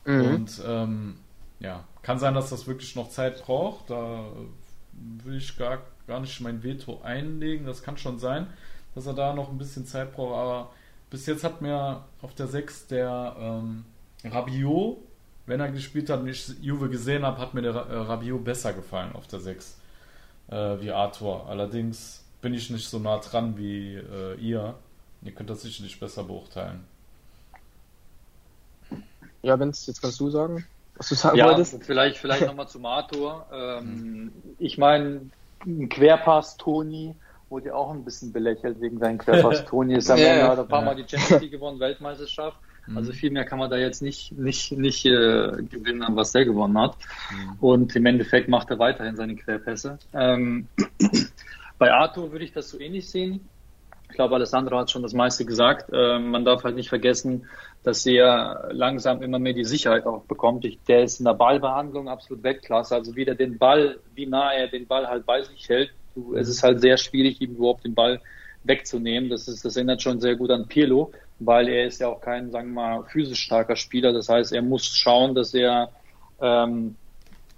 Mhm. 0.06 0.26
Und 0.26 0.62
ähm, 0.66 1.16
ja, 1.60 1.84
kann 2.02 2.20
sein, 2.20 2.34
dass 2.34 2.50
das 2.50 2.68
wirklich 2.68 2.96
noch 2.96 3.10
Zeit 3.10 3.44
braucht. 3.44 3.90
Da 3.90 4.26
will 5.24 5.38
ich 5.38 5.58
gar, 5.58 5.80
gar 6.08 6.20
nicht 6.20 6.42
mein 6.42 6.64
Veto 6.64 7.02
einlegen. 7.04 7.66
Das 7.66 7.82
kann 7.82 7.98
schon 7.98 8.20
sein, 8.20 8.48
dass 8.94 9.06
er 9.06 9.14
da 9.14 9.34
noch 9.34 9.50
ein 9.50 9.58
bisschen 9.58 9.86
Zeit 9.86 10.14
braucht. 10.14 10.36
Aber 10.36 10.72
bis 11.10 11.26
jetzt 11.26 11.44
hat 11.44 11.62
mir 11.62 12.04
auf 12.22 12.34
der 12.36 12.48
6 12.48 12.88
der 12.88 13.36
ähm, 13.40 13.86
Rabiot, 14.24 14.98
wenn 15.46 15.60
er 15.60 15.70
gespielt 15.70 16.10
hat 16.10 16.22
und 16.22 16.28
ich 16.28 16.48
Juve 16.62 16.90
gesehen 16.90 17.26
habe, 17.26 17.40
hat 17.40 17.54
mir 17.54 17.62
der 17.62 17.76
äh, 17.76 17.98
Rabiot 17.98 18.44
besser 18.44 18.74
gefallen 18.74 19.14
auf 19.14 19.28
der 19.28 19.40
6 19.40 19.78
äh, 20.50 20.56
wie 20.80 20.92
Arthur. 20.92 21.48
Allerdings 21.48 22.24
bin 22.42 22.54
ich 22.54 22.70
nicht 22.70 22.88
so 22.88 23.00
nah 23.00 23.18
dran 23.20 23.58
wie 23.58 23.96
äh, 23.96 24.36
ihr. 24.40 24.76
Ihr 25.24 25.32
könnt 25.32 25.50
das 25.50 25.62
sicherlich 25.62 26.00
besser 26.00 26.24
beurteilen. 26.24 26.84
Ja, 29.42 29.56
Benz, 29.56 29.86
jetzt 29.88 30.02
kannst 30.02 30.20
du 30.20 30.30
sagen, 30.30 30.66
was 30.98 31.10
du 31.10 31.16
sagen 31.16 31.38
ja, 31.38 31.46
wolltest. 31.46 31.84
Vielleicht, 31.84 32.18
vielleicht 32.18 32.42
nochmal 32.48 32.68
zum 32.68 32.86
Arthur. 32.86 33.46
Ähm, 33.52 34.32
ich 34.60 34.78
meine, 34.78 35.22
ein 35.66 35.90
Querpass 35.90 36.58
Toni 36.58 37.16
wurde 37.50 37.68
ja 37.68 37.76
auch 37.76 37.92
ein 37.92 38.04
bisschen 38.04 38.34
belächelt 38.34 38.82
wegen 38.82 39.00
seinem 39.00 39.18
Querpass. 39.18 39.66
Toni 39.70 39.96
ist 39.96 40.10
am 40.10 40.18
Ende, 40.18 40.48
hat 40.48 40.60
ein 40.60 40.68
paar 40.68 40.82
Mal 40.82 40.96
die 40.96 41.08
Champions 41.08 41.42
League 41.42 41.52
gewonnen, 41.52 41.80
Weltmeisterschaft. 41.80 42.58
Mhm. 42.88 42.98
Also 42.98 43.12
viel 43.12 43.32
mehr 43.32 43.46
kann 43.46 43.60
man 43.60 43.70
da 43.70 43.78
jetzt 43.78 44.02
nicht, 44.02 44.32
nicht, 44.34 44.72
nicht 44.72 45.06
äh, 45.06 45.52
gewinnen, 45.70 46.06
was 46.10 46.32
der 46.32 46.46
gewonnen 46.46 46.78
hat. 46.78 46.98
Mhm. 47.32 47.58
Und 47.60 47.96
im 47.96 48.06
Endeffekt 48.06 48.48
macht 48.48 48.70
er 48.70 48.80
weiterhin 48.80 49.16
seine 49.16 49.36
Querpässe. 49.36 50.00
Ähm, 50.14 50.68
bei 51.78 51.92
Arthur 51.92 52.32
würde 52.32 52.46
ich 52.46 52.54
das 52.54 52.70
so 52.70 52.80
ähnlich 52.80 53.10
sehen. 53.10 53.48
Ich 54.10 54.16
glaube, 54.16 54.36
Alessandro 54.36 54.78
hat 54.78 54.92
schon 54.92 55.02
das 55.02 55.14
meiste 55.14 55.46
gesagt. 55.46 55.90
Äh, 55.92 56.20
man 56.20 56.46
darf 56.46 56.64
halt 56.64 56.76
nicht 56.76 56.90
vergessen, 56.90 57.48
dass 57.84 58.06
er 58.06 58.70
langsam 58.72 59.22
immer 59.22 59.40
mehr 59.40 59.54
die 59.54 59.66
Sicherheit 59.66 60.06
auch 60.06 60.24
bekommt. 60.24 60.66
Ich, 60.66 60.80
der 60.88 61.04
ist 61.04 61.20
in 61.20 61.26
der 61.26 61.34
Ballbehandlung 61.34 62.08
absolut 62.08 62.44
Weltklasse. 62.44 62.96
Also 62.96 63.16
wie 63.16 63.26
der 63.26 63.36
den 63.36 63.58
Ball, 63.58 64.00
wie 64.14 64.26
nah 64.26 64.52
er 64.54 64.68
den 64.68 64.88
Ball 64.88 65.08
halt 65.08 65.26
bei 65.26 65.42
sich 65.44 65.68
hält. 65.70 65.92
Du, 66.14 66.36
es 66.36 66.48
ist 66.48 66.64
halt 66.64 66.82
sehr 66.82 66.98
schwierig, 66.98 67.42
ihm 67.42 67.56
überhaupt 67.56 67.84
den 67.84 67.94
Ball 67.94 68.22
wegzunehmen. 68.64 69.30
Das 69.30 69.48
ist, 69.48 69.66
das 69.66 69.76
erinnert 69.76 70.02
schon 70.02 70.20
sehr 70.20 70.36
gut 70.36 70.52
an 70.52 70.68
Pirlo, 70.68 71.12
weil 71.40 71.68
er 71.68 71.86
ist 71.86 72.00
ja 72.00 72.08
auch 72.08 72.22
kein, 72.22 72.52
sagen 72.52 72.70
wir 72.70 72.82
mal, 72.82 73.04
physisch 73.04 73.40
starker 73.40 73.76
Spieler. 73.76 74.14
Das 74.14 74.30
heißt, 74.30 74.54
er 74.54 74.62
muss 74.62 74.88
schauen, 74.88 75.36
dass 75.36 75.54
er 75.54 75.90
ähm, 76.42 76.96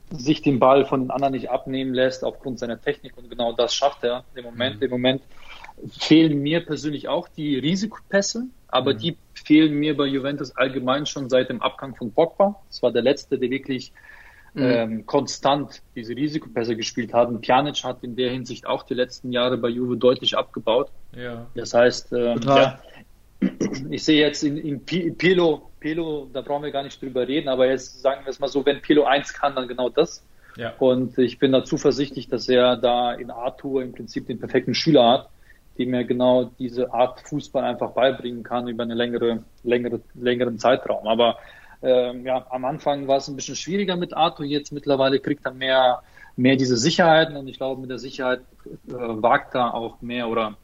sich 0.10 0.42
den 0.42 0.60
Ball 0.60 0.86
von 0.86 1.02
den 1.02 1.12
anderen 1.12 1.34
nicht 1.34 1.50
abnehmen 1.50 1.94
lässt 1.94 2.24
aufgrund 2.24 2.60
seiner 2.60 2.82
Technik 2.82 3.18
und 3.18 3.30
genau 3.30 3.52
das 3.54 3.76
schafft 3.76 4.04
er 4.04 4.24
im 4.36 4.46
Moment. 4.46 4.78
Mhm. 4.78 4.84
Im 4.84 4.90
Moment 4.90 5.22
fehlen 6.00 6.42
mir 6.42 6.66
persönlich 6.66 7.08
auch 7.08 7.28
die 7.28 7.58
Risikopässe, 7.58 8.46
aber 8.68 8.94
mhm. 8.94 8.98
die 9.00 9.18
fehlen 9.34 9.74
mir 9.74 9.96
bei 9.96 10.06
Juventus 10.06 10.56
allgemein 10.56 11.06
schon 11.06 11.30
seit 11.30 11.50
dem 11.50 11.62
Abgang 11.62 11.96
von 11.96 12.12
Pogba. 12.12 12.60
Das 12.70 12.82
war 12.82 12.92
der 12.92 13.02
letzte, 13.02 13.38
der 13.38 13.50
wirklich 13.50 13.92
mhm. 14.54 14.64
ähm, 14.64 15.06
konstant 15.06 15.82
diese 15.96 16.16
Risikopässe 16.16 16.76
gespielt 16.76 17.14
hat. 17.14 17.28
Und 17.28 17.42
Pjanic 17.42 17.84
hat 17.84 18.04
in 18.04 18.16
der 18.16 18.32
Hinsicht 18.32 18.66
auch 18.66 18.84
die 18.84 18.94
letzten 18.94 19.32
Jahre 19.32 19.58
bei 19.58 19.70
Juve 19.70 19.98
deutlich 19.98 20.38
abgebaut. 20.38 20.90
Ja. 21.16 21.48
Das 21.54 21.74
heißt, 21.74 22.14
ähm, 22.14 22.40
ja, 22.44 22.80
ich 23.90 24.04
sehe 24.04 24.20
jetzt 24.20 24.44
in, 24.44 24.58
in 24.58 24.84
Pilo, 24.84 25.70
Pilo, 25.80 26.30
da 26.32 26.42
brauchen 26.42 26.64
wir 26.64 26.72
gar 26.72 26.84
nicht 26.84 27.02
drüber 27.02 27.28
reden, 27.28 27.50
aber 27.50 27.68
jetzt 27.68 28.02
sagen 28.02 28.26
wir 28.26 28.32
es 28.32 28.40
mal 28.40 28.48
so, 28.48 28.66
wenn 28.66 28.82
Pilo 28.82 29.06
eins 29.06 29.34
kann, 29.34 29.56
dann 29.56 29.68
genau 29.68 29.90
das. 29.90 30.24
Ja. 30.56 30.74
Und 30.80 31.18
ich 31.20 31.38
bin 31.38 31.52
da 31.52 31.64
zuversichtlich, 31.64 32.28
dass 32.28 32.50
er 32.50 32.78
da 32.78 33.14
in 33.14 33.30
Arthur 33.30 33.84
im 33.84 33.92
Prinzip 33.92 34.26
den 34.26 34.40
perfekten 34.40 34.74
Schüler 34.74 35.08
hat 35.08 35.30
die 35.78 35.86
mir 35.86 36.04
genau 36.06 36.46
diese 36.58 36.94
Art 36.94 37.22
Fußball 37.22 37.64
einfach 37.64 37.92
beibringen 37.92 38.44
kann 38.44 38.68
über 38.68 38.84
einen 38.84 38.98
längere, 38.98 39.44
längere, 39.64 40.02
längeren 40.16 40.58
Zeitraum. 40.58 41.08
Aber 41.08 41.38
ähm, 41.82 42.26
ja, 42.26 42.46
am 42.50 42.66
Anfang 42.66 43.08
war 43.08 43.18
es 43.18 43.28
ein 43.28 43.36
bisschen 43.36 43.56
schwieriger 43.56 43.96
mit 43.96 44.16
Arthur. 44.16 44.46
Jetzt 44.46 44.72
mittlerweile 44.72 45.20
kriegt 45.20 45.46
er 45.46 45.54
mehr, 45.54 46.02
mehr 46.36 46.56
diese 46.56 46.78
Sicherheiten 46.78 47.38
und 47.38 47.48
ich 47.48 47.58
glaube, 47.58 47.80
mit 47.80 47.90
der 47.90 48.00
Sicherheit 48.00 48.42
äh, 48.88 48.94
wagt 48.94 49.54
er 49.56 49.76
auch 49.76 50.02
mehr 50.02 50.28
oder 50.30 50.58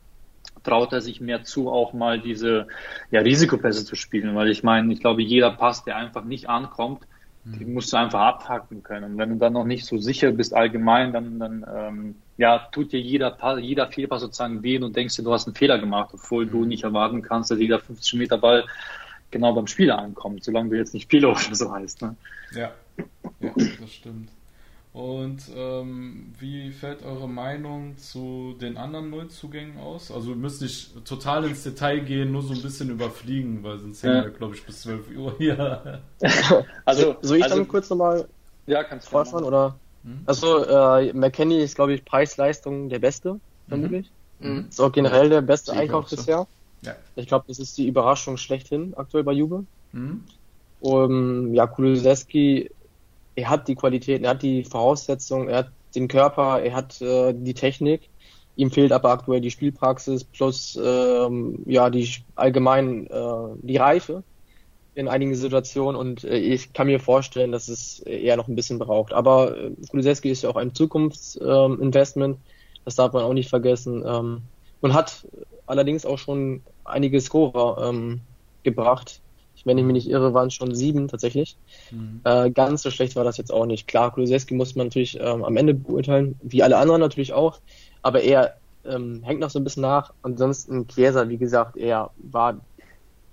traut 0.64 0.94
er 0.94 1.02
sich 1.02 1.22
mehr 1.22 1.44
zu, 1.44 1.70
auch 1.70 1.94
mal 1.94 2.20
diese 2.20 2.68
ja, 3.12 3.22
Risikopässe 3.22 3.86
zu 3.86 3.96
spielen. 3.96 4.36
Weil 4.36 4.50
ich 4.50 4.64
meine, 4.64 4.92
ich 4.94 5.00
glaube, 5.00 5.22
jeder 5.22 5.52
Pass, 5.52 5.84
der 5.84 5.98
einfach 5.98 6.24
nicht 6.24 6.50
ankommt, 6.50 7.04
die 7.46 7.66
musst 7.66 7.92
du 7.92 7.98
einfach 7.98 8.22
abhaken 8.22 8.84
können. 8.84 9.14
Und 9.14 9.18
wenn 9.18 9.30
du 9.30 9.36
dann 9.36 9.54
noch 9.54 9.66
nicht 9.66 9.86
so 9.86 9.98
sicher 9.98 10.32
bist 10.32 10.54
allgemein, 10.54 11.12
dann, 11.12 11.40
dann 11.40 11.66
ähm, 11.76 12.16
ja, 12.38 12.60
tut 12.72 12.94
dir 12.94 13.02
jeder, 13.02 13.38
jeder 13.60 13.88
Fehlpass 13.88 14.22
sozusagen 14.22 14.64
weh 14.64 14.80
und 14.80 14.96
denkst 14.96 15.18
dir, 15.18 15.24
du 15.24 15.34
hast 15.34 15.48
einen 15.48 15.56
Fehler 15.56 15.78
gemacht, 15.78 16.12
obwohl 16.14 16.48
du 16.48 16.60
mhm. 16.60 16.70
nicht 16.70 16.84
erwarten 16.84 17.22
kannst, 17.22 17.52
dass 17.52 17.60
jeder 17.60 17.80
50 17.80 18.14
Meter 18.14 18.38
Ball 18.38 18.64
genau 19.30 19.54
beim 19.54 19.68
Spieler 19.68 19.98
ankommt, 20.00 20.44
solange 20.44 20.70
du 20.70 20.78
jetzt 20.78 20.94
nicht 20.94 21.10
Pilo 21.10 21.32
oder 21.32 21.56
so 21.56 21.70
heißt. 21.74 22.02
Ne? 22.04 22.16
Ja. 22.56 22.72
ja, 23.42 23.52
das 23.82 23.92
stimmt. 23.92 24.30
Und 24.94 25.42
ähm, 25.56 26.34
wie 26.40 26.72
fällt 26.72 27.04
eure 27.04 27.28
Meinung 27.28 27.98
zu 27.98 28.56
den 28.62 28.78
anderen 28.78 29.10
Neuzugängen 29.10 29.80
aus? 29.80 30.12
Also 30.12 30.30
ihr 30.30 30.36
müsst 30.36 30.62
nicht 30.62 31.04
total 31.04 31.46
ins 31.46 31.64
Detail 31.64 32.02
gehen, 32.02 32.32
nur 32.32 32.44
so 32.44 32.54
ein 32.54 32.62
bisschen 32.62 32.92
überfliegen, 32.92 33.64
weil 33.64 33.80
sonst 33.80 34.04
hängen 34.04 34.18
ja. 34.18 34.24
wir, 34.26 34.30
glaube 34.30 34.54
ich, 34.54 34.64
bis 34.64 34.82
12 34.82 35.18
Uhr 35.18 35.36
hier. 35.40 36.02
also, 36.86 37.16
soll 37.24 37.38
ich 37.38 37.44
also, 37.44 37.56
dann 37.56 37.68
kurz 37.68 37.90
nochmal 37.90 38.28
ja, 38.68 38.84
kannst 38.84 39.10
vorfahren 39.10 39.44
oder? 39.44 39.76
Also 40.26 40.66
äh, 40.66 41.14
McKenny 41.14 41.62
ist, 41.62 41.76
glaube 41.76 41.94
ich, 41.94 42.04
Preis-Leistung 42.04 42.90
der 42.90 43.00
Beste, 43.00 43.40
vermutlich. 43.70 44.12
Mhm. 44.40 44.68
Ist 44.70 44.82
auch 44.82 44.92
generell 44.92 45.30
der 45.30 45.42
beste 45.42 45.72
ich 45.72 45.78
Einkauf 45.78 46.10
so. 46.10 46.18
bisher. 46.18 46.48
Ja. 46.82 46.96
Ich 47.16 47.28
glaube, 47.28 47.46
das 47.48 47.60
ist 47.60 47.78
die 47.78 47.88
Überraschung 47.88 48.38
schlechthin 48.38 48.94
aktuell 48.96 49.24
bei 49.24 49.32
Juve. 49.32 49.64
Mhm. 49.94 50.24
Um, 50.82 51.54
ja, 51.54 51.66
Kulusewski, 51.66 52.70
er 53.36 53.50
hat 53.50 53.68
die 53.68 53.76
Qualitäten, 53.76 54.26
er 54.26 54.32
hat 54.32 54.44
die 54.44 54.64
Voraussetzungen, 54.64 55.50
er 55.50 55.58
hat 55.60 55.72
den 55.96 56.08
Körper, 56.08 56.62
er 56.62 56.76
hat 56.76 57.02
äh, 57.02 57.34
die 57.36 57.54
Technik. 57.54 58.10
Ihm 58.56 58.70
fehlt 58.70 58.92
aber 58.92 59.10
aktuell 59.10 59.42
die 59.42 59.52
Spielpraxis 59.52 60.24
plus 60.24 60.80
ähm, 60.84 61.64
ja 61.66 61.90
die 61.90 62.08
allgemein 62.36 63.08
äh, 63.08 63.56
die 63.62 63.78
Reife 63.78 64.24
in 64.96 65.08
einigen 65.08 65.34
Situationen 65.34 66.00
und 66.00 66.24
äh, 66.24 66.38
ich 66.38 66.74
kann 66.74 66.88
mir 66.88 67.00
vorstellen, 67.00 67.52
dass 67.52 67.68
es 67.68 68.00
eher 68.00 68.38
noch 68.38 68.48
ein 68.48 68.56
bisschen 68.56 68.80
braucht. 68.80 69.14
Aber 69.14 69.58
äh, 69.58 69.72
Kulusewski 69.90 70.30
ist 70.30 70.44
ja 70.44 70.50
auch 70.50 70.56
ein 70.56 70.76
Zukunftsinvestment, 70.76 72.36
ähm, 72.36 72.42
das 72.86 72.96
darf 72.96 73.14
man 73.14 73.24
auch 73.24 73.34
nicht 73.34 73.50
vergessen. 73.50 74.04
Ähm, 74.06 74.42
und 74.82 74.94
hat 74.94 75.26
allerdings 75.66 76.06
auch 76.06 76.20
schon 76.20 76.62
einige 76.84 77.20
Scorer 77.22 77.90
ähm, 77.90 78.22
gebracht. 78.64 79.22
Wenn 79.64 79.78
ich 79.78 79.84
mich 79.86 79.94
nicht 79.94 80.10
irre, 80.10 80.34
waren 80.34 80.48
es 80.48 80.54
schon 80.54 80.76
sieben 80.76 81.08
tatsächlich. 81.08 81.58
Mhm. 81.92 82.22
Äh, 82.24 82.52
ganz 82.52 82.82
so 82.84 82.92
schlecht 82.92 83.16
war 83.16 83.24
das 83.24 83.38
jetzt 83.38 83.52
auch 83.52 83.66
nicht. 83.66 83.88
Klar, 83.88 84.12
Kulusewski 84.12 84.54
muss 84.54 84.76
man 84.76 84.88
natürlich 84.88 85.20
ähm, 85.20 85.44
am 85.44 85.58
Ende 85.58 85.74
beurteilen, 85.74 86.38
wie 86.42 86.64
alle 86.64 86.78
anderen 86.78 87.02
natürlich 87.02 87.34
auch, 87.34 87.60
aber 88.02 88.22
er 88.22 88.56
ähm, 88.86 89.22
hängt 89.24 89.40
noch 89.40 89.50
so 89.50 89.60
ein 89.60 89.64
bisschen 89.64 89.82
nach. 89.82 90.12
Ansonsten 90.22 90.88
Chiesa, 90.88 91.30
wie 91.30 91.38
gesagt, 91.38 91.78
er 91.78 92.12
war 92.18 92.66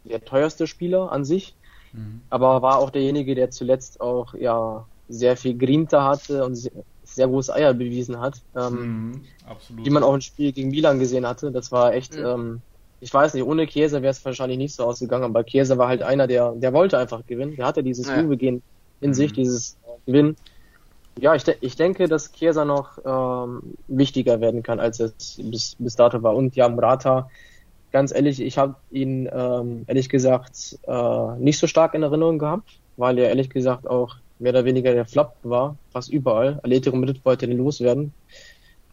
der 0.05 0.24
teuerste 0.24 0.66
Spieler 0.66 1.12
an 1.12 1.24
sich, 1.24 1.57
Mhm. 1.93 2.22
aber 2.31 2.62
war 2.62 2.78
auch 2.78 2.91
derjenige, 2.91 3.35
der 3.35 3.51
zuletzt 3.51 4.01
auch 4.01 4.35
ja 4.35 4.87
sehr 5.09 5.37
viel 5.37 5.59
Grinta 5.59 6.05
hatte 6.05 6.45
und 6.45 6.55
sehr, 6.55 6.85
sehr 7.03 7.26
große 7.26 7.53
Eier 7.53 7.74
bewiesen 7.74 8.20
hat. 8.20 8.41
Ähm, 8.55 9.11
Mhm. 9.11 9.24
Absolut. 9.45 9.85
die 9.85 9.91
man 9.91 10.05
auch 10.05 10.14
im 10.14 10.20
Spiel 10.20 10.53
gegen 10.53 10.70
Milan 10.70 11.01
gesehen 11.01 11.26
hatte. 11.26 11.51
Das 11.51 11.72
war 11.72 11.93
echt, 11.95 12.16
Mhm. 12.16 12.24
ähm, 12.24 12.62
ich 13.01 13.12
weiß 13.12 13.34
nicht, 13.34 13.44
ohne 13.44 13.66
Chiesa 13.66 14.03
wäre 14.03 14.11
es 14.11 14.24
wahrscheinlich 14.24 14.59
nicht 14.59 14.74
so 14.74 14.84
ausgegangen, 14.84 15.24
aber 15.24 15.44
Chiesa 15.44 15.78
war 15.78 15.88
halt 15.88 16.03
einer, 16.03 16.26
der, 16.26 16.53
der 16.53 16.72
wollte 16.72 16.98
einfach 16.98 17.24
gewinnen. 17.26 17.57
Der 17.57 17.66
hatte 17.66 17.82
dieses 17.82 18.09
Ja. 18.09 18.20
Juve-Gehen 18.20 18.62
in 19.01 19.11
Mhm. 19.11 19.14
sich, 19.14 19.32
dieses 19.32 19.78
äh, 19.82 19.98
Gewinnen. 20.07 20.36
Ja, 21.18 21.34
ich, 21.34 21.44
de 21.44 21.57
ich 21.61 21.76
denke, 21.76 22.09
dass 22.09 22.32
Chiesa 22.32 22.64
noch 22.64 22.98
ähm, 23.05 23.74
wichtiger 23.88 24.40
werden 24.40 24.62
kann, 24.62 24.80
als 24.80 25.01
es 25.01 25.38
bis, 25.42 25.74
bis 25.78 25.94
dato 25.96 26.22
war. 26.22 26.34
Und 26.36 26.57
ja, 26.57 26.68
Murata, 26.68 27.28
ganz 27.90 28.12
ehrlich, 28.12 28.40
ich 28.40 28.59
habe 28.59 28.76
ihn 28.90 29.28
ähm, 29.32 29.84
ehrlich 29.86 30.09
gesagt 30.09 30.78
äh, 30.86 31.36
nicht 31.38 31.59
so 31.59 31.66
stark 31.66 31.94
in 31.94 32.03
Erinnerung 32.03 32.38
gehabt, 32.38 32.80
weil 32.96 33.18
er 33.18 33.28
ehrlich 33.28 33.51
gesagt 33.51 33.86
auch 33.86 34.16
mehr 34.38 34.53
oder 34.53 34.64
weniger 34.64 34.92
der 34.94 35.05
Flop 35.07 35.32
war, 35.42 35.76
fast 35.90 36.11
überall. 36.11 36.59
Atletico 36.62 36.96
Madrid 36.96 37.24
wollte 37.24 37.46
den 37.46 37.59
loswerden, 37.59 38.14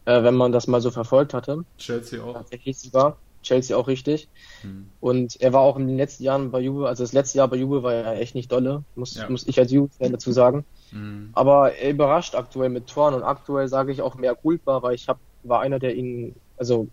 äh, 0.04 0.22
wenn 0.22 0.34
man 0.34 0.52
das 0.52 0.66
mal 0.66 0.80
so 0.80 0.90
verfolgt 0.90 1.32
hatte. 1.34 1.64
Chelsea 1.78 2.22
auch. 2.22 2.34
Tatsächlich 2.34 2.78
sogar. 2.78 3.18
Chelsea 3.42 3.76
auch 3.76 3.88
richtig. 3.88 4.28
Mhm. 4.62 4.88
Und 5.00 5.40
er 5.40 5.52
war 5.52 5.60
auch 5.60 5.76
in 5.76 5.86
den 5.86 5.96
letzten 5.96 6.24
Jahren 6.24 6.50
bei 6.50 6.60
Juve, 6.60 6.88
also 6.88 7.02
das 7.02 7.12
letzte 7.12 7.38
Jahr 7.38 7.48
bei 7.48 7.56
Juve 7.56 7.82
war 7.82 7.94
er 7.94 8.20
echt 8.20 8.34
nicht 8.34 8.50
dolle, 8.50 8.84
muss, 8.94 9.14
Ja. 9.14 9.28
muss 9.28 9.46
ich 9.46 9.58
als 9.58 9.72
Juve-Fan 9.72 10.12
dazu 10.12 10.32
sagen. 10.32 10.64
Mhm. 10.92 11.30
Aber 11.32 11.74
er 11.74 11.90
überrascht 11.90 12.34
aktuell 12.34 12.68
mit 12.68 12.86
Toren 12.88 13.14
und 13.14 13.22
aktuell 13.22 13.68
sage 13.68 13.92
ich 13.92 14.02
auch 14.02 14.16
mehr 14.16 14.34
Culpa, 14.34 14.82
weil 14.82 14.94
ich 14.94 15.08
hab, 15.08 15.18
war 15.42 15.60
einer, 15.60 15.78
der 15.78 15.94
ihn, 15.94 16.34
also 16.56 16.88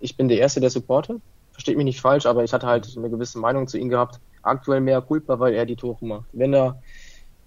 ich 0.00 0.16
bin 0.16 0.28
der 0.28 0.38
Erste, 0.38 0.60
der 0.60 0.70
Supporter. 0.70 1.16
Versteht 1.52 1.76
mich 1.76 1.84
nicht 1.86 2.00
falsch, 2.02 2.26
aber 2.26 2.44
ich 2.44 2.52
hatte 2.52 2.66
halt 2.66 2.92
eine 2.96 3.08
gewisse 3.08 3.38
Meinung 3.38 3.66
zu 3.66 3.78
ihm 3.78 3.88
gehabt. 3.88 4.20
Aktuell 4.42 4.82
mehr 4.82 5.00
Culpa, 5.00 5.40
weil 5.40 5.54
er 5.54 5.64
die 5.64 5.76
Tore 5.76 6.04
macht. 6.04 6.26
Wenn 6.32 6.52
er 6.52 6.82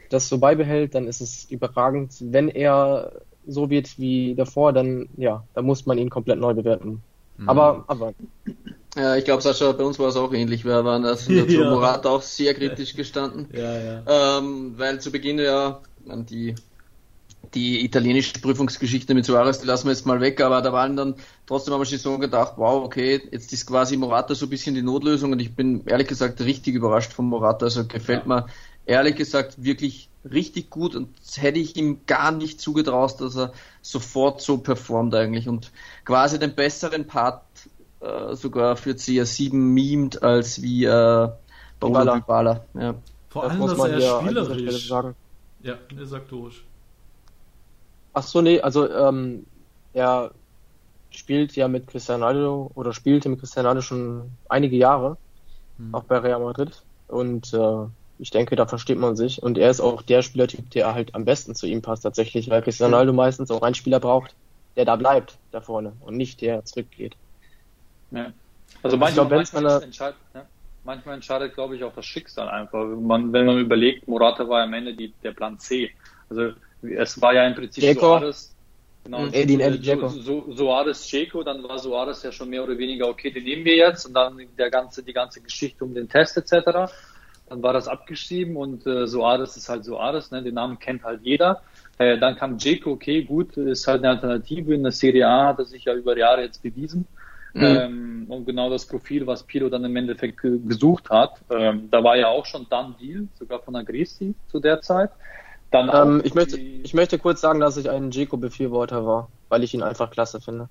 das 0.10 0.28
so 0.28 0.39
beibehält, 0.39 0.95
dann 0.95 1.08
ist 1.08 1.22
es 1.22 1.45
überragend. 1.52 2.16
Wenn 2.20 2.50
er 2.50 3.12
so 3.45 3.70
wird 3.70 4.00
wie 4.00 4.34
davor, 4.36 4.74
dann 4.74 5.10
ja, 5.16 5.43
dann 5.54 5.66
muss 5.66 5.86
man 5.86 5.97
ihn 6.00 6.10
komplett 6.10 6.39
neu 6.39 6.56
bewerten. 6.56 7.04
Mhm. 7.40 7.50
Aber, 7.50 7.86
aber 7.88 8.14
Ja, 8.96 9.16
ich 9.16 9.24
glaube, 9.24 9.42
Sascha, 9.42 9.72
bei 9.72 9.84
uns 9.84 9.98
war 9.98 10.10
es 10.10 10.16
auch 10.16 10.34
ähnlich. 10.34 10.66
Wir 10.66 10.84
waren 10.84 11.04
da 11.04 11.16
sind 11.16 11.36
wir 11.36 11.48
zu 11.48 11.62
Ja. 11.62 11.70
Morata 11.70 12.10
auch 12.10 12.22
sehr 12.22 12.54
kritisch 12.54 12.96
gestanden. 12.96 13.48
Ja, 13.54 13.80
ja. 13.80 14.38
Ähm, 14.40 14.74
weil 14.78 15.00
zu 15.00 15.12
Beginn 15.12 15.40
ja 15.40 15.82
die, 16.06 16.56
die 17.54 17.86
italienische 17.86 18.40
Prüfungsgeschichte 18.42 19.14
mit 19.14 19.26
Suarez, 19.26 19.60
die 19.60 19.68
lassen 19.68 19.88
wir 19.88 19.94
jetzt 19.94 20.06
mal 20.06 20.20
weg, 20.22 20.42
aber 20.42 20.62
da 20.62 20.74
waren 20.74 20.96
dann 20.96 21.16
trotzdem 21.46 21.74
haben 21.74 21.82
wir 21.82 21.86
schon 21.86 21.98
so 22.00 22.18
gedacht, 22.18 22.54
wow, 22.58 22.84
okay, 22.84 23.22
jetzt 23.32 23.54
ist 23.54 23.66
quasi 23.66 23.96
Morata 23.96 24.36
so 24.36 24.46
ein 24.48 24.50
bisschen 24.50 24.76
die 24.76 24.82
Notlösung 24.82 25.32
und 25.32 25.40
ich 25.40 25.56
bin 25.56 25.86
ehrlich 25.86 26.08
gesagt 26.08 26.42
richtig 26.42 26.76
überrascht 26.76 27.14
von 27.14 27.26
Morata. 27.26 27.66
Also 27.66 27.88
gefällt 27.88 28.26
mir 28.28 28.48
ehrlich 28.86 29.16
gesagt 29.16 29.64
wirklich 29.64 30.10
richtig 30.30 30.70
gut 30.70 30.96
und 30.96 31.16
hätte 31.36 31.60
ich 31.60 31.76
ihm 31.78 32.06
gar 32.06 32.32
nicht 32.32 32.60
zugetraut, 32.60 33.22
dass 33.22 33.38
er 33.38 33.54
sofort 33.82 34.42
so 34.42 34.58
performt 34.58 35.16
eigentlich 35.16 35.48
und 35.48 35.72
quasi 36.10 36.39
den 36.39 36.55
besseren 36.55 37.05
Part 37.05 37.43
äh, 38.01 38.34
sogar 38.36 38.76
für 38.76 38.91
CR7 38.91 39.53
mimt 39.53 40.24
als 40.24 40.60
wie 40.60 40.86
äh, 40.86 40.89
Paulo 41.80 41.99
Dybala. 41.99 42.16
Dybala. 42.16 42.66
Ja. 42.74 42.95
Vor 43.30 43.43
das 43.43 43.51
allem, 43.51 43.60
muss 43.60 43.70
dass 43.72 43.78
man 43.78 43.91
er 43.91 44.01
Stelle 44.01 44.45
spielerisch. 44.45 44.88
sagen. 44.88 45.16
Ja, 45.62 45.76
er 45.99 46.05
sagt 46.07 46.32
durch. 46.32 46.64
Ach 48.14 48.24
so, 48.24 48.41
nee, 48.41 48.60
also 48.60 48.89
ähm, 48.89 49.45
er 49.93 50.32
spielt 51.12 51.55
ja 51.55 51.68
mit 51.68 51.86
Cristiano 51.88 52.26
Ronaldo 52.26 52.72
oder 52.74 52.91
spielte 52.91 53.30
mit 53.30 53.39
Cristiano 53.39 53.68
Ronaldo 53.70 53.82
schon 53.84 54.32
einige 54.49 54.78
Jahre, 54.78 55.18
Hm. 55.78 55.93
auch 55.93 56.03
bei 56.05 56.18
Real 56.18 56.39
Madrid. 56.39 56.82
Und 57.07 57.53
äh, 57.53 57.86
ich 58.18 58.32
denke, 58.32 58.55
da 58.55 58.66
versteht 58.66 58.97
man 58.97 59.16
sich. 59.16 59.41
Und 59.43 59.57
er 59.60 59.70
ist 59.70 59.80
auch 59.80 60.01
der 60.01 60.24
Spielertyp, 60.24 60.72
der 60.72 60.93
halt 60.95 61.14
am 61.16 61.24
besten 61.24 61.53
zu 61.55 61.68
ihm 61.68 61.82
passt 61.84 62.01
tatsächlich, 62.03 62.49
weil 62.49 62.62
Cristiano 62.64 62.93
Ronaldo 62.95 63.14
meistens 63.14 63.51
auch 63.51 63.62
einen 63.62 63.76
Spieler 63.76 63.99
braucht, 63.99 64.36
der 64.76 64.86
da 64.86 64.95
bleibt, 64.95 65.38
da 65.51 65.61
vorne 65.61 65.93
und 66.01 66.17
nicht 66.17 66.41
der 66.41 66.63
zurückgeht. 66.65 67.15
Ja. 68.11 68.32
Also 68.84 68.95
Ich 68.95 68.99
manchmal, 68.99 69.28
glaub, 69.28 69.38
manchmal, 69.38 69.84
entscheidet, 69.84 70.17
ja, 70.34 70.45
manchmal 70.84 71.15
entscheidet, 71.15 71.53
glaube 71.53 71.76
ich, 71.76 71.84
auch 71.84 71.93
das 71.93 72.05
Schicksal 72.05 72.49
einfach. 72.49 72.86
Man, 72.86 73.34
wenn 73.34 73.45
man 73.45 73.59
überlegt, 73.59 74.07
Morata 74.07 74.47
war 74.47 74.63
am 74.63 74.74
Ende 74.74 74.93
die, 74.93 75.13
der 75.24 75.32
Plan 75.32 75.59
C. 75.59 75.91
Also 76.30 76.51
es 76.82 77.22
war 77.22 77.34
ja 77.34 77.45
im 77.45 77.55
Prinzip 77.55 77.84
Dzeko. 77.84 77.99
Suarez, 77.99 78.55
genau, 79.03 79.22
Mhm. 79.22 79.34
Edin, 79.34 79.59
Edin 79.59 80.09
so, 80.09 80.22
so, 80.22 80.51
Suarez, 80.53 81.07
Dzeko, 81.07 81.43
dann 81.43 81.63
war 81.63 81.80
Suarez 81.80 82.24
ja 82.24 82.32
schon 82.32 82.49
mehr 82.49 82.63
oder 82.63 82.78
weniger, 82.78 83.07
okay, 83.07 83.32
den 83.32 83.43
nehmen 83.43 83.65
wir 83.65 83.76
jetzt 83.76 84.05
und 84.05 84.13
dann 84.13 84.39
der 84.57 84.70
ganze, 84.70 85.03
die 85.03 85.13
ganze 85.13 85.41
Geschichte 85.41 85.84
um 85.84 85.93
den 85.93 86.07
Test 86.07 86.38
etc. 86.38 86.91
Dann 87.49 87.63
war 87.63 87.74
das 87.74 87.88
abgeschrieben 87.88 88.55
und 88.55 88.86
äh, 88.86 89.07
Suarez 89.07 89.57
ist 89.57 89.67
halt 89.67 89.84
Suarez, 89.84 90.32
ne? 90.32 90.43
den 90.43 90.53
Namen 90.53 90.80
kennt 90.80 91.03
halt 91.03 91.22
jeder. 91.24 91.61
Äh, 92.00 92.18
dann 92.18 92.36
kam 92.36 92.58
Dzeko, 92.58 92.91
okay, 92.91 93.24
gut, 93.24 93.58
ist 93.58 93.88
halt 93.88 94.04
eine 94.04 94.12
Alternative. 94.16 94.74
In 94.74 94.84
der 94.84 94.91
Serie 94.91 95.28
A 95.28 95.47
hat 95.47 95.60
er 95.60 95.66
sich 95.66 95.86
ja 95.86 95.93
über 95.93 96.18
Jahre 96.18 96.41
jetzt 96.43 96.64
bewiesen. 96.64 97.08
Mhm. 97.54 97.66
Ähm, 97.66 98.26
und 98.30 98.45
genau 98.45 98.70
das 98.70 98.86
Profil, 98.86 99.28
was 99.28 99.43
Piro 99.43 99.70
dann 99.70 99.84
im 99.84 99.95
Endeffekt 99.95 100.41
ge- 100.41 100.60
gesucht 100.66 101.10
hat. 101.10 101.43
Ähm, 101.50 101.89
da 101.91 102.04
war 102.04 102.16
ja 102.16 102.30
auch 102.30 102.45
schon 102.45 102.68
dann 102.70 102.95
Deal, 102.97 103.28
sogar 103.34 103.60
von 103.62 103.76
Agresti 103.76 104.34
zu 104.47 104.60
der 104.60 104.82
Zeit. 104.82 105.12
Dann 105.72 105.89
Ähm, 105.93 106.22
ich, 106.24 106.34
möchte, 106.34 106.58
ich 106.58 106.93
möchte 106.93 107.20
kurz 107.20 107.41
sagen, 107.41 107.60
dass 107.60 107.78
ich 107.78 107.89
ein 107.89 108.12
Dzeko-Befürworter 108.12 109.06
war, 109.06 109.32
weil 109.50 109.64
ich 109.64 109.74
ihn 109.74 109.84
einfach 109.84 110.10
klasse 110.10 110.39
finde. 110.41 110.70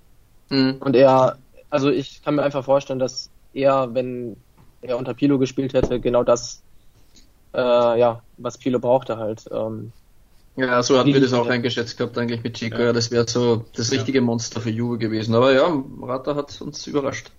Mhm. 0.50 0.78
Und 0.80 0.96
er, 0.96 1.38
also 1.68 1.90
ich 1.90 2.22
kann 2.22 2.36
mir 2.36 2.42
einfach 2.42 2.64
vorstellen, 2.64 2.98
dass 2.98 3.30
er, 3.52 3.94
wenn 3.94 4.42
er 4.80 4.96
unter 4.96 5.14
Pilo 5.14 5.38
gespielt 5.38 5.74
hätte, 5.74 6.00
genau 6.00 6.24
das, 6.24 6.64
äh, 7.54 8.00
ja, 8.00 8.22
was 8.36 8.58
Pilo 8.58 8.78
brauchte 8.78 9.18
halt. 9.18 9.44
Ähm, 9.50 9.92
Ja, 10.58 10.82
so 10.82 10.98
hatten 10.98 11.14
wir 11.14 11.20
das 11.20 11.32
auch 11.32 11.46
Ja. 11.46 11.52
eingeschätzt 11.52 11.96
gehabt 11.96 12.18
eigentlich 12.18 12.42
mit 12.42 12.54
Chico. 12.54 12.78
Ja. 12.78 12.86
Ja. 12.86 12.92
das 12.92 13.12
wäre 13.12 13.28
so 13.28 13.64
das 13.76 13.92
richtige 13.92 14.20
Monster 14.20 14.60
für 14.60 14.70
Juve 14.70 14.98
gewesen. 14.98 15.36
Aber 15.36 15.52
ja, 15.52 15.68
Morata 15.68 16.34
hat 16.34 16.60
uns 16.60 16.84
überrascht. 16.88 17.30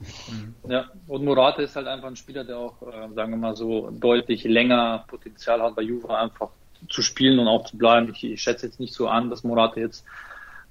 Ja, 0.70 0.86
und 1.08 1.26
Morata 1.26 1.62
ist 1.62 1.76
halt 1.76 1.88
einfach 1.88 2.08
ein 2.08 2.16
Spieler, 2.16 2.46
der 2.46 2.58
auch, 2.58 2.82
äh, 2.82 3.14
sagen 3.14 3.32
wir 3.32 3.38
mal 3.38 3.58
so, 3.58 3.90
deutlich 3.92 4.46
länger 4.46 5.04
Potenzial 5.10 5.62
hat 5.62 5.76
bei 5.76 5.82
Juve 5.82 6.18
einfach 6.18 6.50
zu 6.90 7.02
spielen 7.02 7.40
und 7.40 7.50
auch 7.50 7.66
zu 7.66 7.78
bleiben. 7.78 8.10
Ich, 8.14 8.24
ich 8.24 8.42
schätze 8.42 8.68
jetzt 8.68 8.80
nicht 8.80 8.94
so 8.94 9.10
an, 9.10 9.30
dass 9.30 9.44
Morata 9.44 9.82
jetzt 9.82 10.06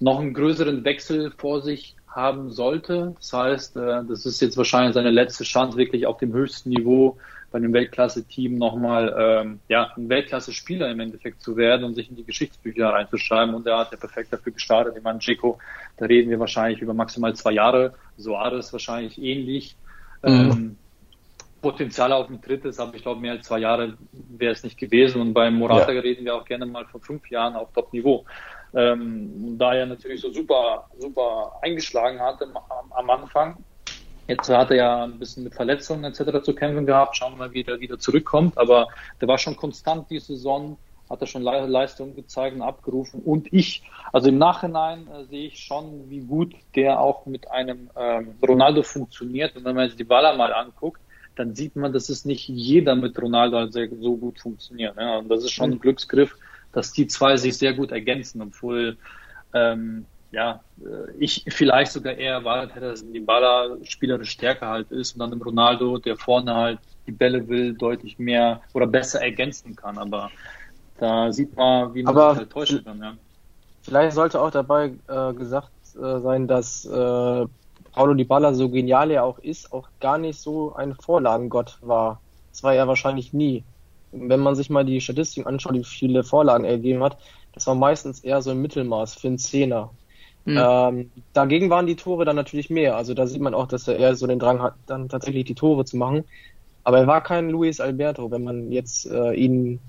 noch 0.00 0.18
einen 0.18 0.32
größeren 0.32 0.84
Wechsel 0.84 1.30
vor 1.36 1.60
sich 1.60 1.96
haben 2.06 2.50
sollte. 2.50 3.14
Das 3.18 3.30
heißt, 3.34 3.76
äh, 3.76 4.04
das 4.08 4.24
ist 4.24 4.40
jetzt 4.40 4.56
wahrscheinlich 4.56 4.94
seine 4.94 5.10
letzte 5.10 5.44
Chance, 5.44 5.76
wirklich 5.76 6.06
auf 6.06 6.16
dem 6.16 6.32
höchsten 6.32 6.70
Niveau 6.70 7.18
bei 7.50 7.58
einem 7.58 7.72
Weltklasse-Team 7.72 8.58
nochmal 8.58 9.14
ähm, 9.18 9.60
ja, 9.68 9.92
ein 9.96 10.08
Weltklasse-Spieler 10.08 10.90
im 10.90 11.00
Endeffekt 11.00 11.40
zu 11.42 11.56
werden 11.56 11.84
und 11.84 11.94
sich 11.94 12.10
in 12.10 12.16
die 12.16 12.24
Geschichtsbücher 12.24 12.90
reinzuschreiben. 12.90 13.54
Und 13.54 13.66
er 13.66 13.78
hat 13.78 13.92
ja 13.92 13.96
perfekt 13.96 14.32
dafür 14.32 14.52
gestartet. 14.52 14.94
Ich 14.96 15.02
meine, 15.02 15.18
Dzeko, 15.18 15.58
da 15.96 16.06
reden 16.06 16.30
wir 16.30 16.38
wahrscheinlich 16.38 16.82
über 16.82 16.92
maximal 16.92 17.34
zwei 17.34 17.52
Jahre. 17.52 17.94
Soares 18.16 18.72
wahrscheinlich 18.72 19.20
ähnlich. 19.22 19.76
Ähm, 20.22 20.76
Potenzial 21.60 22.12
auf 22.12 22.28
dem 22.28 22.40
drittes, 22.40 22.78
aber 22.78 22.94
ich 22.94 23.02
glaube, 23.02 23.20
mehr 23.20 23.32
als 23.32 23.46
zwei 23.46 23.58
Jahre 23.58 23.96
wäre 24.12 24.52
es 24.52 24.62
nicht 24.62 24.78
gewesen. 24.78 25.20
Und 25.20 25.34
beim 25.34 25.54
Morata 25.54 25.90
reden 25.90 26.24
wir 26.24 26.34
auch 26.34 26.44
gerne 26.44 26.66
mal 26.66 26.84
von 26.86 27.00
fünf 27.00 27.28
Jahren 27.30 27.56
auf 27.56 27.72
Top-Niveau. 27.72 28.24
Ähm, 28.74 29.56
da 29.58 29.74
er 29.74 29.86
natürlich 29.86 30.20
so 30.20 30.30
super, 30.30 30.88
super 30.98 31.52
eingeschlagen 31.62 32.20
hatte 32.20 32.44
am, 32.44 32.92
am 32.92 33.10
Anfang. 33.10 33.56
Jetzt 34.28 34.48
hat 34.48 34.70
er 34.70 34.76
ja 34.76 35.04
ein 35.04 35.18
bisschen 35.18 35.44
mit 35.44 35.54
Verletzungen 35.54 36.04
etc. 36.04 36.44
zu 36.44 36.54
kämpfen 36.54 36.86
gehabt. 36.86 37.16
Schauen 37.16 37.32
wir 37.32 37.38
mal, 37.38 37.52
wie 37.52 37.64
er 37.64 37.80
wieder 37.80 37.98
zurückkommt. 37.98 38.56
Aber 38.56 38.86
der 39.20 39.26
war 39.26 39.38
schon 39.38 39.56
konstant 39.56 40.10
die 40.10 40.20
Saison 40.20 40.78
hat 41.08 41.20
er 41.20 41.26
schon 41.26 41.42
Le 41.42 41.66
Leistung 41.66 42.14
gezeigt 42.14 42.54
und 42.54 42.62
abgerufen. 42.62 43.22
Und 43.22 43.52
ich, 43.52 43.82
also 44.12 44.28
im 44.28 44.38
Nachhinein 44.38 45.08
äh, 45.08 45.24
sehe 45.24 45.46
ich 45.46 45.58
schon, 45.58 46.10
wie 46.10 46.20
gut 46.20 46.54
der 46.74 47.00
auch 47.00 47.26
mit 47.26 47.50
einem 47.50 47.90
ähm, 47.96 48.34
Ronaldo 48.46 48.82
funktioniert. 48.82 49.56
Und 49.56 49.64
wenn 49.64 49.74
man 49.74 49.88
sich 49.88 49.96
die 49.96 50.04
Baller 50.04 50.36
mal 50.36 50.52
anguckt, 50.52 51.00
dann 51.36 51.54
sieht 51.54 51.76
man, 51.76 51.92
dass 51.92 52.08
es 52.08 52.24
nicht 52.24 52.48
jeder 52.48 52.94
mit 52.94 53.20
Ronaldo 53.20 53.66
so 53.68 54.16
gut 54.16 54.40
funktioniert. 54.40 54.96
Ja. 54.98 55.18
Und 55.18 55.28
das 55.28 55.44
ist 55.44 55.52
schon 55.52 55.72
ein 55.72 55.80
Glücksgriff, 55.80 56.36
dass 56.72 56.92
die 56.92 57.06
zwei 57.06 57.36
sich 57.36 57.56
sehr 57.56 57.74
gut 57.74 57.92
ergänzen, 57.92 58.42
obwohl 58.42 58.98
ähm, 59.54 60.04
ja, 60.30 60.60
äh, 60.80 61.10
ich 61.18 61.44
vielleicht 61.48 61.92
sogar 61.92 62.14
eher 62.14 62.34
erwartet 62.34 62.74
hätte, 62.74 62.90
dass 62.90 63.10
die 63.10 63.20
Baller 63.20 63.78
spielerisch 63.82 64.30
stärker 64.30 64.68
halt 64.68 64.90
ist 64.90 65.12
und 65.14 65.20
dann 65.20 65.32
im 65.32 65.42
Ronaldo, 65.42 65.98
der 65.98 66.16
vorne 66.16 66.54
halt 66.54 66.78
die 67.06 67.12
Bälle 67.12 67.48
will, 67.48 67.74
deutlich 67.74 68.18
mehr 68.18 68.60
oder 68.74 68.86
besser 68.86 69.22
ergänzen 69.22 69.74
kann. 69.74 69.96
Aber 69.98 70.30
da 70.98 71.32
sieht 71.32 71.56
man, 71.56 71.94
wie 71.94 72.02
man 72.02 72.14
sich 72.14 72.38
halt 72.38 72.50
täuschen 72.50 72.84
kann. 72.84 73.00
Ja. 73.00 73.14
Vielleicht 73.82 74.14
sollte 74.14 74.40
auch 74.40 74.50
dabei 74.50 74.92
äh, 75.08 75.32
gesagt 75.32 75.70
äh, 75.94 76.20
sein, 76.20 76.46
dass 76.46 76.84
äh, 76.84 77.46
Paulo 77.92 78.14
Dybala, 78.14 78.52
so 78.52 78.68
genial 78.68 79.10
er 79.10 79.24
auch 79.24 79.38
ist, 79.38 79.72
auch 79.72 79.88
gar 79.98 80.18
nicht 80.18 80.38
so 80.38 80.74
ein 80.74 80.94
Vorlagengott 80.94 81.78
war. 81.80 82.20
Das 82.50 82.62
war 82.62 82.74
er 82.74 82.86
wahrscheinlich 82.86 83.32
nie. 83.32 83.64
Wenn 84.12 84.40
man 84.40 84.54
sich 84.54 84.70
mal 84.70 84.84
die 84.84 85.00
Statistiken 85.00 85.46
anschaut, 85.46 85.74
wie 85.74 85.84
viele 85.84 86.22
Vorlagen 86.22 86.64
er 86.64 86.76
gegeben 86.76 87.02
hat, 87.02 87.18
das 87.52 87.66
war 87.66 87.74
meistens 87.74 88.20
eher 88.20 88.42
so 88.42 88.50
ein 88.50 88.62
Mittelmaß 88.62 89.14
für 89.14 89.28
einen 89.28 89.38
Zehner. 89.38 89.90
Mhm. 90.48 90.58
Ähm, 90.58 91.10
dagegen 91.34 91.68
waren 91.68 91.86
die 91.86 91.96
Tore 91.96 92.24
dann 92.24 92.36
natürlich 92.36 92.70
mehr. 92.70 92.96
Also 92.96 93.12
da 93.12 93.26
sieht 93.26 93.42
man 93.42 93.52
auch, 93.52 93.68
dass 93.68 93.86
er 93.86 93.96
eher 93.96 94.14
so 94.14 94.26
den 94.26 94.38
Drang 94.38 94.62
hat, 94.62 94.74
dann 94.86 95.10
tatsächlich 95.10 95.44
die 95.44 95.54
Tore 95.54 95.84
zu 95.84 95.98
machen. 95.98 96.24
Aber 96.84 96.98
er 97.00 97.06
war 97.06 97.22
kein 97.22 97.50
Luis 97.50 97.80
Alberto, 97.80 98.30
wenn 98.30 98.44
man 98.44 98.72
jetzt 98.72 99.04
äh, 99.06 99.34
ihn 99.34 99.80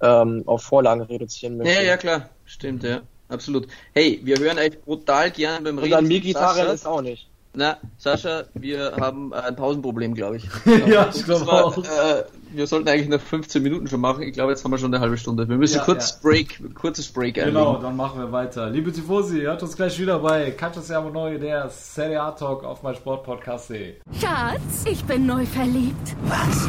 ähm, 0.00 0.44
auf 0.46 0.62
Vorlagen 0.62 1.02
reduzieren 1.02 1.58
möchte. 1.58 1.74
Ja, 1.74 1.82
ja, 1.82 1.96
klar. 1.98 2.30
Stimmt, 2.46 2.84
ja. 2.84 3.02
Absolut. 3.28 3.66
Hey, 3.92 4.20
wir 4.24 4.38
hören 4.38 4.58
euch 4.58 4.80
brutal 4.80 5.30
gerne 5.30 5.62
beim 5.62 5.76
Und 5.76 5.84
Reden. 5.84 5.94
Und 5.94 5.98
an 5.98 6.06
Mkhitaryan 6.06 6.68
ist 6.68 6.86
auch 6.86 7.02
nicht. 7.02 7.28
Na, 7.54 7.76
Sascha, 7.98 8.44
wir 8.54 8.92
haben 8.98 9.34
ein 9.34 9.54
Pausenproblem, 9.54 10.14
glaube 10.14 10.38
ich. 10.38 10.44
ja, 10.86 11.10
ich 11.14 11.22
glaube 11.24 11.52
auch. 11.52 11.76
Äh, 11.76 12.24
wir 12.54 12.66
sollten 12.66 12.88
eigentlich 12.88 13.08
noch 13.08 13.20
15 13.20 13.62
Minuten 13.62 13.88
schon 13.88 14.00
machen. 14.00 14.22
Ich 14.22 14.32
glaube, 14.32 14.52
jetzt 14.52 14.64
haben 14.64 14.70
wir 14.70 14.78
schon 14.78 14.94
eine 14.94 15.02
halbe 15.02 15.18
Stunde. 15.18 15.48
Wir 15.48 15.56
müssen 15.56 15.76
ja, 15.76 15.84
kurz 15.84 16.12
ja. 16.12 16.28
Break, 16.28 16.74
kurzes 16.74 17.08
Break 17.08 17.38
einlegen. 17.38 17.58
Genau, 17.58 17.76
dann 17.76 17.96
machen 17.96 18.20
wir 18.20 18.32
weiter. 18.32 18.70
Liebe 18.70 18.90
Tifosi, 18.90 19.40
hört 19.40 19.62
uns 19.62 19.76
gleich 19.76 19.98
wieder 19.98 20.18
bei 20.18 20.50
Calcio 20.52 20.80
Siamo 20.80 21.10
Neu, 21.10 21.38
der 21.38 21.68
Serie 21.68 22.22
A 22.22 22.32
Talk 22.32 22.64
auf 22.64 22.82
mein 22.82 22.94
Sportpodcast.de. 22.94 23.96
Schatz, 24.18 24.84
ich 24.86 25.04
bin 25.04 25.26
neu 25.26 25.44
verliebt. 25.44 26.16
Was? 26.24 26.68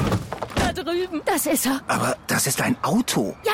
Da 0.76 0.82
drüben. 0.84 1.22
Das 1.26 1.46
ist 1.46 1.68
er. 1.68 1.82
Aber 1.88 2.18
das 2.28 2.48
ist 2.48 2.60
ein 2.62 2.76
Auto. 2.82 3.36
Ja, 3.46 3.54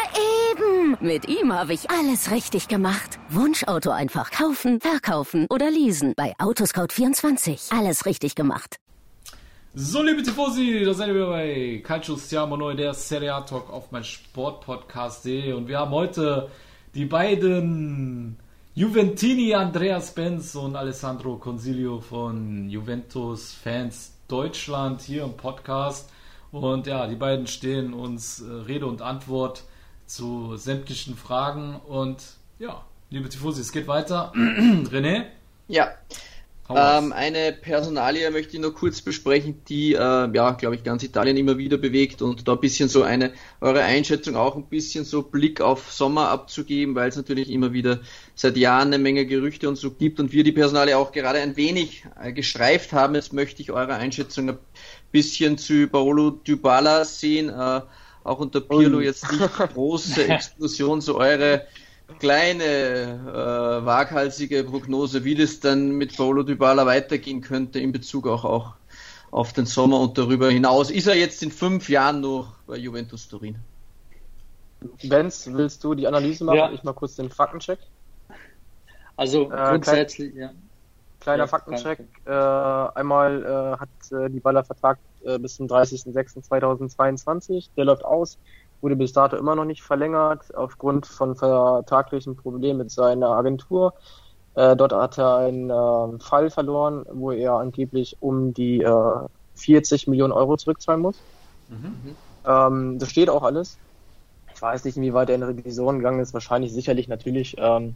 eben. 0.51 0.97
Mit 1.01 1.27
ihm 1.27 1.51
habe 1.51 1.73
ich 1.73 1.89
alles 1.89 2.31
richtig 2.31 2.67
gemacht. 2.69 3.19
Wunschauto 3.29 3.89
einfach 3.91 4.31
kaufen, 4.31 4.79
verkaufen 4.79 5.45
oder 5.49 5.69
leasen. 5.69 6.13
Bei 6.15 6.33
Autoscout24. 6.37 7.77
Alles 7.77 8.05
richtig 8.05 8.35
gemacht. 8.35 8.77
So, 9.73 10.01
liebe 10.01 10.23
Tifosi, 10.23 10.83
da 10.85 10.93
seid 10.93 11.09
ihr 11.09 11.15
wieder 11.15 11.29
bei 11.29 11.81
Calcio 11.83 12.15
Stiamo 12.17 12.55
Neu, 12.55 12.73
der 12.73 12.93
Serie 12.93 13.33
A 13.33 13.41
Talk 13.41 13.69
auf 13.69 13.91
mein 13.91 14.03
Sportpodcast.de. 14.03 15.53
Und 15.53 15.67
wir 15.67 15.79
haben 15.79 15.91
heute 15.91 16.49
die 16.95 17.05
beiden 17.05 18.37
Juventini, 18.75 19.53
Andreas 19.55 20.15
Benz 20.15 20.55
und 20.55 20.75
Alessandro 20.75 21.35
Consilio 21.35 21.99
von 21.99 22.69
Juventus 22.69 23.53
Fans 23.53 24.13
Deutschland 24.29 25.01
hier 25.01 25.23
im 25.23 25.35
Podcast. 25.35 26.09
Und 26.51 26.87
ja, 26.87 27.07
die 27.07 27.15
beiden 27.15 27.47
stehen 27.47 27.93
uns 27.93 28.41
äh, 28.41 28.51
Rede 28.51 28.87
und 28.87 29.01
Antwort 29.01 29.63
zu 30.05 30.57
sämtlichen 30.57 31.15
Fragen. 31.15 31.75
Und 31.87 32.23
ja, 32.57 32.83
liebe 33.09 33.29
Tifosi, 33.29 33.61
es 33.61 33.71
geht 33.71 33.87
weiter. 33.87 34.33
René? 34.35 35.25
Ja. 35.67 35.89
Ähm, 36.71 37.13
eine 37.13 37.51
Personalie 37.51 38.29
möchte 38.29 38.55
ich 38.55 38.61
noch 38.61 38.75
kurz 38.75 39.01
besprechen, 39.01 39.61
die, 39.67 39.93
äh, 39.93 39.97
ja, 39.97 40.51
glaube 40.51 40.75
ich, 40.75 40.83
ganz 40.83 41.01
Italien 41.01 41.35
immer 41.35 41.57
wieder 41.57 41.77
bewegt 41.77 42.21
und 42.21 42.47
da 42.47 42.51
ein 42.53 42.59
bisschen 42.59 42.89
so 42.89 43.01
eine, 43.01 43.33
eure 43.59 43.81
Einschätzung 43.81 44.35
auch 44.35 44.55
ein 44.55 44.65
bisschen 44.65 45.03
so 45.03 45.23
Blick 45.23 45.61
auf 45.61 45.91
Sommer 45.91 46.29
abzugeben, 46.29 46.93
weil 46.93 47.09
es 47.09 47.15
natürlich 47.15 47.49
immer 47.49 47.73
wieder 47.73 48.01
seit 48.35 48.55
Jahren 48.55 48.89
eine 48.89 48.99
Menge 48.99 49.25
Gerüchte 49.25 49.67
und 49.67 49.77
so 49.77 49.89
gibt 49.89 50.19
und 50.19 50.31
wir 50.31 50.43
die 50.43 50.51
Personalie 50.51 50.95
auch 50.95 51.11
gerade 51.11 51.39
ein 51.39 51.57
wenig 51.57 52.05
äh, 52.21 52.31
gestreift 52.33 52.93
haben. 52.93 53.15
Jetzt 53.15 53.33
möchte 53.33 53.63
ich 53.63 53.71
eure 53.71 53.95
Einschätzung 53.95 54.49
ein 54.49 54.59
bisschen 55.11 55.57
zu 55.57 55.87
Paolo 55.87 56.31
Dybala 56.31 57.05
sehen, 57.05 57.49
äh, 57.49 57.81
auch 58.23 58.39
unter 58.39 58.61
Pirlo 58.61 58.99
jetzt 58.99 59.31
nicht 59.31 59.57
große 59.73 60.27
Explosion, 60.27 61.01
so 61.01 61.17
eure 61.17 61.65
kleine, 62.19 62.63
äh, 62.63 63.85
waghalsige 63.85 64.63
Prognose, 64.63 65.23
wie 65.23 65.35
das 65.35 65.59
dann 65.59 65.91
mit 65.91 66.15
Paulo 66.17 66.43
Dybala 66.43 66.85
weitergehen 66.85 67.41
könnte 67.41 67.79
in 67.79 67.91
Bezug 67.91 68.27
auch, 68.27 68.45
auch 68.45 68.73
auf 69.31 69.53
den 69.53 69.65
Sommer 69.65 69.99
und 69.99 70.17
darüber 70.17 70.49
hinaus. 70.49 70.89
Ist 70.89 71.07
er 71.07 71.15
jetzt 71.15 71.43
in 71.43 71.51
fünf 71.51 71.89
Jahren 71.89 72.21
noch 72.21 72.53
bei 72.65 72.77
Juventus 72.77 73.27
Turin? 73.27 73.57
Benz, 75.03 75.47
willst 75.51 75.83
du 75.83 75.93
die 75.93 76.07
Analyse 76.07 76.43
machen? 76.43 76.57
Ja. 76.57 76.71
Ich 76.71 76.83
mal 76.83 76.93
kurz 76.93 77.15
den 77.15 77.29
Faktencheck. 77.29 77.79
Also 79.17 79.51
äh, 79.51 79.55
grundsätzlich, 79.55 80.33
klein, 80.33 80.41
ja. 80.41 80.68
Kleiner 81.19 81.43
ja, 81.43 81.47
Faktencheck. 81.47 81.99
Äh, 82.25 82.31
einmal 82.31 83.43
äh, 83.43 83.77
hat 83.79 83.89
äh, 84.11 84.29
die 84.29 84.39
Baller 84.39 84.63
Vertrag 84.63 84.97
äh, 85.23 85.37
bis 85.37 85.55
zum 85.55 85.67
30.06.2022. 85.67 87.69
Der 87.75 87.85
läuft 87.85 88.05
aus 88.05 88.39
wurde 88.81 88.95
bis 88.95 89.13
dato 89.13 89.35
immer 89.35 89.55
noch 89.55 89.65
nicht 89.65 89.83
verlängert, 89.83 90.55
aufgrund 90.55 91.05
von 91.05 91.35
vertraglichen 91.35 92.35
Problemen 92.35 92.79
mit 92.79 92.91
seiner 92.91 93.29
Agentur. 93.29 93.93
Äh, 94.55 94.75
dort 94.75 94.93
hat 94.93 95.17
er 95.17 95.37
einen 95.37 95.69
äh, 95.69 96.19
Fall 96.19 96.49
verloren, 96.49 97.05
wo 97.11 97.31
er 97.31 97.53
angeblich 97.53 98.17
um 98.19 98.53
die 98.53 98.81
äh, 98.81 99.19
40 99.55 100.07
Millionen 100.07 100.33
Euro 100.33 100.57
zurückzahlen 100.57 101.01
muss. 101.01 101.19
Mhm. 101.67 102.15
Ähm, 102.45 102.99
das 102.99 103.09
steht 103.09 103.29
auch 103.29 103.43
alles. 103.43 103.77
Ich 104.53 104.61
weiß 104.61 104.83
nicht, 104.85 104.97
inwieweit 104.97 105.29
er 105.29 105.35
in 105.35 105.43
Revision 105.43 105.97
gegangen 105.97 106.19
ist. 106.19 106.33
Wahrscheinlich, 106.33 106.73
sicherlich, 106.73 107.07
natürlich. 107.07 107.55
Ähm, 107.57 107.95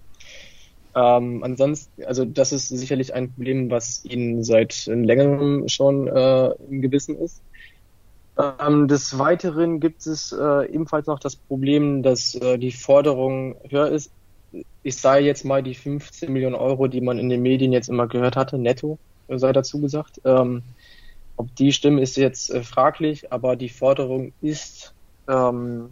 ähm, 0.95 1.43
ansonsten, 1.43 2.03
also 2.03 2.25
das 2.25 2.51
ist 2.51 2.69
sicherlich 2.69 3.13
ein 3.13 3.31
Problem, 3.31 3.71
was 3.71 4.05
ihn 4.05 4.43
seit 4.43 4.85
längerem 4.85 5.67
schon 5.67 6.07
äh, 6.07 6.51
im 6.69 6.81
Gewissen 6.81 7.17
ist. 7.17 7.41
Ähm, 8.37 8.87
des 8.87 9.17
Weiteren 9.19 9.79
gibt 9.79 10.05
es 10.05 10.31
äh, 10.31 10.71
ebenfalls 10.71 11.07
noch 11.07 11.19
das 11.19 11.35
Problem, 11.35 12.01
dass 12.01 12.35
äh, 12.35 12.57
die 12.57 12.71
Forderung 12.71 13.55
höher 13.69 13.89
ist. 13.89 14.11
Ich 14.83 14.97
sei 14.97 15.21
jetzt 15.21 15.45
mal 15.45 15.63
die 15.63 15.75
15 15.75 16.31
Millionen 16.31 16.55
Euro, 16.55 16.87
die 16.87 17.01
man 17.01 17.19
in 17.19 17.29
den 17.29 17.41
Medien 17.41 17.71
jetzt 17.71 17.89
immer 17.89 18.07
gehört 18.07 18.35
hatte, 18.35 18.57
netto, 18.57 18.97
äh, 19.27 19.37
sei 19.37 19.53
dazu 19.53 19.79
gesagt. 19.79 20.21
Ähm, 20.25 20.63
ob 21.37 21.55
die 21.55 21.71
stimmen, 21.71 21.99
ist 21.99 22.17
jetzt 22.17 22.49
äh, 22.51 22.63
fraglich, 22.63 23.31
aber 23.31 23.55
die 23.55 23.69
Forderung 23.69 24.33
ist 24.41 24.93
ähm, 25.27 25.89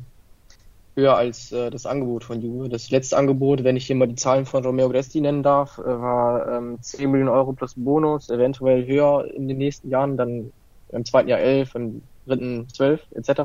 höher 0.95 1.15
als 1.15 1.51
äh, 1.51 1.69
das 1.69 1.85
Angebot 1.85 2.23
von 2.23 2.41
Juve. 2.41 2.69
Das 2.69 2.89
letzte 2.89 3.17
Angebot, 3.17 3.63
wenn 3.63 3.77
ich 3.77 3.87
hier 3.87 3.95
mal 3.95 4.07
die 4.07 4.15
Zahlen 4.15 4.45
von 4.45 4.63
Romeo 4.63 4.89
Gresti 4.89 5.21
nennen 5.21 5.43
darf, 5.43 5.77
äh, 5.77 5.83
war 5.83 6.47
ähm, 6.57 6.81
10 6.81 7.09
Millionen 7.09 7.29
Euro 7.29 7.53
plus 7.53 7.75
Bonus, 7.75 8.29
eventuell 8.29 8.85
höher 8.85 9.25
in 9.33 9.47
den 9.47 9.57
nächsten 9.57 9.89
Jahren, 9.89 10.17
dann 10.17 10.51
im 10.89 11.05
zweiten 11.05 11.29
Jahr 11.29 11.39
11, 11.39 11.75
im 11.75 12.01
dritten 12.25 12.67
12 12.69 13.01
etc. 13.11 13.41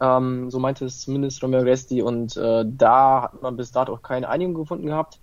Ähm, 0.00 0.50
so 0.50 0.58
meinte 0.58 0.84
es 0.84 1.00
zumindest 1.00 1.42
Romeo 1.42 1.60
Resti 1.60 2.02
und 2.02 2.36
äh, 2.36 2.64
da 2.66 3.22
hat 3.22 3.42
man 3.42 3.56
bis 3.56 3.72
dato 3.72 3.94
auch 3.94 4.02
keine 4.02 4.28
Einigung 4.28 4.54
gefunden 4.54 4.86
gehabt. 4.86 5.18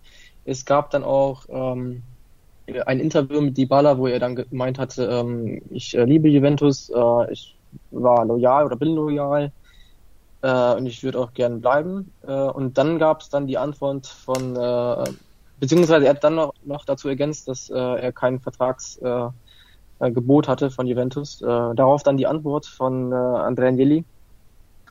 Es 0.46 0.66
gab 0.66 0.90
dann 0.90 1.04
auch 1.04 1.46
ähm, 1.48 2.04
ein 2.86 3.00
Interview 3.00 3.40
mit 3.42 3.58
Dybala, 3.58 3.98
wo 3.98 4.08
er 4.08 4.20
dann 4.20 4.36
gemeint 4.36 4.80
hatte, 4.80 5.06
ähm, 5.06 5.62
ich 5.70 5.96
äh, 5.96 6.04
liebe 6.04 6.28
Juventus, 6.28 6.90
äh, 6.90 7.32
ich 7.32 7.56
war 7.92 8.26
loyal 8.26 8.66
oder 8.66 8.76
bin 8.76 8.96
loyal 8.96 9.52
äh, 10.44 10.76
und 10.76 10.86
ich 10.86 11.04
würde 11.04 11.20
auch 11.20 11.34
gern 11.34 11.62
bleiben. 11.62 12.12
Äh, 12.28 12.32
und 12.34 12.78
dann 12.78 13.00
gab 13.00 13.22
es 13.22 13.30
dann 13.30 13.48
die 13.48 13.58
Antwort 13.58 14.06
von, 14.06 14.56
äh, 14.56 15.12
beziehungsweise 15.60 16.06
er 16.06 16.12
hat 16.12 16.24
dann 16.24 16.36
noch, 16.36 16.54
noch 16.64 16.86
dazu 16.86 17.08
ergänzt, 17.08 17.48
dass 17.48 17.70
äh, 17.70 17.78
er 17.78 18.12
keinen 18.12 18.40
Vertrags 18.40 18.98
äh, 18.98 19.28
äh, 20.00 20.12
Gebot 20.12 20.48
hatte 20.48 20.70
von 20.70 20.86
Juventus. 20.86 21.42
Äh, 21.42 21.46
darauf 21.46 22.04
dann 22.04 22.18
die 22.18 22.28
Antwort 22.28 22.66
von 22.66 23.12
äh, 23.12 23.16
Andrea 23.16 23.70
Agnelli, 23.70 24.04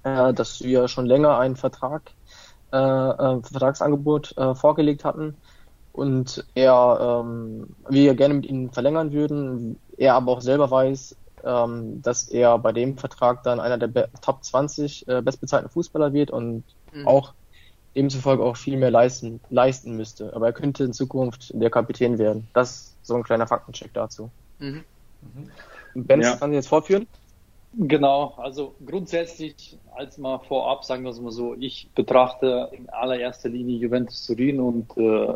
äh, 0.05 0.33
dass 0.33 0.63
wir 0.63 0.89
schon 0.89 1.07
länger 1.07 1.39
einen 1.39 1.57
Vertrag, 1.57 2.11
äh, 2.73 2.77
äh, 2.77 3.43
Vertragsangebot 3.43 4.37
äh, 4.39 4.55
vorgelegt 4.55 5.05
hatten 5.05 5.37
und 5.93 6.47
er, 6.55 7.23
ähm, 7.23 7.77
wir 7.91 8.15
gerne 8.15 8.35
mit 8.35 8.47
ihnen 8.47 8.71
verlängern 8.71 9.13
würden. 9.13 9.79
Er 9.99 10.15
aber 10.15 10.33
auch 10.33 10.41
selber 10.41 10.71
weiß, 10.71 11.15
ähm, 11.45 12.03
dass 12.03 12.29
er 12.29 12.59
bei 12.59 12.73
dem 12.73 12.97
Vertrag 12.97 13.43
dann 13.43 13.61
einer 13.61 13.79
der 13.79 14.09
Top 14.21 14.45
20 14.45 15.09
äh, 15.09 15.23
bestbezahlten 15.23 15.71
Fußballer 15.71 16.13
wird 16.13 16.31
und 16.31 16.65
mhm. 16.93 17.07
auch 17.07 17.35
demzufolge 17.95 18.43
auch 18.43 18.57
viel 18.57 18.77
mehr 18.77 18.91
leisten, 18.91 19.41
leisten 19.51 19.97
müsste. 19.97 20.35
Aber 20.35 20.47
er 20.47 20.53
könnte 20.53 20.85
in 20.85 20.93
Zukunft 20.93 21.53
der 21.55 21.71
Kapitän 21.71 22.19
werden. 22.19 22.49
Das 22.55 22.71
ist 22.71 22.97
so 23.03 23.15
ein 23.15 23.23
kleiner 23.23 23.47
Faktencheck 23.47 23.93
dazu. 23.93 24.31
Mhm. 24.59 24.85
Mhm. 25.23 26.05
Benz, 26.07 26.25
ja. 26.25 26.37
kann 26.37 26.51
ich 26.51 26.57
jetzt 26.57 26.69
fortführen? 26.69 27.07
Genau, 27.75 28.35
also 28.37 28.75
grundsätzlich, 28.85 29.79
als 29.95 30.19
mal 30.19 30.39
vorab, 30.41 30.85
sagen 30.85 31.05
wir 31.05 31.11
es 31.11 31.21
mal 31.21 31.31
so, 31.31 31.55
ich 31.59 31.89
betrachte 31.95 32.69
in 32.73 32.91
allererster 32.91 33.49
Linie 33.49 33.79
Juventus 33.79 34.27
Turin 34.27 34.61
und 34.61 34.95
äh, 34.99 35.35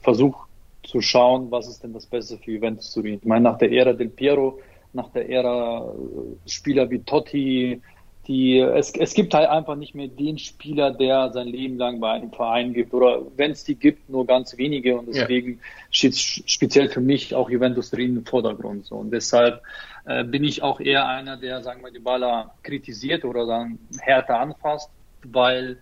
versuche 0.00 0.46
zu 0.82 1.02
schauen, 1.02 1.50
was 1.50 1.68
ist 1.68 1.82
denn 1.82 1.92
das 1.92 2.06
Beste 2.06 2.38
für 2.38 2.52
Juventus 2.52 2.92
Turin. 2.92 3.14
Ich 3.14 3.24
meine, 3.24 3.42
nach 3.42 3.58
der 3.58 3.72
Ära 3.72 3.92
del 3.92 4.08
Piero, 4.08 4.58
nach 4.96 5.10
der 5.10 5.30
Ära 5.30 5.92
äh, 5.92 6.48
Spieler 6.48 6.90
wie 6.90 6.98
Totti, 6.98 7.80
die, 8.26 8.58
es, 8.58 8.92
es 8.92 9.14
gibt 9.14 9.34
halt 9.34 9.48
einfach 9.48 9.76
nicht 9.76 9.94
mehr 9.94 10.08
den 10.08 10.38
Spieler, 10.38 10.90
der 10.90 11.30
sein 11.30 11.46
Leben 11.46 11.78
lang 11.78 12.00
bei 12.00 12.10
einem 12.10 12.32
Verein 12.32 12.72
gibt 12.72 12.92
oder 12.92 13.22
wenn 13.36 13.52
es 13.52 13.62
die 13.62 13.76
gibt, 13.76 14.10
nur 14.10 14.26
ganz 14.26 14.56
wenige 14.56 14.98
und 14.98 15.06
deswegen 15.06 15.52
ja. 15.52 15.58
steht 15.90 16.16
speziell 16.16 16.88
für 16.88 17.00
mich 17.00 17.34
auch 17.34 17.48
Juventus 17.48 17.90
Turin 17.90 18.16
im 18.16 18.26
Vordergrund. 18.26 18.86
So. 18.86 18.96
Und 18.96 19.12
deshalb 19.12 19.62
äh, 20.06 20.24
bin 20.24 20.42
ich 20.42 20.62
auch 20.62 20.80
eher 20.80 21.06
einer, 21.06 21.36
der, 21.36 21.62
sagen 21.62 21.84
wir, 21.84 21.92
die 21.92 22.00
Baller 22.00 22.54
kritisiert 22.64 23.24
oder 23.24 23.46
dann 23.46 23.78
härter 24.00 24.40
anfasst, 24.40 24.90
weil 25.22 25.78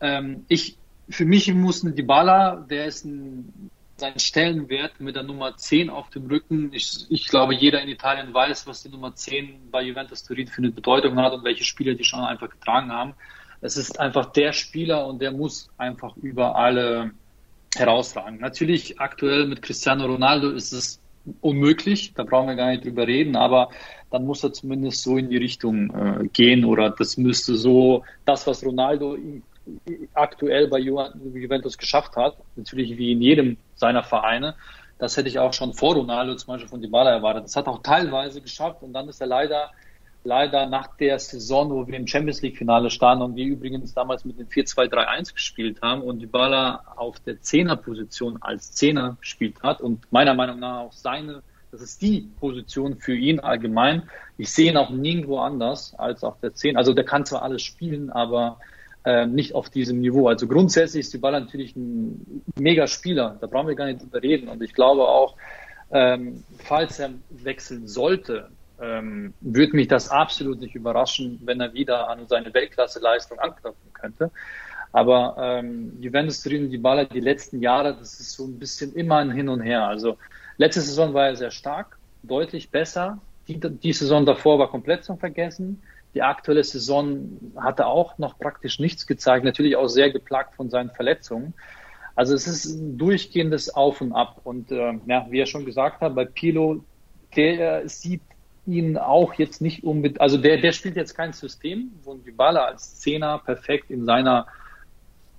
ähm, 0.00 0.44
ich, 0.48 0.76
für 1.08 1.24
mich 1.24 1.52
muss 1.52 1.82
ein 1.82 1.96
Dybala, 1.96 2.64
der 2.70 2.86
ist 2.86 3.04
ein 3.04 3.70
seinen 3.96 4.18
Stellenwert 4.18 5.00
mit 5.00 5.16
der 5.16 5.22
Nummer 5.22 5.56
10 5.56 5.90
auf 5.90 6.10
dem 6.10 6.26
Rücken. 6.26 6.70
Ich, 6.72 7.06
ich 7.08 7.28
glaube, 7.28 7.54
jeder 7.54 7.80
in 7.82 7.88
Italien 7.88 8.32
weiß, 8.32 8.66
was 8.66 8.82
die 8.82 8.90
Nummer 8.90 9.14
10 9.14 9.70
bei 9.70 9.82
Juventus 9.82 10.22
Turin 10.22 10.48
für 10.48 10.58
eine 10.58 10.70
Bedeutung 10.70 11.16
hat 11.16 11.32
und 11.32 11.44
welche 11.44 11.64
Spieler 11.64 11.94
die 11.94 12.04
schon 12.04 12.20
einfach 12.20 12.50
getragen 12.50 12.92
haben. 12.92 13.14
Es 13.60 13.76
ist 13.76 13.98
einfach 13.98 14.26
der 14.32 14.52
Spieler 14.52 15.06
und 15.06 15.20
der 15.22 15.32
muss 15.32 15.70
einfach 15.78 16.16
über 16.18 16.56
alle 16.56 17.12
herausragen. 17.74 18.38
Natürlich 18.38 19.00
aktuell 19.00 19.46
mit 19.46 19.62
Cristiano 19.62 20.04
Ronaldo 20.06 20.50
ist 20.50 20.72
es 20.72 21.00
unmöglich, 21.40 22.12
da 22.14 22.22
brauchen 22.22 22.48
wir 22.48 22.54
gar 22.54 22.70
nicht 22.70 22.84
drüber 22.84 23.06
reden, 23.06 23.34
aber 23.34 23.70
dann 24.10 24.24
muss 24.24 24.44
er 24.44 24.52
zumindest 24.52 25.02
so 25.02 25.16
in 25.16 25.30
die 25.30 25.36
Richtung 25.36 25.90
äh, 25.90 26.28
gehen 26.28 26.64
oder 26.64 26.90
das 26.90 27.16
müsste 27.16 27.56
so 27.56 28.04
das, 28.24 28.46
was 28.46 28.64
Ronaldo 28.64 29.16
aktuell 30.14 30.68
bei 30.68 30.78
Juventus 30.78 31.78
geschafft 31.78 32.16
hat, 32.16 32.36
natürlich 32.56 32.96
wie 32.96 33.12
in 33.12 33.20
jedem 33.20 33.56
seiner 33.74 34.02
Vereine. 34.02 34.54
Das 34.98 35.16
hätte 35.16 35.28
ich 35.28 35.38
auch 35.38 35.52
schon 35.52 35.74
vor 35.74 35.94
Ronaldo 35.94 36.34
zum 36.36 36.54
Beispiel 36.54 36.68
von 36.68 36.80
Dybala 36.80 37.10
erwartet. 37.10 37.44
Das 37.44 37.56
hat 37.56 37.66
auch 37.66 37.82
teilweise 37.82 38.40
geschafft 38.40 38.82
und 38.82 38.92
dann 38.92 39.08
ist 39.08 39.20
er 39.20 39.26
leider, 39.26 39.70
leider 40.24 40.66
nach 40.66 40.96
der 40.96 41.18
Saison, 41.18 41.70
wo 41.70 41.86
wir 41.86 41.94
im 41.94 42.06
Champions 42.06 42.40
League 42.42 42.56
Finale 42.56 42.90
standen 42.90 43.22
und 43.22 43.36
wir 43.36 43.44
übrigens 43.44 43.92
damals 43.92 44.24
mit 44.24 44.38
dem 44.38 44.46
4-2-3-1 44.46 45.34
gespielt 45.34 45.82
haben 45.82 46.02
und 46.02 46.20
Dybala 46.20 46.82
auf 46.96 47.20
der 47.20 47.40
Zehnerposition 47.40 48.38
als 48.40 48.72
Zehner 48.72 49.16
gespielt 49.20 49.62
hat 49.62 49.80
und 49.82 50.10
meiner 50.10 50.34
Meinung 50.34 50.60
nach 50.60 50.80
auch 50.80 50.92
seine 50.92 51.42
das 51.72 51.82
ist 51.82 52.00
die 52.00 52.30
Position 52.40 52.96
für 52.96 53.14
ihn 53.14 53.40
allgemein. 53.40 54.08
Ich 54.38 54.50
sehe 54.50 54.70
ihn 54.70 54.78
auch 54.78 54.88
nirgendwo 54.88 55.40
anders 55.40 55.94
als 55.98 56.24
auf 56.24 56.40
der 56.40 56.54
10. 56.54 56.76
Also 56.76 56.94
der 56.94 57.04
kann 57.04 57.26
zwar 57.26 57.42
alles 57.42 57.62
spielen, 57.62 58.08
aber 58.08 58.58
äh, 59.06 59.24
nicht 59.24 59.54
auf 59.54 59.70
diesem 59.70 60.00
Niveau. 60.00 60.26
Also 60.28 60.48
grundsätzlich 60.48 61.02
ist 61.02 61.14
Dybala 61.14 61.38
natürlich 61.38 61.76
ein 61.76 62.42
mega 62.58 62.88
Spieler, 62.88 63.36
da 63.40 63.46
brauchen 63.46 63.68
wir 63.68 63.76
gar 63.76 63.86
nicht 63.86 64.02
drüber 64.02 64.20
reden. 64.20 64.48
Und 64.48 64.60
ich 64.64 64.74
glaube 64.74 65.02
auch, 65.02 65.36
ähm, 65.92 66.42
falls 66.58 66.98
er 66.98 67.10
wechseln 67.30 67.86
sollte, 67.86 68.48
ähm, 68.82 69.32
würde 69.40 69.76
mich 69.76 69.86
das 69.86 70.10
absolut 70.10 70.60
nicht 70.60 70.74
überraschen, 70.74 71.40
wenn 71.44 71.60
er 71.60 71.72
wieder 71.72 72.10
an 72.10 72.26
seine 72.26 72.52
Weltklasse-Leistung 72.52 73.38
anknüpfen 73.38 73.92
könnte. 73.92 74.32
Aber 74.90 75.36
ähm, 75.38 75.92
Juventus 76.00 76.42
Turin 76.42 76.64
und 76.64 76.70
Dybala 76.70 77.04
die 77.04 77.20
letzten 77.20 77.60
Jahre, 77.60 77.94
das 77.94 78.18
ist 78.18 78.32
so 78.32 78.44
ein 78.44 78.58
bisschen 78.58 78.92
immer 78.94 79.18
ein 79.18 79.30
Hin 79.30 79.48
und 79.48 79.60
Her. 79.60 79.86
Also 79.86 80.16
letzte 80.56 80.80
Saison 80.80 81.14
war 81.14 81.28
er 81.28 81.36
sehr 81.36 81.52
stark, 81.52 81.96
deutlich 82.24 82.70
besser. 82.70 83.18
Die, 83.46 83.60
die 83.60 83.92
Saison 83.92 84.26
davor 84.26 84.58
war 84.58 84.68
komplett 84.68 85.04
zum 85.04 85.16
Vergessen. 85.16 85.80
Die 86.16 86.22
aktuelle 86.22 86.64
Saison 86.64 87.38
hatte 87.56 87.86
auch 87.86 88.16
noch 88.16 88.38
praktisch 88.38 88.78
nichts 88.80 89.06
gezeigt, 89.06 89.44
natürlich 89.44 89.76
auch 89.76 89.88
sehr 89.88 90.10
geplagt 90.10 90.54
von 90.54 90.70
seinen 90.70 90.88
Verletzungen. 90.88 91.52
Also 92.14 92.34
es 92.34 92.46
ist 92.46 92.64
ein 92.64 92.96
durchgehendes 92.96 93.68
Auf 93.74 94.00
und 94.00 94.14
Ab. 94.14 94.40
Und 94.42 94.72
äh, 94.72 94.94
ja, 95.04 95.26
wie 95.28 95.40
er 95.40 95.44
schon 95.44 95.66
gesagt 95.66 96.00
hat, 96.00 96.14
bei 96.14 96.24
Pilo, 96.24 96.82
der 97.36 97.86
sieht 97.86 98.22
ihn 98.64 98.96
auch 98.96 99.34
jetzt 99.34 99.60
nicht 99.60 99.84
unbedingt, 99.84 100.22
also 100.22 100.38
der, 100.38 100.56
der 100.56 100.72
spielt 100.72 100.96
jetzt 100.96 101.14
kein 101.14 101.34
System, 101.34 101.92
wo 102.02 102.14
Dybala 102.14 102.64
als 102.64 102.98
Zehner 102.98 103.38
perfekt 103.44 103.90
in 103.90 104.06
seiner 104.06 104.46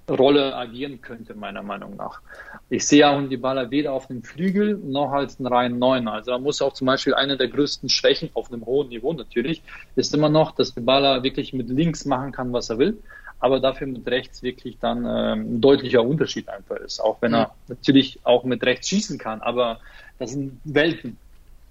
Rolle 0.09 0.55
agieren 0.55 1.01
könnte, 1.01 1.35
meiner 1.35 1.63
Meinung 1.63 1.95
nach. 1.97 2.21
Ich 2.69 2.85
sehe 2.85 3.07
auch 3.09 3.21
Dybala 3.21 3.71
weder 3.71 3.93
auf 3.93 4.07
dem 4.07 4.23
Flügel 4.23 4.77
noch 4.77 5.11
als 5.11 5.39
einen 5.39 5.47
reinen 5.47 5.79
Neuner. 5.79 6.13
Also 6.13 6.31
da 6.31 6.37
muss 6.37 6.61
auch 6.61 6.73
zum 6.73 6.87
Beispiel 6.87 7.13
eine 7.13 7.37
der 7.37 7.49
größten 7.49 7.89
Schwächen 7.89 8.29
auf 8.33 8.51
einem 8.51 8.65
hohen 8.65 8.89
Niveau 8.89 9.13
natürlich, 9.13 9.61
ist 9.95 10.13
immer 10.13 10.29
noch, 10.29 10.51
dass 10.51 10.73
Dybala 10.73 11.23
wirklich 11.23 11.53
mit 11.53 11.69
links 11.69 12.05
machen 12.05 12.31
kann, 12.31 12.53
was 12.53 12.69
er 12.69 12.77
will, 12.77 12.97
aber 13.39 13.59
dafür 13.59 13.87
mit 13.87 14.07
rechts 14.07 14.43
wirklich 14.43 14.77
dann 14.79 14.99
ähm, 14.99 15.55
ein 15.55 15.61
deutlicher 15.61 16.03
Unterschied 16.03 16.47
einfach 16.47 16.77
ist. 16.77 16.99
Auch 16.99 17.21
wenn 17.21 17.33
er 17.33 17.47
mhm. 17.47 17.53
natürlich 17.67 18.19
auch 18.23 18.43
mit 18.43 18.63
rechts 18.63 18.87
schießen 18.87 19.17
kann, 19.17 19.41
aber 19.41 19.79
das 20.19 20.31
sind 20.31 20.59
Welten 20.63 21.17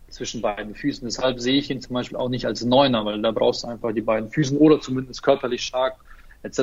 zwischen 0.08 0.40
beiden 0.42 0.74
Füßen. 0.74 1.06
Deshalb 1.06 1.40
sehe 1.40 1.58
ich 1.58 1.70
ihn 1.70 1.80
zum 1.80 1.94
Beispiel 1.94 2.18
auch 2.18 2.28
nicht 2.28 2.46
als 2.46 2.64
Neuner, 2.64 3.04
weil 3.04 3.20
da 3.22 3.32
brauchst 3.32 3.64
du 3.64 3.68
einfach 3.68 3.92
die 3.92 4.02
beiden 4.02 4.30
Füßen 4.30 4.56
oder 4.58 4.80
zumindest 4.80 5.22
körperlich 5.22 5.62
stark 5.62 5.96
etc. 6.42 6.60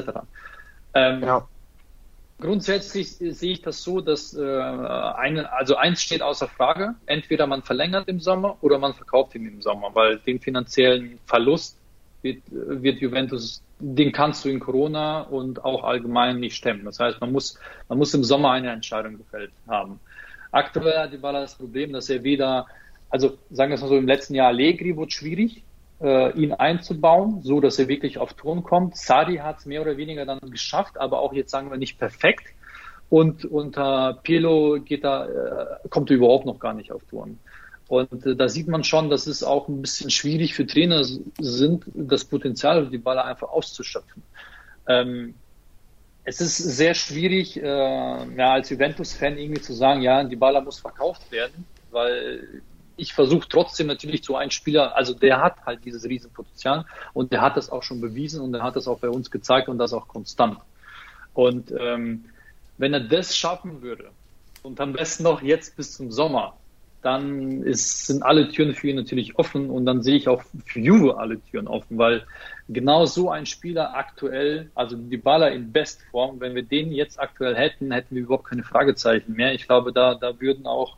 Ähm, 0.93 1.24
ja. 1.24 1.47
Grundsätzlich 2.44 3.10
sehe 3.12 3.54
ich 3.54 3.62
das 3.62 3.82
so, 3.84 4.02
dass 4.02 4.34
äh, 4.34 4.41
eine, 4.41 5.54
also 5.54 5.78
eins 5.78 6.02
steht 6.02 6.22
außer 6.22 6.50
Frage. 6.50 6.96
Entweder 7.06 7.48
man 7.48 7.62
verlängert 7.62 8.10
im 8.10 8.20
Sommer 8.20 8.58
oder 8.60 8.80
man 8.80 8.94
verkauft 8.94 9.34
ihn 9.36 9.48
im 9.48 9.62
Sommer, 9.62 9.91
weil 9.94 10.20
den 10.20 10.41
finanziellen 10.41 11.20
Verlust 11.26 11.78
wird, 12.22 12.41
wird 12.52 13.00
Juventus, 13.00 13.64
den 13.80 14.12
kannst 14.12 14.44
du 14.44 14.50
in 14.50 14.60
Corona 14.60 15.22
und 15.22 15.64
auch 15.64 15.86
allgemein 15.86 16.41
nicht 16.41 16.58
stemmen. 16.58 16.84
Das 16.84 17.00
heißt, 17.00 17.22
man 17.22 17.32
muss, 17.32 17.58
man 17.88 17.98
muss 17.98 18.14
im 18.14 18.26
Sommer 18.26 18.52
eine 18.52 18.72
Entscheidung 18.72 19.18
gefällt 19.20 19.54
haben. 19.66 20.02
Aktuell 20.52 20.98
hat 20.98 21.14
die 21.14 21.18
Baller 21.18 21.39
das 21.39 21.56
Problem, 21.56 21.94
dass 21.94 22.10
er 22.10 22.26
wieder, 22.26 22.68
also 23.10 23.38
sagen 23.52 23.72
wir 23.72 23.76
es 23.76 23.82
mal 23.82 23.88
so, 23.88 23.96
im 23.96 24.08
letzten 24.08 24.36
Jahr 24.36 24.50
Allegri 24.50 24.98
wurde 24.98 25.12
schwierig, 25.12 25.64
äh, 26.02 26.32
ihn 26.38 26.54
einzubauen, 26.54 27.41
so 27.44 27.60
dass 27.62 27.80
er 27.80 27.88
wirklich 27.88 28.18
auf 28.18 28.34
Touren 28.34 28.64
kommt. 28.64 28.98
Sadi 28.98 29.38
hat 29.38 29.60
es 29.60 29.66
mehr 29.66 29.82
oder 29.82 29.98
weniger 29.98 30.26
dann 30.26 30.39
geschafft, 30.41 30.98
aber 31.00 31.20
auch 31.20 31.34
jetzt 31.34 31.52
sagen 31.52 31.70
wir 31.72 31.78
nicht 31.78 31.98
perfekt. 31.98 32.46
Und 33.10 33.46
unter 33.46 34.20
Pirlo 34.24 34.80
geht 34.82 35.04
da, 35.04 35.26
äh, 35.26 35.88
kommt 35.89 36.10
er 36.10 36.18
überhaupt 36.18 36.46
noch 36.46 36.60
gar 36.60 36.74
nicht 36.74 36.91
auf 36.91 37.04
Touren. 37.06 37.39
Und 37.88 38.26
äh, 38.26 38.36
da 38.36 38.50
sieht 38.50 38.68
man 38.68 38.84
schon, 38.84 39.10
dass 39.10 39.28
es 39.28 39.44
auch 39.44 39.68
ein 39.68 39.82
bisschen 39.82 40.10
schwierig 40.10 40.56
für 40.56 40.66
Trainer 40.66 41.04
sind, 41.04 41.86
das 41.94 42.26
Potenzial, 42.26 42.88
die 42.88 42.98
Baller 42.98 43.26
einfach 43.26 43.50
auszuschöpfen. 43.50 44.24
Ähm, 44.88 45.36
es 46.24 46.39
ist 46.41 46.58
sehr 46.58 46.94
schwierig, 46.94 47.62
äh, 47.62 47.64
ja, 47.66 48.54
als 48.54 48.70
Juventus-Fan 48.70 49.38
irgendwie 49.38 49.62
zu 49.62 49.74
sagen, 49.74 50.02
ja, 50.02 50.24
die 50.24 50.36
Baller 50.36 50.62
muss 50.62 50.80
verkauft 50.80 51.32
werden, 51.32 51.66
weil 51.91 52.62
ich 52.98 53.14
versuche 53.14 53.48
trotzdem 53.50 53.88
natürlich 53.88 54.24
zu 54.24 54.36
einem 54.36 54.52
Spieler, 54.52 54.96
also 54.96 55.14
der 55.14 55.41
hat 55.41 55.66
halt 55.66 55.84
dieses 55.86 56.06
Riesenpotenzial 56.06 56.86
und 57.14 57.32
der 57.32 57.41
hat 57.41 57.58
das 57.58 57.70
auch 57.70 57.84
schon 57.84 58.02
bewiesen 58.02 58.41
und 58.41 58.52
der 58.52 58.64
hat 58.64 58.76
das 58.76 58.88
auch 58.88 59.00
bei 59.00 59.10
uns 59.10 59.32
gezeigt 59.32 59.70
und 59.70 59.78
das 59.78 59.94
auch 59.94 60.08
konstant. 60.08 60.58
Und 61.34 61.74
ähm, 61.78 62.26
wenn 62.78 62.94
er 62.94 63.00
das 63.00 63.36
schaffen 63.36 63.82
würde 63.82 64.12
und 64.62 64.80
am 64.80 64.94
besten 64.94 65.24
noch 65.24 65.41
jetzt 65.41 65.76
bis 65.76 65.94
zum 65.96 66.12
Sommer, 66.12 66.56
dann 67.02 67.64
ist, 67.64 68.08
sind 68.08 68.24
alle 68.24 68.48
Türen 68.50 68.74
für 68.74 68.88
ihn 68.88 68.96
natürlich 68.96 69.38
offen 69.38 69.70
und 69.70 69.86
dann 69.86 70.02
sehe 70.02 70.16
ich 70.16 70.30
auch 70.30 70.41
für 70.66 70.80
Juve 70.80 71.18
alle 71.18 71.39
Türen 71.41 71.68
offen, 71.68 71.98
weil 71.98 72.26
genau 72.70 73.06
so 73.06 73.30
ein 73.30 73.46
Spieler 73.46 73.94
aktuell, 73.96 74.72
also 74.74 74.96
die 74.96 75.18
Baller 75.18 75.52
in 75.52 75.72
Bestform, 75.72 76.39
wenn 76.39 76.56
wir 76.56 76.64
den 76.64 76.91
jetzt 76.94 77.20
aktuell 77.20 77.56
hätten, 77.56 77.91
hätten 77.91 78.16
wir 78.16 78.24
überhaupt 78.24 78.46
keine 78.46 78.64
Fragezeichen 78.64 79.34
mehr. 79.34 79.54
Ich 79.54 79.68
glaube, 79.68 79.91
da, 79.91 80.16
da 80.16 80.39
würden 80.39 80.66
auch 80.66 80.98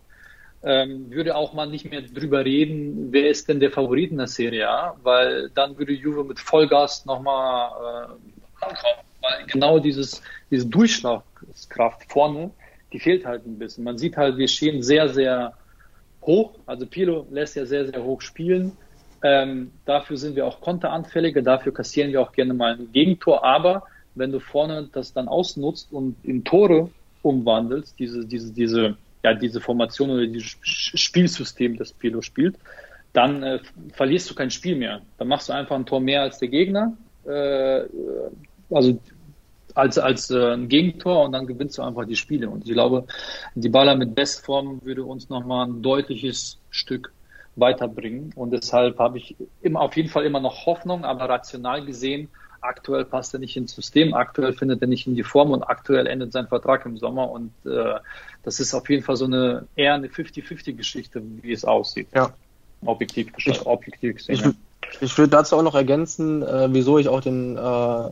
ähm, 0.66 1.12
würde 1.12 1.36
auch 1.36 1.54
mal 1.54 1.68
nicht 1.68 1.90
mehr 1.92 2.02
drüber 2.02 2.44
reden, 2.44 3.10
wer 3.12 3.30
ist 3.30 3.48
denn 3.48 3.60
der 3.60 3.70
Favorit 3.70 4.10
in 4.10 4.18
der 4.18 4.28
Serie 4.28 4.68
A, 4.68 4.96
weil 5.04 5.52
dann 5.54 5.78
würde 5.78 5.94
Juve 5.94 6.24
mit 6.24 6.40
Vollgas 6.40 7.06
nochmal 7.06 7.70
äh, 7.70 8.66
ankommen, 8.66 9.06
weil 9.22 9.46
genau 9.46 9.78
dieses, 9.78 10.24
diese 10.50 10.66
Durchschlagskraft 10.66 12.12
vorne, 12.12 12.50
die 12.92 13.00
fehlt 13.00 13.28
halt 13.28 13.46
ein 13.46 13.60
bisschen. 13.60 13.84
Man 13.84 14.00
sieht 14.00 14.18
halt, 14.18 14.38
wir 14.38 14.48
stehen 14.48 14.82
sehr, 14.82 15.08
sehr 15.10 15.54
hoch, 16.24 16.56
also 16.66 16.88
Pilo 16.88 17.28
lässt 17.30 17.56
ja 17.56 17.68
sehr, 17.68 17.86
sehr 17.86 18.04
hoch 18.04 18.22
spielen. 18.22 18.72
Ähm, 19.22 19.72
dafür 19.86 20.18
sind 20.18 20.36
wir 20.36 20.48
auch 20.48 20.62
konteranfälliger, 20.62 21.44
dafür 21.44 21.76
kassieren 21.76 22.12
wir 22.12 22.22
auch 22.22 22.32
gerne 22.32 22.56
mal 22.56 22.74
ein 22.74 22.92
Gegentor, 22.92 23.44
aber 23.44 23.84
wenn 24.16 24.32
du 24.32 24.40
vorne 24.40 24.90
das 24.92 25.14
dann 25.14 25.28
ausnutzt 25.28 25.92
und 25.92 26.16
in 26.24 26.44
Tore 26.44 26.90
umwandelst, 27.22 28.00
diese, 28.00 28.26
diese, 28.26 28.52
diese 28.52 28.98
ja, 29.26 29.34
diese 29.34 29.60
Formation 29.60 30.12
oder 30.12 30.28
dieses 30.28 30.56
Spielsystem, 30.62 31.78
das 31.78 31.92
Pilo 31.92 32.22
spielt, 32.22 32.56
dann 33.12 33.42
äh, 33.42 33.60
verlierst 33.94 34.30
du 34.30 34.36
kein 34.36 34.52
Spiel 34.52 34.76
mehr. 34.76 35.02
Dann 35.18 35.28
machst 35.28 35.50
du 35.50 35.54
einfach 35.54 35.76
ein 35.76 35.88
Tor 35.88 36.00
mehr 36.00 36.22
als 36.22 36.38
der 36.38 36.50
Gegner, 36.50 36.96
äh, 37.26 37.82
also 38.70 39.00
als, 39.74 39.98
als 39.98 40.30
äh, 40.30 40.54
ein 40.54 40.70
Gegentor 40.70 41.26
und 41.26 41.32
dann 41.32 41.48
gewinnst 41.48 41.80
du 41.80 41.82
einfach 41.82 42.06
die 42.06 42.16
Spiele. 42.16 42.48
Und 42.48 42.68
ich 42.68 42.74
glaube, 42.74 43.06
die 43.56 43.70
Baller 43.70 43.96
mit 43.96 44.14
Bestform 44.14 44.80
würde 44.84 45.04
uns 45.04 45.28
nochmal 45.30 45.66
ein 45.66 45.82
deutliches 45.82 46.60
Stück 46.70 47.12
weiterbringen. 47.56 48.32
Und 48.36 48.52
deshalb 48.52 49.00
habe 49.00 49.18
ich 49.18 49.36
immer, 49.64 49.82
auf 49.82 49.98
jeden 49.98 50.10
Fall 50.10 50.26
immer 50.26 50.40
noch 50.40 50.68
Hoffnung, 50.68 51.04
aber 51.04 51.28
rational 51.28 51.84
gesehen, 51.84 52.30
aktuell 52.66 53.06
passt 53.06 53.34
er 53.34 53.40
nicht 53.40 53.56
ins 53.56 53.74
System, 53.74 54.14
aktuell 54.14 54.54
findet 54.54 54.82
er 54.82 54.88
nicht 54.88 55.08
in 55.08 55.16
die 55.16 55.24
Form 55.24 55.52
und 55.52 55.64
aktuell 55.64 56.08
endet 56.08 56.32
sein 56.32 56.48
Vertrag 56.48 56.86
im 56.86 56.98
Sommer. 56.98 57.30
Und 57.32 57.52
äh, 57.66 57.96
das 58.44 58.60
ist 58.60 58.74
auf 58.74 58.90
jeden 58.90 59.04
Fall 59.04 59.16
so 59.16 59.26
eine 59.26 59.68
eher 59.76 59.94
eine 59.94 60.08
50-50-Geschichte, 60.08 61.22
wie 61.42 61.52
es 61.52 61.66
aussieht. 61.66 62.08
Ja. 62.14 62.34
Objektiv, 62.86 63.32
ich, 63.38 63.66
objektiv 63.66 64.18
gesehen. 64.18 64.36
Ich, 64.36 64.42
ja. 64.42 64.52
ich 65.02 65.18
würde 65.18 65.30
dazu 65.30 65.58
auch 65.58 65.64
noch 65.64 65.76
ergänzen, 65.76 66.44
äh, 66.44 66.68
wieso 66.72 66.98
ich 66.98 67.08
auch 67.08 67.22
den 67.22 67.58
äh, 67.58 68.10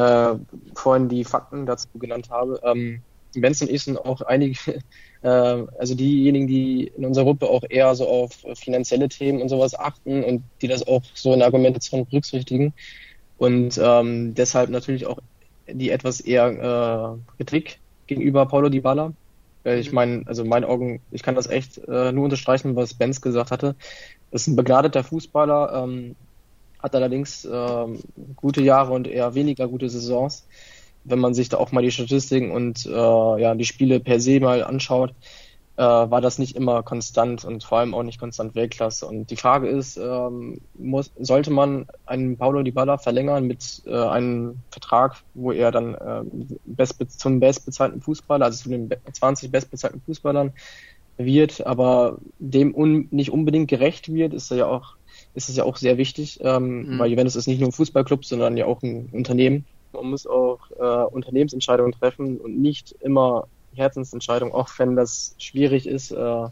äh, 0.00 0.36
vorhin 0.74 1.08
die 1.08 1.24
Fakten 1.24 1.66
dazu 1.66 1.88
genannt 1.94 2.30
habe. 2.30 2.60
Ähm, 2.64 3.02
Benson 3.34 3.68
ist 3.68 3.88
auch 3.98 4.22
einige, 4.22 4.58
äh, 5.22 5.28
also 5.28 5.94
diejenigen, 5.94 6.46
die 6.46 6.92
in 6.96 7.04
unserer 7.04 7.24
Gruppe 7.24 7.48
auch 7.48 7.64
eher 7.68 7.94
so 7.94 8.08
auf 8.08 8.32
finanzielle 8.54 9.08
Themen 9.08 9.40
und 9.40 9.48
sowas 9.48 9.78
achten 9.78 10.24
und 10.24 10.42
die 10.62 10.68
das 10.68 10.86
auch 10.86 11.02
so 11.14 11.32
in 11.34 11.42
Argumentation 11.42 12.06
berücksichtigen 12.06 12.74
und 13.38 13.78
ähm, 13.82 14.34
deshalb 14.34 14.70
natürlich 14.70 15.06
auch 15.06 15.18
die 15.68 15.90
etwas 15.90 16.20
eher 16.20 17.18
äh, 17.18 17.36
Kritik 17.36 17.78
gegenüber 18.06 18.46
Paulo 18.46 18.68
Di 18.68 18.80
Balla. 18.80 19.12
Äh, 19.64 19.78
ich 19.78 19.92
meine, 19.92 20.22
also 20.26 20.42
in 20.42 20.48
meinen 20.48 20.64
Augen, 20.64 21.00
ich 21.10 21.22
kann 21.22 21.34
das 21.34 21.48
echt 21.48 21.78
äh, 21.88 22.12
nur 22.12 22.24
unterstreichen, 22.24 22.76
was 22.76 22.94
Benz 22.94 23.20
gesagt 23.20 23.50
hatte. 23.50 23.74
Ist 24.30 24.46
ein 24.46 24.56
begnadeter 24.56 25.04
Fußballer, 25.04 25.82
ähm, 25.82 26.16
hat 26.82 26.94
allerdings 26.94 27.46
ähm, 27.50 27.98
gute 28.36 28.62
Jahre 28.62 28.92
und 28.92 29.06
eher 29.06 29.34
weniger 29.34 29.68
gute 29.68 29.88
Saisons 29.88 30.46
wenn 31.06 31.18
man 31.18 31.34
sich 31.34 31.48
da 31.48 31.56
auch 31.56 31.72
mal 31.72 31.82
die 31.82 31.90
Statistiken 31.90 32.50
und 32.50 32.84
äh, 32.86 32.90
ja, 32.90 33.54
die 33.54 33.64
Spiele 33.64 34.00
per 34.00 34.20
se 34.20 34.40
mal 34.40 34.62
anschaut, 34.64 35.14
äh, 35.76 35.82
war 35.82 36.20
das 36.20 36.38
nicht 36.38 36.56
immer 36.56 36.82
konstant 36.82 37.44
und 37.44 37.64
vor 37.64 37.78
allem 37.78 37.94
auch 37.94 38.02
nicht 38.02 38.18
konstant 38.18 38.54
Weltklasse. 38.54 39.06
Und 39.06 39.30
die 39.30 39.36
Frage 39.36 39.68
ist, 39.68 39.96
ähm, 39.96 40.60
muss, 40.74 41.12
sollte 41.18 41.50
man 41.50 41.86
einen 42.06 42.36
Paulo 42.36 42.62
Dybala 42.62 42.98
verlängern 42.98 43.46
mit 43.46 43.82
äh, 43.86 43.94
einem 43.94 44.58
Vertrag, 44.70 45.16
wo 45.34 45.52
er 45.52 45.70
dann 45.70 45.94
äh, 45.94 46.22
best, 46.64 47.20
zum 47.20 47.40
bestbezahlten 47.40 48.00
Fußballer, 48.00 48.46
also 48.46 48.62
zu 48.62 48.70
den 48.70 48.90
20 49.10 49.50
bestbezahlten 49.50 50.00
Fußballern 50.00 50.52
wird, 51.18 51.66
aber 51.66 52.18
dem 52.38 52.74
un, 52.74 53.08
nicht 53.10 53.30
unbedingt 53.30 53.68
gerecht 53.68 54.12
wird, 54.12 54.34
ist 54.34 54.50
er 54.50 54.56
ja 54.56 54.66
auch 54.66 54.96
ist 55.34 55.48
es 55.48 55.56
ja 55.56 55.64
auch 55.64 55.76
sehr 55.76 55.98
wichtig, 55.98 56.40
ähm, 56.42 56.94
mhm. 56.94 56.98
weil 56.98 57.10
Juventus 57.10 57.36
ist 57.36 57.46
nicht 57.46 57.60
nur 57.60 57.68
ein 57.68 57.72
Fußballclub, 57.72 58.24
sondern 58.24 58.56
ja 58.56 58.66
auch 58.66 58.82
ein 58.82 59.08
Unternehmen 59.12 59.66
man 59.96 60.10
muss 60.10 60.26
auch 60.26 60.58
äh, 60.78 61.04
Unternehmensentscheidungen 61.06 61.92
treffen 61.92 62.38
und 62.38 62.60
nicht 62.60 62.92
immer 63.00 63.48
Herzensentscheidungen, 63.76 64.54
auch 64.54 64.68
wenn 64.78 64.96
das 64.96 65.34
schwierig 65.38 65.86
ist 65.86 66.10
äh, 66.10 66.48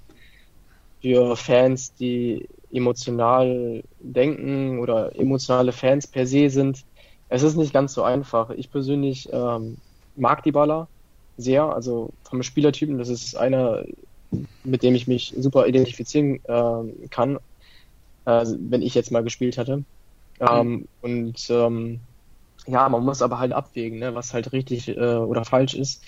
für 1.01 1.37
Fans, 1.37 1.95
die 1.95 2.49
emotional 2.71 3.83
denken 3.99 4.79
oder 4.81 5.15
emotionale 5.19 5.73
Fans 5.73 6.07
per 6.07 6.27
se 6.27 6.49
sind. 6.49 6.83
Es 7.29 7.43
ist 7.43 7.57
nicht 7.57 7.73
ganz 7.73 7.95
so 7.95 8.03
einfach. 8.03 8.51
Ich 8.51 8.71
persönlich 8.71 9.29
ähm, 9.33 9.79
mag 10.15 10.43
die 10.43 10.53
Baller 10.53 10.89
sehr, 11.37 11.65
also 11.65 12.11
vom 12.23 12.43
Spielertypen. 12.43 12.99
Das 12.99 13.09
ist 13.09 13.37
einer, 13.37 13.85
mit 14.63 14.83
dem 14.83 14.95
ich 14.95 15.07
mich 15.07 15.35
super 15.37 15.67
identifizieren 15.67 16.41
äh, 16.45 17.09
kann, 17.09 17.39
äh, 18.25 18.45
wenn 18.47 18.83
ich 18.83 18.95
jetzt 18.95 19.11
mal 19.11 19.25
gespielt 19.25 19.59
hatte. 19.59 19.85
Ähm, 20.41 20.89
und 21.01 21.47
ähm, 21.51 22.01
ja, 22.67 22.89
man 22.89 23.05
muss 23.05 23.23
aber 23.23 23.39
halt 23.39 23.53
abwägen, 23.53 23.99
ne, 23.99 24.15
was 24.15 24.33
halt 24.33 24.53
richtig 24.53 24.89
äh, 24.89 24.95
oder 24.95 25.45
falsch 25.45 25.75
ist. 25.75 26.05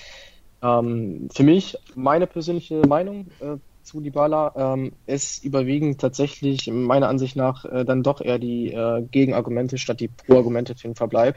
Ähm, 0.62 1.28
für 1.34 1.42
mich, 1.42 1.76
meine 1.94 2.26
persönliche 2.26 2.82
Meinung 2.86 3.28
äh, 3.40 3.56
zu 3.82 4.00
Dybala 4.00 4.74
ähm, 4.74 4.92
ist 5.06 5.44
überwiegend 5.44 6.00
tatsächlich 6.00 6.66
meiner 6.66 7.08
Ansicht 7.08 7.36
nach 7.36 7.64
äh, 7.64 7.84
dann 7.84 8.02
doch 8.02 8.20
eher 8.20 8.38
die 8.38 8.72
äh, 8.72 9.02
Gegenargumente 9.10 9.78
statt 9.78 10.00
die 10.00 10.08
Pro-Argumente 10.08 10.74
für 10.74 10.88
den 10.88 10.96
Verbleib. 10.96 11.36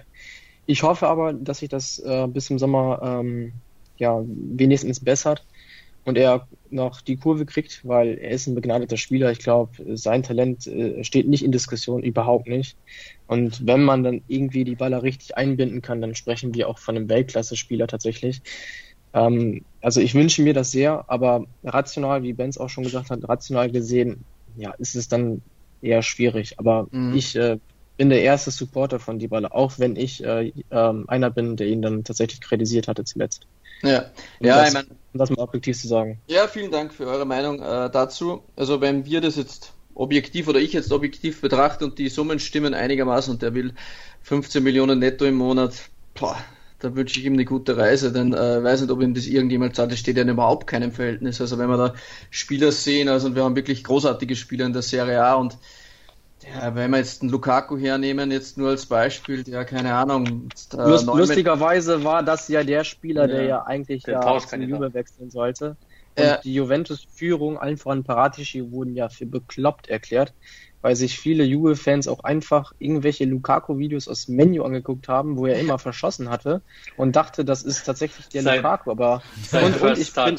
Ich 0.65 0.83
hoffe 0.83 1.07
aber, 1.07 1.33
dass 1.33 1.59
sich 1.59 1.69
das 1.69 1.99
äh, 1.99 2.27
bis 2.27 2.45
zum 2.45 2.59
Sommer 2.59 2.99
ähm, 3.03 3.53
ja 3.97 4.21
wenigstens 4.25 4.99
bessert 4.99 5.45
und 6.05 6.17
er 6.17 6.47
noch 6.69 7.01
die 7.01 7.17
Kurve 7.17 7.45
kriegt, 7.45 7.87
weil 7.87 8.17
er 8.17 8.31
ist 8.31 8.47
ein 8.47 8.55
begnadeter 8.55 8.97
Spieler. 8.97 9.31
Ich 9.31 9.39
glaube, 9.39 9.71
sein 9.97 10.23
Talent 10.23 10.65
äh, 10.67 11.03
steht 11.03 11.27
nicht 11.27 11.43
in 11.43 11.51
Diskussion, 11.51 12.03
überhaupt 12.03 12.47
nicht. 12.47 12.77
Und 13.27 13.65
wenn 13.65 13.83
man 13.83 14.03
dann 14.03 14.21
irgendwie 14.27 14.63
die 14.63 14.75
Baller 14.75 15.03
richtig 15.03 15.37
einbinden 15.37 15.81
kann, 15.81 16.01
dann 16.01 16.15
sprechen 16.15 16.53
wir 16.53 16.67
auch 16.67 16.79
von 16.79 16.95
einem 16.95 17.09
Weltklasse-Spieler 17.09 17.87
tatsächlich. 17.87 18.41
Ähm, 19.13 19.63
also 19.81 20.01
ich 20.01 20.13
wünsche 20.13 20.41
mir 20.41 20.53
das 20.53 20.71
sehr, 20.71 21.05
aber 21.07 21.45
rational, 21.63 22.23
wie 22.23 22.33
Benz 22.33 22.57
auch 22.57 22.69
schon 22.69 22.83
gesagt 22.83 23.09
hat, 23.09 23.27
rational 23.27 23.71
gesehen, 23.71 24.23
ja, 24.57 24.71
ist 24.77 24.95
es 24.95 25.07
dann 25.07 25.41
eher 25.81 26.01
schwierig. 26.01 26.59
Aber 26.59 26.87
mhm. 26.91 27.15
ich 27.15 27.35
äh, 27.35 27.57
bin 27.97 28.09
der 28.09 28.21
erste 28.21 28.51
Supporter 28.51 28.99
von 28.99 29.19
Dybala, 29.19 29.51
auch 29.51 29.73
wenn 29.77 29.95
ich 29.95 30.23
äh, 30.23 30.53
äh, 30.69 30.93
einer 31.07 31.29
bin, 31.29 31.55
der 31.55 31.67
ihn 31.67 31.81
dann 31.81 32.03
tatsächlich 32.03 32.41
kritisiert 32.41 32.87
hatte 32.87 33.03
zuletzt. 33.03 33.45
Ja, 33.81 34.05
ja, 34.39 34.57
das, 34.57 34.67
ich 34.69 34.73
meine, 34.73 34.87
um 35.13 35.17
das 35.17 35.29
mal 35.29 35.39
objektiv 35.39 35.79
zu 35.79 35.87
sagen. 35.87 36.19
Ja, 36.27 36.47
vielen 36.47 36.71
Dank 36.71 36.93
für 36.93 37.07
eure 37.07 37.25
Meinung 37.25 37.61
äh, 37.61 37.89
dazu. 37.89 38.43
Also 38.55 38.81
wenn 38.81 39.05
wir 39.05 39.21
das 39.21 39.37
jetzt 39.37 39.73
objektiv 39.95 40.47
oder 40.47 40.59
ich 40.59 40.73
jetzt 40.73 40.91
objektiv 40.91 41.41
betrachte 41.41 41.85
und 41.85 41.97
die 41.97 42.09
Summen 42.09 42.39
stimmen 42.39 42.73
einigermaßen 42.73 43.33
und 43.33 43.41
der 43.41 43.53
will 43.53 43.73
15 44.23 44.63
Millionen 44.63 44.99
netto 44.99 45.25
im 45.25 45.35
Monat, 45.35 45.73
boah, 46.13 46.37
da 46.79 46.95
wünsche 46.95 47.19
ich 47.19 47.25
ihm 47.25 47.33
eine 47.33 47.45
gute 47.45 47.77
Reise, 47.77 48.11
denn 48.11 48.33
äh, 48.33 48.63
weiß 48.63 48.81
nicht, 48.81 48.91
ob 48.91 49.01
ihm 49.01 49.13
das 49.13 49.27
irgendjemand 49.27 49.75
sagt, 49.75 49.91
das 49.91 49.99
steht 49.99 50.17
ja 50.17 50.23
in 50.23 50.29
überhaupt 50.29 50.67
keinem 50.67 50.91
Verhältnis. 50.91 51.41
Also 51.41 51.57
wenn 51.57 51.69
wir 51.69 51.77
da 51.77 51.93
Spieler 52.29 52.71
sehen, 52.71 53.09
also 53.09 53.35
wir 53.35 53.43
haben 53.43 53.55
wirklich 53.55 53.83
großartige 53.83 54.35
Spieler 54.35 54.65
in 54.65 54.73
der 54.73 54.81
Serie 54.81 55.23
A 55.23 55.35
und 55.35 55.57
ja, 56.41 56.73
wenn 56.73 56.91
wir 56.91 56.97
jetzt 56.97 57.21
einen 57.21 57.31
Lukaku 57.31 57.77
hernehmen, 57.77 58.31
jetzt 58.31 58.57
nur 58.57 58.69
als 58.69 58.85
Beispiel, 58.85 59.43
ja, 59.47 59.65
keine 59.65 59.93
Ahnung. 59.93 60.47
Jetzt, 60.49 60.73
äh, 60.73 60.77
Lust, 60.77 61.05
lustigerweise 61.05 62.03
war 62.05 62.23
das 62.23 62.47
ja 62.47 62.63
der 62.63 62.85
Spieler, 62.85 63.27
ja, 63.27 63.27
der 63.27 63.43
ja 63.43 63.63
eigentlich 63.63 64.03
der 64.03 64.21
ja 64.21 64.39
zum 64.39 64.61
Juve 64.61 64.93
wechseln 64.93 65.29
sollte. 65.29 65.75
Und 66.17 66.23
äh, 66.23 66.39
die 66.43 66.53
Juventus-Führung, 66.53 67.57
allen 67.57 67.77
voran 67.77 68.03
Paratici, 68.03 68.71
wurden 68.71 68.95
ja 68.95 69.09
für 69.09 69.25
bekloppt 69.25 69.89
erklärt, 69.89 70.33
weil 70.81 70.95
sich 70.95 71.19
viele 71.19 71.43
Juve-Fans 71.43 72.07
auch 72.07 72.23
einfach 72.23 72.73
irgendwelche 72.79 73.25
Lukaku-Videos 73.25 74.07
aus 74.07 74.27
Menu 74.27 74.63
angeguckt 74.63 75.07
haben, 75.07 75.37
wo 75.37 75.45
er 75.45 75.59
immer 75.59 75.79
verschossen 75.79 76.29
hatte 76.29 76.61
und 76.97 77.15
dachte, 77.15 77.43
das 77.43 77.63
ist 77.63 77.83
tatsächlich 77.85 78.29
der 78.29 78.43
sein, 78.43 78.57
Lukaku. 78.57 78.91
Aber 78.91 79.21
und, 79.51 79.81
und 79.81 79.97
ich, 79.97 80.13
bin, 80.13 80.37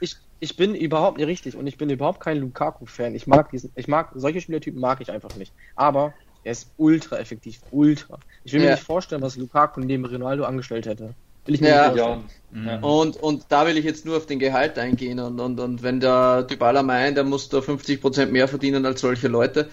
ich, 0.00 0.16
ich 0.40 0.56
bin 0.56 0.74
überhaupt 0.74 1.18
nicht 1.18 1.26
richtig 1.26 1.56
und 1.56 1.66
ich 1.66 1.76
bin 1.76 1.90
überhaupt 1.90 2.20
kein 2.20 2.38
Lukaku-Fan. 2.38 3.14
Ich 3.14 3.26
mag 3.26 3.50
diesen, 3.50 3.72
ich 3.74 3.88
mag 3.88 4.12
solche 4.14 4.40
Spielertypen 4.40 4.80
mag 4.80 5.00
ich 5.00 5.10
einfach 5.10 5.36
nicht. 5.36 5.52
Aber 5.76 6.14
er 6.44 6.52
ist 6.52 6.72
ultra 6.76 7.18
effektiv, 7.18 7.60
ultra. 7.70 8.18
Ich 8.44 8.52
will 8.52 8.60
ja. 8.60 8.66
mir 8.66 8.72
nicht 8.74 8.84
vorstellen, 8.84 9.22
was 9.22 9.36
Lukaku 9.36 9.80
neben 9.80 10.04
Ronaldo 10.04 10.44
angestellt 10.44 10.86
hätte. 10.86 11.14
Will 11.46 11.54
ich 11.54 11.60
mir 11.60 11.68
ja, 11.68 11.94
ja. 11.94 12.22
Mhm. 12.50 12.84
Und, 12.84 13.16
und 13.16 13.46
da 13.48 13.66
will 13.66 13.76
ich 13.76 13.84
jetzt 13.84 14.06
nur 14.06 14.16
auf 14.16 14.26
den 14.26 14.38
Gehalt 14.38 14.78
eingehen 14.78 15.18
und, 15.18 15.40
und, 15.40 15.58
und 15.58 15.82
wenn 15.82 16.00
der 16.00 16.44
Dybala 16.44 16.82
meint, 16.82 17.18
er 17.18 17.24
muss 17.24 17.48
da 17.48 17.58
50% 17.58 18.26
mehr 18.26 18.46
verdienen 18.46 18.86
als 18.86 19.00
solche 19.00 19.28
Leute, 19.28 19.68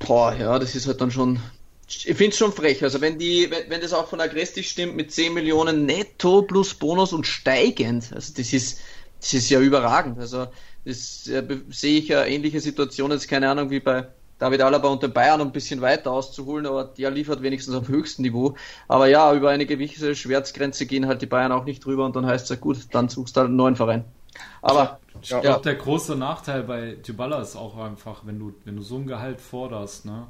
boah, 0.00 0.34
ja, 0.34 0.58
das 0.58 0.74
ist 0.74 0.88
halt 0.88 1.00
dann 1.00 1.12
schon, 1.12 1.38
ich 1.86 2.04
finde 2.04 2.28
es 2.28 2.36
schon 2.36 2.52
frech. 2.52 2.82
Also 2.82 3.00
wenn 3.00 3.18
die, 3.18 3.50
wenn, 3.50 3.70
wenn 3.70 3.80
das 3.80 3.92
auch 3.92 4.08
von 4.08 4.20
Aggresti 4.20 4.64
stimmt 4.64 4.96
mit 4.96 5.12
10 5.12 5.32
Millionen 5.32 5.86
netto 5.86 6.42
plus 6.42 6.74
Bonus 6.74 7.12
und 7.12 7.26
steigend, 7.26 8.12
also 8.12 8.32
das 8.36 8.52
ist, 8.52 8.80
das 9.20 9.34
ist 9.34 9.48
ja 9.48 9.60
überragend. 9.60 10.18
Also 10.18 10.48
das 10.84 11.28
äh, 11.28 11.44
sehe 11.70 12.00
ich 12.00 12.08
ja 12.08 12.24
ähnliche 12.24 12.60
Situationen, 12.60 13.16
jetzt 13.16 13.28
keine 13.28 13.48
Ahnung 13.48 13.70
wie 13.70 13.80
bei 13.80 14.08
David 14.38 14.62
Alaba 14.62 14.88
und 14.88 15.02
den 15.02 15.12
Bayern, 15.12 15.40
um 15.40 15.48
ein 15.48 15.52
bisschen 15.52 15.80
weiter 15.80 16.12
auszuholen, 16.12 16.66
aber 16.66 16.84
der 16.84 17.10
liefert 17.10 17.42
wenigstens 17.42 17.74
auf 17.74 17.88
höchstem 17.88 18.24
Niveau. 18.24 18.54
Aber 18.86 19.08
ja, 19.08 19.34
über 19.34 19.50
eine 19.50 19.66
gewisse 19.66 20.14
Schmerzgrenze 20.14 20.86
gehen 20.86 21.06
halt 21.06 21.22
die 21.22 21.26
Bayern 21.26 21.52
auch 21.52 21.64
nicht 21.64 21.84
drüber 21.84 22.04
und 22.04 22.14
dann 22.14 22.26
heißt 22.26 22.44
es 22.44 22.50
ja 22.50 22.56
gut, 22.56 22.78
dann 22.92 23.08
suchst 23.08 23.36
du 23.36 23.40
halt 23.40 23.48
einen 23.48 23.56
neuen 23.56 23.76
Verein. 23.76 24.04
Aber 24.62 25.00
ich 25.20 25.30
ja. 25.30 25.40
glaube, 25.40 25.62
der 25.62 25.74
große 25.74 26.16
Nachteil 26.16 26.62
bei 26.62 26.96
Dybala 27.06 27.40
ist 27.40 27.56
auch 27.56 27.76
einfach, 27.78 28.22
wenn 28.24 28.38
du, 28.38 28.54
wenn 28.64 28.76
du 28.76 28.82
so 28.82 28.96
ein 28.96 29.06
Gehalt 29.06 29.40
forderst, 29.40 30.06
ne, 30.06 30.28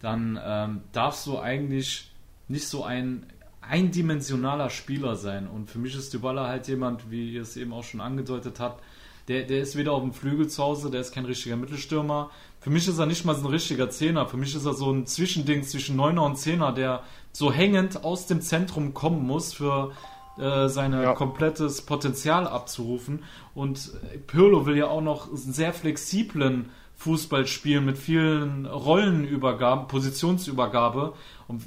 dann 0.00 0.40
ähm, 0.42 0.80
darfst 0.92 1.26
du 1.26 1.38
eigentlich 1.38 2.10
nicht 2.48 2.66
so 2.66 2.84
ein 2.84 3.26
eindimensionaler 3.60 4.70
Spieler 4.70 5.16
sein. 5.16 5.46
Und 5.46 5.70
für 5.70 5.78
mich 5.78 5.94
ist 5.94 6.12
Dybala 6.14 6.48
halt 6.48 6.68
jemand, 6.68 7.10
wie 7.10 7.34
ihr 7.34 7.42
es 7.42 7.56
eben 7.56 7.72
auch 7.72 7.84
schon 7.84 8.00
angedeutet 8.00 8.58
habt, 8.58 8.82
der, 9.28 9.44
der 9.44 9.60
ist 9.60 9.76
weder 9.76 9.92
auf 9.92 10.02
dem 10.02 10.12
Flügel 10.12 10.48
zu 10.48 10.62
Hause, 10.62 10.90
der 10.90 11.02
ist 11.02 11.12
kein 11.12 11.24
richtiger 11.24 11.56
Mittelstürmer. 11.56 12.30
Für 12.60 12.70
mich 12.70 12.86
ist 12.86 12.98
er 12.98 13.06
nicht 13.06 13.24
mal 13.24 13.34
so 13.34 13.46
ein 13.46 13.50
richtiger 13.50 13.88
Zehner. 13.88 14.26
Für 14.26 14.36
mich 14.36 14.54
ist 14.54 14.66
er 14.66 14.74
so 14.74 14.92
ein 14.92 15.06
Zwischending 15.06 15.62
zwischen 15.62 15.96
Neuner 15.96 16.24
und 16.24 16.36
Zehner, 16.36 16.72
der 16.72 17.02
so 17.32 17.50
hängend 17.50 18.04
aus 18.04 18.26
dem 18.26 18.42
Zentrum 18.42 18.92
kommen 18.92 19.26
muss 19.26 19.54
für 19.54 19.92
äh, 20.38 20.68
sein 20.68 20.92
ja. 20.92 21.14
komplettes 21.14 21.82
Potenzial 21.82 22.46
abzurufen. 22.46 23.24
Und 23.54 23.92
Pirlo 24.26 24.66
will 24.66 24.76
ja 24.76 24.88
auch 24.88 25.00
noch 25.00 25.28
einen 25.28 25.52
sehr 25.52 25.72
flexiblen 25.72 26.70
Fußball 26.96 27.46
spielen 27.46 27.86
mit 27.86 27.96
vielen 27.96 28.66
Rollenübergaben, 28.66 29.88
Positionsübergabe. 29.88 31.14
Und 31.48 31.62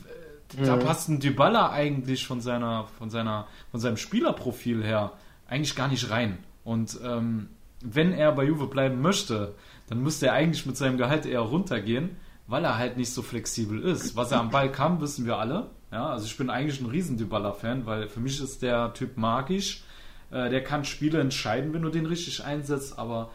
äh, 0.58 0.64
da 0.64 0.78
passt 0.78 1.10
ein 1.10 1.20
Dybala 1.20 1.72
eigentlich 1.72 2.28
von 2.28 2.39
seiner, 2.39 2.86
von 3.00 3.10
seiner, 3.10 3.48
von 3.72 3.80
seinem 3.80 3.98
Spielerprofil 3.98 4.84
her 4.84 5.14
eigentlich 5.48 5.76
gar 5.76 5.88
nicht 5.88 6.12
rein. 6.12 6.38
Und 6.64 7.00
ähm, 7.04 7.50
wenn 7.84 8.14
er 8.14 8.32
bei 8.32 8.46
Juve 8.46 8.68
bleiben 8.68 9.02
möchte, 9.02 9.56
dann 9.88 10.02
müsste 10.02 10.28
er 10.28 10.34
eigentlich 10.34 10.66
mit 10.66 10.78
seinem 10.78 10.98
Gehalt 10.98 11.26
eher 11.26 11.42
runtergehen, 11.42 12.16
weil 12.48 12.64
er 12.66 12.78
halt 12.78 12.98
nicht 12.98 13.14
so 13.14 13.22
flexibel 13.22 13.82
ist. 13.82 14.16
Was 14.16 14.32
er 14.32 14.40
am 14.40 14.50
Ball 14.50 14.72
kann, 14.72 15.02
wissen 15.02 15.26
wir 15.26 15.38
alle. 15.38 15.70
Ja, 15.92 16.10
also 16.10 16.26
ich 16.26 16.36
bin 16.38 16.50
eigentlich 16.50 16.82
ein 16.82 16.90
riesen 16.90 17.18
Dybala-Fan, 17.18 17.86
weil 17.86 18.08
für 18.08 18.20
mich 18.20 18.42
ist 18.42 18.62
der 18.62 18.94
Typ 18.94 19.18
magisch. 19.18 19.84
Äh, 20.32 20.50
der 20.50 20.64
kann 20.64 20.86
Spiele 20.86 21.20
entscheiden, 21.20 21.74
wenn 21.74 21.84
du 21.84 21.90
den 21.90 22.06
richtig 22.06 22.44
einsetzt, 22.44 22.98
aber 22.98 23.30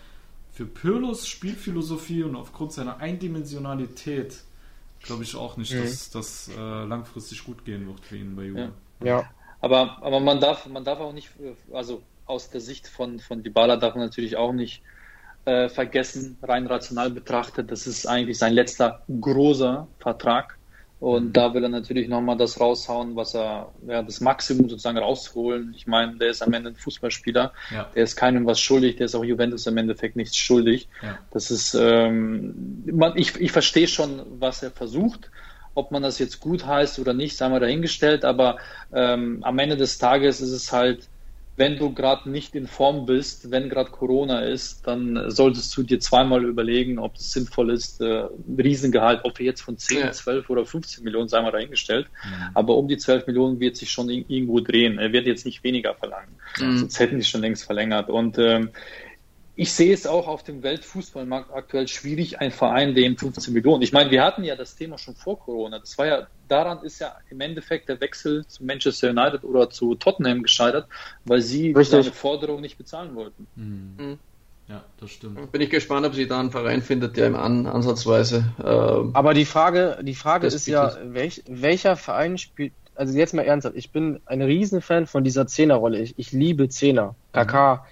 für 0.50 0.66
Pirlos 0.66 1.28
Spielphilosophie 1.28 2.24
und 2.24 2.34
aufgrund 2.34 2.72
seiner 2.72 2.98
Eindimensionalität 2.98 4.42
glaube 5.00 5.22
ich 5.22 5.36
auch 5.36 5.56
nicht, 5.56 5.72
mhm. 5.72 5.82
dass 5.82 6.10
das 6.10 6.48
äh, 6.48 6.84
langfristig 6.84 7.44
gut 7.44 7.64
gehen 7.64 7.86
wird 7.86 8.00
für 8.00 8.16
ihn 8.16 8.34
bei 8.34 8.44
Juve. 8.44 8.72
Ja. 9.00 9.06
ja. 9.06 9.30
Aber, 9.60 10.02
aber 10.02 10.20
man 10.20 10.40
darf, 10.40 10.66
man 10.66 10.84
darf 10.84 11.00
auch 11.00 11.12
nicht, 11.12 11.30
also 11.72 12.02
aus 12.26 12.50
der 12.50 12.60
Sicht 12.60 12.88
von, 12.88 13.18
von 13.18 13.42
Dybala 13.42 13.76
darf 13.76 13.94
man 13.94 14.04
natürlich 14.04 14.36
auch 14.36 14.52
nicht 14.52 14.82
äh, 15.44 15.68
vergessen, 15.68 16.38
rein 16.42 16.66
rational 16.66 17.10
betrachtet, 17.10 17.70
das 17.70 17.86
ist 17.86 18.06
eigentlich 18.06 18.38
sein 18.38 18.52
letzter 18.52 19.02
großer 19.20 19.86
Vertrag. 19.98 20.58
Und 21.00 21.26
mhm. 21.26 21.32
da 21.32 21.54
will 21.54 21.62
er 21.62 21.68
natürlich 21.68 22.08
nochmal 22.08 22.36
das 22.36 22.60
raushauen, 22.60 23.14
was 23.14 23.34
er, 23.34 23.70
ja, 23.86 24.02
das 24.02 24.20
Maximum 24.20 24.68
sozusagen 24.68 24.98
rausholen. 24.98 25.72
Ich 25.76 25.86
meine, 25.86 26.16
der 26.16 26.30
ist 26.30 26.42
am 26.42 26.52
Ende 26.52 26.70
ein 26.70 26.74
Fußballspieler, 26.74 27.52
ja. 27.72 27.88
der 27.94 28.02
ist 28.02 28.16
keinem 28.16 28.46
was 28.46 28.58
schuldig, 28.58 28.96
der 28.96 29.06
ist 29.06 29.14
auch 29.14 29.24
Juventus 29.24 29.66
im 29.66 29.76
Endeffekt 29.76 30.16
nichts 30.16 30.36
schuldig. 30.36 30.88
Ja. 31.02 31.18
Das 31.30 31.50
ist, 31.52 31.74
ähm, 31.74 32.82
man, 32.86 33.16
ich, 33.16 33.36
ich 33.36 33.52
verstehe 33.52 33.86
schon, 33.86 34.22
was 34.40 34.62
er 34.62 34.70
versucht. 34.72 35.30
Ob 35.74 35.92
man 35.92 36.02
das 36.02 36.18
jetzt 36.18 36.40
gut 36.40 36.66
heißt 36.66 36.98
oder 36.98 37.14
nicht, 37.14 37.36
sei 37.36 37.48
mal 37.48 37.60
dahingestellt, 37.60 38.24
aber 38.24 38.58
ähm, 38.92 39.38
am 39.42 39.58
Ende 39.60 39.76
des 39.76 39.98
Tages 39.98 40.40
ist 40.40 40.50
es 40.50 40.72
halt, 40.72 41.08
wenn 41.58 41.76
du 41.76 41.92
gerade 41.92 42.30
nicht 42.30 42.54
in 42.54 42.68
Form 42.68 43.04
bist, 43.04 43.50
wenn 43.50 43.68
gerade 43.68 43.90
Corona 43.90 44.40
ist, 44.42 44.86
dann 44.86 45.28
solltest 45.28 45.76
du 45.76 45.82
dir 45.82 45.98
zweimal 45.98 46.44
überlegen, 46.44 47.00
ob 47.00 47.16
es 47.16 47.32
sinnvoll 47.32 47.70
ist, 47.70 48.00
äh, 48.00 48.26
Riesengehalt, 48.56 49.20
ob 49.24 49.38
wir 49.40 49.46
jetzt 49.46 49.62
von 49.62 49.76
10, 49.76 49.98
ja. 49.98 50.12
12 50.12 50.48
oder 50.50 50.64
15 50.64 51.02
Millionen, 51.02 51.28
sei 51.28 51.42
mal 51.42 51.50
dahingestellt. 51.50 52.06
Mhm. 52.24 52.50
Aber 52.54 52.76
um 52.76 52.86
die 52.86 52.96
12 52.96 53.26
Millionen 53.26 53.58
wird 53.58 53.76
sich 53.76 53.90
schon 53.90 54.08
irgendwo 54.08 54.60
drehen. 54.60 54.98
Er 54.98 55.12
wird 55.12 55.26
jetzt 55.26 55.44
nicht 55.44 55.64
weniger 55.64 55.94
verlangen. 55.94 56.36
Mhm. 56.60 56.78
Sonst 56.78 57.00
hätten 57.00 57.18
die 57.18 57.24
schon 57.24 57.40
längst 57.40 57.64
verlängert. 57.64 58.08
Und 58.08 58.38
ähm, 58.38 58.70
ich 59.58 59.72
sehe 59.72 59.92
es 59.92 60.06
auch 60.06 60.28
auf 60.28 60.44
dem 60.44 60.62
Weltfußballmarkt 60.62 61.52
aktuell 61.52 61.88
schwierig, 61.88 62.38
ein 62.38 62.52
Verein, 62.52 62.94
dem 62.94 63.16
15 63.16 63.52
Millionen. 63.52 63.82
Ich 63.82 63.92
meine, 63.92 64.08
wir 64.12 64.22
hatten 64.22 64.44
ja 64.44 64.54
das 64.54 64.76
Thema 64.76 64.98
schon 64.98 65.16
vor 65.16 65.40
Corona. 65.40 65.80
Das 65.80 65.98
war 65.98 66.06
ja, 66.06 66.28
daran 66.46 66.84
ist 66.84 67.00
ja 67.00 67.16
im 67.28 67.40
Endeffekt 67.40 67.88
der 67.88 68.00
Wechsel 68.00 68.46
zu 68.46 68.64
Manchester 68.64 69.10
United 69.10 69.42
oder 69.42 69.68
zu 69.68 69.96
Tottenham 69.96 70.44
gescheitert, 70.44 70.86
weil 71.24 71.42
sie 71.42 71.72
Richtig. 71.72 72.04
seine 72.04 72.14
Forderung 72.14 72.60
nicht 72.60 72.78
bezahlen 72.78 73.16
wollten. 73.16 73.48
Mhm. 73.56 73.94
mhm. 73.98 74.18
Ja, 74.68 74.84
das 75.00 75.10
stimmt. 75.10 75.50
Bin 75.50 75.60
ich 75.62 75.70
gespannt, 75.70 76.06
ob 76.06 76.14
sie 76.14 76.28
da 76.28 76.38
einen 76.38 76.50
Verein 76.52 76.82
findet, 76.82 77.16
der 77.16 77.26
im 77.26 77.34
An 77.34 77.66
Ansatzweise. 77.66 78.44
Ähm, 78.62 79.10
Aber 79.14 79.34
die 79.34 79.46
Frage, 79.46 79.98
die 80.02 80.14
Frage 80.14 80.46
ist 80.46 80.66
ja, 80.68 80.94
welch, 81.02 81.42
welcher 81.48 81.96
Verein 81.96 82.38
spielt, 82.38 82.74
also 82.94 83.16
jetzt 83.16 83.32
mal 83.32 83.42
ernsthaft, 83.42 83.76
ich 83.76 83.90
bin 83.90 84.20
ein 84.26 84.42
Riesenfan 84.42 85.06
von 85.06 85.24
dieser 85.24 85.46
Zehnerrolle. 85.48 85.98
Ich, 86.00 86.14
ich 86.18 86.32
liebe 86.32 86.68
Zehner. 86.68 87.16
KK, 87.32 87.86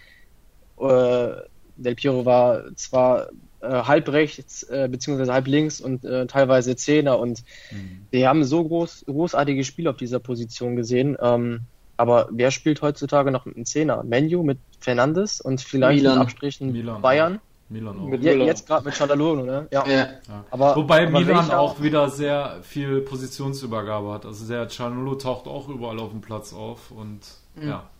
mhm. 0.79 0.87
äh, 0.87 1.56
Del 1.77 1.95
Piero 1.95 2.25
war 2.25 2.75
zwar 2.77 3.29
äh, 3.61 3.69
halb 3.69 4.09
rechts 4.11 4.63
äh, 4.65 4.89
beziehungsweise 4.91 5.33
halb 5.33 5.47
links 5.47 5.81
und 5.81 6.05
äh, 6.05 6.27
teilweise 6.27 6.77
Zehner 6.77 7.19
und 7.19 7.43
mhm. 7.71 8.07
wir 8.11 8.29
haben 8.29 8.45
so 8.45 8.65
groß, 8.65 9.05
großartige 9.07 9.65
Spiele 9.65 9.91
auf 9.91 9.97
dieser 9.97 10.19
Position 10.21 10.77
gesehen. 10.77 11.17
Ähm, 11.21 11.61
aber 11.97 12.29
wer 12.31 12.51
spielt 12.51 12.83
heutzutage 12.83 13.31
noch 13.31 13.47
mit 13.47 13.57
einem 13.57 13.65
Zehner? 13.65 14.03
Menu 14.05 14.43
mit 14.43 14.59
Fernandes 14.81 15.41
und 15.41 15.61
vielleicht 15.61 16.03
Milan. 16.03 16.19
mit 16.19 16.23
Abstrichen 16.23 16.73
Milan. 16.73 17.01
Bayern? 17.01 17.41
Milan 17.69 17.99
auch. 17.99 18.07
Mit 18.07 18.23
ja, 18.23 18.33
jetzt 18.33 18.67
gerade 18.67 18.85
mit 18.85 18.95
Chandalone, 18.95 19.45
ne? 19.45 19.69
Ja. 19.73 19.87
ja. 19.89 20.09
Aber, 20.51 20.77
Wobei 20.77 21.07
aber 21.07 21.19
Milan 21.19 21.51
auch 21.51 21.81
wieder 21.83 22.09
sehr 22.11 22.59
viel 22.63 23.01
Positionsübergabe 23.01 24.13
hat. 24.13 24.27
Also 24.27 24.47
der 24.47 24.69
Cianolo 24.69 25.17
taucht 25.17 25.47
auch 25.47 25.69
überall 25.69 25.99
auf 25.99 26.11
dem 26.11 26.21
Platz 26.21 26.53
auf 26.53 26.91
und 26.91 27.21
mhm. 27.57 27.69
ja. 27.69 27.91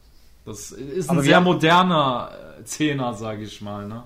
Das 0.47 0.71
ist 0.71 1.11
ein 1.11 1.21
sehr 1.23 1.41
moderner 1.41 2.31
äh, 2.61 2.65
Zehner, 2.65 3.15
sage 3.15 3.43
ich 3.43 3.61
mal. 3.61 3.87
Ne? 3.89 4.05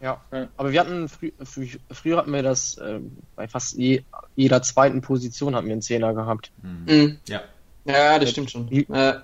Ja, 0.00 0.20
aber 0.56 0.72
wir 0.72 0.80
hatten 0.80 1.08
frü 1.08 1.32
frü 1.42 1.68
früher 1.90 2.18
hatten 2.18 2.32
wir 2.32 2.42
das 2.42 2.76
äh, 2.78 3.00
bei 3.34 3.48
fast 3.48 3.76
je, 3.76 4.02
jeder 4.36 4.62
zweiten 4.62 5.00
Position 5.00 5.54
hatten 5.54 5.66
wir 5.66 5.72
einen 5.72 5.82
Zehner 5.82 6.14
gehabt. 6.14 6.52
Mhm. 6.62 6.84
Mhm. 6.86 7.18
Ja. 7.28 7.42
Ja, 7.86 8.18
das 8.18 8.30
stimmt 8.30 8.50
schon. 8.50 8.70
Äh, 8.70 9.14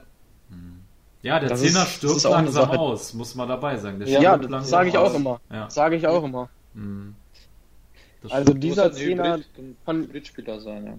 ja, 1.23 1.41
der 1.41 1.49
das 1.49 1.61
Zehner 1.61 1.83
ist, 1.83 1.93
stirbt 1.93 2.23
langsam 2.25 2.71
aus, 2.71 3.13
muss 3.13 3.35
man 3.35 3.49
dabei 3.49 3.77
sagen. 3.77 3.99
Der 3.99 4.09
ja, 4.09 4.37
das 4.39 4.71
sage 4.71 4.89
ich 4.89 4.97
auch 4.97 5.13
immer. 5.15 5.41
Ja. 5.51 5.69
Sage 5.69 5.97
ich 5.97 6.07
auch 6.07 6.25
immer. 6.25 6.49
Mhm. 6.73 7.15
Also 8.31 8.55
dieser 8.55 8.93
Zehner 8.93 9.41
kann 9.85 10.03
Hybridspieler 10.03 10.61
sein, 10.61 10.87
ja. 10.87 10.95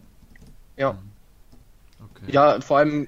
Ja. 0.77 0.93
Mhm. 0.93 0.97
Okay. 2.11 2.31
Ja, 2.31 2.61
vor 2.61 2.77
allem 2.77 3.07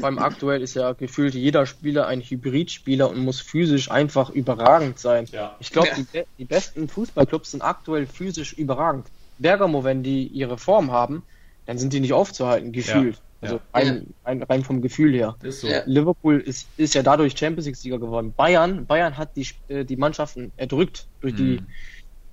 vor 0.00 0.08
allem 0.08 0.18
aktuell 0.18 0.62
ist 0.62 0.74
ja 0.74 0.92
gefühlt 0.92 1.34
jeder 1.34 1.66
Spieler 1.66 2.06
ein 2.06 2.20
Hybridspieler 2.20 3.08
und 3.08 3.18
muss 3.18 3.40
physisch 3.40 3.90
einfach 3.90 4.30
überragend 4.30 4.98
sein. 4.98 5.26
Ja. 5.30 5.56
Ich 5.60 5.70
glaube, 5.70 5.88
die, 5.96 6.22
die, 6.38 6.44
besten 6.44 6.88
Fußballclubs 6.88 7.52
sind 7.52 7.62
aktuell 7.62 8.06
physisch 8.06 8.52
überragend. 8.54 9.06
Bergamo, 9.38 9.84
wenn 9.84 10.02
die 10.02 10.26
ihre 10.26 10.58
Form 10.58 10.90
haben, 10.90 11.22
dann 11.66 11.78
sind 11.78 11.92
die 11.92 12.00
nicht 12.00 12.12
aufzuhalten, 12.12 12.72
gefühlt. 12.72 13.16
Ja. 13.16 13.20
Also 13.42 13.54
ja. 13.56 13.60
Rein, 13.72 14.14
rein, 14.24 14.42
rein, 14.42 14.64
vom 14.64 14.82
Gefühl 14.82 15.14
her. 15.14 15.36
Ist 15.42 15.62
so. 15.62 15.68
Liverpool 15.86 16.40
ist, 16.40 16.68
ist 16.76 16.94
ja 16.94 17.02
dadurch 17.02 17.38
Champions 17.38 17.66
League-Sieger 17.66 17.98
geworden. 17.98 18.34
Bayern, 18.36 18.86
Bayern 18.86 19.16
hat 19.16 19.36
die, 19.36 19.46
äh, 19.68 19.84
die 19.84 19.96
Mannschaften 19.96 20.52
erdrückt 20.56 21.06
durch 21.20 21.34
die 21.34 21.60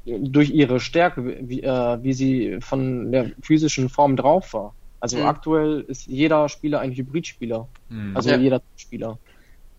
mhm. 0.06 0.32
durch 0.34 0.50
ihre 0.50 0.80
Stärke, 0.80 1.38
wie, 1.42 1.64
äh, 1.64 2.04
wie 2.04 2.14
sie 2.14 2.58
von 2.62 3.12
der 3.12 3.32
physischen 3.42 3.90
Form 3.90 4.16
drauf 4.16 4.54
war. 4.54 4.74
Also 5.00 5.18
mhm. 5.18 5.26
aktuell 5.26 5.82
ist 5.82 6.08
jeder 6.08 6.50
Spieler 6.50 6.80
ein 6.80 6.92
Hybridspieler. 6.92 7.68
Mhm. 7.90 8.16
Also 8.16 8.30
ja. 8.30 8.38
jeder 8.38 8.62
Spieler. 8.76 9.18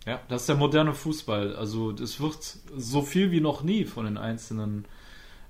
Ja, 0.06 0.20
das 0.28 0.42
ist 0.42 0.48
der 0.48 0.56
moderne 0.56 0.94
Fußball. 0.94 1.56
Also 1.56 1.90
es 1.92 2.20
wird 2.20 2.56
so 2.76 3.02
viel 3.02 3.30
wie 3.30 3.40
noch 3.40 3.62
nie 3.62 3.84
von 3.84 4.04
den 4.04 4.16
einzelnen 4.16 4.86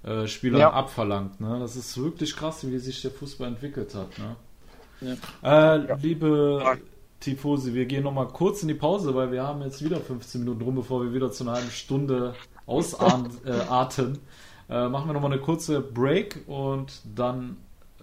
äh, 0.03 0.27
Spielern 0.27 0.61
ja. 0.61 0.73
abverlangt. 0.73 1.41
Ne? 1.41 1.59
Das 1.61 1.77
ist 1.77 1.97
wirklich 2.03 2.35
krass, 2.35 2.67
wie 2.67 2.79
sich 2.79 3.01
der 3.03 3.11
Fußball 3.11 3.49
entwickelt 3.49 3.95
hat. 3.95 4.09
Ne? 4.19 5.17
Ja. 5.43 5.75
Äh, 5.75 5.97
liebe 6.01 6.79
Tifosi, 7.21 7.75
wir 7.75 7.87
gehen 7.87 8.05
nochmal 8.05 8.29
kurz 8.29 8.63
in 8.63 8.69
die 8.69 8.75
Pause, 8.75 9.15
weil 9.15 9.31
wir 9.33 9.45
haben 9.45 9.63
jetzt 9.63 9.85
wieder 9.85 10.01
15 10.01 10.41
Minuten 10.41 10.63
rum, 10.63 10.75
bevor 10.77 11.03
wir 11.03 11.13
wieder 11.13 11.31
zu 11.31 11.45
einer 11.45 11.53
halben 11.53 11.71
Stunde 11.71 12.35
ausarten. 12.67 14.19
Äh, 14.71 14.85
äh, 14.85 14.89
machen 14.91 15.09
wir 15.09 15.15
nochmal 15.15 15.33
eine 15.33 15.41
kurze 15.41 15.81
Break 15.81 16.45
und 16.47 17.01
dann 17.15 17.57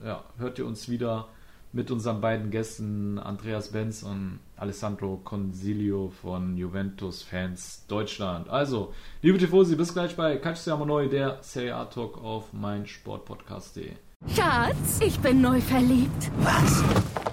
ja, 0.03 0.24
hört 0.39 0.57
ihr 0.57 0.66
uns 0.66 0.89
wieder 0.89 1.28
mit 1.76 1.91
unseren 1.91 2.21
beiden 2.21 2.49
Gästen 2.49 3.19
Andreas 3.19 3.71
Benz 3.71 4.01
und 4.01 4.39
Alessandro 4.55 5.19
Consilio 5.23 6.11
von 6.21 6.57
Juventus 6.57 7.21
Fans 7.21 7.84
Deutschland. 7.88 8.49
Also, 8.49 8.93
liebe 9.21 9.38
Tifosi, 9.38 9.76
bis 9.76 9.93
gleich 9.93 10.15
bei 10.15 10.38
Calcio 10.38 10.84
Neu, 10.86 11.09
der 11.09 11.39
Serie 11.41 11.76
A 11.76 11.86
Talk 11.86 12.23
auf 12.23 12.53
meinsportpodcast.de. 12.53 13.91
Schatz, 14.34 15.01
ich 15.01 15.19
bin 15.19 15.41
neu 15.41 15.59
verliebt. 15.59 16.32
Was? 16.39 16.84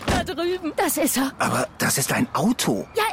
Da 0.07 0.25
drüben. 0.25 0.73
Das 0.77 0.99
ist 0.99 1.17
er. 1.17 1.33
Aber 1.39 1.69
das 1.79 1.97
ist 1.97 2.13
ein 2.13 2.27
Auto. 2.35 2.87
Ja, 2.97 3.05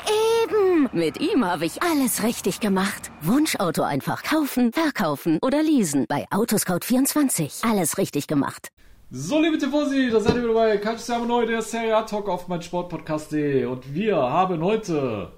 eben. 0.44 0.90
Mit 0.92 1.22
ihm 1.22 1.46
habe 1.46 1.66
ich 1.66 1.82
alles 1.84 2.24
richtig 2.24 2.60
gemacht. 2.60 3.12
Wunschauto 3.22 3.84
einfach 3.84 4.24
kaufen, 4.24 4.74
verkaufen 4.74 5.38
oder 5.42 5.62
leasen. 5.62 6.06
Bei 6.10 6.26
Autoscout24. 6.30 7.70
Alles 7.70 7.98
richtig 8.00 8.28
gemacht. 8.28 8.70
So, 9.12 9.42
liebe 9.42 9.58
Tifosi, 9.58 10.12
da 10.12 10.20
seid 10.20 10.36
ihr 10.36 10.44
wieder 10.44 10.54
bei 10.54 10.78
Calcio 10.78 11.26
Neu, 11.26 11.48
der 11.48 11.64
Serie 11.64 11.98
A 11.98 12.04
Talk 12.04 12.30
auf 12.30 12.48
mein 12.48 12.62
Sportpodcast.de. 12.62 13.66
Und 13.66 13.96
wir 13.96 14.18
haben 14.18 14.62
heute 14.62 15.30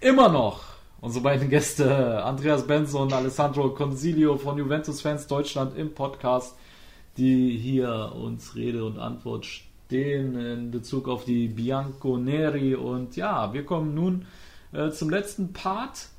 immer 0.00 0.28
noch 0.28 0.60
unsere 1.00 1.24
beiden 1.24 1.50
Gäste, 1.50 2.22
Andreas 2.22 2.64
Benzo 2.64 3.02
und 3.02 3.12
Alessandro 3.12 3.70
Consilio 3.70 4.36
von 4.36 4.56
Juventus 4.56 5.00
Fans 5.00 5.26
Deutschland 5.26 5.76
im 5.76 5.94
Podcast, 5.94 6.54
die 7.16 7.56
hier 7.56 8.12
uns 8.14 8.54
Rede 8.54 8.84
und 8.84 9.00
Antwort 9.00 9.46
stehen 9.46 10.38
in 10.38 10.70
Bezug 10.70 11.08
auf 11.08 11.24
die 11.24 11.48
Bianco 11.48 12.18
Neri. 12.18 12.76
Und 12.76 13.16
ja, 13.16 13.52
wir 13.52 13.66
kommen 13.66 13.96
nun 13.96 14.26
äh, 14.72 14.90
zum 14.90 15.10
letzten 15.10 15.52
Part 15.52 16.10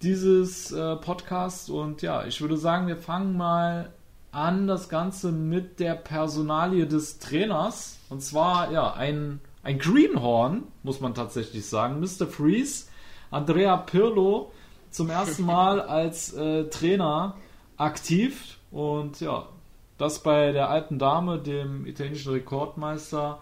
dieses 0.00 0.72
äh, 0.72 0.96
Podcasts. 0.96 1.68
Und 1.68 2.00
ja, 2.00 2.24
ich 2.24 2.40
würde 2.40 2.56
sagen, 2.56 2.86
wir 2.86 2.96
fangen 2.96 3.36
mal 3.36 3.92
an 4.30 4.66
das 4.66 4.88
Ganze 4.88 5.32
mit 5.32 5.80
der 5.80 5.94
Personalie 5.94 6.86
des 6.86 7.18
Trainers. 7.18 7.98
Und 8.08 8.22
zwar, 8.22 8.70
ja, 8.72 8.92
ein, 8.92 9.40
ein 9.62 9.78
Greenhorn, 9.78 10.64
muss 10.82 11.00
man 11.00 11.14
tatsächlich 11.14 11.66
sagen. 11.66 12.00
Mr. 12.00 12.26
Freeze, 12.26 12.86
Andrea 13.30 13.76
Pirlo, 13.76 14.52
zum 14.90 15.10
ersten 15.10 15.42
Mal 15.46 15.80
als 15.80 16.32
äh, 16.34 16.64
Trainer 16.64 17.36
aktiv. 17.76 18.58
Und 18.70 19.20
ja, 19.20 19.48
das 19.96 20.22
bei 20.22 20.52
der 20.52 20.70
alten 20.70 20.98
Dame, 20.98 21.38
dem 21.38 21.86
italienischen 21.86 22.32
Rekordmeister, 22.32 23.40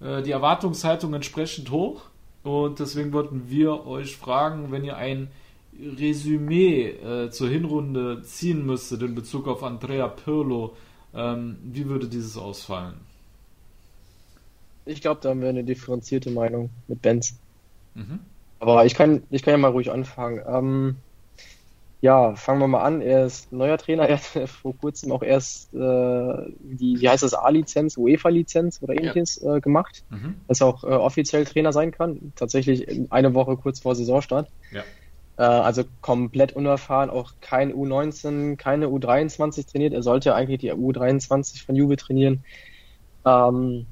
äh, 0.00 0.22
die 0.22 0.30
Erwartungshaltung 0.30 1.12
entsprechend 1.14 1.70
hoch. 1.70 2.02
Und 2.42 2.78
deswegen 2.78 3.12
wollten 3.12 3.50
wir 3.50 3.86
euch 3.86 4.16
fragen, 4.16 4.72
wenn 4.72 4.84
ihr 4.84 4.96
ein 4.96 5.30
Resümee 5.98 6.88
äh, 6.88 7.30
zur 7.30 7.48
Hinrunde 7.48 8.22
ziehen 8.22 8.64
müsstet 8.66 9.02
in 9.02 9.14
Bezug 9.14 9.48
auf 9.48 9.62
Andrea 9.62 10.08
Pirlo, 10.08 10.76
ähm, 11.14 11.58
wie 11.62 11.86
würde 11.86 12.08
dieses 12.08 12.36
ausfallen? 12.36 12.94
Ich 14.84 15.00
glaube, 15.00 15.20
da 15.22 15.30
haben 15.30 15.40
wir 15.40 15.48
eine 15.48 15.64
differenzierte 15.64 16.30
Meinung 16.30 16.70
mit 16.88 17.02
Benz. 17.02 17.38
Mhm. 17.94 18.20
Aber 18.58 18.84
ich 18.84 18.94
kann, 18.94 19.22
ich 19.30 19.42
kann 19.42 19.52
ja 19.52 19.58
mal 19.58 19.70
ruhig 19.70 19.90
anfangen. 19.90 20.42
Ähm, 20.46 20.96
ja, 22.02 22.34
fangen 22.34 22.60
wir 22.60 22.68
mal 22.68 22.82
an. 22.82 23.02
Er 23.02 23.26
ist 23.26 23.52
neuer 23.52 23.76
Trainer. 23.76 24.08
Er 24.08 24.16
hat 24.16 24.48
vor 24.48 24.76
kurzem 24.76 25.12
auch 25.12 25.22
erst 25.22 25.72
äh, 25.74 25.78
die, 25.78 27.00
wie 27.00 27.08
heißt 27.08 27.22
das, 27.22 27.34
A-Lizenz, 27.34 27.96
UEFA-Lizenz 27.96 28.82
oder 28.82 28.94
ähnliches 28.94 29.40
ja. 29.42 29.56
äh, 29.56 29.60
gemacht, 29.60 30.04
mhm. 30.10 30.36
dass 30.48 30.60
er 30.60 30.68
auch 30.68 30.84
äh, 30.84 30.88
offiziell 30.88 31.44
Trainer 31.44 31.72
sein 31.72 31.90
kann. 31.90 32.32
Tatsächlich 32.36 33.10
eine 33.10 33.34
Woche 33.34 33.56
kurz 33.56 33.80
vor 33.80 33.94
Saisonstart. 33.94 34.50
Ja. 34.72 34.82
Äh, 35.40 35.44
also 35.44 35.84
komplett 36.02 36.52
unerfahren, 36.52 37.08
auch 37.08 37.32
kein 37.40 37.72
U19, 37.72 38.56
keine 38.56 38.88
U23 38.88 39.70
trainiert. 39.70 39.94
Er 39.94 40.02
sollte 40.02 40.34
eigentlich 40.34 40.60
die 40.60 40.72
U23 40.72 41.64
von 41.64 41.76
Juve 41.76 41.96
trainieren. 41.96 42.44
Ähm, 43.24 43.86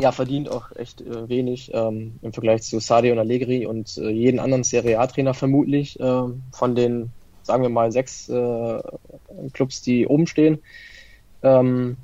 ja, 0.00 0.12
verdient 0.12 0.50
auch 0.50 0.72
echt 0.76 1.00
äh, 1.00 1.28
wenig 1.28 1.72
ähm, 1.72 2.18
im 2.20 2.32
Vergleich 2.34 2.62
zu 2.64 2.80
Sadio 2.80 3.12
und 3.12 3.18
Allegri 3.18 3.66
und 3.66 3.96
äh, 3.96 4.10
jeden 4.10 4.40
anderen 4.40 4.64
Serie 4.64 4.98
A-Trainer 5.00 5.34
vermutlich 5.34 5.98
äh, 6.00 6.22
von 6.52 6.74
den 6.74 7.12
sagen 7.44 7.62
wir 7.62 7.70
mal, 7.70 7.92
sechs 7.92 8.28
äh, 8.28 8.82
Clubs, 9.52 9.82
die 9.82 10.06
oben 10.06 10.26
stehen. 10.26 10.62
Ähm, 11.42 11.96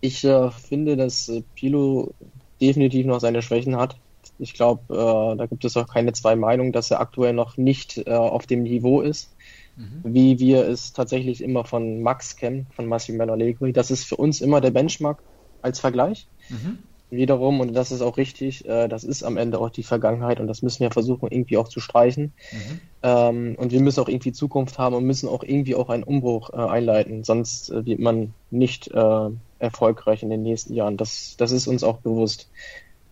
ich 0.00 0.24
äh, 0.24 0.50
finde, 0.50 0.96
dass 0.96 1.30
Pilo 1.54 2.14
definitiv 2.60 3.06
noch 3.06 3.20
seine 3.20 3.42
Schwächen 3.42 3.76
hat. 3.76 3.96
Ich 4.40 4.54
glaube, 4.54 4.94
äh, 4.94 5.36
da 5.36 5.46
gibt 5.46 5.64
es 5.64 5.76
auch 5.76 5.88
keine 5.88 6.12
zwei 6.12 6.36
Meinungen, 6.36 6.72
dass 6.72 6.90
er 6.90 7.00
aktuell 7.00 7.32
noch 7.32 7.56
nicht 7.56 7.98
äh, 8.06 8.10
auf 8.10 8.46
dem 8.46 8.62
Niveau 8.62 9.00
ist, 9.00 9.34
mhm. 9.76 10.00
wie 10.04 10.38
wir 10.38 10.66
es 10.66 10.92
tatsächlich 10.92 11.42
immer 11.42 11.64
von 11.64 12.02
Max 12.02 12.36
kennen, 12.36 12.66
von 12.74 12.86
Massimiliano 12.86 13.32
Allegri. 13.32 13.72
Das 13.72 13.90
ist 13.90 14.04
für 14.04 14.16
uns 14.16 14.40
immer 14.40 14.60
der 14.60 14.70
Benchmark 14.70 15.22
als 15.62 15.80
Vergleich. 15.80 16.28
Mhm 16.48 16.78
wiederum, 17.10 17.60
und 17.60 17.74
das 17.74 17.90
ist 17.90 18.02
auch 18.02 18.16
richtig, 18.16 18.66
äh, 18.68 18.88
das 18.88 19.04
ist 19.04 19.22
am 19.22 19.36
Ende 19.36 19.58
auch 19.58 19.70
die 19.70 19.82
Vergangenheit 19.82 20.40
und 20.40 20.46
das 20.46 20.62
müssen 20.62 20.80
wir 20.80 20.90
versuchen 20.90 21.28
irgendwie 21.30 21.56
auch 21.56 21.68
zu 21.68 21.80
streichen. 21.80 22.32
Mhm. 22.52 22.80
Ähm, 23.02 23.54
und 23.58 23.72
wir 23.72 23.80
müssen 23.80 24.00
auch 24.00 24.08
irgendwie 24.08 24.32
Zukunft 24.32 24.78
haben 24.78 24.94
und 24.94 25.04
müssen 25.04 25.28
auch 25.28 25.42
irgendwie 25.42 25.74
auch 25.74 25.90
einen 25.90 26.04
Umbruch 26.04 26.50
äh, 26.50 26.56
einleiten, 26.56 27.24
sonst 27.24 27.70
äh, 27.70 27.84
wird 27.84 27.98
man 27.98 28.32
nicht 28.50 28.88
äh, 28.88 29.30
erfolgreich 29.58 30.22
in 30.22 30.30
den 30.30 30.42
nächsten 30.42 30.74
Jahren. 30.74 30.96
Das, 30.96 31.34
das 31.36 31.50
ist 31.52 31.66
uns 31.66 31.82
auch 31.82 31.98
bewusst. 31.98 32.48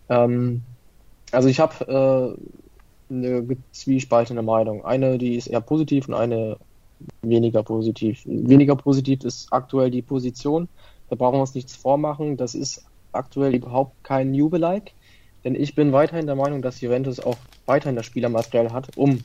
Ähm, 0.08 0.62
also 1.32 1.48
ich 1.48 1.60
habe 1.60 2.36
äh, 3.10 3.12
eine 3.12 3.56
zwiespaltende 3.72 4.42
Meinung. 4.42 4.84
Eine, 4.84 5.18
die 5.18 5.36
ist 5.36 5.46
eher 5.46 5.60
positiv 5.60 6.08
und 6.08 6.14
eine 6.14 6.56
weniger 7.22 7.62
positiv. 7.62 8.22
Weniger 8.24 8.76
positiv 8.76 9.24
ist 9.24 9.52
aktuell 9.52 9.90
die 9.90 10.02
Position. 10.02 10.68
Da 11.08 11.16
brauchen 11.16 11.36
wir 11.36 11.40
uns 11.40 11.54
nichts 11.54 11.76
vormachen. 11.76 12.36
Das 12.36 12.54
ist 12.54 12.84
aktuell 13.12 13.54
überhaupt 13.54 14.04
kein 14.04 14.34
Juve-like, 14.34 14.92
denn 15.44 15.54
ich 15.54 15.74
bin 15.74 15.92
weiterhin 15.92 16.26
der 16.26 16.36
Meinung, 16.36 16.62
dass 16.62 16.80
Juventus 16.80 17.20
auch 17.20 17.36
weiterhin 17.66 17.96
das 17.96 18.06
Spielermaterial 18.06 18.72
hat, 18.72 18.96
um 18.96 19.22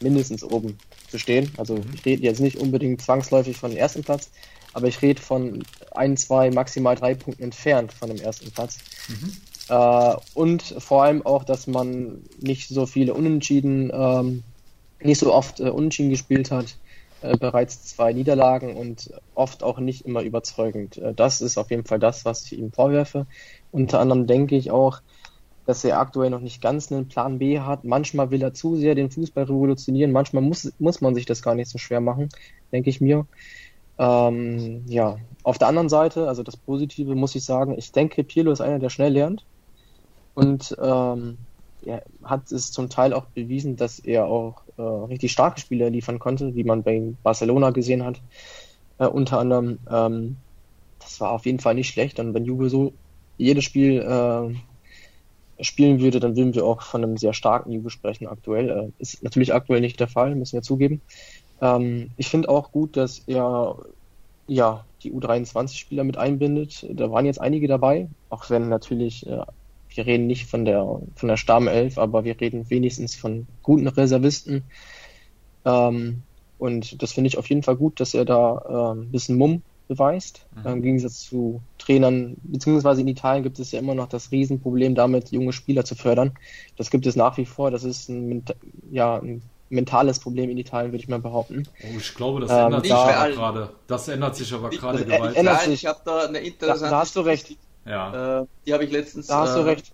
mindestens 0.00 0.44
oben 0.44 0.78
zu 1.08 1.18
stehen. 1.18 1.50
Also 1.56 1.76
mhm. 1.76 1.84
ich 1.94 2.04
rede 2.04 2.22
jetzt 2.22 2.40
nicht 2.40 2.58
unbedingt 2.58 3.02
zwangsläufig 3.02 3.56
von 3.56 3.70
dem 3.70 3.78
ersten 3.78 4.02
Platz, 4.02 4.30
aber 4.74 4.88
ich 4.88 5.00
rede 5.02 5.20
von 5.20 5.64
ein, 5.92 6.16
zwei, 6.16 6.50
maximal 6.50 6.94
drei 6.94 7.14
Punkten 7.14 7.42
entfernt 7.42 7.92
von 7.92 8.08
dem 8.08 8.18
ersten 8.18 8.50
Platz. 8.50 8.78
Mhm. 9.08 9.32
Äh, 9.68 10.14
und 10.34 10.62
vor 10.62 11.02
allem 11.02 11.24
auch, 11.24 11.44
dass 11.44 11.66
man 11.66 12.22
nicht 12.40 12.68
so 12.68 12.86
viele 12.86 13.14
Unentschieden, 13.14 13.90
ähm, 13.92 14.42
nicht 15.00 15.18
so 15.18 15.32
oft 15.32 15.60
äh, 15.60 15.70
Unentschieden 15.70 16.10
gespielt 16.10 16.50
hat, 16.50 16.76
äh, 17.22 17.36
bereits 17.36 17.84
zwei 17.84 18.12
Niederlagen 18.12 18.76
und 18.76 19.10
oft 19.34 19.62
auch 19.62 19.78
nicht 19.78 20.04
immer 20.06 20.22
überzeugend. 20.22 20.98
Äh, 20.98 21.14
das 21.14 21.40
ist 21.40 21.58
auf 21.58 21.70
jeden 21.70 21.84
Fall 21.84 21.98
das, 21.98 22.24
was 22.24 22.44
ich 22.44 22.58
ihm 22.58 22.72
vorwerfe. 22.72 23.26
Unter 23.72 24.00
anderem 24.00 24.26
denke 24.26 24.56
ich 24.56 24.70
auch, 24.70 25.00
dass 25.66 25.84
er 25.84 25.98
aktuell 25.98 26.30
noch 26.30 26.40
nicht 26.40 26.62
ganz 26.62 26.92
einen 26.92 27.08
Plan 27.08 27.38
B 27.38 27.60
hat. 27.60 27.84
Manchmal 27.84 28.30
will 28.30 28.42
er 28.42 28.54
zu 28.54 28.76
sehr 28.76 28.94
den 28.94 29.10
Fußball 29.10 29.44
revolutionieren, 29.44 30.12
manchmal 30.12 30.42
muss, 30.42 30.72
muss 30.78 31.00
man 31.00 31.14
sich 31.14 31.26
das 31.26 31.42
gar 31.42 31.54
nicht 31.54 31.70
so 31.70 31.78
schwer 31.78 32.00
machen, 32.00 32.28
denke 32.70 32.90
ich 32.90 33.00
mir. 33.00 33.26
Ähm, 33.98 34.84
ja, 34.86 35.18
auf 35.42 35.58
der 35.58 35.68
anderen 35.68 35.88
Seite, 35.88 36.28
also 36.28 36.42
das 36.42 36.56
Positive 36.56 37.14
muss 37.14 37.34
ich 37.34 37.44
sagen, 37.44 37.74
ich 37.76 37.92
denke, 37.92 38.22
Pirlo 38.24 38.52
ist 38.52 38.60
einer, 38.60 38.78
der 38.78 38.90
schnell 38.90 39.12
lernt. 39.12 39.44
Und 40.36 40.76
ähm, 40.82 41.38
er 41.86 42.02
hat 42.22 42.52
es 42.52 42.70
zum 42.70 42.90
Teil 42.90 43.14
auch 43.14 43.24
bewiesen, 43.24 43.76
dass 43.76 43.98
er 43.98 44.26
auch 44.26 44.60
äh, 44.76 44.82
richtig 44.82 45.32
starke 45.32 45.58
Spiele 45.60 45.88
liefern 45.88 46.18
konnte, 46.18 46.54
wie 46.54 46.64
man 46.64 46.82
bei 46.82 47.14
Barcelona 47.22 47.70
gesehen 47.70 48.04
hat. 48.04 48.20
Äh, 48.98 49.06
unter 49.06 49.38
anderem, 49.38 49.78
ähm, 49.90 50.36
das 50.98 51.20
war 51.22 51.30
auf 51.32 51.46
jeden 51.46 51.58
Fall 51.58 51.74
nicht 51.74 51.88
schlecht. 51.88 52.20
Und 52.20 52.34
wenn 52.34 52.44
Juve 52.44 52.68
so 52.68 52.92
jedes 53.38 53.64
Spiel 53.64 54.02
äh, 54.02 55.64
spielen 55.64 56.00
würde, 56.00 56.20
dann 56.20 56.36
würden 56.36 56.54
wir 56.54 56.66
auch 56.66 56.82
von 56.82 57.02
einem 57.02 57.16
sehr 57.16 57.32
starken 57.32 57.72
Juve 57.72 57.88
sprechen 57.88 58.26
aktuell. 58.26 58.68
Äh, 58.68 58.92
ist 58.98 59.22
natürlich 59.22 59.54
aktuell 59.54 59.80
nicht 59.80 59.98
der 59.98 60.08
Fall, 60.08 60.34
müssen 60.34 60.56
wir 60.56 60.62
zugeben. 60.62 61.00
Ähm, 61.62 62.10
ich 62.18 62.28
finde 62.28 62.50
auch 62.50 62.72
gut, 62.72 62.98
dass 62.98 63.20
er 63.20 63.76
ja 64.48 64.84
die 65.02 65.14
U23-Spieler 65.14 66.04
mit 66.04 66.18
einbindet. 66.18 66.86
Da 66.92 67.10
waren 67.10 67.24
jetzt 67.24 67.40
einige 67.40 67.68
dabei, 67.68 68.10
auch 68.28 68.50
wenn 68.50 68.68
natürlich 68.68 69.26
äh, 69.26 69.40
wir 69.96 70.06
reden 70.06 70.26
nicht 70.26 70.46
von 70.46 70.64
der, 70.64 71.00
von 71.14 71.28
der 71.28 71.36
Stammelf, 71.36 71.98
aber 71.98 72.24
wir 72.24 72.40
reden 72.40 72.68
wenigstens 72.70 73.14
von 73.14 73.46
guten 73.62 73.88
Reservisten. 73.88 74.64
Ähm, 75.64 76.22
und 76.58 77.02
das 77.02 77.12
finde 77.12 77.28
ich 77.28 77.38
auf 77.38 77.48
jeden 77.48 77.62
Fall 77.62 77.76
gut, 77.76 78.00
dass 78.00 78.14
er 78.14 78.24
da 78.24 78.94
äh, 78.94 78.98
ein 78.98 79.10
bisschen 79.10 79.36
Mumm 79.36 79.62
beweist. 79.88 80.46
Mhm. 80.56 80.72
Im 80.72 80.82
Gegensatz 80.82 81.20
zu 81.20 81.62
Trainern, 81.78 82.36
beziehungsweise 82.42 83.00
in 83.00 83.08
Italien 83.08 83.42
gibt 83.42 83.58
es 83.58 83.72
ja 83.72 83.78
immer 83.78 83.94
noch 83.94 84.08
das 84.08 84.32
Riesenproblem 84.32 84.94
damit, 84.94 85.30
junge 85.30 85.52
Spieler 85.52 85.84
zu 85.84 85.94
fördern. 85.94 86.32
Das 86.76 86.90
gibt 86.90 87.06
es 87.06 87.16
nach 87.16 87.36
wie 87.36 87.46
vor. 87.46 87.70
Das 87.70 87.84
ist 87.84 88.08
ein, 88.08 88.44
ja, 88.90 89.16
ein 89.16 89.42
mentales 89.68 90.18
Problem 90.18 90.50
in 90.50 90.58
Italien, 90.58 90.92
würde 90.92 91.02
ich 91.02 91.08
mal 91.08 91.20
behaupten. 91.20 91.68
Oh, 91.82 91.98
ich 91.98 92.14
glaube, 92.14 92.40
das 92.40 92.50
ähm, 92.50 92.66
ändert 92.66 92.82
sich 92.82 92.92
da, 92.92 93.04
aber 93.04 93.30
gerade. 93.30 93.70
Das 93.86 94.08
ändert 94.08 94.36
sich 94.36 94.52
aber 94.52 94.70
gerade 94.70 95.04
gewaltig. 95.04 95.38
Ändert 95.38 95.60
sich. 95.62 95.74
Ich 95.74 95.86
habe 95.86 96.00
da 96.04 96.26
eine 96.26 96.38
interessante. 96.38 96.84
Da, 96.84 96.90
da 96.90 96.98
hast 97.00 97.16
du 97.16 97.20
recht. 97.20 97.56
Ja. 97.86 98.40
Äh, 98.40 98.46
die 98.66 98.72
habe 98.72 98.84
ich 98.84 98.90
letztens. 98.90 99.28
Da 99.28 99.42
hast 99.42 99.56
du 99.56 99.60
äh, 99.60 99.64
recht. 99.64 99.92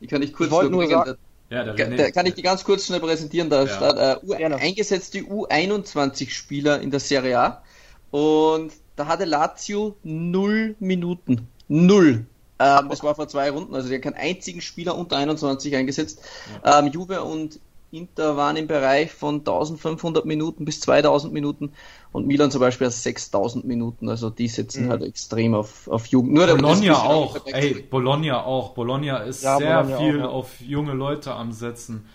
Die 0.00 0.06
kann 0.06 0.22
ich 0.22 0.32
kurz 0.32 0.52
ich 0.52 0.70
nur 0.70 0.88
sagen. 0.88 1.16
Ja, 1.50 1.64
da, 1.64 2.10
kann 2.10 2.26
ich 2.26 2.34
die 2.34 2.42
ganz 2.42 2.64
kurz 2.64 2.86
schnell 2.86 3.00
präsentieren. 3.00 3.50
Da 3.50 3.64
ja. 3.64 4.16
steht 4.18 4.40
äh, 4.40 4.44
eingesetzte 4.54 5.18
U21-Spieler 5.18 6.80
in 6.80 6.90
der 6.90 7.00
Serie 7.00 7.38
A. 7.38 7.62
Und 8.10 8.72
da 8.96 9.06
hatte 9.06 9.24
Lazio 9.24 9.96
null 10.02 10.74
Minuten. 10.78 11.48
Null. 11.68 12.26
Ähm, 12.58 12.88
das 12.88 13.02
war 13.02 13.14
vor 13.14 13.28
zwei 13.28 13.50
Runden, 13.50 13.74
also 13.74 13.88
der 13.88 13.98
hat 13.98 14.04
keinen 14.04 14.14
einzigen 14.14 14.60
Spieler 14.60 14.96
unter 14.96 15.16
21 15.16 15.74
eingesetzt. 15.74 16.22
Ja. 16.64 16.78
Ähm, 16.78 16.86
Juve 16.88 17.22
und 17.22 17.58
Inter 17.94 18.36
waren 18.36 18.56
im 18.56 18.66
Bereich 18.66 19.12
von 19.12 19.38
1500 19.38 20.24
Minuten 20.24 20.64
bis 20.64 20.80
2000 20.80 21.32
Minuten 21.32 21.72
und 22.12 22.26
Milan 22.26 22.50
zum 22.50 22.60
Beispiel 22.60 22.90
6000 22.90 23.64
Minuten. 23.64 24.08
Also 24.08 24.30
die 24.30 24.48
setzen 24.48 24.86
mhm. 24.86 24.90
halt 24.90 25.02
extrem 25.02 25.54
auf, 25.54 25.88
auf 25.88 26.06
Jugend. 26.06 26.32
Nur 26.32 26.46
Bologna 26.46 26.94
auch. 27.02 27.46
Ey, 27.46 27.82
Bologna 27.82 28.44
auch. 28.44 28.74
Bologna 28.74 29.18
ist 29.18 29.42
ja, 29.42 29.58
sehr 29.58 29.82
Bologna 29.82 29.98
viel 29.98 30.16
auch, 30.20 30.24
ja. 30.24 30.28
auf 30.28 30.60
junge 30.60 30.92
Leute 30.92 31.34
am 31.34 31.52
Setzen. 31.52 32.06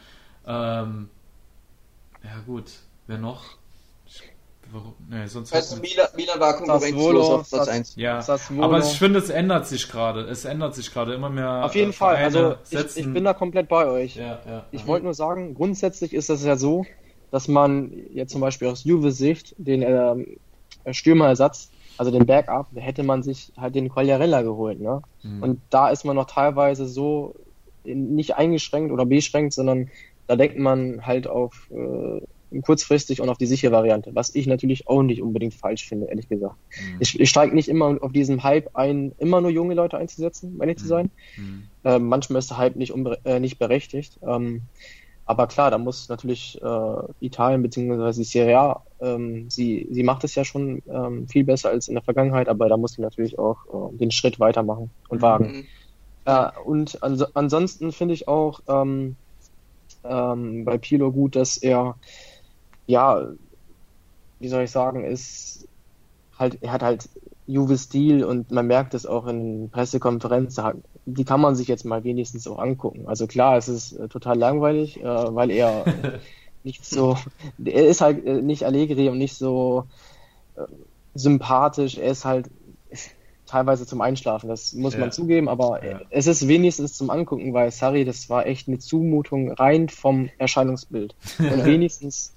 Ähm, 0.46 1.10
ja 2.24 2.40
gut, 2.46 2.72
wer 3.08 3.18
noch? 3.18 3.59
Warum? 4.72 4.94
Nee, 5.10 5.26
sonst 5.28 5.54
also 5.54 5.78
Milan, 5.78 6.08
Milan 6.16 6.40
war 6.40 6.54
konkurrenzlos 6.56 7.30
auf 7.30 7.50
Platz 7.50 7.68
1. 7.68 7.96
Ja, 7.96 8.24
aber 8.60 8.80
ich 8.80 9.00
finde, 9.00 9.20
es 9.20 9.30
ändert 9.30 9.68
sich 9.68 9.90
gerade. 9.90 10.22
Es 10.22 10.46
ändert 10.46 10.76
sich 10.76 10.92
gerade 10.92 11.14
immer 11.14 11.30
mehr. 11.30 11.66
Auf 11.66 11.76
jeden 11.76 11.94
Fall. 11.94 12.18
Also 12.18 12.56
ich, 12.70 12.98
ich, 12.98 13.14
bin 13.14 13.24
da 13.24 13.34
komplett 13.34 13.68
bei 13.68 13.88
euch. 13.88 14.16
Ja, 14.16 14.40
ja, 14.48 14.66
ich 14.72 14.86
wollte 14.86 15.06
nur 15.06 15.14
sagen, 15.14 15.56
grundsätzlich 15.56 16.14
ist 16.14 16.30
es 16.30 16.44
ja 16.44 16.56
so, 16.56 16.86
dass 17.32 17.48
man 17.48 17.92
jetzt 18.14 18.32
zum 18.32 18.42
Beispiel 18.42 18.68
aus 18.68 18.84
Juve-Sicht 18.84 19.56
den 19.58 19.82
äh, 19.82 20.94
Stürmerersatz, 20.94 21.70
also 21.98 22.12
den 22.12 22.26
Backup, 22.26 22.68
da 22.72 22.82
hätte 22.82 23.04
man 23.04 23.24
sich 23.24 23.52
halt 23.58 23.76
den 23.76 23.90
Quagliarella 23.90 24.42
geholt. 24.42 24.80
Ne? 24.80 25.02
Mhm. 25.24 25.44
Und 25.44 25.62
da 25.70 25.90
ist 25.90 26.06
man 26.06 26.16
noch 26.16 26.26
teilweise 26.26 26.88
so 26.88 27.36
nicht 27.84 28.36
eingeschränkt 28.36 28.92
oder 28.92 29.06
beschränkt, 29.06 29.54
sondern 29.54 29.90
da 30.28 30.36
denkt 30.36 30.60
man 30.60 31.06
halt 31.06 31.28
auf 31.28 31.70
äh, 31.72 32.22
kurzfristig 32.64 33.22
und 33.22 33.30
auf 33.30 33.38
die 33.38 33.46
sichere 33.46 33.72
Variante, 33.72 34.12
was 34.16 34.34
ich 34.36 34.48
natürlich 34.48 34.88
auch 34.88 35.04
nicht 35.04 35.22
unbedingt 35.22 35.54
falsch 35.54 35.88
finde, 35.88 36.08
ehrlich 36.08 36.28
gesagt. 36.28 36.56
Mhm. 36.72 36.98
Ich, 37.00 37.20
ich 37.20 37.30
steige 37.30 37.56
nicht 37.56 37.70
immer 37.70 37.98
auf 38.02 38.12
diesen 38.12 38.44
Hype 38.44 38.76
ein, 38.76 39.14
immer 39.18 39.42
nur 39.42 39.52
junge 39.52 39.76
Leute 39.76 39.98
einzusetzen, 39.98 40.58
meine 40.58 40.72
ich 40.72 40.78
mhm. 40.80 40.82
zu 40.82 40.88
sein. 40.88 41.12
Mhm. 41.38 41.64
Äh, 41.84 42.00
manchmal 42.00 42.40
ist 42.40 42.50
der 42.50 42.58
Hype 42.58 42.76
nicht, 42.76 42.94
äh, 43.24 43.40
nicht 43.40 43.60
berechtigt. 43.60 44.20
Ähm, 44.22 44.64
aber 45.26 45.46
klar, 45.46 45.70
da 45.70 45.78
muss 45.78 46.10
natürlich 46.10 46.60
äh, 46.60 46.96
Italien 47.20 47.62
bzw. 47.62 48.14
die 48.14 48.24
Serie 48.24 48.60
A, 48.60 48.84
ähm, 49.00 49.48
sie, 49.48 49.88
sie 49.92 50.02
macht 50.02 50.24
es 50.24 50.34
ja 50.34 50.44
schon 50.44 50.82
ähm, 50.90 51.28
viel 51.28 51.44
besser 51.44 51.70
als 51.70 51.88
in 51.88 51.94
der 51.94 52.04
Vergangenheit, 52.04 52.50
aber 52.50 52.68
da 52.68 52.78
muss 52.78 52.94
sie 52.94 53.04
natürlich 53.04 53.38
auch 53.38 53.58
äh, 53.68 53.98
den 53.98 54.10
Schritt 54.10 54.40
weitermachen 54.40 54.90
und 55.08 55.20
mhm. 55.20 55.22
wagen. 55.22 55.68
Äh, 56.26 56.50
und 56.66 57.04
ans 57.04 57.22
ansonsten 57.36 57.92
finde 57.92 58.16
ich 58.16 58.28
auch 58.28 58.62
ähm, 58.68 59.16
ähm, 60.04 60.66
bei 60.66 60.78
Pilo 60.78 61.12
gut, 61.12 61.36
dass 61.36 61.58
er 61.58 61.96
ja, 62.90 63.28
wie 64.40 64.48
soll 64.48 64.64
ich 64.64 64.72
sagen, 64.72 65.04
ist 65.06 65.68
halt, 66.38 66.58
er 66.62 66.72
hat 66.72 66.82
halt 66.82 67.08
Juve-Stil 67.46 68.24
und 68.24 68.50
man 68.50 68.66
merkt 68.66 68.96
es 68.96 69.06
auch 69.06 69.28
in 69.28 69.70
Pressekonferenzen, 69.70 70.84
die 71.06 71.24
kann 71.24 71.40
man 71.40 71.56
sich 71.56 71.68
jetzt 71.68 71.86
mal 71.86 72.04
wenigstens 72.04 72.48
auch 72.48 72.58
angucken. 72.58 73.08
Also 73.08 73.28
klar, 73.28 73.58
es 73.58 73.68
ist 73.68 73.94
äh, 73.94 74.08
total 74.08 74.40
langweilig, 74.40 75.02
äh, 75.02 75.04
weil 75.04 75.52
er 75.52 75.86
nicht 76.64 76.84
so, 76.84 77.16
er 77.64 77.88
ist 77.88 78.02
halt 78.02 78.26
äh, 78.26 78.42
nicht 78.42 78.66
Allegri 78.66 79.10
und 79.10 79.20
nicht 79.20 79.36
so 79.36 79.86
sympathisch, 81.14 81.98
er 81.98 82.12
ist 82.12 82.26
halt 82.26 82.50
teilweise 83.46 83.86
zum 83.86 84.02
Einschlafen, 84.02 84.48
das 84.48 84.74
muss 84.74 84.94
ja. 84.94 85.00
man 85.00 85.12
zugeben, 85.12 85.48
aber 85.48 85.84
ja. 85.84 86.02
es 86.10 86.28
ist 86.28 86.48
wenigstens 86.48 86.94
zum 86.94 87.10
Angucken, 87.10 87.54
weil 87.54 87.72
Sari, 87.72 88.06
das 88.06 88.30
war 88.30 88.46
echt 88.46 88.68
eine 88.68 88.80
Zumutung 88.80 89.52
rein 89.52 89.90
vom 89.90 90.30
Erscheinungsbild. 90.38 91.16
Und 91.40 91.66
wenigstens, 91.66 92.34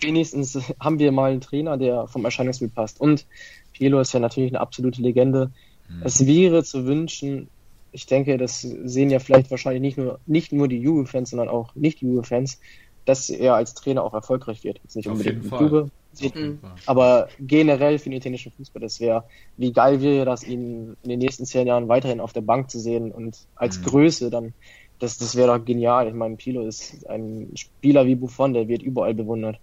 wenigstens 0.00 0.58
haben 0.80 0.98
wir 0.98 1.12
mal 1.12 1.32
einen 1.32 1.40
Trainer, 1.40 1.76
der 1.76 2.06
vom 2.06 2.24
Erscheinungsbild 2.24 2.74
passt. 2.74 3.00
Und 3.00 3.26
Pielo 3.72 4.00
ist 4.00 4.12
ja 4.12 4.20
natürlich 4.20 4.52
eine 4.52 4.60
absolute 4.60 5.02
Legende. 5.02 5.50
Mhm. 5.88 6.02
Es 6.04 6.26
wäre 6.26 6.64
zu 6.64 6.86
wünschen, 6.86 7.48
ich 7.92 8.06
denke, 8.06 8.36
das 8.38 8.60
sehen 8.60 9.10
ja 9.10 9.20
vielleicht 9.20 9.50
wahrscheinlich 9.50 9.80
nicht 9.80 9.98
nur, 9.98 10.18
nicht 10.26 10.52
nur 10.52 10.66
die 10.66 10.78
Juve-Fans, 10.78 11.30
sondern 11.30 11.48
auch 11.48 11.74
Nicht-Juve-Fans, 11.76 12.58
dass 13.04 13.30
er 13.30 13.54
als 13.54 13.74
Trainer 13.74 14.02
auch 14.02 14.14
erfolgreich 14.14 14.64
wird. 14.64 14.80
Jetzt 14.82 14.96
nicht 14.96 15.08
Auf 15.08 15.12
unbedingt 15.12 15.44
mit 15.44 15.60
Juve, 15.60 15.90
aber 16.86 17.28
generell 17.40 17.98
für 17.98 18.08
den 18.08 18.18
italienischen 18.18 18.52
Fußball. 18.52 18.82
Das 18.82 19.00
wäre, 19.00 19.24
wie 19.56 19.72
geil 19.72 20.00
wäre 20.00 20.24
das, 20.24 20.42
ihn 20.44 20.96
in 21.02 21.10
den 21.10 21.18
nächsten 21.18 21.44
zehn 21.44 21.66
Jahren 21.66 21.88
weiterhin 21.88 22.20
auf 22.20 22.32
der 22.32 22.40
Bank 22.40 22.70
zu 22.70 22.78
sehen 22.80 23.12
und 23.12 23.36
als 23.54 23.78
mhm. 23.78 23.84
Größe 23.84 24.30
dann. 24.30 24.54
Das, 25.04 25.18
das 25.18 25.36
wäre 25.36 25.58
doch 25.58 25.62
genial. 25.62 26.08
Ich 26.08 26.14
meine, 26.14 26.36
Pilo 26.36 26.66
ist 26.66 27.06
ein 27.08 27.50
Spieler 27.54 28.06
wie 28.06 28.14
Buffon, 28.14 28.54
der 28.54 28.68
wird 28.68 28.82
überall 28.82 29.12
bewundert. 29.12 29.58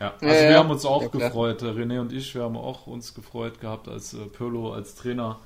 Ja, 0.00 0.14
also 0.20 0.26
ja, 0.26 0.42
wir 0.42 0.50
ja. 0.50 0.58
haben 0.58 0.70
uns 0.70 0.84
auch 0.84 1.02
ja, 1.02 1.08
gefreut, 1.08 1.62
René 1.62 2.00
und 2.00 2.12
ich, 2.12 2.34
wir 2.34 2.42
haben 2.42 2.56
auch 2.56 2.88
uns 2.88 3.14
gefreut 3.14 3.60
gehabt, 3.60 3.86
als 3.86 4.14
äh, 4.14 4.16
Pirlo 4.36 4.72
als 4.72 4.96
Trainer 4.96 5.38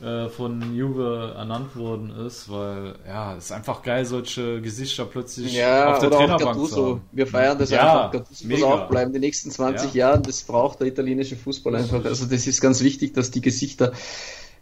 äh, 0.00 0.30
von 0.30 0.74
Juve 0.74 1.34
ernannt 1.36 1.76
worden 1.76 2.16
ist, 2.26 2.50
weil 2.50 2.94
ja, 3.06 3.36
es 3.36 3.44
ist 3.44 3.52
einfach 3.52 3.82
geil, 3.82 4.06
solche 4.06 4.62
Gesichter 4.62 5.04
plötzlich 5.04 5.52
ja, 5.52 5.92
auf 5.92 5.98
der 5.98 6.10
Trainerbank 6.10 6.66
zu 6.66 6.86
haben. 6.86 7.02
Wir 7.12 7.26
feiern 7.26 7.58
das 7.58 7.68
ja, 7.68 8.06
einfach. 8.06 8.12
Gattuso 8.12 8.48
muss 8.48 8.62
auch 8.62 8.88
bleiben 8.88 9.12
die 9.12 9.20
nächsten 9.20 9.50
20 9.50 9.92
ja. 9.92 10.08
Jahren. 10.08 10.22
Das 10.22 10.42
braucht 10.44 10.80
der 10.80 10.86
italienische 10.86 11.36
Fußball 11.36 11.76
einfach. 11.76 12.02
Also 12.06 12.24
das 12.24 12.46
ist 12.46 12.62
ganz 12.62 12.82
wichtig, 12.82 13.12
dass 13.12 13.30
die 13.30 13.42
Gesichter 13.42 13.92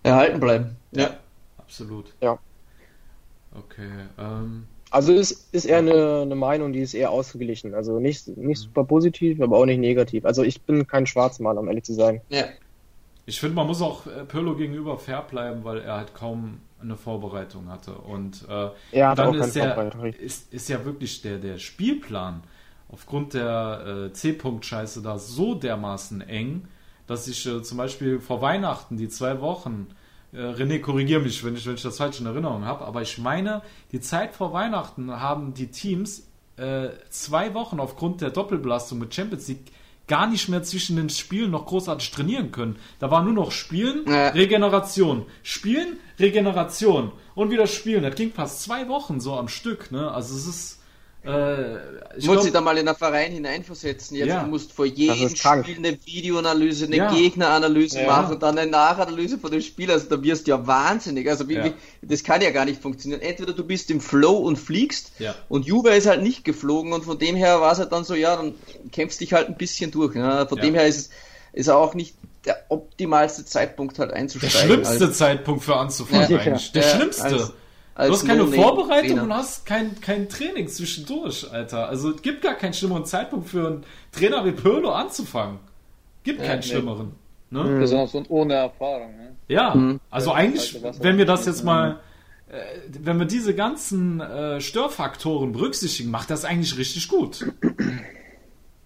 erhalten 0.03 0.41
bleiben. 0.41 0.77
Ja, 0.91 1.11
absolut. 1.59 2.07
Ja. 2.21 2.41
Okay. 3.55 3.91
Ähm, 4.19 4.67
also 4.91 5.13
ist, 5.13 5.53
ist 5.53 5.65
eher 5.65 5.79
eine, 5.79 6.23
eine 6.23 6.35
Meinung, 6.35 6.73
die 6.73 6.81
ist 6.81 6.95
eher 6.95 7.11
ausgeglichen. 7.11 7.75
Also 7.75 8.01
nicht, 8.01 8.27
nicht 8.37 8.59
super 8.59 8.85
positiv, 8.85 9.41
aber 9.41 9.59
auch 9.59 9.67
nicht 9.67 9.79
negativ. 9.79 10.25
Also 10.25 10.43
ich 10.43 10.63
bin 10.63 10.87
kein 10.87 11.07
Schwarzmaler, 11.07 11.61
um 11.61 11.69
ehrlich 11.69 11.85
zu 11.85 11.95
sein. 11.95 12.21
Ja. 12.29 12.45
Ich 13.27 13.39
finde, 13.39 13.55
man 13.55 13.69
muss 13.69 13.81
auch 13.81 14.07
äh, 14.07 14.25
Pirlo 14.25 14.57
gegenüber 14.57 14.99
fair 14.99 15.23
bleiben, 15.23 15.63
weil 15.63 15.79
er 15.79 15.97
halt 15.99 16.15
kaum 16.15 16.61
eine 16.83 16.97
Vorbereitung 16.97 17.69
hatte. 17.69 17.93
Und 17.93 18.45
äh, 18.49 18.71
ja, 18.93 19.15
dann 19.15 19.35
ist, 19.35 19.55
der, 19.55 19.95
ist, 20.19 20.53
ist 20.53 20.69
ja 20.69 20.85
wirklich 20.85 21.23
der, 21.23 21.39
der 21.39 21.59
Spielplan 21.59 22.43
aufgrund 22.89 23.35
der 23.35 24.09
äh, 24.09 24.13
C-Punkt-Scheiße 24.13 25.03
da 25.03 25.19
so 25.19 25.55
dermaßen 25.55 26.23
eng, 26.23 26.67
dass 27.07 27.29
ich 27.29 27.47
äh, 27.47 27.63
zum 27.63 27.79
Beispiel 27.79 28.19
vor 28.19 28.43
Weihnachten 28.43 28.97
die 28.97 29.09
zwei 29.09 29.41
Wochen, 29.41 29.89
äh, 30.33 30.39
René, 30.39 30.81
korrigiere 30.81 31.21
mich, 31.21 31.45
wenn 31.45 31.57
ich, 31.57 31.67
wenn 31.67 31.75
ich 31.75 31.83
das 31.83 31.97
falsch 31.97 32.21
in 32.21 32.27
Erinnerung 32.27 32.65
habe, 32.65 32.85
aber 32.85 33.03
ich 33.03 33.19
meine, 33.19 33.63
die 33.93 34.01
Zeit 34.01 34.35
vor 34.35 34.53
Weihnachten 34.53 35.11
haben 35.11 35.55
die 35.55 35.69
Teams 35.69 36.29
äh, 36.57 36.91
zwei 37.09 37.55
Wochen 37.55 37.81
aufgrund 37.81 38.21
der 38.21 38.31
Doppelbelastung 38.31 38.99
mit 38.99 39.15
Champions 39.15 39.49
League 39.49 39.73
gar 40.07 40.27
nicht 40.27 40.49
mehr 40.49 40.63
zwischen 40.65 40.97
den 40.97 41.09
Spielen 41.09 41.53
noch 41.53 41.67
großartig 41.67 42.11
trainieren 42.11 42.51
können. 42.51 42.77
Da 42.99 43.13
war 43.13 43.23
nur 43.23 43.33
noch 43.33 43.53
Spielen, 43.53 44.05
ja. 44.09 44.31
Regeneration. 44.31 45.25
Spielen, 45.45 45.99
Regeneration 46.19 47.13
und 47.37 47.51
wieder 47.51 47.69
Spielen. 47.69 48.03
Das 48.03 48.17
ging 48.17 48.33
fast 48.33 48.63
zwei 48.63 48.89
Wochen 48.89 49.21
so 49.21 49.37
am 49.37 49.47
Stück. 49.47 49.93
Ne? 49.93 50.11
Also 50.11 50.35
es 50.35 50.47
ist 50.49 50.80
äh, 51.25 51.77
ich 52.17 52.27
muss 52.27 52.43
dich 52.43 52.53
da 52.53 52.61
mal 52.61 52.79
in 52.79 52.89
einen 52.89 52.97
Verein 52.97 53.33
hineinversetzen. 53.33 54.17
Jetzt 54.17 54.29
ja. 54.29 54.43
du 54.43 54.49
musst 54.49 54.73
vor 54.73 54.87
jedem 54.87 55.29
Spiel 55.29 55.77
eine 55.77 55.99
Videoanalyse, 56.05 56.87
eine 56.87 56.97
ja. 56.97 57.13
Gegneranalyse 57.13 58.01
ja. 58.01 58.07
machen, 58.07 58.39
dann 58.39 58.59
eine 58.59 58.71
Nachanalyse 58.71 59.39
von 59.39 59.51
dem 59.51 59.61
Spiel. 59.61 59.91
Also 59.91 60.09
da 60.09 60.23
wirst 60.23 60.47
du 60.47 60.53
ja 60.53 60.67
wahnsinnig. 60.67 61.29
Also 61.29 61.49
wie, 61.49 61.63
wie, 61.63 61.73
das 62.03 62.25
kann 62.25 62.41
ja 62.41 62.51
gar 62.51 62.65
nicht 62.65 62.81
funktionieren. 62.81 63.21
Entweder 63.21 63.53
du 63.53 63.65
bist 63.65 63.91
im 63.91 64.01
Flow 64.01 64.39
und 64.39 64.57
fliegst 64.59 65.13
und 65.49 65.67
Juve 65.67 65.91
ist 65.91 66.07
halt 66.07 66.23
nicht 66.23 66.45
geflogen 66.45 66.93
und 66.93 67.05
von 67.05 67.19
dem 67.19 67.37
her 67.37 67.61
war 67.61 67.73
es 67.73 67.79
halt 67.79 67.93
dann 67.93 68.05
so, 68.05 68.15
ja, 68.15 68.37
dann 68.37 68.55
kämpfst 68.91 69.21
dich 69.21 69.33
halt 69.33 69.49
ein 69.49 69.57
bisschen 69.57 69.91
durch. 69.91 70.15
Ne? 70.15 70.47
Von 70.49 70.59
dem 70.59 70.75
her 70.75 70.87
ist 70.87 70.99
es 70.99 71.11
ist 71.53 71.69
auch 71.69 71.95
nicht 71.95 72.15
der 72.45 72.65
optimalste 72.69 73.45
Zeitpunkt 73.45 73.99
halt 73.99 74.13
einzusteigen. 74.13 74.57
Der 74.57 74.67
schlimmste 74.67 75.05
also. 75.05 75.13
Zeitpunkt 75.13 75.65
für 75.65 75.77
anzufangen 75.77 76.39
eigentlich. 76.39 76.73
Der 76.73 76.83
schlimmste. 76.83 77.25
Also, 77.25 77.51
du 78.07 78.13
hast 78.13 78.27
keine 78.27 78.47
Vorbereitung 78.47 79.21
und 79.21 79.35
hast 79.35 79.67
kein, 79.67 80.01
kein 80.01 80.29
Training 80.29 80.69
zwischendurch, 80.69 81.51
Alter. 81.51 81.89
Also 81.89 82.11
es 82.11 82.23
gibt 82.23 82.43
gar 82.43 82.55
keinen 82.55 82.75
schlimmeren 82.75 83.05
Zeitpunkt 83.05 83.49
für 83.49 83.67
einen 83.67 83.85
Trainer 84.13 84.45
wie 84.45 84.53
Pirlo 84.53 84.93
anzufangen. 84.93 85.59
Gibt 86.23 86.41
ja, 86.41 86.47
keinen 86.47 86.61
nee. 86.61 86.67
schlimmeren. 86.67 87.13
Ne? 87.51 87.65
Mhm. 87.65 87.81
Besonders 87.81 88.15
und 88.15 88.31
ohne 88.31 88.55
Erfahrung. 88.55 89.17
Ne? 89.17 89.37
Ja, 89.49 89.75
mhm. 89.75 90.01
also 90.11 90.33
eigentlich, 90.33 90.81
wenn 91.01 91.19
wir 91.19 91.27
das 91.27 91.47
jetzt 91.47 91.65
mal, 91.65 91.99
äh, 92.49 92.59
wenn 92.89 93.19
wir 93.19 93.27
diese 93.27 93.55
ganzen 93.55 94.21
äh, 94.21 94.61
Störfaktoren 94.61 95.53
berücksichtigen, 95.53 96.11
macht 96.11 96.31
das 96.31 96.45
eigentlich 96.45 96.79
richtig 96.79 97.09
gut. 97.09 97.47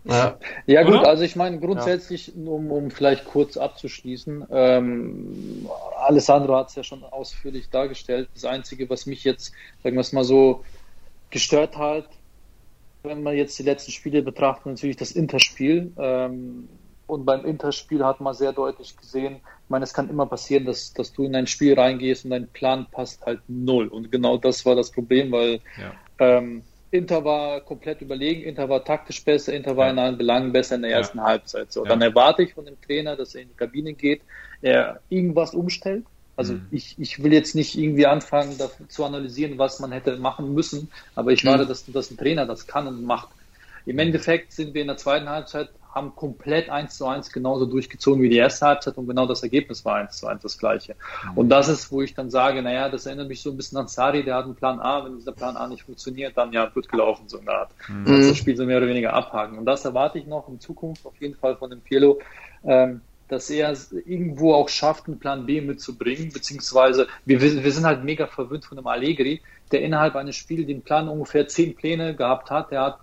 Ja, 0.04 0.38
ja 0.66 0.82
gut, 0.82 1.06
also 1.06 1.22
ich 1.22 1.34
meine 1.34 1.58
grundsätzlich, 1.58 2.28
ja. 2.28 2.34
um, 2.50 2.70
um 2.70 2.90
vielleicht 2.90 3.24
kurz 3.24 3.56
abzuschließen, 3.56 4.46
ähm, 4.50 5.68
Alessandro 5.98 6.56
hat 6.56 6.68
es 6.68 6.74
ja 6.74 6.82
schon 6.82 7.02
ausführlich 7.04 7.70
dargestellt. 7.70 8.28
Das 8.34 8.44
Einzige, 8.44 8.90
was 8.90 9.06
mich 9.06 9.24
jetzt, 9.24 9.52
sagen 9.82 9.96
wir 9.96 10.00
es 10.00 10.12
mal 10.12 10.24
so, 10.24 10.62
gestört 11.30 11.78
hat, 11.78 12.08
wenn 13.02 13.22
man 13.22 13.34
jetzt 13.34 13.58
die 13.58 13.62
letzten 13.62 13.92
Spiele 13.92 14.22
betrachtet, 14.22 14.66
natürlich 14.66 14.96
das 14.96 15.12
Interspiel. 15.12 15.92
Ähm, 15.98 16.68
und 17.06 17.24
beim 17.24 17.44
Interspiel 17.44 18.04
hat 18.04 18.20
man 18.20 18.34
sehr 18.34 18.52
deutlich 18.52 18.96
gesehen, 18.96 19.36
ich 19.36 19.70
meine, 19.70 19.84
es 19.84 19.94
kann 19.94 20.10
immer 20.10 20.26
passieren, 20.26 20.66
dass, 20.66 20.92
dass 20.92 21.12
du 21.12 21.24
in 21.24 21.34
ein 21.34 21.46
Spiel 21.46 21.74
reingehst 21.74 22.24
und 22.24 22.30
dein 22.30 22.48
Plan 22.48 22.86
passt 22.90 23.24
halt 23.24 23.40
null. 23.48 23.88
Und 23.88 24.12
genau 24.12 24.36
das 24.36 24.66
war 24.66 24.74
das 24.74 24.90
Problem, 24.90 25.32
weil 25.32 25.60
ja. 25.78 25.92
ähm, 26.18 26.62
Inter 26.94 27.24
war 27.24 27.60
komplett 27.60 28.02
überlegen, 28.02 28.42
Inter 28.42 28.68
war 28.68 28.84
taktisch 28.84 29.24
besser, 29.24 29.52
Inter 29.52 29.76
war 29.76 29.86
ja. 29.86 29.92
in 29.92 29.98
allen 29.98 30.16
Belangen 30.16 30.52
besser 30.52 30.76
in 30.76 30.82
der 30.82 30.92
ersten 30.92 31.18
ja. 31.18 31.24
Halbzeit. 31.24 31.72
So, 31.72 31.82
ja. 31.82 31.88
dann 31.88 32.00
erwarte 32.00 32.44
ich 32.44 32.54
von 32.54 32.66
dem 32.66 32.80
Trainer, 32.80 33.16
dass 33.16 33.34
er 33.34 33.42
in 33.42 33.48
die 33.48 33.56
Kabine 33.56 33.94
geht, 33.94 34.22
er 34.62 35.00
irgendwas 35.08 35.54
umstellt. 35.54 36.04
Also 36.36 36.54
mhm. 36.54 36.66
ich, 36.70 36.94
ich 36.98 37.20
will 37.20 37.32
jetzt 37.32 37.56
nicht 37.56 37.76
irgendwie 37.76 38.06
anfangen, 38.06 38.56
zu 38.88 39.04
analysieren, 39.04 39.58
was 39.58 39.80
man 39.80 39.90
hätte 39.90 40.16
machen 40.18 40.54
müssen, 40.54 40.88
aber 41.16 41.32
ich 41.32 41.42
mhm. 41.42 41.48
warte, 41.48 41.66
dass, 41.66 41.84
dass 41.84 42.12
ein 42.12 42.16
Trainer 42.16 42.46
das 42.46 42.68
kann 42.68 42.86
und 42.86 43.02
macht. 43.02 43.28
Im 43.86 43.98
Endeffekt 43.98 44.52
sind 44.52 44.74
wir 44.74 44.82
in 44.82 44.88
der 44.88 44.96
zweiten 44.96 45.28
Halbzeit 45.28 45.70
haben 45.94 46.14
komplett 46.16 46.70
eins 46.70 46.96
zu 46.96 47.06
eins 47.06 47.30
genauso 47.30 47.66
durchgezogen 47.66 48.20
wie 48.20 48.28
die 48.28 48.36
erste 48.36 48.66
Halbzeit 48.66 48.98
und 48.98 49.06
genau 49.06 49.26
das 49.26 49.42
Ergebnis 49.44 49.84
war 49.84 49.96
eins 49.96 50.16
zu 50.18 50.26
eins 50.26 50.42
das 50.42 50.58
gleiche. 50.58 50.96
Mhm. 51.30 51.38
Und 51.38 51.48
das 51.50 51.68
ist, 51.68 51.92
wo 51.92 52.02
ich 52.02 52.14
dann 52.14 52.30
sage, 52.30 52.62
naja, 52.62 52.88
das 52.88 53.06
erinnert 53.06 53.28
mich 53.28 53.40
so 53.42 53.50
ein 53.50 53.56
bisschen 53.56 53.78
an 53.78 53.86
Sari, 53.86 54.24
der 54.24 54.34
hat 54.34 54.44
einen 54.44 54.56
Plan 54.56 54.80
A, 54.80 55.04
wenn 55.04 55.16
dieser 55.16 55.32
Plan 55.32 55.56
A 55.56 55.68
nicht 55.68 55.84
funktioniert, 55.84 56.36
dann 56.36 56.52
ja, 56.52 56.74
wird 56.74 56.88
gelaufen, 56.88 57.28
so 57.28 57.38
eine 57.38 57.50
Art. 57.50 57.70
Mhm. 57.88 58.06
Das 58.06 58.36
Spiel 58.36 58.56
so 58.56 58.66
mehr 58.66 58.78
oder 58.78 58.88
weniger 58.88 59.12
abhaken. 59.12 59.56
Und 59.56 59.66
das 59.66 59.84
erwarte 59.84 60.18
ich 60.18 60.26
noch 60.26 60.48
in 60.48 60.58
Zukunft 60.58 61.06
auf 61.06 61.14
jeden 61.20 61.36
Fall 61.36 61.56
von 61.56 61.70
dem 61.70 61.80
Pielo, 61.80 62.20
ähm, 62.64 63.00
dass 63.28 63.48
er 63.48 63.74
irgendwo 64.04 64.52
auch 64.52 64.68
schafft, 64.68 65.06
einen 65.06 65.18
Plan 65.18 65.46
B 65.46 65.60
mitzubringen, 65.60 66.30
beziehungsweise 66.32 67.06
wir, 67.24 67.40
wir 67.40 67.72
sind 67.72 67.86
halt 67.86 68.04
mega 68.04 68.26
verwöhnt 68.26 68.64
von 68.64 68.78
einem 68.78 68.86
Allegri, 68.86 69.40
der 69.72 69.82
innerhalb 69.82 70.14
eines 70.16 70.36
Spiels 70.36 70.66
den 70.66 70.82
Plan 70.82 71.08
ungefähr 71.08 71.48
zehn 71.48 71.74
Pläne 71.74 72.14
gehabt 72.14 72.50
hat. 72.50 72.70
Der 72.70 72.82
hat 72.82 72.98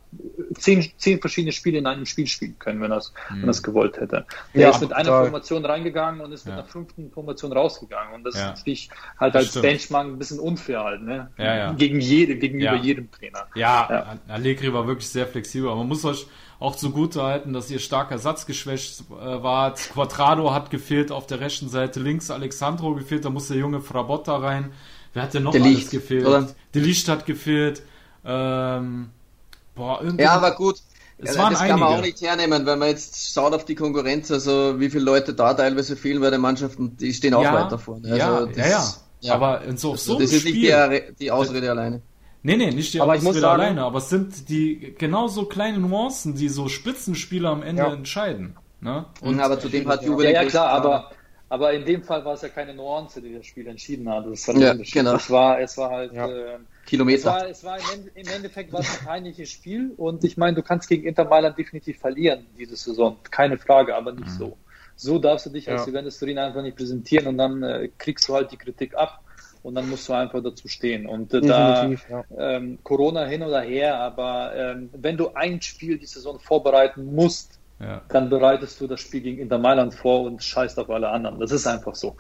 zehn, 0.58 0.90
zehn 0.98 1.20
verschiedene 1.20 1.52
Spiele 1.52 1.80
in 1.80 1.88
einem 1.88 2.06
Spiel 2.06 2.28
spielen 2.28 2.58
können, 2.60 2.82
wenn 2.82 2.92
er 2.92 2.98
es 2.98 3.14
mhm. 3.30 3.42
wenn 3.42 3.48
das 3.48 3.64
gewollt 3.64 3.98
hätte. 3.98 4.26
Der 4.54 4.62
ja, 4.62 4.70
ist 4.70 4.82
mit 4.82 4.94
einer 4.94 5.10
Formation 5.10 5.66
reingegangen 5.66 6.22
und 6.22 6.32
ist 6.32 6.46
mit 6.46 6.54
ja. 6.54 6.60
einer 6.60 6.68
fünften 6.68 7.12
Formation 7.12 7.52
rausgegangen. 7.52 8.14
Und 8.14 8.24
das 8.24 8.36
ja. 8.36 8.52
ist 8.52 8.68
ich 8.68 8.90
halt 9.20 9.36
als 9.36 9.50
stimmt. 9.50 9.64
Benchmark 9.64 10.08
ein 10.08 10.18
bisschen 10.18 10.40
unfair 10.40 10.84
halt, 10.84 11.02
ne? 11.02 11.30
Ja, 11.38 11.56
ja. 11.56 11.74
Gegen 11.74 12.00
jede, 12.00 12.36
gegenüber 12.36 12.76
jedem 12.76 13.10
Trainer. 13.12 13.48
Ja, 13.56 13.88
ja, 13.90 14.34
Allegri 14.34 14.74
war 14.74 14.88
wirklich 14.88 15.10
sehr 15.10 15.28
flexibel, 15.28 15.70
aber 15.70 15.80
man 15.80 15.88
muss 15.88 16.06
euch 16.06 16.28
auch 16.60 16.76
zugute 16.76 17.24
halten, 17.24 17.54
dass 17.54 17.72
ihr 17.72 17.80
stark 17.80 18.12
ersatzgeschwächt 18.12 19.02
äh, 19.10 19.44
wart. 19.44 19.90
Quadrado 19.94 20.54
hat 20.54 20.70
gefehlt 20.70 21.12
auf 21.12 21.26
der 21.26 21.40
rechten 21.40 21.70
Seite, 21.70 22.00
links 22.00 22.30
Alexandro 22.30 22.94
gefehlt, 22.94 23.26
da 23.26 23.32
muss 23.32 23.48
der 23.48 23.58
junge 23.58 23.82
Frabotta 23.82 24.38
rein. 24.38 24.72
Wer 25.14 25.24
hat 25.24 25.34
denn 25.34 25.44
noch 25.44 25.52
der 25.52 25.62
alles 25.62 25.76
Licht, 25.76 25.92
gefehlt? 25.92 26.26
Oder? 26.26 26.48
Der 26.74 26.82
Licht 26.82 27.08
hat 27.08 27.26
gefehlt. 27.26 27.82
Ähm, 28.26 29.10
boah, 29.76 30.00
irgendwie. 30.02 30.24
Ja, 30.24 30.32
aber 30.34 30.52
gut. 30.56 30.78
Es 31.18 31.36
ja, 31.36 31.42
waren 31.42 31.54
das 31.54 31.62
einige. 31.62 31.74
kann 31.74 31.80
man 31.82 32.00
auch 32.00 32.02
nicht 32.02 32.22
hernehmen, 32.22 32.66
wenn 32.66 32.80
man 32.80 32.88
jetzt 32.90 33.34
schaut 33.34 33.54
auf 33.54 33.66
die 33.66 33.76
Konkurrenz, 33.76 34.32
also 34.32 34.80
wie 34.80 34.90
viele 34.90 35.04
Leute 35.04 35.34
da 35.36 35.54
teilweise 35.54 35.96
fehlen 35.96 36.20
bei 36.20 36.32
den 36.32 36.42
Mannschaften, 36.42 36.98
die 36.98 37.14
stehen 37.14 37.36
auch 37.36 37.44
ja, 37.44 37.54
weiter 37.54 37.78
vorne. 37.78 38.08
Also 38.12 38.18
ja, 38.18 38.46
das, 38.48 38.58
ja, 38.58 38.68
ja, 38.70 38.94
ja. 39.22 39.34
Aber 39.36 39.62
in 39.62 39.78
so, 39.78 39.92
also, 39.92 40.14
so 40.14 40.20
das 40.20 40.32
ist 40.32 40.42
Spiel, 40.42 40.54
nicht 40.90 41.10
die, 41.10 41.26
die 41.26 41.32
Ausrede 41.32 41.62
das, 41.62 41.70
alleine. 41.70 42.02
Nee, 42.42 42.58
nee, 42.58 42.72
nicht 42.72 42.92
die 42.96 43.02
Aber 43.02 43.16
ich 43.16 43.22
muss 43.22 43.32
Ausrede 43.32 43.42
sagen- 43.42 43.62
alleine, 43.62 43.84
aber 43.84 44.00
es 44.00 44.10
sind 44.10 44.50
die 44.50 44.96
genauso 44.98 45.46
kleine 45.46 45.78
Nuancen, 45.78 46.34
die 46.36 46.50
so 46.50 46.68
Spitzenspieler 46.70 47.50
am 47.52 47.62
Ende 47.62 47.84
Ja. 47.84 47.94
entscheiden. 47.94 48.56
Ne? 48.80 49.06
Und 49.22 49.40
aber 49.40 49.60
zudem 49.60 49.88
hat 49.88 50.04
Juve 50.04 50.24
Ja, 50.24 50.32
ja 50.42 50.46
klar, 50.46 50.70
aber, 50.70 51.12
aber 51.52 51.73
in 51.73 51.84
dem 51.84 52.02
Fall 52.02 52.23
war 52.23 52.34
es 52.36 52.44
ja 52.44 52.48
keine 52.48 52.73
Nuance, 52.73 53.22
die 53.22 53.34
das 53.34 53.45
Spiel 53.45 53.68
entschieden 53.68 54.07
hat. 54.10 54.26
Das 54.26 54.48
war 54.48 54.56
Ja, 54.56 54.73
genau. 54.73 55.15
Es 55.15 55.30
war, 55.30 55.60
es 55.60 55.78
war 55.78 55.90
halt, 55.90 56.14
Ja. 56.14 56.26
äh, 56.26 56.53
es 56.53 56.86
Kilometer. 56.86 57.26
war, 57.26 57.49
es 57.49 57.64
war 57.65 57.78
im, 57.78 57.84
Ende, 57.94 58.11
im 58.15 58.28
Endeffekt 58.30 58.72
war 58.72 58.80
es 58.80 58.99
ein 58.99 59.06
peinliches 59.06 59.49
Spiel 59.52 59.91
und 59.98 60.23
ich 60.23 60.38
meine, 60.38 60.56
du 60.56 60.64
kannst 60.64 60.88
gegen 60.88 61.06
Inter 61.06 61.26
Mailand 61.26 61.57
definitiv 61.57 61.99
verlieren 61.99 62.48
diese 62.57 62.78
Saison, 62.78 63.18
keine 63.30 63.57
Frage, 63.57 63.95
aber 63.98 64.14
nicht 64.14 64.32
so. 64.32 64.57
So 64.95 65.19
darfst 65.19 65.45
du 65.45 65.49
dich 65.49 65.69
als 65.69 65.82
Ja. 65.82 65.88
Juventus 65.90 66.19
Turin 66.19 66.38
einfach 66.38 66.61
nicht 66.61 66.78
präsentieren 66.78 67.28
und 67.28 67.38
dann 67.38 67.64
äh, 67.64 67.90
kriegst 67.98 68.30
du 68.30 68.34
halt 68.34 68.52
die 68.53 68.57
Kritik 68.57 68.95
ab 68.95 69.22
und 69.61 69.76
dann 69.76 69.90
musst 69.90 70.07
du 70.07 70.14
einfach 70.14 70.41
dazu 70.41 70.69
stehen. 70.69 71.06
Und 71.06 71.34
äh, 71.34 71.41
da 71.41 71.91
ja. 72.10 72.26
ähm, 72.38 72.80
Corona 72.84 73.26
hin 73.26 73.44
oder 73.44 73.61
her, 73.61 73.99
aber 73.99 74.56
ähm, 74.56 74.90
wenn 74.94 75.18
du 75.18 75.34
ein 75.34 75.61
Spiel 75.61 75.98
die 75.98 76.06
Saison 76.06 76.40
vorbereiten 76.40 77.14
musst, 77.14 77.61
Ja. 77.82 78.02
dann 78.10 78.30
bereitest 78.30 78.80
du 78.80 78.88
das 78.88 79.02
Spiel 79.02 79.22
gegen 79.22 79.40
Inter 79.40 79.58
Mailand 79.58 79.94
vor 79.94 80.22
und 80.22 80.44
scheißt 80.44 80.78
auf 80.78 80.90
alle 80.90 81.10
anderen. 81.10 81.40
Das 81.40 81.52
ist 81.52 81.66
einfach 81.66 81.95
so. 81.95 82.16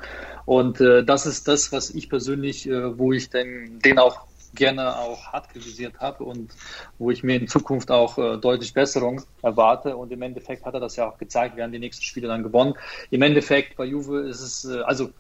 Und 0.45 0.81
äh, 0.81 1.03
das 1.03 1.25
ist 1.25 1.47
das, 1.47 1.71
was 1.71 1.91
ich 1.91 2.09
persönlich, 2.09 2.67
äh, 2.67 2.97
wo 2.97 3.13
ich 3.13 3.29
den, 3.29 3.79
den 3.79 3.99
auch 3.99 4.25
gerne 4.55 4.97
auch 4.97 5.31
hart 5.31 5.49
kritisiert 5.49 5.99
habe 5.99 6.23
und 6.23 6.51
wo 6.97 7.11
ich 7.11 7.23
mir 7.23 7.35
in 7.35 7.47
Zukunft 7.47 7.91
auch 7.91 8.17
äh, 8.17 8.37
deutlich 8.37 8.73
Besserung 8.73 9.21
erwarte. 9.41 9.95
Und 9.95 10.11
im 10.11 10.21
Endeffekt 10.21 10.65
hat 10.65 10.73
er 10.73 10.79
das 10.79 10.95
ja 10.95 11.09
auch 11.09 11.17
gezeigt. 11.17 11.55
Wir 11.55 11.63
haben 11.63 11.71
die 11.71 11.79
nächsten 11.79 12.03
Spiele 12.03 12.27
dann 12.27 12.43
gewonnen. 12.43 12.73
Im 13.09 13.21
Endeffekt 13.21 13.77
bei 13.77 13.85
Juve 13.85 14.21
ist 14.21 14.41
es, 14.41 14.65
äh, 14.65 14.81
also 14.81 15.11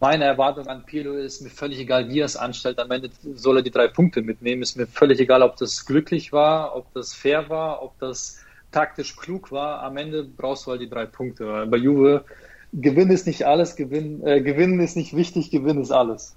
meine 0.00 0.24
Erwartung 0.24 0.66
an 0.68 0.84
Pirlo 0.84 1.14
ist 1.14 1.42
mir 1.42 1.50
völlig 1.50 1.78
egal, 1.78 2.08
wie 2.08 2.20
er 2.20 2.24
es 2.26 2.36
anstellt. 2.36 2.78
Am 2.78 2.90
Ende 2.90 3.10
soll 3.34 3.58
er 3.58 3.62
die 3.62 3.70
drei 3.70 3.88
Punkte 3.88 4.22
mitnehmen. 4.22 4.62
Ist 4.62 4.76
mir 4.76 4.86
völlig 4.86 5.20
egal, 5.20 5.42
ob 5.42 5.56
das 5.56 5.84
glücklich 5.84 6.32
war, 6.32 6.74
ob 6.74 6.92
das 6.94 7.14
fair 7.14 7.48
war, 7.48 7.82
ob 7.82 7.98
das 7.98 8.43
taktisch 8.74 9.16
klug 9.16 9.52
war. 9.52 9.82
Am 9.82 9.96
Ende 9.96 10.24
brauchst 10.24 10.66
du 10.66 10.72
halt 10.72 10.82
die 10.82 10.88
drei 10.90 11.06
Punkte. 11.06 11.46
Weil 11.48 11.66
Bei 11.68 11.76
Juve 11.78 12.24
Gewinn 12.72 13.10
ist 13.10 13.26
nicht 13.26 13.44
alles, 13.46 13.76
Gewinn, 13.76 14.26
äh, 14.26 14.42
Gewinnen 14.42 14.80
ist 14.80 14.96
nicht 14.96 15.14
wichtig, 15.16 15.50
Gewinn 15.50 15.80
ist 15.80 15.92
alles. 15.92 16.36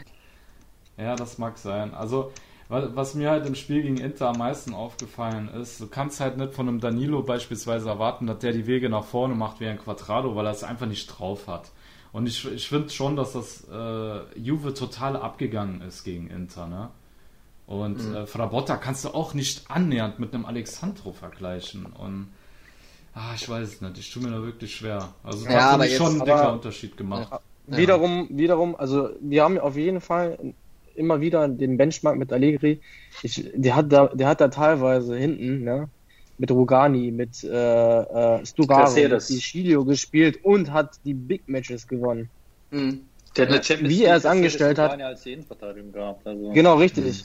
Ja, 0.98 1.16
das 1.16 1.38
mag 1.38 1.58
sein. 1.58 1.94
Also, 1.94 2.32
wa- 2.70 2.90
was 2.94 3.16
mir 3.16 3.30
halt 3.32 3.46
im 3.46 3.56
Spiel 3.56 3.82
gegen 3.82 3.98
Inter 4.00 4.30
am 4.30 4.38
meisten 4.38 4.74
aufgefallen 4.74 5.50
ist, 5.50 5.80
du 5.82 5.88
kannst 5.88 6.20
halt 6.20 6.38
nicht 6.38 6.54
von 6.54 6.68
einem 6.68 6.80
Danilo 6.80 7.24
beispielsweise 7.24 7.90
erwarten, 7.90 8.28
dass 8.28 8.40
der 8.40 8.54
die 8.54 8.68
Wege 8.68 8.90
nach 8.90 9.04
vorne 9.06 9.36
macht 9.36 9.60
wie 9.60 9.68
ein 9.68 9.80
Quadrado, 9.80 10.36
weil 10.36 10.46
er 10.46 10.52
es 10.52 10.64
einfach 10.64 10.86
nicht 10.88 11.08
drauf 11.08 11.48
hat. 11.48 11.72
Und 12.12 12.28
ich, 12.28 12.46
ich 12.52 12.68
finde 12.70 12.90
schon, 12.92 13.16
dass 13.16 13.34
das 13.34 13.68
äh, 13.72 14.40
Juve 14.40 14.74
total 14.76 15.16
abgegangen 15.18 15.82
ist 15.82 16.04
gegen 16.04 16.28
Inter, 16.30 16.68
ne? 16.68 16.90
Und 17.66 18.00
äh, 18.14 18.26
Frabotta 18.26 18.76
kannst 18.78 19.06
du 19.06 19.10
auch 19.10 19.34
nicht 19.34 19.70
annähernd 19.70 20.20
mit 20.20 20.34
einem 20.34 20.46
Alexandro 20.46 21.12
vergleichen. 21.14 21.86
Und 21.86 22.28
ah, 23.16 23.32
ich 23.36 23.48
weiß 23.48 23.68
es 23.68 23.82
nicht, 23.82 23.98
ich 23.98 24.12
tue 24.12 24.22
mir 24.24 24.32
da 24.32 24.44
wirklich 24.44 24.76
schwer. 24.76 25.14
Also, 25.24 25.46
das 25.46 25.54
Ja, 25.54 25.72
hat 25.74 25.82
jetzt- 25.84 25.96
schon 25.98 26.08
einen 26.12 26.22
aber- 26.22 26.32
dicker 26.36 26.54
Unterschied 26.54 26.98
gemacht. 26.98 27.30
Wiederum, 27.68 28.28
wiederum, 28.30 28.76
also 28.76 29.12
wir 29.22 29.42
haben 29.44 29.58
auf 29.58 29.78
jeden 29.78 30.02
Fall 30.02 30.38
immer 30.96 31.22
wieder 31.22 31.48
den 31.48 31.78
Benchmark 31.78 32.18
mit 32.18 32.34
Allegri. 32.34 32.82
Ich, 33.24 33.50
der 33.56 33.76
hat 33.78 33.90
da, 33.92 34.08
der 34.08 34.28
hat 34.28 34.42
da 34.42 34.50
teilweise 34.50 35.16
hinten, 35.16 35.64
ne, 35.64 35.88
mit 36.38 36.52
Rugani, 36.52 37.10
mit 37.12 37.42
äh, 37.46 37.48
äh, 37.48 38.46
Sturaro, 38.46 38.82
Caceres. 38.84 39.30
mit 39.30 39.40
Chilio 39.40 39.86
gespielt 39.86 40.44
und 40.44 40.74
hat 40.74 41.00
die 41.06 41.14
Big 41.14 41.48
Matches 41.48 41.88
gewonnen. 41.88 42.30
Mhm. 42.72 43.04
Der 43.38 43.46
hat 43.46 43.54
eine 43.54 43.64
Champions 43.64 43.90
Wie 43.94 44.04
er 44.04 44.18
es 44.18 44.26
angestellt 44.26 44.78
hat. 44.78 44.90
Spanien 44.92 45.08
als 45.08 45.24
die 45.24 45.32
Innenverteidigung 45.32 45.92
gehabt. 45.94 46.28
Also. 46.28 46.52
Genau, 46.52 46.76
richtig. 46.76 47.24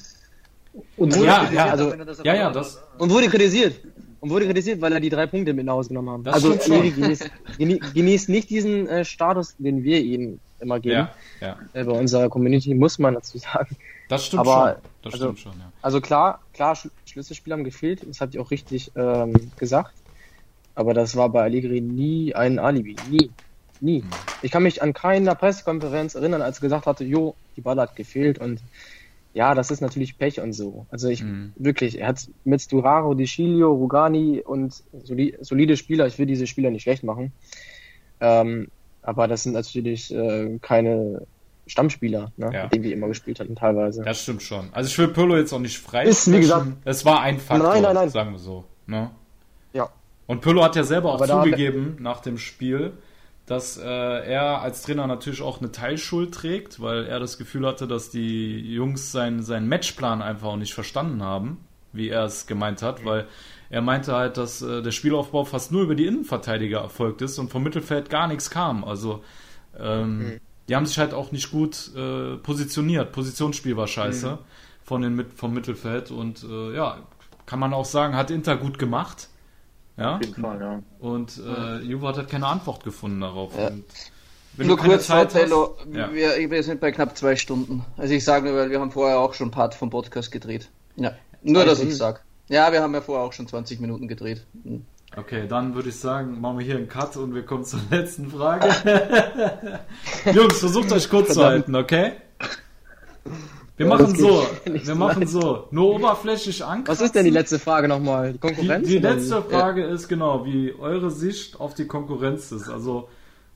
Und 0.97 1.15
wurde 1.15 1.27
Ja, 1.27 1.39
kritisiert, 1.39 1.55
ja, 1.67 1.71
also, 1.71 2.23
Ja, 2.25 2.35
ja, 2.35 2.51
das, 2.51 2.83
und 2.99 3.11
wurde 3.11 3.29
kritisiert. 3.29 3.81
Und 4.21 4.31
wurde 4.31 4.47
kritisiert, 4.47 4.81
weil 4.81 4.93
er 4.93 5.01
die 5.01 5.11
drei 5.11 5.27
Punkte 5.27 5.55
mit 5.55 5.65
nach 5.67 5.75
Hause 5.75 5.91
genommen 5.91 6.11
haben. 6.11 6.25
Das 6.25 6.35
also. 6.35 6.53
Allegri 6.53 6.91
genießt, 6.91 7.31
genie- 7.59 7.81
genießt 7.95 8.29
nicht 8.29 8.51
diesen 8.51 8.89
äh, 8.89 9.05
Status, 9.05 9.55
den 9.59 9.85
wir 9.85 10.01
ihm 10.01 10.41
immer 10.59 10.81
geben. 10.81 10.95
ja, 10.97 11.15
ja. 11.41 11.57
Äh, 11.73 11.85
bei 11.85 11.93
unserer 11.93 12.29
Community 12.29 12.75
muss 12.75 12.99
man 12.99 13.15
dazu 13.15 13.39
sagen. 13.39 13.77
Das 14.09 14.27
stimmt 14.27 14.41
Aber, 14.41 14.73
schon. 14.73 14.83
Das 15.03 15.13
also- 15.15 15.25
stimmt 15.27 15.39
schon, 15.39 15.53
ja. 15.61 15.73
Also 15.83 16.01
klar, 16.01 16.41
klar, 16.53 16.75
Schl 16.75 16.91
Schlüsselspieler 17.07 17.57
haben 17.57 17.65
gefehlt, 17.65 18.01
das 18.09 18.21
habt 18.21 18.35
ihr 18.35 18.41
auch 18.41 18.51
richtig 18.51 18.91
ähm, 18.97 19.35
gesagt. 19.57 19.95
Aber 20.75 20.95
das 20.95 21.15
war 21.15 21.29
bei 21.29 21.43
Allegri 21.43 21.81
nie 21.81 22.35
ein 22.35 22.59
Alibi. 22.59 22.97
Nie. 23.11 23.31
Nie. 23.81 24.03
Ich 24.43 24.51
kann 24.51 24.65
mich 24.65 24.83
an 24.83 24.93
keiner 24.95 25.37
Pressekonferenz 25.37 26.17
erinnern, 26.17 26.43
als 26.43 26.59
er 26.59 26.63
gesagt 26.63 26.87
hatte, 26.87 27.05
jo, 27.05 27.37
die 27.57 27.61
Ball 27.61 27.79
hat 27.79 27.95
gefehlt 27.95 28.41
und 28.41 28.61
ja, 29.35 29.55
das 29.55 29.71
ist 29.71 29.81
natürlich 29.81 30.19
Pech 30.19 30.41
und 30.41 30.53
so. 30.53 30.87
Also 30.91 31.09
ich 31.09 31.23
Mhm. 31.23 31.53
wirklich, 31.57 31.99
er 32.01 32.09
hat 32.09 32.29
mit 32.45 32.61
Sturaro, 32.61 33.15
Di 33.15 33.25
Chilio, 33.25 33.73
Rugani 33.73 34.41
und 34.45 34.83
soli 35.05 35.37
solide 35.41 35.77
Spieler, 35.77 36.07
ich 36.07 36.19
will 36.19 36.27
diese 36.27 36.47
Spieler 36.47 36.71
nicht 36.71 36.83
schlecht 36.83 37.05
machen. 37.05 37.33
Ähm, 38.21 38.69
aber 39.03 39.29
das 39.29 39.43
sind 39.45 39.53
natürlich 39.53 40.13
äh, 40.15 40.59
keine 40.61 41.27
Stammspieler, 41.67 42.33
ne, 42.37 42.51
Ja. 42.53 42.63
mit 42.65 42.73
denen 42.75 42.85
wir 42.85 42.93
immer 42.93 43.09
gespielt 43.09 43.41
hatten 43.41 43.55
teilweise. 43.55 44.03
Das 44.03 44.23
stimmt 44.23 44.43
schon. 44.43 44.69
Also 44.73 44.89
ich 44.89 44.99
will 44.99 45.09
Pirlo 45.09 45.37
jetzt 45.37 45.53
auch 45.53 45.59
nicht 45.61 45.79
frei. 45.79 46.05
Ist, 46.05 46.31
wie 46.33 46.41
gesagt- 46.41 46.67
es 46.85 47.05
war 47.05 47.21
ein 47.21 47.39
Faktor, 47.39 47.69
Nein, 47.69 47.83
nein, 47.83 47.95
nein. 47.95 48.09
sagen 48.11 48.33
wir 48.33 48.39
so. 48.39 48.65
Ne? 48.87 49.11
Ja. 49.75 49.89
Und 50.27 50.41
Pirlo 50.41 50.65
hat 50.65 50.77
ja 50.77 50.83
selber 50.85 51.11
auch 51.13 51.21
Aber 51.21 51.27
zugegeben 51.45 51.97
nach 52.01 52.21
dem 52.21 52.39
Spiel, 52.39 52.93
dass 53.49 53.79
äh, 53.79 53.83
er 53.83 54.61
als 54.61 54.83
Trainer 54.83 55.07
natürlich 55.07 55.41
auch 55.41 55.61
eine 55.61 55.73
Teilschuld 55.73 56.35
trägt, 56.35 56.81
weil 56.81 57.07
er 57.07 57.19
das 57.19 57.39
Gefühl 57.39 57.67
hatte, 57.67 57.89
dass 57.89 58.11
die 58.11 58.61
Jungs 58.75 59.11
seinen, 59.11 59.43
seinen 59.43 59.69
Matchplan 59.69 60.21
einfach 60.21 60.49
auch 60.49 60.57
nicht 60.57 60.75
verstanden 60.75 61.23
haben, 61.23 61.57
wie 61.95 62.11
er 62.11 62.25
es 62.25 62.47
gemeint 62.47 62.83
hat, 62.83 63.07
weil 63.07 63.27
er 63.71 63.81
meinte 63.81 64.15
halt, 64.15 64.37
dass 64.37 64.61
äh, 64.61 64.83
der 64.83 64.91
Spielaufbau 64.91 65.47
fast 65.47 65.73
nur 65.73 65.83
über 65.83 65.95
die 65.95 66.07
Innenverteidiger 66.07 66.81
erfolgt 66.81 67.23
ist 67.23 67.39
und 67.39 67.51
vom 67.51 67.63
Mittelfeld 67.63 68.11
gar 68.11 68.29
nichts 68.29 68.51
kam. 68.51 68.85
Also 68.85 69.25
ähm, 69.79 70.39
die 70.69 70.77
haben 70.77 70.85
sich 70.85 70.99
halt 70.99 71.15
auch 71.15 71.33
nicht 71.33 71.51
gut 71.51 71.91
äh, 71.97 72.37
positioniert. 72.37 73.13
Positionsspiel 73.13 73.79
war 73.79 73.87
scheiße 73.87 74.39
von 74.85 75.01
den 75.01 75.25
vom 75.35 75.55
Mittelfeld 75.55 76.11
und 76.11 76.45
äh, 76.45 76.75
ja, 76.75 76.99
kann 77.47 77.59
man 77.59 77.73
auch 77.73 77.87
sagen, 77.87 78.15
hat 78.15 78.31
Inter 78.31 78.59
gut 78.59 78.79
gemacht. 78.79 79.29
Ja. 79.99 80.17
Auf 80.17 80.23
jeden 80.23 80.43
Fall, 80.43 80.61
ja. 80.61 80.83
Und 81.01 81.41
äh, 81.45 81.79
Juve 81.83 82.09
hat 82.09 82.17
halt 82.17 82.29
keine 82.29 82.47
Antwort 82.47 82.85
gefunden 82.85 83.21
darauf. 83.21 83.57
Ja. 83.59 83.69
Und 83.69 83.85
wenn 84.57 84.67
Nur 84.67 84.77
kurz, 84.77 85.07
Zeit 85.07 85.35
hast, 85.35 85.51
ja. 85.93 86.13
wir, 86.13 86.51
wir 86.51 86.63
sind 86.63 86.81
bei 86.81 86.91
knapp 86.91 87.17
zwei 87.17 87.37
Stunden. 87.37 87.85
Also 87.97 88.15
ich 88.15 88.25
sage 88.25 88.49
nur, 88.49 88.57
weil 88.57 88.71
wir 88.71 88.81
haben 88.81 88.91
vorher 88.91 89.19
auch 89.19 89.35
schon 89.35 89.51
Part 89.51 89.75
vom 89.75 89.91
Podcast 89.91 90.33
gedreht. 90.33 90.69
Ja, 90.97 91.13
nur 91.43 91.65
dass 91.65 91.81
ich 91.81 91.97
sag. 91.97 92.25
Ja, 92.49 92.73
wir 92.73 92.83
haben 92.83 92.95
ja 92.95 93.01
vorher 93.01 93.25
auch 93.25 93.33
schon 93.33 93.47
20 93.47 93.79
Minuten 93.81 94.09
gedreht. 94.09 94.45
Hm. 94.65 94.85
Okay, 95.17 95.47
dann 95.49 95.75
würde 95.75 95.89
ich 95.89 95.99
sagen, 95.99 96.41
machen 96.41 96.59
wir 96.59 96.67
hier 96.67 96.77
einen 96.77 96.89
Cut 96.89 97.17
und 97.17 97.35
wir 97.35 97.45
kommen 97.45 97.65
zur 97.65 97.81
letzten 97.91 98.31
Frage. 98.31 98.69
Jungs, 100.33 100.59
versucht 100.59 100.93
euch 100.93 101.09
kurz 101.09 101.35
zu 101.35 101.45
halten, 101.45 101.75
okay? 101.75 102.13
Wir 103.79 103.87
Ja, 103.87 103.89
machen 103.89 104.15
so, 104.17 104.61
wir 104.65 104.85
so 104.85 104.97
machen 104.97 105.27
so, 105.27 105.69
nur 105.71 105.95
oberflächlich 105.97 106.65
ankratzen. 106.65 106.87
Was 106.87 107.01
ist 107.01 107.15
denn 107.15 107.25
die 107.25 107.31
letzte 107.31 107.59
Frage 107.61 107.89
nochmal? 107.89 108.35
Die 108.35 108.41
Die, 108.41 108.41
Konkurrenz? 108.41 108.87
die 108.87 108.99
oder 108.99 109.15
letzte 109.15 109.43
wie? 109.43 109.43
Frage 109.43 109.85
ist 109.87 110.09
genau, 110.09 110.45
wie 110.47 110.75
eure 110.75 111.11
Sicht 111.11 111.61
auf 111.61 111.75
die 111.75 111.87
Konkurrenz 111.87 112.53
ist. 112.53 112.69
Also, 112.69 113.09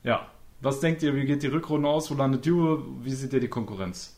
ja, 0.05 0.31
was 0.61 0.81
denkt 0.81 1.03
ihr, 1.03 1.15
wie 1.15 1.24
geht 1.27 1.43
die 1.43 1.49
Rückrunde 1.49 1.89
aus? 1.89 2.11
Wo 2.11 2.15
landet 2.15 2.47
Juve? 2.47 2.85
Wie 3.03 3.12
seht 3.12 3.32
ihr 3.35 3.40
die 3.40 3.49
Konkurrenz? 3.49 4.16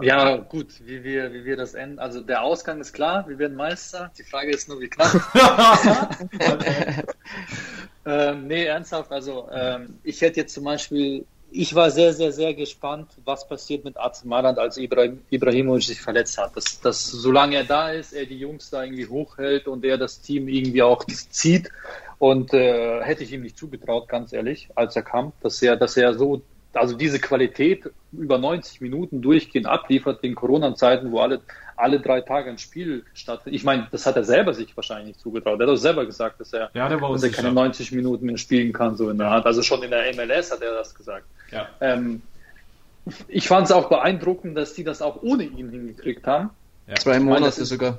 Ja, 0.00 0.36
gut, 0.38 0.80
wie 0.86 1.04
wir, 1.04 1.32
wie 1.34 1.44
wir 1.44 1.56
das 1.56 1.74
enden. 1.74 1.98
Also 1.98 2.22
der 2.22 2.42
Ausgang 2.42 2.80
ist 2.80 2.92
klar, 2.94 3.28
wir 3.28 3.38
werden 3.38 3.56
Meister. 3.56 4.12
Die 4.18 4.24
Frage 4.24 4.50
ist 4.52 4.68
nur, 4.68 4.80
wie 4.80 4.88
knapp. 4.88 5.20
ähm, 8.06 8.46
nee, 8.46 8.64
ernsthaft, 8.64 9.10
also 9.12 9.48
ähm, 9.52 9.98
ich 10.02 10.20
hätte 10.20 10.40
jetzt 10.40 10.54
zum 10.54 10.64
Beispiel, 10.64 11.26
ich 11.56 11.74
war 11.74 11.90
sehr, 11.90 12.12
sehr, 12.12 12.32
sehr 12.32 12.52
gespannt, 12.52 13.10
was 13.24 13.46
passiert 13.46 13.84
mit 13.84 13.96
AC 13.96 14.24
Mailand, 14.24 14.58
als 14.58 14.76
Ibrahim, 14.76 15.20
Ibrahimovic 15.30 15.84
sich 15.84 16.00
verletzt 16.00 16.36
hat. 16.36 16.56
Dass, 16.56 16.80
dass 16.80 17.04
solange 17.04 17.56
er 17.56 17.64
da 17.64 17.90
ist, 17.90 18.12
er 18.12 18.26
die 18.26 18.38
Jungs 18.38 18.70
da 18.70 18.82
irgendwie 18.82 19.06
hochhält 19.06 19.68
und 19.68 19.84
er 19.84 19.96
das 19.96 20.20
Team 20.20 20.48
irgendwie 20.48 20.82
auch 20.82 21.04
zieht. 21.04 21.70
Und 22.18 22.52
äh, 22.54 23.02
hätte 23.02 23.22
ich 23.22 23.32
ihm 23.32 23.42
nicht 23.42 23.56
zugetraut, 23.56 24.08
ganz 24.08 24.32
ehrlich, 24.32 24.68
als 24.74 24.96
er 24.96 25.02
kam, 25.02 25.32
dass 25.42 25.62
er, 25.62 25.76
dass 25.76 25.96
er 25.96 26.14
so, 26.14 26.42
also 26.72 26.96
diese 26.96 27.20
Qualität 27.20 27.88
über 28.10 28.38
90 28.38 28.80
Minuten 28.80 29.22
durchgehend 29.22 29.66
abliefert 29.66 30.24
in 30.24 30.34
Corona-Zeiten, 30.34 31.12
wo 31.12 31.20
alle, 31.20 31.40
alle 31.76 32.00
drei 32.00 32.20
Tage 32.20 32.50
ein 32.50 32.58
Spiel 32.58 33.04
stattfindet. 33.14 33.60
Ich 33.60 33.64
meine, 33.64 33.86
das 33.92 34.06
hat 34.06 34.16
er 34.16 34.24
selber 34.24 34.54
sich 34.54 34.76
wahrscheinlich 34.76 35.08
nicht 35.08 35.20
zugetraut. 35.20 35.60
Er 35.60 35.66
hat 35.66 35.74
auch 35.74 35.76
selber 35.76 36.04
gesagt, 36.04 36.40
dass 36.40 36.52
er, 36.52 36.70
Ja, 36.74 36.88
dass 36.88 37.22
er 37.22 37.30
keine 37.30 37.52
90 37.52 37.92
Minuten 37.92 38.26
mehr 38.26 38.38
spielen 38.38 38.72
kann, 38.72 38.96
so 38.96 39.08
in 39.10 39.18
der 39.18 39.28
Art. 39.28 39.46
Also 39.46 39.62
schon 39.62 39.82
in 39.84 39.90
der 39.90 40.12
MLS 40.14 40.50
hat 40.50 40.62
er 40.62 40.74
das 40.74 40.94
gesagt. 40.94 41.26
Ja. 41.54 41.68
Ähm, 41.80 42.22
ich 43.28 43.48
fand 43.48 43.66
es 43.66 43.72
auch 43.72 43.88
beeindruckend, 43.88 44.56
dass 44.56 44.74
die 44.74 44.84
das 44.84 45.02
auch 45.02 45.22
ohne 45.22 45.44
ihn 45.44 45.70
hingekriegt 45.70 46.26
haben. 46.26 46.50
Ja. 46.86 46.94
Zwei 46.96 47.12
meine, 47.12 47.24
Monate 47.24 47.44
das 47.44 47.58
ist- 47.58 47.68
sogar. 47.68 47.98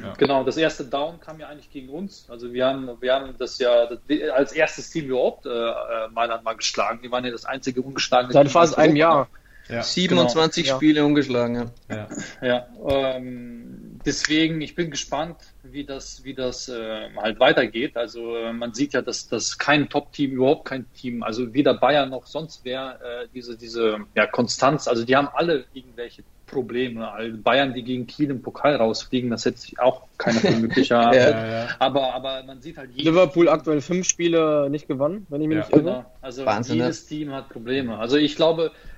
Ja. 0.00 0.14
Genau, 0.16 0.44
das 0.44 0.56
erste 0.56 0.84
Down 0.84 1.18
kam 1.20 1.40
ja 1.40 1.48
eigentlich 1.48 1.70
gegen 1.72 1.88
uns. 1.88 2.26
Also 2.28 2.52
wir 2.52 2.66
haben, 2.66 2.88
wir 3.00 3.14
haben 3.14 3.34
das 3.36 3.58
ja 3.58 3.88
als 4.32 4.52
erstes 4.52 4.90
Team 4.90 5.06
überhaupt 5.06 5.44
äh, 5.44 5.48
äh 5.48 6.08
Mailand 6.12 6.44
mal 6.44 6.54
geschlagen. 6.54 7.00
Die 7.02 7.10
waren 7.10 7.24
ja 7.24 7.32
das 7.32 7.44
einzige 7.44 7.82
ungeschlagene 7.82 8.32
Seit 8.32 8.48
fast 8.48 8.78
einem 8.78 8.94
Jahr. 8.94 9.28
Ja, 9.68 9.82
27 9.82 10.64
genau. 10.64 10.76
Spiele 10.76 11.04
ungeschlagen. 11.04 11.70
Ja, 11.88 12.08
ja. 12.40 12.66
ähm, 12.86 13.98
deswegen, 14.04 14.60
ich 14.60 14.76
bin 14.76 14.90
gespannt, 14.92 15.36
wie 15.72 15.84
das, 15.84 16.24
wie 16.24 16.34
das 16.34 16.68
äh, 16.68 17.10
halt 17.16 17.40
weitergeht. 17.40 17.96
Also 17.96 18.36
äh, 18.36 18.52
man 18.52 18.74
sieht 18.74 18.94
ja, 18.94 19.02
dass, 19.02 19.28
dass 19.28 19.58
kein 19.58 19.88
Top-Team, 19.88 20.32
überhaupt 20.32 20.66
kein 20.66 20.86
Team, 20.94 21.22
also 21.22 21.52
weder 21.54 21.74
Bayern 21.74 22.10
noch 22.10 22.26
sonst 22.26 22.60
wer, 22.64 22.98
äh, 23.02 23.28
diese, 23.34 23.56
diese 23.56 23.98
ja, 24.14 24.26
Konstanz, 24.26 24.88
also 24.88 25.04
die 25.04 25.16
haben 25.16 25.28
alle 25.32 25.64
irgendwelche 25.72 26.22
Probleme. 26.46 27.10
Also 27.10 27.36
Bayern, 27.38 27.72
die 27.72 27.82
gegen 27.82 28.06
Kiel 28.06 28.30
im 28.30 28.42
Pokal 28.42 28.76
rausfliegen, 28.76 29.30
das 29.30 29.44
hätte 29.46 29.58
auch 29.78 30.02
keiner 30.18 30.40
für 30.40 30.50
möglich 30.52 30.88
ja, 30.90 31.12
ja. 31.12 31.68
Aber, 31.78 32.14
aber 32.14 32.42
man 32.44 32.60
sieht 32.60 32.76
halt 32.76 32.94
Liverpool 32.94 33.48
aktuell 33.48 33.80
fünf 33.80 34.06
Spiele 34.06 34.68
nicht 34.70 34.86
gewonnen, 34.86 35.26
wenn 35.30 35.40
ich 35.40 35.48
mich 35.48 35.58
nicht 35.58 35.72
irre. 35.72 35.82
Genau. 35.82 36.04
Also 36.20 36.44
Wahnsinn, 36.44 36.76
jedes 36.76 37.02
ne? 37.04 37.08
Team 37.08 37.32
hat 37.32 37.48
Probleme. 37.48 37.98
Also 37.98 38.16
ich 38.16 38.36
glaube, 38.36 38.66
äh, 38.66 38.91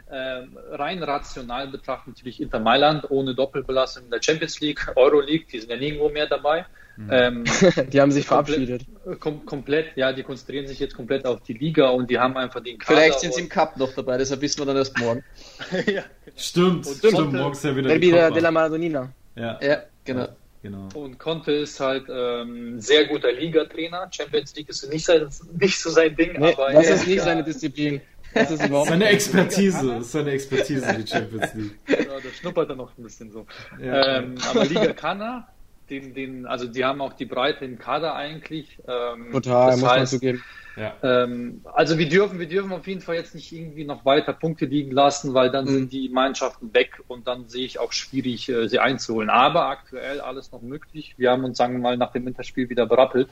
rein 0.70 1.02
rational 1.02 1.68
betrachtet 1.68 2.14
natürlich 2.14 2.40
Inter 2.40 2.60
Mailand 2.60 3.10
ohne 3.10 3.34
Doppelbelastung 3.34 4.04
in 4.04 4.10
der 4.10 4.22
Champions 4.22 4.60
League, 4.60 4.92
Euro 4.96 5.20
League, 5.20 5.48
die 5.48 5.60
sind 5.60 5.70
ja 5.70 5.76
nirgendwo 5.76 6.08
mehr 6.08 6.26
dabei. 6.26 6.66
Mhm. 6.96 7.08
Ähm, 7.10 7.44
die 7.92 8.00
haben 8.00 8.12
sich 8.12 8.24
verabschiedet. 8.24 8.82
Kom 9.18 9.44
komplett, 9.44 9.96
ja, 9.96 10.12
die 10.12 10.22
konzentrieren 10.22 10.66
sich 10.66 10.78
jetzt 10.78 10.94
komplett 10.94 11.26
auf 11.26 11.42
die 11.42 11.54
Liga 11.54 11.88
und 11.88 12.08
die 12.08 12.18
haben 12.18 12.36
einfach 12.36 12.62
den 12.62 12.78
Kader 12.78 13.00
Vielleicht 13.00 13.20
sind 13.20 13.34
sie 13.34 13.42
im 13.42 13.48
Cup 13.48 13.76
noch 13.76 13.92
dabei, 13.94 14.16
deshalb 14.16 14.40
wissen 14.40 14.60
wir 14.60 14.66
dann 14.66 14.76
erst 14.76 14.96
morgen. 14.98 15.24
ja, 15.72 15.82
genau. 15.82 16.04
Stimmt, 16.36 16.86
und 16.86 16.96
stimmt, 16.96 17.14
Conte, 17.14 17.36
morgens 17.36 17.62
ja 17.62 17.76
wieder 17.76 17.88
Derby 17.88 18.10
der 18.12 18.30
Della 18.30 18.50
Madonnina. 18.50 19.12
Ja, 19.34 19.58
ja 19.60 19.82
genau. 20.04 20.28
Genau. 20.62 20.88
Und 20.94 21.18
Conte 21.18 21.52
ist 21.52 21.78
halt 21.78 22.06
ähm, 22.08 22.80
sehr 22.80 23.06
guter 23.06 23.30
Liga-Trainer. 23.30 24.08
Champions 24.10 24.56
League 24.56 24.70
ist 24.70 24.90
nicht, 24.90 25.04
sein, 25.04 25.28
nicht 25.58 25.78
so 25.78 25.90
sein 25.90 26.16
Ding, 26.16 26.40
nee, 26.40 26.54
aber 26.54 26.72
das 26.72 26.88
ist 26.88 27.06
nicht 27.06 27.20
seine 27.20 27.44
Disziplin. 27.44 28.00
Das 28.34 28.50
ist 28.50 28.66
überhaupt 28.66 28.88
seine 28.88 29.08
Expertise, 29.08 29.86
das 29.86 30.06
ist 30.06 30.12
seine 30.12 30.30
Expertise, 30.32 30.96
die 30.98 31.06
Champions 31.06 31.54
League. 31.54 31.78
Genau, 31.86 32.16
da 32.16 32.28
schnuppert 32.38 32.68
er 32.70 32.76
noch 32.76 32.96
ein 32.98 33.02
bisschen 33.02 33.30
so. 33.30 33.46
Ja. 33.80 34.18
Ähm, 34.18 34.34
aber 34.50 34.64
Liga 34.64 34.92
kann 34.92 35.20
er. 35.20 35.48
Den, 35.90 36.14
den, 36.14 36.46
also 36.46 36.66
die 36.66 36.82
haben 36.82 37.02
auch 37.02 37.12
die 37.12 37.26
Breite 37.26 37.64
im 37.64 37.78
Kader 37.78 38.14
eigentlich. 38.14 38.78
Ähm, 38.88 39.32
Total, 39.32 39.76
muss 39.76 39.84
heißt, 39.84 39.96
man 39.96 40.06
zugeben. 40.06 40.44
Ja. 40.76 40.94
Ähm, 41.02 41.60
also 41.72 41.98
wir 41.98 42.08
dürfen, 42.08 42.38
wir 42.38 42.48
dürfen 42.48 42.72
auf 42.72 42.86
jeden 42.86 43.00
Fall 43.00 43.16
jetzt 43.16 43.34
nicht 43.34 43.52
irgendwie 43.52 43.84
noch 43.84 44.04
weiter 44.04 44.32
Punkte 44.32 44.64
liegen 44.64 44.90
lassen, 44.90 45.34
weil 45.34 45.50
dann 45.50 45.66
mhm. 45.66 45.70
sind 45.70 45.92
die 45.92 46.08
Mannschaften 46.08 46.72
weg 46.74 47.00
und 47.06 47.26
dann 47.26 47.48
sehe 47.48 47.64
ich 47.64 47.78
auch 47.78 47.92
schwierig, 47.92 48.48
äh, 48.48 48.68
sie 48.68 48.78
einzuholen. 48.78 49.30
Aber 49.30 49.66
aktuell 49.66 50.20
alles 50.20 50.50
noch 50.52 50.62
möglich. 50.62 51.14
Wir 51.16 51.30
haben 51.30 51.44
uns, 51.44 51.58
sagen 51.58 51.74
wir 51.74 51.80
mal, 51.80 51.96
nach 51.96 52.12
dem 52.12 52.24
Winterspiel 52.26 52.68
wieder 52.70 52.86
berappelt. 52.86 53.28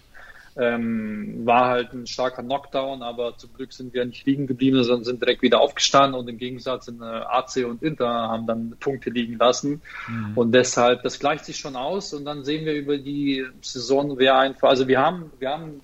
Ähm, 0.55 1.47
war 1.47 1.69
halt 1.69 1.95
ein 1.95 2.07
starker 2.07 2.43
Knockdown, 2.43 3.03
aber 3.03 3.39
zum 3.39 3.55
Glück 3.55 3.73
sind 3.73 3.95
wir 3.95 4.05
nicht 4.05 4.27
liegen 4.27 4.47
geblieben, 4.47 4.85
sondern 4.85 5.05
sind 5.05 5.23
direkt 5.23 5.41
wieder 5.41 5.61
aufgestanden 5.61 6.20
und 6.20 6.29
im 6.29 6.37
Gegensatz 6.37 6.89
in 6.89 7.01
äh, 7.01 7.05
AC 7.05 7.65
und 7.66 7.83
Inter 7.83 8.07
haben 8.07 8.47
dann 8.47 8.77
Punkte 8.79 9.09
liegen 9.09 9.39
lassen. 9.39 9.81
Mhm. 10.09 10.33
Und 10.37 10.53
deshalb, 10.53 11.03
das 11.05 11.19
gleicht 11.19 11.47
sich 11.47 11.57
schon 11.57 11.74
aus 11.74 12.12
und 12.12 12.27
dann 12.27 12.45
sehen 12.45 12.66
wir 12.66 12.74
über 12.74 12.99
die 12.99 13.47
Saison, 13.62 14.19
wer 14.19 14.39
einfach, 14.39 14.69
also 14.69 14.89
wir 14.89 15.01
haben, 15.01 15.33
wir 15.39 15.49
haben 15.49 15.81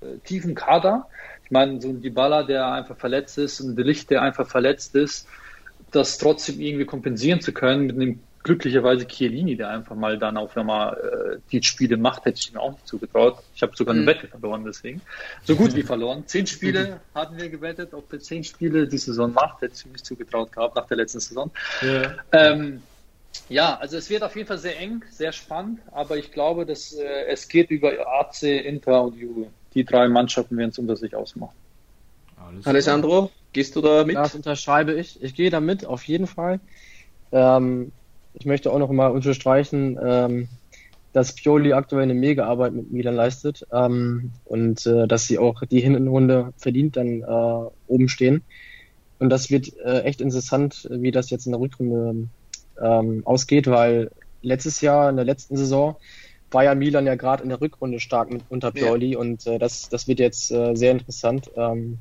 äh, 0.00 0.16
tiefen 0.24 0.54
Kader. 0.54 1.08
Ich 1.44 1.50
meine, 1.50 1.80
so 1.80 1.88
ein 1.88 2.00
Dybala, 2.00 2.42
der 2.42 2.72
einfach 2.72 2.96
verletzt 2.96 3.36
ist, 3.36 3.60
und 3.60 3.78
ein 3.78 3.84
Licht, 3.84 4.10
der 4.10 4.22
einfach 4.22 4.48
verletzt 4.48 4.94
ist, 4.94 5.28
das 5.90 6.18
trotzdem 6.18 6.60
irgendwie 6.60 6.86
kompensieren 6.86 7.40
zu 7.40 7.52
können 7.52 7.86
mit 7.86 7.96
einem 7.96 8.20
glücklicherweise 8.46 9.06
Chiellini, 9.06 9.56
der 9.56 9.70
einfach 9.70 9.96
mal 9.96 10.18
dann 10.18 10.36
auf 10.36 10.56
einmal 10.56 10.94
äh, 10.94 11.38
die 11.50 11.62
Spiele 11.62 11.96
macht, 11.96 12.24
hätte 12.24 12.38
ich 12.38 12.52
mir 12.52 12.60
auch 12.60 12.70
nicht 12.70 12.86
zugetraut. 12.86 13.38
Ich 13.56 13.62
habe 13.62 13.76
sogar 13.76 13.92
eine 13.92 14.02
mhm. 14.02 14.06
Wette 14.06 14.28
verloren 14.28 14.64
deswegen. 14.64 15.02
So 15.42 15.56
gut 15.56 15.74
wie 15.74 15.82
verloren. 15.92 16.22
Zehn 16.26 16.46
Spiele 16.46 16.86
mhm. 16.86 17.18
hatten 17.18 17.36
wir 17.36 17.48
gewettet, 17.48 17.92
ob 17.92 18.12
er 18.12 18.20
zehn 18.20 18.44
Spiele 18.44 18.86
die 18.86 18.98
Saison 18.98 19.32
macht, 19.32 19.62
hätte 19.62 19.74
ich 19.76 19.84
mir 19.84 19.92
nicht 19.92 20.06
zugetraut 20.06 20.52
gehabt 20.52 20.76
nach 20.76 20.86
der 20.86 20.96
letzten 20.96 21.18
Saison. 21.18 21.50
Ja. 21.82 22.14
Ähm, 22.30 22.82
ja, 23.48 23.76
also 23.76 23.96
es 23.96 24.08
wird 24.10 24.22
auf 24.22 24.36
jeden 24.36 24.46
Fall 24.46 24.58
sehr 24.58 24.78
eng, 24.78 25.04
sehr 25.10 25.32
spannend, 25.32 25.80
aber 25.90 26.16
ich 26.16 26.30
glaube, 26.30 26.66
dass 26.66 26.92
äh, 26.92 27.26
es 27.28 27.48
geht 27.48 27.70
über 27.70 27.92
AC, 28.20 28.44
Inter 28.44 29.02
und 29.02 29.16
Juve. 29.16 29.48
Die 29.74 29.84
drei 29.84 30.08
Mannschaften 30.08 30.56
werden 30.56 30.70
es 30.70 30.78
unter 30.78 30.96
sich 30.96 31.16
ausmachen. 31.16 31.54
Alles 32.36 32.64
Alessandro, 32.64 33.32
gehst 33.52 33.74
du 33.74 33.80
da 33.80 34.04
mit? 34.04 34.14
Das 34.14 34.36
unterschreibe 34.36 34.94
ich. 34.94 35.20
Ich 35.20 35.34
gehe 35.34 35.50
da 35.50 35.58
mit, 35.58 35.84
auf 35.84 36.04
jeden 36.04 36.28
Fall. 36.28 36.60
Ähm, 37.32 37.90
ich 38.38 38.46
möchte 38.46 38.70
auch 38.72 38.78
noch 38.78 38.90
mal 38.90 39.08
unterstreichen, 39.08 39.98
ähm, 40.02 40.48
dass 41.12 41.34
Pioli 41.34 41.72
aktuell 41.72 42.02
eine 42.02 42.14
Mega-Arbeit 42.14 42.74
mit 42.74 42.92
Milan 42.92 43.14
leistet 43.14 43.66
ähm, 43.72 44.32
und 44.44 44.86
äh, 44.86 45.08
dass 45.08 45.26
sie 45.26 45.38
auch 45.38 45.62
die 45.64 45.80
Hinrunde 45.80 46.52
verdient 46.58 46.96
dann 46.96 47.22
äh, 47.22 47.70
oben 47.86 48.08
stehen. 48.08 48.42
Und 49.18 49.30
das 49.30 49.50
wird 49.50 49.74
äh, 49.78 50.02
echt 50.02 50.20
interessant, 50.20 50.86
wie 50.90 51.10
das 51.10 51.30
jetzt 51.30 51.46
in 51.46 51.52
der 51.52 51.60
Rückrunde 51.60 52.28
ähm, 52.82 53.22
ausgeht, 53.24 53.66
weil 53.66 54.10
letztes 54.42 54.82
Jahr, 54.82 55.08
in 55.08 55.16
der 55.16 55.24
letzten 55.24 55.56
Saison, 55.56 55.96
war 56.50 56.64
ja 56.64 56.74
Milan 56.74 57.06
ja 57.06 57.14
gerade 57.14 57.42
in 57.42 57.48
der 57.48 57.60
Rückrunde 57.60 57.98
stark 57.98 58.30
mit 58.30 58.42
unter 58.50 58.70
Pioli 58.70 59.12
ja. 59.12 59.18
und 59.18 59.46
äh, 59.46 59.58
das, 59.58 59.88
das 59.88 60.06
wird 60.06 60.20
jetzt 60.20 60.50
äh, 60.50 60.74
sehr 60.74 60.92
interessant. 60.92 61.50
Ähm, 61.56 61.98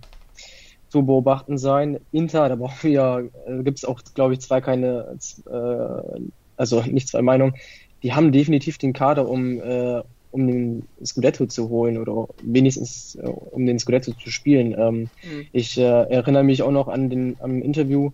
zu 0.95 1.05
beobachten 1.05 1.57
sein. 1.57 1.99
Inter, 2.13 2.47
da 2.47 2.55
brauchen 2.55 2.89
wir, 2.89 3.29
äh, 3.47 3.63
gibt 3.63 3.79
es 3.79 3.83
auch, 3.83 3.99
glaube 4.13 4.33
ich, 4.33 4.39
zwei 4.39 4.61
keine, 4.61 5.17
äh, 5.45 6.21
also 6.55 6.81
nicht 6.83 7.09
zwei 7.09 7.21
Meinungen. 7.21 7.55
Die 8.01 8.13
haben 8.13 8.31
definitiv 8.31 8.77
den 8.77 8.93
Kader, 8.93 9.27
um, 9.27 9.59
äh, 9.59 10.01
um 10.31 10.47
den 10.47 10.83
Scudetto 11.03 11.47
zu 11.47 11.67
holen 11.67 11.97
oder 11.97 12.29
wenigstens 12.41 13.15
äh, 13.15 13.27
um 13.27 13.65
den 13.65 13.77
Scudetto 13.77 14.13
zu 14.13 14.31
spielen. 14.31 14.73
Ähm, 14.77 14.99
mhm. 14.99 15.09
Ich 15.51 15.77
äh, 15.77 15.81
erinnere 15.81 16.45
mich 16.45 16.63
auch 16.63 16.71
noch 16.71 16.87
an 16.87 17.09
den 17.09 17.35
am 17.41 17.61
Interview 17.61 18.11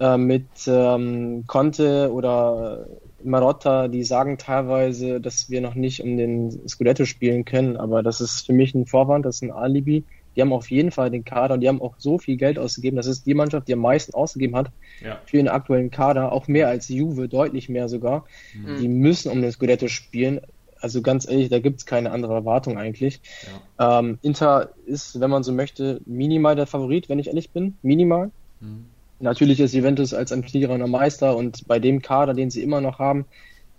äh, 0.00 0.16
mit 0.16 0.46
ähm, 0.66 1.44
Conte 1.46 2.10
oder 2.10 2.86
Marotta, 3.22 3.88
die 3.88 4.04
sagen 4.04 4.38
teilweise, 4.38 5.20
dass 5.20 5.50
wir 5.50 5.60
noch 5.60 5.74
nicht 5.74 6.02
um 6.02 6.16
den 6.16 6.66
Scudetto 6.66 7.04
spielen 7.04 7.44
können, 7.44 7.76
aber 7.76 8.02
das 8.02 8.22
ist 8.22 8.46
für 8.46 8.54
mich 8.54 8.74
ein 8.74 8.86
Vorwand, 8.86 9.26
das 9.26 9.36
ist 9.36 9.42
ein 9.42 9.50
Alibi. 9.50 10.04
Die 10.38 10.42
haben 10.42 10.52
auf 10.52 10.70
jeden 10.70 10.92
Fall 10.92 11.10
den 11.10 11.24
Kader 11.24 11.54
und 11.54 11.62
die 11.62 11.68
haben 11.68 11.82
auch 11.82 11.96
so 11.98 12.16
viel 12.16 12.36
Geld 12.36 12.60
ausgegeben. 12.60 12.96
Das 12.96 13.08
ist 13.08 13.26
die 13.26 13.34
Mannschaft, 13.34 13.66
die 13.66 13.72
am 13.72 13.80
meisten 13.80 14.14
ausgegeben 14.14 14.54
hat 14.54 14.70
ja. 15.04 15.18
für 15.26 15.36
den 15.36 15.48
aktuellen 15.48 15.90
Kader, 15.90 16.30
auch 16.30 16.46
mehr 16.46 16.68
als 16.68 16.88
Juve, 16.88 17.28
deutlich 17.28 17.68
mehr 17.68 17.88
sogar. 17.88 18.24
Mhm. 18.54 18.78
Die 18.78 18.86
müssen 18.86 19.32
um 19.32 19.42
den 19.42 19.50
Scudetto 19.50 19.88
spielen. 19.88 20.40
Also 20.80 21.02
ganz 21.02 21.28
ehrlich, 21.28 21.48
da 21.48 21.58
gibt 21.58 21.80
es 21.80 21.86
keine 21.86 22.12
andere 22.12 22.34
Erwartung 22.34 22.78
eigentlich. 22.78 23.20
Ja. 23.80 23.98
Ähm, 23.98 24.20
Inter 24.22 24.70
ist, 24.86 25.18
wenn 25.18 25.28
man 25.28 25.42
so 25.42 25.50
möchte, 25.50 26.00
minimal 26.06 26.54
der 26.54 26.68
Favorit, 26.68 27.08
wenn 27.08 27.18
ich 27.18 27.26
ehrlich 27.26 27.50
bin. 27.50 27.76
Minimal. 27.82 28.30
Mhm. 28.60 28.84
Natürlich 29.18 29.58
ist 29.58 29.74
Juventus 29.74 30.14
als 30.14 30.30
amtierender 30.30 30.86
Meister 30.86 31.36
und 31.36 31.66
bei 31.66 31.80
dem 31.80 32.00
Kader, 32.00 32.32
den 32.32 32.50
sie 32.50 32.62
immer 32.62 32.80
noch 32.80 33.00
haben, 33.00 33.24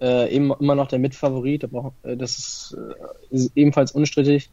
äh, 0.02 0.36
immer 0.36 0.76
noch 0.76 0.90
der 0.90 1.00
Mitfavorit. 1.00 1.64
Äh, 2.04 2.18
das 2.18 2.38
ist, 2.38 2.78
äh, 2.78 3.34
ist 3.36 3.52
ebenfalls 3.56 3.94
unstrittig 3.94 4.50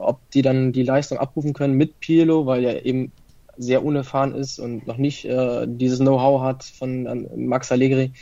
ob 0.00 0.18
die 0.30 0.42
dann 0.42 0.72
die 0.72 0.82
Leistung 0.82 1.18
abrufen 1.18 1.52
können 1.52 1.74
mit 1.74 2.00
Pirlo, 2.00 2.46
weil 2.46 2.64
er 2.64 2.86
eben 2.86 3.12
sehr 3.56 3.84
unerfahren 3.84 4.34
ist 4.34 4.58
und 4.58 4.86
noch 4.86 4.96
nicht 4.96 5.24
äh, 5.26 5.66
dieses 5.68 5.98
Know-how 5.98 6.40
hat 6.40 6.64
von 6.64 7.06
äh, 7.06 7.14
Max 7.36 7.70
Allegri, 7.70 8.12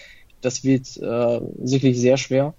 das 0.41 0.65
wird 0.65 0.97
äh, 0.97 1.41
sicherlich 1.63 1.99
sehr 1.99 2.17
schwer. 2.17 2.55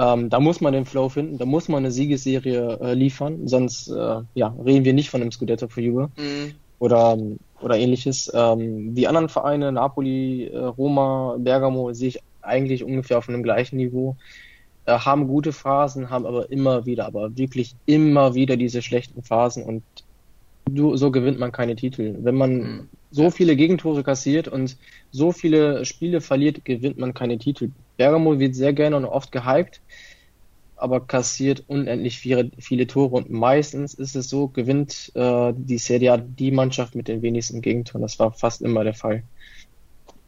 Ähm, 0.00 0.30
da 0.30 0.38
muss 0.40 0.60
man 0.60 0.72
den 0.72 0.84
Flow 0.84 1.08
finden, 1.08 1.38
da 1.38 1.44
muss 1.44 1.68
man 1.68 1.78
eine 1.78 1.90
Siegesserie 1.90 2.78
äh, 2.80 2.94
liefern, 2.94 3.48
sonst 3.48 3.88
äh, 3.88 4.20
ja, 4.34 4.54
reden 4.64 4.84
wir 4.84 4.92
nicht 4.92 5.10
von 5.10 5.20
einem 5.20 5.32
Scudetto 5.32 5.68
für 5.68 5.80
Juve 5.80 6.10
mhm. 6.16 6.54
oder, 6.78 7.18
oder 7.60 7.76
ähnliches. 7.76 8.30
Ähm, 8.34 8.94
die 8.94 9.08
anderen 9.08 9.28
Vereine, 9.28 9.72
Napoli, 9.72 10.48
Roma, 10.54 11.36
Bergamo, 11.38 11.92
sehe 11.92 12.08
ich 12.08 12.18
eigentlich 12.42 12.84
ungefähr 12.84 13.18
auf 13.18 13.28
einem 13.28 13.42
gleichen 13.42 13.76
Niveau. 13.76 14.16
Äh, 14.88 15.00
haben 15.00 15.28
gute 15.28 15.52
Phasen, 15.52 16.08
haben 16.08 16.24
aber 16.24 16.50
immer 16.50 16.86
wieder, 16.86 17.04
aber 17.04 17.36
wirklich 17.36 17.74
immer 17.84 18.34
wieder 18.34 18.56
diese 18.56 18.80
schlechten 18.80 19.22
Phasen 19.22 19.62
und 19.62 19.82
du, 20.64 20.96
so 20.96 21.10
gewinnt 21.10 21.38
man 21.38 21.52
keine 21.52 21.76
Titel. 21.76 22.16
Wenn 22.20 22.34
man 22.36 22.52
mhm. 22.56 22.88
so 23.10 23.30
viele 23.30 23.54
Gegentore 23.54 24.02
kassiert 24.02 24.48
und 24.48 24.78
so 25.10 25.30
viele 25.30 25.84
Spiele 25.84 26.22
verliert, 26.22 26.64
gewinnt 26.64 26.96
man 26.96 27.12
keine 27.12 27.36
Titel. 27.36 27.70
Bergamo 27.98 28.38
wird 28.38 28.54
sehr 28.54 28.72
gerne 28.72 28.96
und 28.96 29.04
oft 29.04 29.30
gehypt, 29.30 29.82
aber 30.76 31.00
kassiert 31.06 31.64
unendlich 31.66 32.18
viele, 32.18 32.50
viele 32.58 32.86
Tore 32.86 33.14
und 33.16 33.28
meistens 33.28 33.92
ist 33.92 34.16
es 34.16 34.30
so, 34.30 34.48
gewinnt 34.48 35.12
äh, 35.14 35.52
die 35.54 35.76
Serie 35.76 36.14
A 36.14 36.16
die 36.16 36.50
Mannschaft 36.50 36.94
mit 36.94 37.08
den 37.08 37.20
wenigsten 37.20 37.60
Gegentoren. 37.60 38.00
Das 38.00 38.18
war 38.18 38.32
fast 38.32 38.62
immer 38.62 38.84
der 38.84 38.94
Fall. 38.94 39.22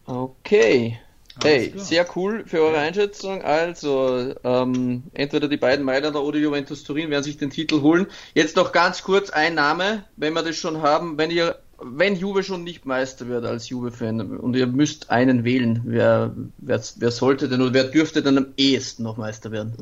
Okay, 0.05 0.99
Hey, 1.42 1.72
sehr 1.76 2.06
cool 2.16 2.44
für 2.46 2.60
eure 2.60 2.78
Einschätzung. 2.78 3.42
Also, 3.42 4.34
ähm, 4.44 5.04
entweder 5.14 5.48
die 5.48 5.56
beiden 5.56 5.84
Mailänder 5.84 6.22
oder 6.22 6.38
Juventus 6.38 6.84
Turin 6.84 7.10
werden 7.10 7.24
sich 7.24 7.38
den 7.38 7.50
Titel 7.50 7.80
holen. 7.80 8.06
Jetzt 8.34 8.56
noch 8.56 8.72
ganz 8.72 9.02
kurz 9.02 9.30
ein 9.30 9.54
Name, 9.54 10.04
wenn 10.16 10.32
wir 10.34 10.42
das 10.42 10.56
schon 10.56 10.82
haben. 10.82 11.18
Wenn 11.18 11.30
ihr 11.30 11.56
wenn 11.82 12.14
Juve 12.14 12.42
schon 12.42 12.64
nicht 12.64 12.84
Meister 12.84 13.26
wird 13.28 13.44
als 13.44 13.68
Juve-Fan 13.68 14.36
und 14.38 14.54
ihr 14.54 14.66
müsst 14.66 15.10
einen 15.10 15.44
wählen, 15.44 15.80
wer, 15.86 16.34
wer, 16.58 16.80
wer 16.96 17.10
sollte 17.10 17.48
denn 17.48 17.62
oder 17.62 17.72
wer 17.72 17.84
dürfte 17.84 18.22
denn 18.22 18.36
am 18.38 18.46
ehesten 18.56 19.02
noch 19.02 19.16
Meister 19.16 19.50
werden? 19.50 19.74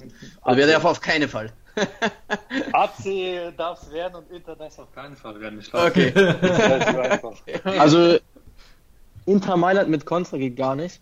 Oder 0.44 0.56
wer 0.56 0.66
darf 0.68 0.84
auf 0.84 1.00
keinen 1.00 1.28
Fall? 1.28 1.52
AC 2.72 3.56
darf 3.56 3.82
es 3.82 3.92
werden 3.92 4.14
und 4.16 4.30
Inter 4.30 4.56
darf 4.56 4.72
es 4.72 4.78
auf 4.78 4.92
keinen 4.94 5.16
Fall 5.16 5.40
werden. 5.40 5.58
Ich 5.60 5.70
glaube, 5.70 5.86
Okay. 5.86 6.12
das 6.14 6.36
ist 6.36 6.44
relativ 6.44 6.98
einfach. 6.98 7.32
Also 7.64 8.18
Inter 9.28 9.56
Mailand 9.56 9.90
mit 9.90 10.06
Contra 10.06 10.38
geht 10.38 10.56
gar 10.56 10.74
nicht. 10.74 11.00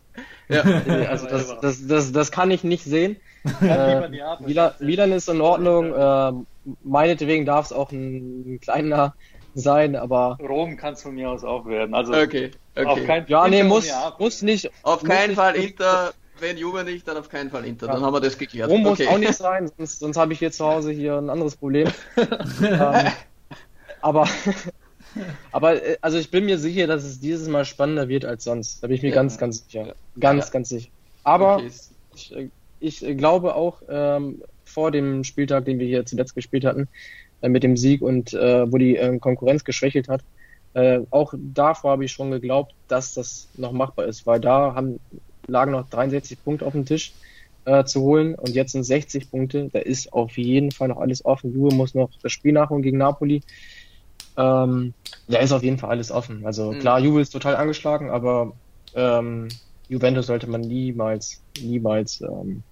Ja. 0.49 0.63
Also 1.09 1.27
das, 1.27 1.61
das, 1.61 1.87
das, 1.87 2.13
das 2.13 2.31
kann 2.33 2.51
ich 2.51 2.65
nicht 2.65 2.85
sehen. 2.85 3.17
Äh. 3.63 4.09
Milan, 4.81 5.13
ist 5.13 5.29
in 5.29 5.41
Ordnung. 5.41 5.95
Äh, 5.95 6.33
meinetwegen 6.83 7.47
darf 7.47 7.67
es 7.67 7.73
auch 7.73 7.93
ein, 7.93 8.55
ein 8.55 8.61
kleiner 8.61 9.15
sein, 9.55 9.95
aber 9.95 10.37
Rom 10.41 10.77
kann 10.77 10.95
es 10.95 11.03
von 11.03 11.15
mir 11.15 11.31
aus 11.31 11.45
auch 11.45 11.65
werden. 11.67 11.95
Also 11.95 12.13
Okay, 12.13 12.51
auf 12.75 12.87
okay. 12.87 13.05
keinen 13.07 13.27
ja, 13.29 13.47
nee, 13.49 13.63
muss, 13.63 13.89
muss 14.19 14.43
nicht. 14.43 14.71
Auf 14.83 15.03
muss 15.03 15.11
keinen 15.11 15.29
nicht- 15.29 15.37
Fall 15.39 15.55
Inter, 15.55 16.13
wenn 16.41 16.59
Juve 16.59 16.85
nicht, 16.85 17.07
dann 17.09 17.17
auf 17.17 17.29
keinen 17.29 17.51
Fall 17.51 17.65
Inter. 17.65 17.87
Dann 17.87 18.01
Ja. 18.01 18.07
haben 18.07 18.15
wir 18.15 18.21
das 18.21 18.37
geklärt. 18.37 18.69
Rom 18.69 18.83
muss 18.83 19.01
okay. 19.01 19.09
auch 19.09 19.19
nicht 19.19 19.35
sein, 19.35 19.71
sonst, 19.77 20.01
sonst 20.01 20.17
habe 20.17 20.33
ich 20.33 20.39
hier 20.41 20.53
zu 20.53 20.65
Hause 20.67 20.91
hier 20.91 21.17
ein 21.17 21.31
anderes 21.31 21.57
Problem. 21.57 21.89
ähm, 22.63 23.13
aber, 24.01 24.29
aber 25.53 25.83
äh, 25.83 25.97
also 26.01 26.19
ich 26.19 26.31
bin 26.31 26.45
mir 26.45 26.59
sicher, 26.59 26.87
dass 26.87 27.05
es 27.05 27.21
dieses 27.21 27.49
Mal 27.49 27.65
spannender 27.65 28.09
wird 28.09 28.25
als 28.25 28.45
sonst. 28.45 28.83
Da 28.83 28.87
bin 28.89 28.97
ich 28.97 29.03
mir 29.03 29.09
Ja. 29.11 29.15
ganz, 29.15 29.39
ganz 29.39 29.65
sicher. 29.67 29.95
Ganz, 30.19 30.47
Ja. 30.47 30.51
ganz 30.53 30.69
sicher. 30.69 30.91
Aber 31.25 31.57
Okay. 31.57 31.71
ich, 32.15 32.33
äh, 32.37 32.51
ich 32.79 33.05
äh, 33.05 33.15
glaube 33.15 33.55
auch 33.55 33.83
ähm, 33.89 34.43
vor 34.65 34.91
dem 34.91 35.25
Spieltag, 35.25 35.65
den 35.65 35.79
wir 35.79 35.87
hier 35.87 36.05
zuletzt 36.07 36.35
gespielt 36.35 36.65
hatten, 36.65 36.89
äh, 37.41 37.49
mit 37.49 37.63
dem 37.63 37.77
Sieg 37.77 38.03
und 38.03 38.33
äh, 38.35 38.71
wo 38.71 38.79
die 38.79 38.97
äh, 38.97 39.19
Konkurrenz 39.19 39.65
geschwächelt 39.65 40.09
hat, 40.09 40.23
äh, 40.75 41.01
auch 41.11 41.33
davor 41.37 41.93
habe 41.93 42.05
ich 42.05 42.13
schon 42.13 42.31
geglaubt, 42.31 42.75
dass 42.89 43.15
das 43.15 43.49
noch 43.57 43.73
machbar 43.73 44.07
ist, 44.07 44.27
weil 44.27 44.41
da 44.41 44.75
haben, 44.75 44.99
lagen 45.47 45.73
noch 45.73 45.89
63 45.89 46.43
Punkte 46.43 46.67
auf 46.67 46.73
dem 46.75 46.85
Tisch 46.85 47.13
äh, 47.65 47.85
zu 47.85 48.03
holen 48.03 48.35
und 48.35 48.51
jetzt 48.51 48.73
sind 48.73 48.85
60 48.85 49.31
Punkte. 49.31 49.71
Da 49.73 49.79
ist 49.79 50.13
auf 50.13 50.37
jeden 50.37 50.71
Fall 50.73 50.89
noch 50.89 50.99
alles 50.99 51.25
offen. 51.25 51.53
Juve 51.55 51.75
muss 51.75 51.95
noch 51.95 52.11
das 52.23 52.33
Spiel 52.33 52.53
nachholen 52.53 52.83
gegen 52.83 52.99
Napoli. 52.99 53.41
Ähm, 54.37 54.95
da 55.29 55.39
ist 55.39 55.53
auf 55.53 55.63
jeden 55.63 55.79
Fall 55.79 55.91
alles 55.91 56.11
offen. 56.11 56.45
Also 56.47 56.73
Mhm. 56.73 56.81
klar, 56.81 57.01
Juve 57.01 57.21
ist 57.21 57.31
total 57.31 57.57
angeschlagen, 57.57 58.11
aber 58.11 58.53
ähm, 58.95 59.49
Juventus 59.89 60.27
sollte 60.27 60.47
man 60.49 60.61
niemals, 60.63 61.41
niemals 61.61 62.21
ähm, 62.21 62.63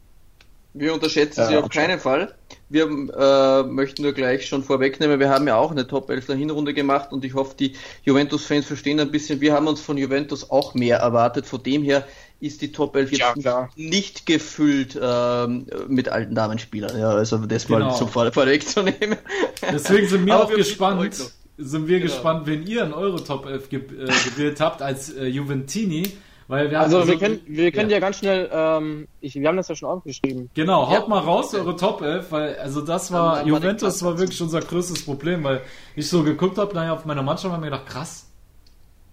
Wir 0.76 0.92
unterschätzen 0.92 1.40
Ja, 1.42 1.46
sie 1.46 1.56
auf 1.56 1.68
keinen 1.68 2.00
Fall. 2.00 2.34
Wir 2.68 2.84
äh, 2.86 3.62
möchten 3.62 4.02
nur 4.02 4.12
gleich 4.12 4.48
schon 4.48 4.64
vorwegnehmen, 4.64 5.20
wir 5.20 5.28
haben 5.30 5.46
ja 5.46 5.56
auch 5.56 5.70
eine 5.70 5.86
Top 5.86 6.10
11 6.10 6.26
der 6.26 6.34
Hinrunde 6.36 6.74
gemacht 6.74 7.12
und 7.12 7.24
ich 7.24 7.34
hoffe, 7.34 7.54
die 7.56 7.74
Juventus-Fans 8.02 8.66
verstehen 8.66 8.98
ein 8.98 9.12
bisschen, 9.12 9.40
wir 9.40 9.52
haben 9.52 9.68
uns 9.68 9.80
von 9.80 9.96
Juventus 9.96 10.50
auch 10.50 10.74
mehr 10.74 10.98
erwartet. 10.98 11.46
Von 11.46 11.62
dem 11.62 11.84
her 11.84 12.04
ist 12.40 12.60
die 12.60 12.72
Top 12.72 12.96
11 12.96 13.12
jetzt 13.12 13.36
Ja, 13.44 13.68
nicht 13.76 14.26
gefüllt 14.26 14.98
ähm, 15.00 15.66
mit 15.88 16.08
alten 16.08 16.34
Damenspielern. 16.34 16.98
Ja, 16.98 17.10
also 17.10 17.38
das 17.38 17.68
mal 17.68 17.78
Genau. 17.78 17.94
zum 17.94 18.08
Vor 18.08 18.30
vorwegzunehmen. 18.32 19.16
Deswegen 19.62 20.08
sind 20.08 20.26
wir 20.26 20.36
auch 20.42 20.50
wir 20.50 20.56
gespannt. 20.56 21.14
Sind 21.56 21.86
wir 21.86 22.00
Genau. 22.00 22.10
gespannt, 22.12 22.46
wen 22.46 22.66
ihr 22.66 22.82
in 22.82 22.92
eure 22.92 23.22
Top 23.22 23.46
11 23.46 23.68
ge 23.68 23.80
äh, 23.80 24.06
gewählt 24.06 24.60
habt 24.60 24.82
als 24.82 25.10
äh, 25.14 25.26
Juventini. 25.26 26.12
Weil 26.46 26.70
wir 26.70 26.78
Also 26.80 27.06
wir 27.06 27.14
so- 27.14 27.18
können, 27.18 27.40
wir 27.46 27.72
können 27.72 27.88
ja. 27.88 27.96
ja 27.96 28.00
ganz 28.00 28.18
schnell, 28.18 28.50
ähm, 28.52 29.08
ich, 29.22 29.34
wir 29.34 29.48
haben 29.48 29.56
das 29.56 29.68
ja 29.68 29.74
schon 29.76 29.88
aufgeschrieben. 29.88 30.50
Genau, 30.52 30.86
haut 30.90 31.02
Ja. 31.04 31.08
mal 31.08 31.20
raus 31.20 31.54
eure 31.54 31.74
Top 31.76 32.02
11, 32.02 32.30
weil 32.32 32.56
also 32.56 32.82
das 32.82 33.10
war 33.12 33.38
haben 33.38 33.46
wir 33.46 33.54
Juventus 33.54 34.02
war 34.04 34.18
wirklich 34.18 34.42
unser 34.42 34.60
größtes 34.60 35.06
Problem, 35.06 35.42
weil 35.42 35.62
ich 35.96 36.06
so 36.08 36.22
geguckt 36.22 36.58
habe, 36.58 36.74
naja, 36.74 36.92
auf 36.92 37.06
meiner 37.06 37.22
Mannschaft 37.22 37.46
habe 37.54 37.64
ich 37.64 37.70
mir 37.70 37.76
gedacht, 37.76 37.90
krass. 37.90 38.26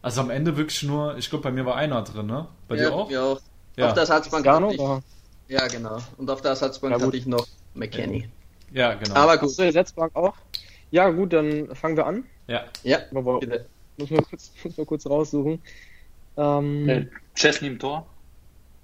Also 0.02 0.20
am 0.22 0.30
Ende 0.30 0.58
wirklich 0.58 0.84
nur, 0.84 1.16
ich 1.18 1.30
glaube 1.30 1.44
bei 1.44 1.52
mir 1.52 1.66
war 1.66 1.76
einer 1.76 2.02
drin, 2.02 2.26
ne? 2.26 2.48
Bei 2.68 2.76
ja, 2.76 2.90
dir 2.90 2.94
auch? 2.96 3.10
Ja, 3.10 3.24
auch. 3.24 3.40
Ja. 3.78 3.86
Auf 3.88 3.94
der 3.94 4.02
Ersatzbank 4.02 4.46
hatte 4.48 4.74
ich, 4.74 4.82
ja 5.54 5.68
genau. 5.68 6.00
Und 6.18 6.30
auf 6.30 6.42
der 6.42 6.50
Ersatzbank 6.52 7.00
Ja, 7.00 7.06
hatte 7.06 7.16
ich 7.16 7.28
noch 7.28 7.48
McKenny. 7.76 8.28
Ja, 8.74 8.94
genau. 8.96 9.16
Aber 9.16 9.38
gut. 9.38 9.50
Achso, 9.50 9.62
der 9.62 9.72
Setzbank 9.72 10.14
auch. 10.16 10.34
Ja 10.92 11.10
gut, 11.10 11.34
dann 11.34 11.74
fangen 11.76 11.98
wir 11.98 12.06
an. 12.06 12.24
ja. 12.48 12.64
Ja, 12.84 13.00
muss 13.12 14.10
man 14.10 14.24
kurz, 14.24 14.52
muss 14.64 14.78
man 14.78 14.86
kurz 14.86 15.06
raussuchen. 15.06 15.62
Ähm, 16.38 16.90
Äh, 16.90 17.06
Chesney 17.36 17.68
im 17.70 17.80
Tor. 17.80 18.06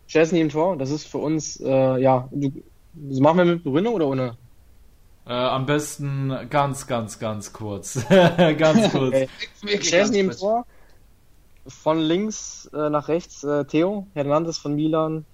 Chesney 0.08 0.40
im 0.42 0.50
Tor, 0.50 0.78
das 0.78 0.90
ist 0.90 1.06
für 1.08 1.18
uns, 1.18 1.60
äh, 1.60 1.98
ja, 2.02 2.28
du, 2.32 2.52
das 2.94 3.20
machen 3.20 3.38
wir 3.40 3.46
mit 3.46 3.64
Brünne 3.64 3.90
oder 3.92 4.08
ohne? 4.08 4.38
Äh, 5.26 5.34
am 5.34 5.66
besten 5.66 6.32
ganz, 6.50 6.88
ganz, 6.88 7.20
ganz 7.20 7.52
kurz. 7.52 8.00
ganz 8.58 8.92
kurz. 8.92 9.16
Okay. 9.64 9.80
Chesney 9.80 10.20
im. 10.20 10.32
Tor. 10.32 10.66
Von 11.68 12.00
links 12.00 12.70
äh, 12.74 12.90
nach 12.90 13.10
rechts 13.10 13.44
äh, 13.44 13.66
Theo, 13.66 14.08
Hernandez 14.14 14.58
von 14.58 14.74
Milan, 14.76 15.26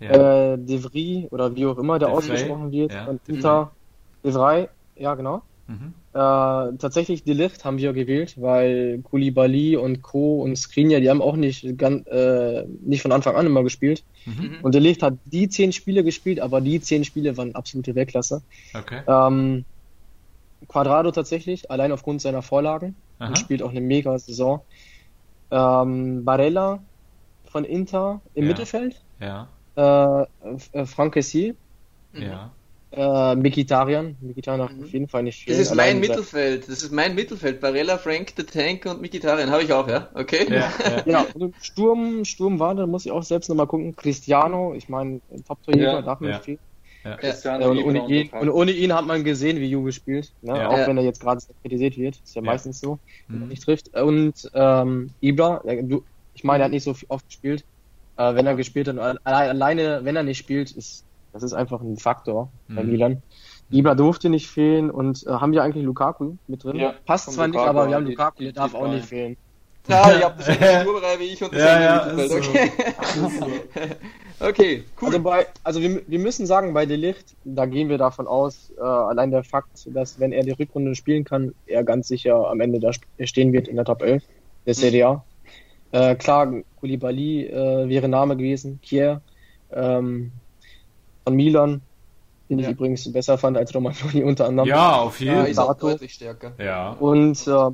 Ja. 0.00 0.52
äh, 0.52 0.58
De 0.58 0.78
Vries 0.80 1.32
oder 1.32 1.54
wie 1.56 1.64
auch 1.64 1.78
immer 1.78 1.98
der 1.98 2.08
De 2.08 2.16
ausgesprochen 2.18 2.70
wird, 2.72 2.92
ja, 2.92 3.06
und 3.06 3.26
De 3.26 3.34
Inter, 3.36 3.72
De 4.22 4.30
Vrij, 4.32 4.68
ja 4.96 5.14
genau. 5.14 5.40
Mhm. 5.66 5.94
Äh, 6.18 6.76
tatsächlich 6.78 7.22
De 7.22 7.32
Ligt 7.32 7.64
haben 7.64 7.78
wir 7.78 7.92
gewählt, 7.92 8.34
weil 8.40 9.00
Koulibaly 9.02 9.76
und 9.76 10.02
Co. 10.02 10.42
und 10.42 10.56
Skriniar, 10.56 11.00
die 11.00 11.10
haben 11.10 11.22
auch 11.22 11.36
nicht, 11.36 11.78
ganz, 11.78 12.04
äh, 12.08 12.64
nicht 12.66 13.02
von 13.02 13.12
Anfang 13.12 13.36
an 13.36 13.46
immer 13.46 13.62
gespielt. 13.62 14.04
Mhm. 14.24 14.58
Und 14.62 14.74
De 14.74 14.80
Ligt 14.80 15.00
hat 15.04 15.14
die 15.26 15.48
zehn 15.48 15.72
Spiele 15.72 16.02
gespielt, 16.02 16.40
aber 16.40 16.60
die 16.60 16.80
zehn 16.80 17.04
Spiele 17.04 17.36
waren 17.36 17.54
absolute 17.54 17.94
Weltklasse. 17.94 18.42
Okay. 18.74 19.02
Ähm, 19.06 19.64
Quadrado 20.66 21.12
tatsächlich, 21.12 21.70
allein 21.70 21.92
aufgrund 21.92 22.20
seiner 22.20 22.42
Vorlagen 22.42 22.96
Aha. 23.20 23.28
und 23.28 23.38
spielt 23.38 23.62
auch 23.62 23.70
eine 23.70 23.80
mega 23.80 24.18
Saison. 24.18 24.66
Ähm, 25.52 26.24
Barella 26.24 26.82
von 27.44 27.64
Inter 27.64 28.22
im 28.34 28.42
Ja. 28.44 28.48
Mittelfeld, 28.48 29.04
Ja. 29.20 29.48
äh, 29.76 30.26
äh, 30.72 30.84
Frank 30.84 31.14
Kessier, 31.14 31.54
Ja. 32.12 32.57
Äh, 32.90 33.34
Mikitarian, 33.36 34.16
Mikitarian 34.20 34.74
Mhm. 34.76 34.84
auf 34.84 34.90
jeden 34.90 35.08
Fall 35.08 35.22
nicht 35.22 35.40
Das 35.48 35.56
fehlen. 35.56 35.60
ist 35.66 35.74
mein 35.74 36.00
Mittelfeld. 36.00 36.68
Das 36.68 36.82
ist 36.82 36.92
mein 36.92 37.14
Mittelfeld. 37.14 37.60
Barella, 37.60 37.98
Frank, 37.98 38.32
The 38.36 38.44
Tank 38.44 38.86
und 38.86 39.00
Mikitarian. 39.02 39.50
Habe 39.50 39.62
ich 39.62 39.72
auch, 39.72 39.86
ja? 39.88 40.08
Okay? 40.14 40.46
Ja. 40.48 40.56
ja. 40.56 41.02
Genau, 41.04 41.24
also 41.34 41.52
Sturm, 41.60 42.24
Sturm 42.24 42.58
war, 42.58 42.74
da 42.74 42.86
muss 42.86 43.04
ich 43.06 43.12
auch 43.12 43.22
selbst 43.22 43.48
nochmal 43.48 43.66
gucken. 43.66 43.94
Cristiano, 43.94 44.74
ich 44.74 44.88
meine, 44.88 45.20
Top-Torjäger, 45.46 45.92
Ja, 45.92 46.02
darf 46.02 46.20
nicht 46.20 46.30
ja. 46.30 46.40
viel. 46.40 46.58
Cristiano 47.20 47.64
Ja, 47.64 47.70
und, 47.70 47.78
ohne 47.84 48.02
und 48.02 48.10
ihn, 48.10 48.28
und 48.30 48.50
ohne 48.50 48.70
ihn 48.72 48.92
hat 48.92 49.06
man 49.06 49.22
gesehen, 49.24 49.58
wie 49.60 49.66
Juve 49.70 49.92
spielt. 49.92 50.32
Ne? 50.42 50.56
Ja. 50.58 50.68
Auch 50.68 50.76
Ja. 50.78 50.86
wenn 50.88 50.96
er 50.98 51.04
jetzt 51.04 51.20
gerade 51.20 51.40
sehr 51.40 51.54
kritisiert 51.62 51.96
wird. 51.96 52.16
Ist 52.22 52.34
ja, 52.34 52.42
Ja. 52.42 52.46
meistens 52.46 52.80
so, 52.80 52.98
wenn 53.28 53.36
er 53.40 53.42
Mhm. 53.44 53.48
nicht 53.48 53.62
trifft. 53.62 53.94
Und 53.96 54.50
ähm, 54.52 55.10
Ibra, 55.20 55.62
ja, 55.64 55.80
du, 55.82 56.04
ich 56.34 56.44
meine, 56.44 56.62
er 56.62 56.66
hat 56.66 56.72
nicht 56.72 56.82
so 56.84 56.94
viel- 56.94 57.08
oft 57.08 57.26
gespielt. 57.26 57.64
Äh, 58.16 58.34
wenn 58.34 58.46
er 58.46 58.56
gespielt 58.56 58.88
hat, 58.88 58.98
alle- 58.98 59.20
alleine, 59.24 60.00
wenn 60.04 60.16
er 60.16 60.22
nicht 60.24 60.38
spielt, 60.38 60.72
ist 60.72 61.04
das 61.40 61.52
ist 61.52 61.54
einfach 61.54 61.80
ein 61.80 61.96
Faktor 61.96 62.50
bei 62.68 62.82
Mhm. 62.82 62.90
Milan. 62.90 63.22
Ibra 63.70 63.94
durfte 63.94 64.30
nicht 64.30 64.48
fehlen 64.48 64.90
und 64.90 65.26
äh, 65.26 65.30
haben 65.30 65.52
wir 65.52 65.62
eigentlich 65.62 65.84
Lukaku 65.84 66.34
mit 66.46 66.64
drin. 66.64 66.76
Ja, 66.76 66.94
Passt 67.04 67.30
zwar 67.32 67.46
nicht, 67.48 67.56
Lukaku 67.56 67.70
aber 67.78 67.88
wir 67.88 67.96
haben 67.96 68.06
Lukaku, 68.06 68.38
der 68.42 68.48
die 68.52 68.54
darf 68.54 68.74
auch 68.74 68.88
nicht 68.88 69.04
fehlen. 69.06 69.36
Ja, 69.88 70.10
ihr 70.18 70.24
habt 70.24 70.38
dieselbe 70.40 70.80
Sturmreihe 70.82 71.18
wie 71.18 71.24
ich 71.24 71.42
und 71.44 71.52
Ja, 71.54 71.58
dasselbe 71.58 71.84
ja, 71.84 72.12
Mittelfeld. 72.14 72.44
ist 72.44 73.42
Okay. 73.42 73.96
Okay, 74.40 74.84
cool. 75.02 75.08
Also 75.08 75.18
bei, 75.20 75.46
also 75.64 75.82
wir, 75.82 76.00
wir 76.06 76.18
müssen 76.20 76.46
sagen, 76.46 76.72
bei 76.72 76.86
Delicht, 76.86 77.34
da 77.44 77.66
gehen 77.66 77.88
wir 77.88 77.98
davon 77.98 78.28
aus, 78.28 78.72
äh, 78.78 78.82
allein 78.82 79.32
der 79.32 79.42
Fakt, 79.42 79.88
dass 79.92 80.20
wenn 80.20 80.30
er 80.30 80.44
die 80.44 80.52
Rückrunde 80.52 80.94
spielen 80.94 81.24
kann, 81.24 81.54
er 81.66 81.82
ganz 81.82 82.06
sicher 82.06 82.48
am 82.48 82.60
Ende 82.60 82.78
da 82.78 82.92
stehen 83.26 83.52
wird 83.52 83.66
in 83.66 83.74
der 83.74 83.84
Top 83.84 84.00
11 84.00 84.22
der 84.64 84.74
Serie 84.74 85.08
A. 85.08 85.24
Äh, 85.90 86.14
klar, 86.14 86.52
Koulibaly 86.78 87.46
äh, 87.46 87.88
wäre 87.88 88.08
Name 88.08 88.36
gewesen, 88.36 88.78
Kier 88.80 89.22
ähm, 89.72 90.30
von 91.28 91.36
Milan, 91.36 91.80
den 92.48 92.58
Ja. 92.58 92.66
ich 92.66 92.72
übrigens 92.74 93.12
besser 93.12 93.36
fand 93.38 93.56
als 93.56 93.74
Romagnoli 93.74 94.24
unter 94.24 94.46
anderem. 94.46 94.68
ja, 94.68 94.96
auf 94.96 95.20
ja, 95.20 95.32
jeden 95.34 95.46
ist 95.46 95.56
Fall. 95.56 95.64
auch 95.66 95.74
Dato. 95.74 95.88
deutlich 95.90 96.14
stärker. 96.14 96.52
Ja. 96.58 96.92
Und 96.92 97.46
äh, 97.46 97.70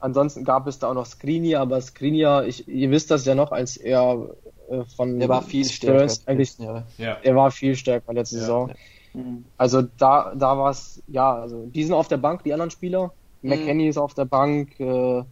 ansonsten 0.00 0.44
gab 0.44 0.66
es 0.66 0.78
da 0.78 0.90
auch 0.90 0.94
noch 0.94 1.06
Skriniar, 1.06 1.62
aber 1.62 1.80
Skriniar, 1.80 2.46
ich, 2.46 2.68
ihr 2.68 2.90
wisst 2.90 3.10
das 3.10 3.24
ja 3.26 3.34
noch, 3.34 3.50
als 3.52 3.76
er 3.76 4.28
äh, 4.70 4.84
von 4.96 5.18
Der 5.18 5.28
war 5.28 5.42
viel 5.42 5.64
stärker. 5.64 6.12
Eigentlich, 6.26 6.56
Ja. 6.58 6.84
Ja. 6.98 7.16
er 7.22 7.34
war 7.34 7.50
viel 7.50 7.74
stärker 7.74 8.12
letzte 8.12 8.36
Ja. 8.36 8.40
Saison. 8.42 8.72
Mhm. 9.14 9.44
Also 9.58 9.82
da, 9.98 10.32
da 10.36 10.56
war 10.58 10.70
es, 10.70 11.02
ja, 11.08 11.34
also 11.34 11.66
die 11.66 11.82
sind 11.84 11.94
auf 11.94 12.08
der 12.08 12.16
Bank, 12.18 12.44
die 12.44 12.52
anderen 12.52 12.70
Spieler. 12.70 13.12
Mhm. 13.42 13.50
McKenny 13.50 13.88
ist 13.88 13.98
auf 13.98 14.14
der 14.14 14.24
Bank, 14.26 14.78
äh, 14.80 15.22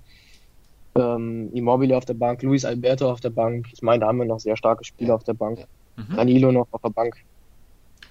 ähm, 0.95 1.51
Immobile 1.55 1.97
auf 1.97 2.05
der 2.05 2.15
Bank, 2.15 2.43
Luis 2.43 2.65
Alberto 2.65 3.11
auf 3.11 3.21
der 3.21 3.31
Bank. 3.31 3.69
Ich 3.73 3.81
meine, 3.83 4.01
da 4.01 4.09
haben 4.09 4.19
wir 4.19 4.27
noch 4.27 4.41
sehr 4.41 4.57
starke 4.57 4.85
Spieler 4.85 5.15
auf 5.15 5.25
der 5.25 5.35
Bank. 5.35 5.67
Mhm. 5.97 6.17
Danilo 6.17 6.53
noch 6.53 6.67
auf 6.71 6.83
der 6.83 6.91
Bank. 6.91 7.15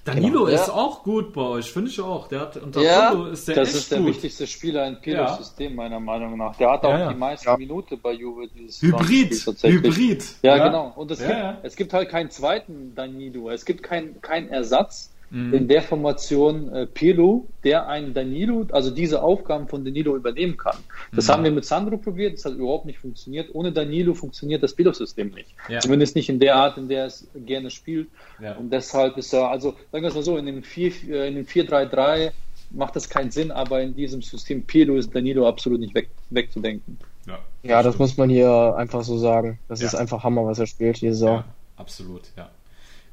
Danilo 0.04 0.46
Genau. 0.46 0.46
ist 0.48 0.68
Ja. 0.68 0.74
auch 0.74 1.04
gut 1.04 1.32
bei 1.32 1.42
euch, 1.42 1.72
finde 1.72 1.92
ich 1.92 2.02
auch. 2.02 2.28
Der 2.28 2.40
hat 2.42 2.58
unter 2.58 2.82
Ja, 2.82 3.12
ist 3.32 3.48
der 3.48 3.56
Das 3.56 3.74
ist 3.76 3.92
der 3.92 4.00
gut. 4.00 4.08
wichtigste 4.08 4.48
Spieler 4.48 4.88
in 4.88 5.00
Pilos 5.00 5.30
Ja. 5.30 5.38
System, 5.38 5.76
meiner 5.76 6.00
Meinung 6.00 6.38
nach. 6.38 6.56
Der 6.56 6.72
hat 6.72 6.84
auch 6.84 7.10
die 7.10 7.16
meisten 7.16 7.48
Ja. 7.48 7.56
Minuten 7.58 8.00
bei 8.02 8.14
Juve 8.14 8.48
dieses 8.48 8.82
Hybrid. 8.82 9.34
Hybrid. 9.62 10.24
Ja, 10.42 10.58
genau. 10.66 10.92
Und 10.96 11.12
es, 11.12 11.20
Ja, 11.22 11.28
gibt, 11.28 11.40
ja. 11.40 11.58
es 11.62 11.76
gibt 11.76 11.94
halt 11.94 12.10
keinen 12.10 12.32
zweiten 12.32 12.96
Danilo. 12.96 13.50
Es 13.52 13.64
gibt 13.64 13.84
keinen 13.84 14.20
keinen 14.22 14.50
Ersatz 14.50 15.12
mhm. 15.32 15.54
in 15.54 15.68
der 15.68 15.82
Formation 15.82 16.72
äh, 16.72 16.86
Pirlo, 16.86 17.48
der 17.64 17.88
einen 17.88 18.14
Danilo, 18.14 18.68
also 18.72 18.92
diese 18.92 19.24
Aufgaben 19.24 19.68
von 19.68 19.84
Danilo 19.84 20.16
übernehmen 20.16 20.58
kann. 20.58 20.78
Das 21.14 21.28
mhm. 21.28 21.32
haben 21.32 21.44
wir 21.46 21.52
mit 21.52 21.66
Sandro 21.66 21.98
probiert, 21.98 22.36
das 22.36 22.46
hat 22.46 22.54
überhaupt 22.54 22.86
nicht 22.86 23.00
funktioniert. 23.00 23.50
Ohne 23.54 23.72
Danilo 23.72 24.14
funktioniert 24.14 24.62
das 24.62 24.74
Pirlo-System 24.74 25.30
nicht. 25.30 25.56
Ja. 25.70 25.80
Zumindest 25.80 26.16
nicht 26.16 26.30
in 26.30 26.40
der 26.40 26.56
Art, 26.56 26.78
in 26.78 26.88
der 26.88 27.06
es 27.06 27.28
gerne 27.34 27.72
spielt. 27.72 28.10
Ja. 28.42 28.56
Und 28.56 28.72
deshalb 28.72 29.18
ist 29.18 29.34
er, 29.34 29.50
also 29.50 29.76
sagen 29.92 30.04
wir 30.04 30.10
es 30.10 30.16
mal 30.16 30.24
so, 30.24 30.38
in 30.38 30.46
dem 30.46 30.62
4-3-3 30.62 32.18
äh, 32.18 32.32
macht 32.72 32.96
das 32.96 33.10
keinen 33.10 33.32
Sinn, 33.32 33.52
aber 33.52 33.82
in 33.82 33.96
diesem 33.96 34.22
System 34.22 34.64
Pirlo 34.64 34.96
ist 34.96 35.14
Danilo 35.16 35.48
absolut 35.48 35.80
nicht 35.80 35.96
weg, 35.96 36.10
wegzudenken. 36.30 36.98
Ja, 37.26 37.40
ja 37.64 37.84
das 37.84 37.98
muss 37.98 38.18
man 38.18 38.30
hier 38.30 38.76
einfach 38.78 39.04
so 39.04 39.18
sagen. 39.18 39.60
Das 39.68 39.82
ja. 39.82 39.88
ist 39.88 39.96
einfach 39.96 40.24
Hammer, 40.24 40.46
was 40.46 40.60
er 40.60 40.68
spielt 40.68 40.98
hier 40.98 41.14
so. 41.14 41.28
Ja, 41.28 41.46
absolut, 41.76 42.24
ja. 42.38 42.50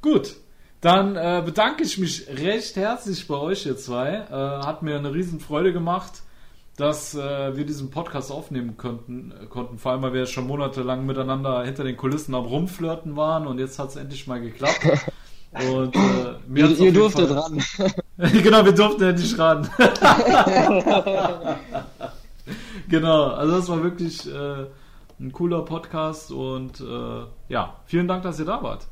Gut, 0.00 0.36
dann 0.80 1.16
äh, 1.16 1.42
bedanke 1.44 1.82
ich 1.82 1.98
mich 1.98 2.28
recht 2.28 2.76
herzlich 2.76 3.26
bei 3.26 3.36
euch, 3.36 3.66
ihr 3.66 3.76
zwei. 3.76 4.26
Äh, 4.30 4.64
hat 4.64 4.82
mir 4.82 4.96
eine 4.96 5.12
riesen 5.12 5.40
Freude 5.40 5.72
gemacht, 5.72 6.22
dass 6.76 7.16
äh, 7.16 7.56
wir 7.56 7.66
diesen 7.66 7.90
Podcast 7.90 8.30
aufnehmen 8.30 8.76
konnten, 8.76 9.32
konnten. 9.50 9.78
Vor 9.78 9.92
allem, 9.92 10.02
weil 10.02 10.12
wir 10.12 10.26
schon 10.26 10.46
monatelang 10.46 11.04
miteinander 11.04 11.64
hinter 11.64 11.82
den 11.82 11.96
Kulissen 11.96 12.34
am 12.36 12.44
Rumflirten 12.44 13.16
waren 13.16 13.48
und 13.48 13.58
jetzt 13.58 13.80
hat 13.80 13.88
es 13.88 13.96
endlich 13.96 14.26
mal 14.26 14.40
geklappt. 14.40 14.80
Und 15.50 15.96
äh, 15.96 16.34
mir 16.46 16.68
ihr, 16.68 16.78
ihr 16.78 16.92
durftet 16.92 17.30
Fall... 17.30 17.38
ran. 17.38 17.62
genau, 18.42 18.66
wir 18.66 18.72
durften 18.72 19.02
endlich 19.02 19.38
ran. 19.38 19.66
genau, 22.88 23.28
also 23.28 23.56
das 23.56 23.68
war 23.70 23.82
wirklich 23.82 24.30
äh, 24.30 24.66
ein 25.18 25.32
cooler 25.32 25.62
Podcast 25.62 26.32
und 26.32 26.80
äh, 26.80 27.24
ja, 27.48 27.76
vielen 27.86 28.06
Dank, 28.06 28.24
dass 28.24 28.38
ihr 28.38 28.44
da 28.44 28.62
wart. 28.62 28.86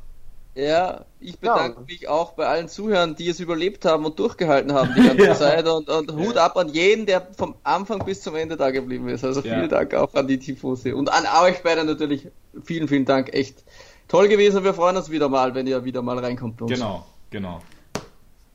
Ja, 0.57 1.05
ich 1.19 1.37
bedanke 1.37 1.77
ja. 1.81 1.85
mich 1.85 2.07
auch 2.07 2.31
bei 2.33 2.47
allen 2.47 2.67
Zuhörern, 2.67 3.15
die 3.15 3.29
es 3.29 3.39
überlebt 3.39 3.85
haben 3.85 4.05
und 4.05 4.17
durchgehalten 4.17 4.73
haben 4.73 4.91
die 4.97 5.03
ganze 5.07 5.23
ja. 5.23 5.35
Zeit. 5.35 5.67
Und, 5.67 5.87
und 5.87 6.11
Hut 6.13 6.35
ja. 6.35 6.45
ab 6.45 6.57
an 6.57 6.69
jeden, 6.69 7.05
der 7.05 7.27
vom 7.37 7.53
Anfang 7.63 8.03
bis 8.03 8.21
zum 8.21 8.35
Ende 8.35 8.57
da 8.57 8.71
geblieben 8.71 9.07
ist. 9.07 9.23
Also 9.23 9.43
vielen 9.43 9.69
Dank 9.69 9.93
auch 9.93 10.15
an 10.15 10.27
die 10.27 10.39
Tifose. 10.39 10.95
Und 10.95 11.13
an 11.13 11.25
euch 11.43 11.61
beide 11.61 11.83
natürlich 11.83 12.29
vielen, 12.63 12.87
vielen 12.87 13.05
Dank. 13.05 13.35
Echt 13.35 13.63
toll 14.07 14.29
gewesen. 14.29 14.63
Wir 14.63 14.73
freuen 14.73 14.97
uns 14.97 15.11
wieder 15.11 15.29
mal, 15.29 15.53
wenn 15.53 15.67
ihr 15.67 15.85
wieder 15.85 16.01
mal 16.01 16.17
reinkommt. 16.17 16.57
Genau, 16.57 17.05
genau. 17.29 17.59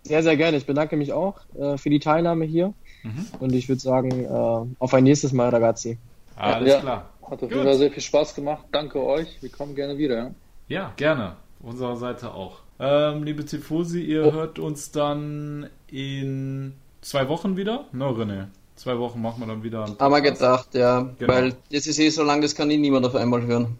Sehr, 0.02 0.24
sehr 0.24 0.36
gerne. 0.36 0.56
Ich 0.56 0.66
bedanke 0.66 0.96
mich 0.96 1.12
auch 1.12 1.36
äh, 1.56 1.78
für 1.78 1.88
die 1.88 2.00
Teilnahme 2.00 2.44
hier. 2.46 2.74
Mhm. 3.04 3.26
Und 3.38 3.52
ich 3.52 3.68
würde 3.68 3.80
sagen, 3.80 4.24
äh, 4.24 4.82
auf 4.82 4.92
ein 4.92 5.04
nächstes 5.04 5.32
Mal, 5.32 5.50
ragazzi. 5.50 5.98
Alles 6.34 6.80
klar. 6.80 7.10
Hat 7.30 7.40
auf 7.44 7.48
jeden 7.48 7.62
Fall 7.62 7.76
sehr 7.76 7.92
viel 7.92 8.02
Spaß 8.02 8.34
gemacht. 8.34 8.64
Danke 8.72 9.00
euch. 9.00 9.40
Wir 9.40 9.50
kommen 9.50 9.76
gerne 9.76 9.96
wieder. 9.96 10.32
Ja, 10.66 10.92
gerne 10.96 11.36
unserer 11.62 11.96
Seite 11.96 12.34
auch. 12.34 12.58
Ähm, 12.78 13.22
liebe 13.22 13.44
Tifosi, 13.44 14.02
ihr 14.02 14.26
oh. 14.26 14.32
hört 14.32 14.58
uns 14.58 14.90
dann 14.90 15.68
in 15.88 16.74
zwei 17.00 17.28
Wochen 17.28 17.56
wieder. 17.56 17.86
Ne, 17.92 18.04
René? 18.04 18.46
Zwei 18.74 18.98
Wochen 18.98 19.20
machen 19.22 19.40
wir 19.40 19.46
dann 19.46 19.62
wieder. 19.62 19.86
Haben 19.98 20.12
wir 20.12 20.20
gedacht, 20.20 20.74
ja. 20.74 21.10
Genau. 21.18 21.32
Weil 21.32 21.56
jetzt 21.68 21.86
ist 21.86 21.98
eh 21.98 22.08
so 22.08 22.24
lang, 22.24 22.40
das 22.40 22.54
kann 22.54 22.70
ihn 22.70 22.80
niemand 22.80 23.06
auf 23.06 23.14
einmal 23.14 23.42
hören. 23.42 23.78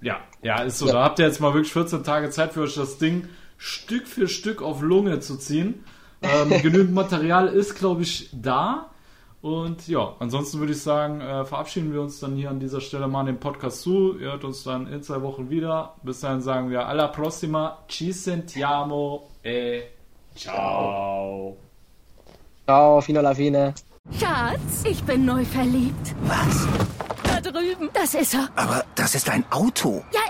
Ja, 0.00 0.20
ja, 0.42 0.62
ist 0.62 0.78
so. 0.78 0.86
Ja. 0.86 0.92
Da 0.92 1.04
habt 1.04 1.18
ihr 1.18 1.26
jetzt 1.26 1.40
mal 1.40 1.54
wirklich 1.54 1.72
14 1.72 2.04
Tage 2.04 2.30
Zeit 2.30 2.52
für 2.52 2.62
euch 2.62 2.74
das 2.74 2.98
Ding 2.98 3.28
Stück 3.58 4.06
für 4.06 4.28
Stück 4.28 4.62
auf 4.62 4.82
Lunge 4.82 5.20
zu 5.20 5.36
ziehen. 5.36 5.84
Ähm, 6.22 6.50
genügend 6.62 6.94
Material 6.94 7.48
ist, 7.48 7.76
glaube 7.76 8.02
ich, 8.02 8.30
da. 8.32 8.90
Und 9.46 9.86
ja, 9.86 10.12
ansonsten 10.18 10.58
würde 10.58 10.72
ich 10.72 10.82
sagen, 10.82 11.20
äh, 11.20 11.44
verabschieden 11.44 11.92
wir 11.92 12.02
uns 12.02 12.18
dann 12.18 12.34
hier 12.34 12.50
an 12.50 12.58
dieser 12.58 12.80
Stelle 12.80 13.06
mal 13.06 13.20
an 13.20 13.26
den 13.26 13.38
Podcast 13.38 13.82
zu. 13.82 14.18
Ihr 14.18 14.32
hört 14.32 14.42
uns 14.42 14.64
dann 14.64 14.88
in 14.88 15.04
zwei 15.04 15.22
Wochen 15.22 15.50
wieder. 15.50 15.94
Bis 16.02 16.18
dahin 16.18 16.40
sagen 16.40 16.68
wir 16.68 16.88
alla 16.88 17.06
prossima, 17.06 17.78
ci 17.86 18.10
sentiamo 18.10 19.28
e 19.44 19.84
ciao. 20.34 21.56
Ciao, 22.64 23.00
fino 23.00 23.20
alla 23.20 23.34
fine. 23.34 23.72
Schatz, 24.18 24.82
ich 24.84 25.00
bin 25.04 25.24
neu 25.24 25.44
verliebt. 25.44 26.16
Was? 26.22 27.05
Drüben. 27.56 27.88
Das 27.94 28.14
ist 28.14 28.34
er. 28.34 28.48
Aber 28.56 28.84
das 28.94 29.14
ist 29.14 29.30
ein 29.30 29.44
Auto. 29.50 30.04
Ja, 30.12 30.20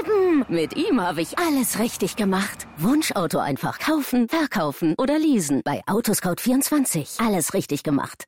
eben. 0.00 0.44
Mit 0.48 0.76
ihm 0.76 1.00
habe 1.00 1.22
ich 1.22 1.38
alles 1.38 1.78
richtig 1.78 2.16
gemacht. 2.16 2.66
Wunschauto 2.76 3.38
einfach 3.38 3.78
kaufen, 3.78 4.28
verkaufen 4.28 4.94
oder 4.98 5.18
leasen. 5.18 5.62
Bei 5.64 5.82
Autoscout24. 5.86 7.24
Alles 7.24 7.54
richtig 7.54 7.82
gemacht. 7.82 8.24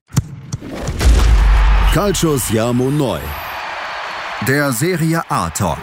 Calcius 1.92 2.50
Jamo 2.50 2.90
Neu. 2.90 3.20
Der 4.46 4.72
Serie 4.72 5.22
A 5.28 5.50
Talk. 5.50 5.78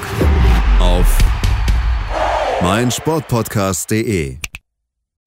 Auf 0.79 1.17
meinsportpodcast.de. 2.61 4.50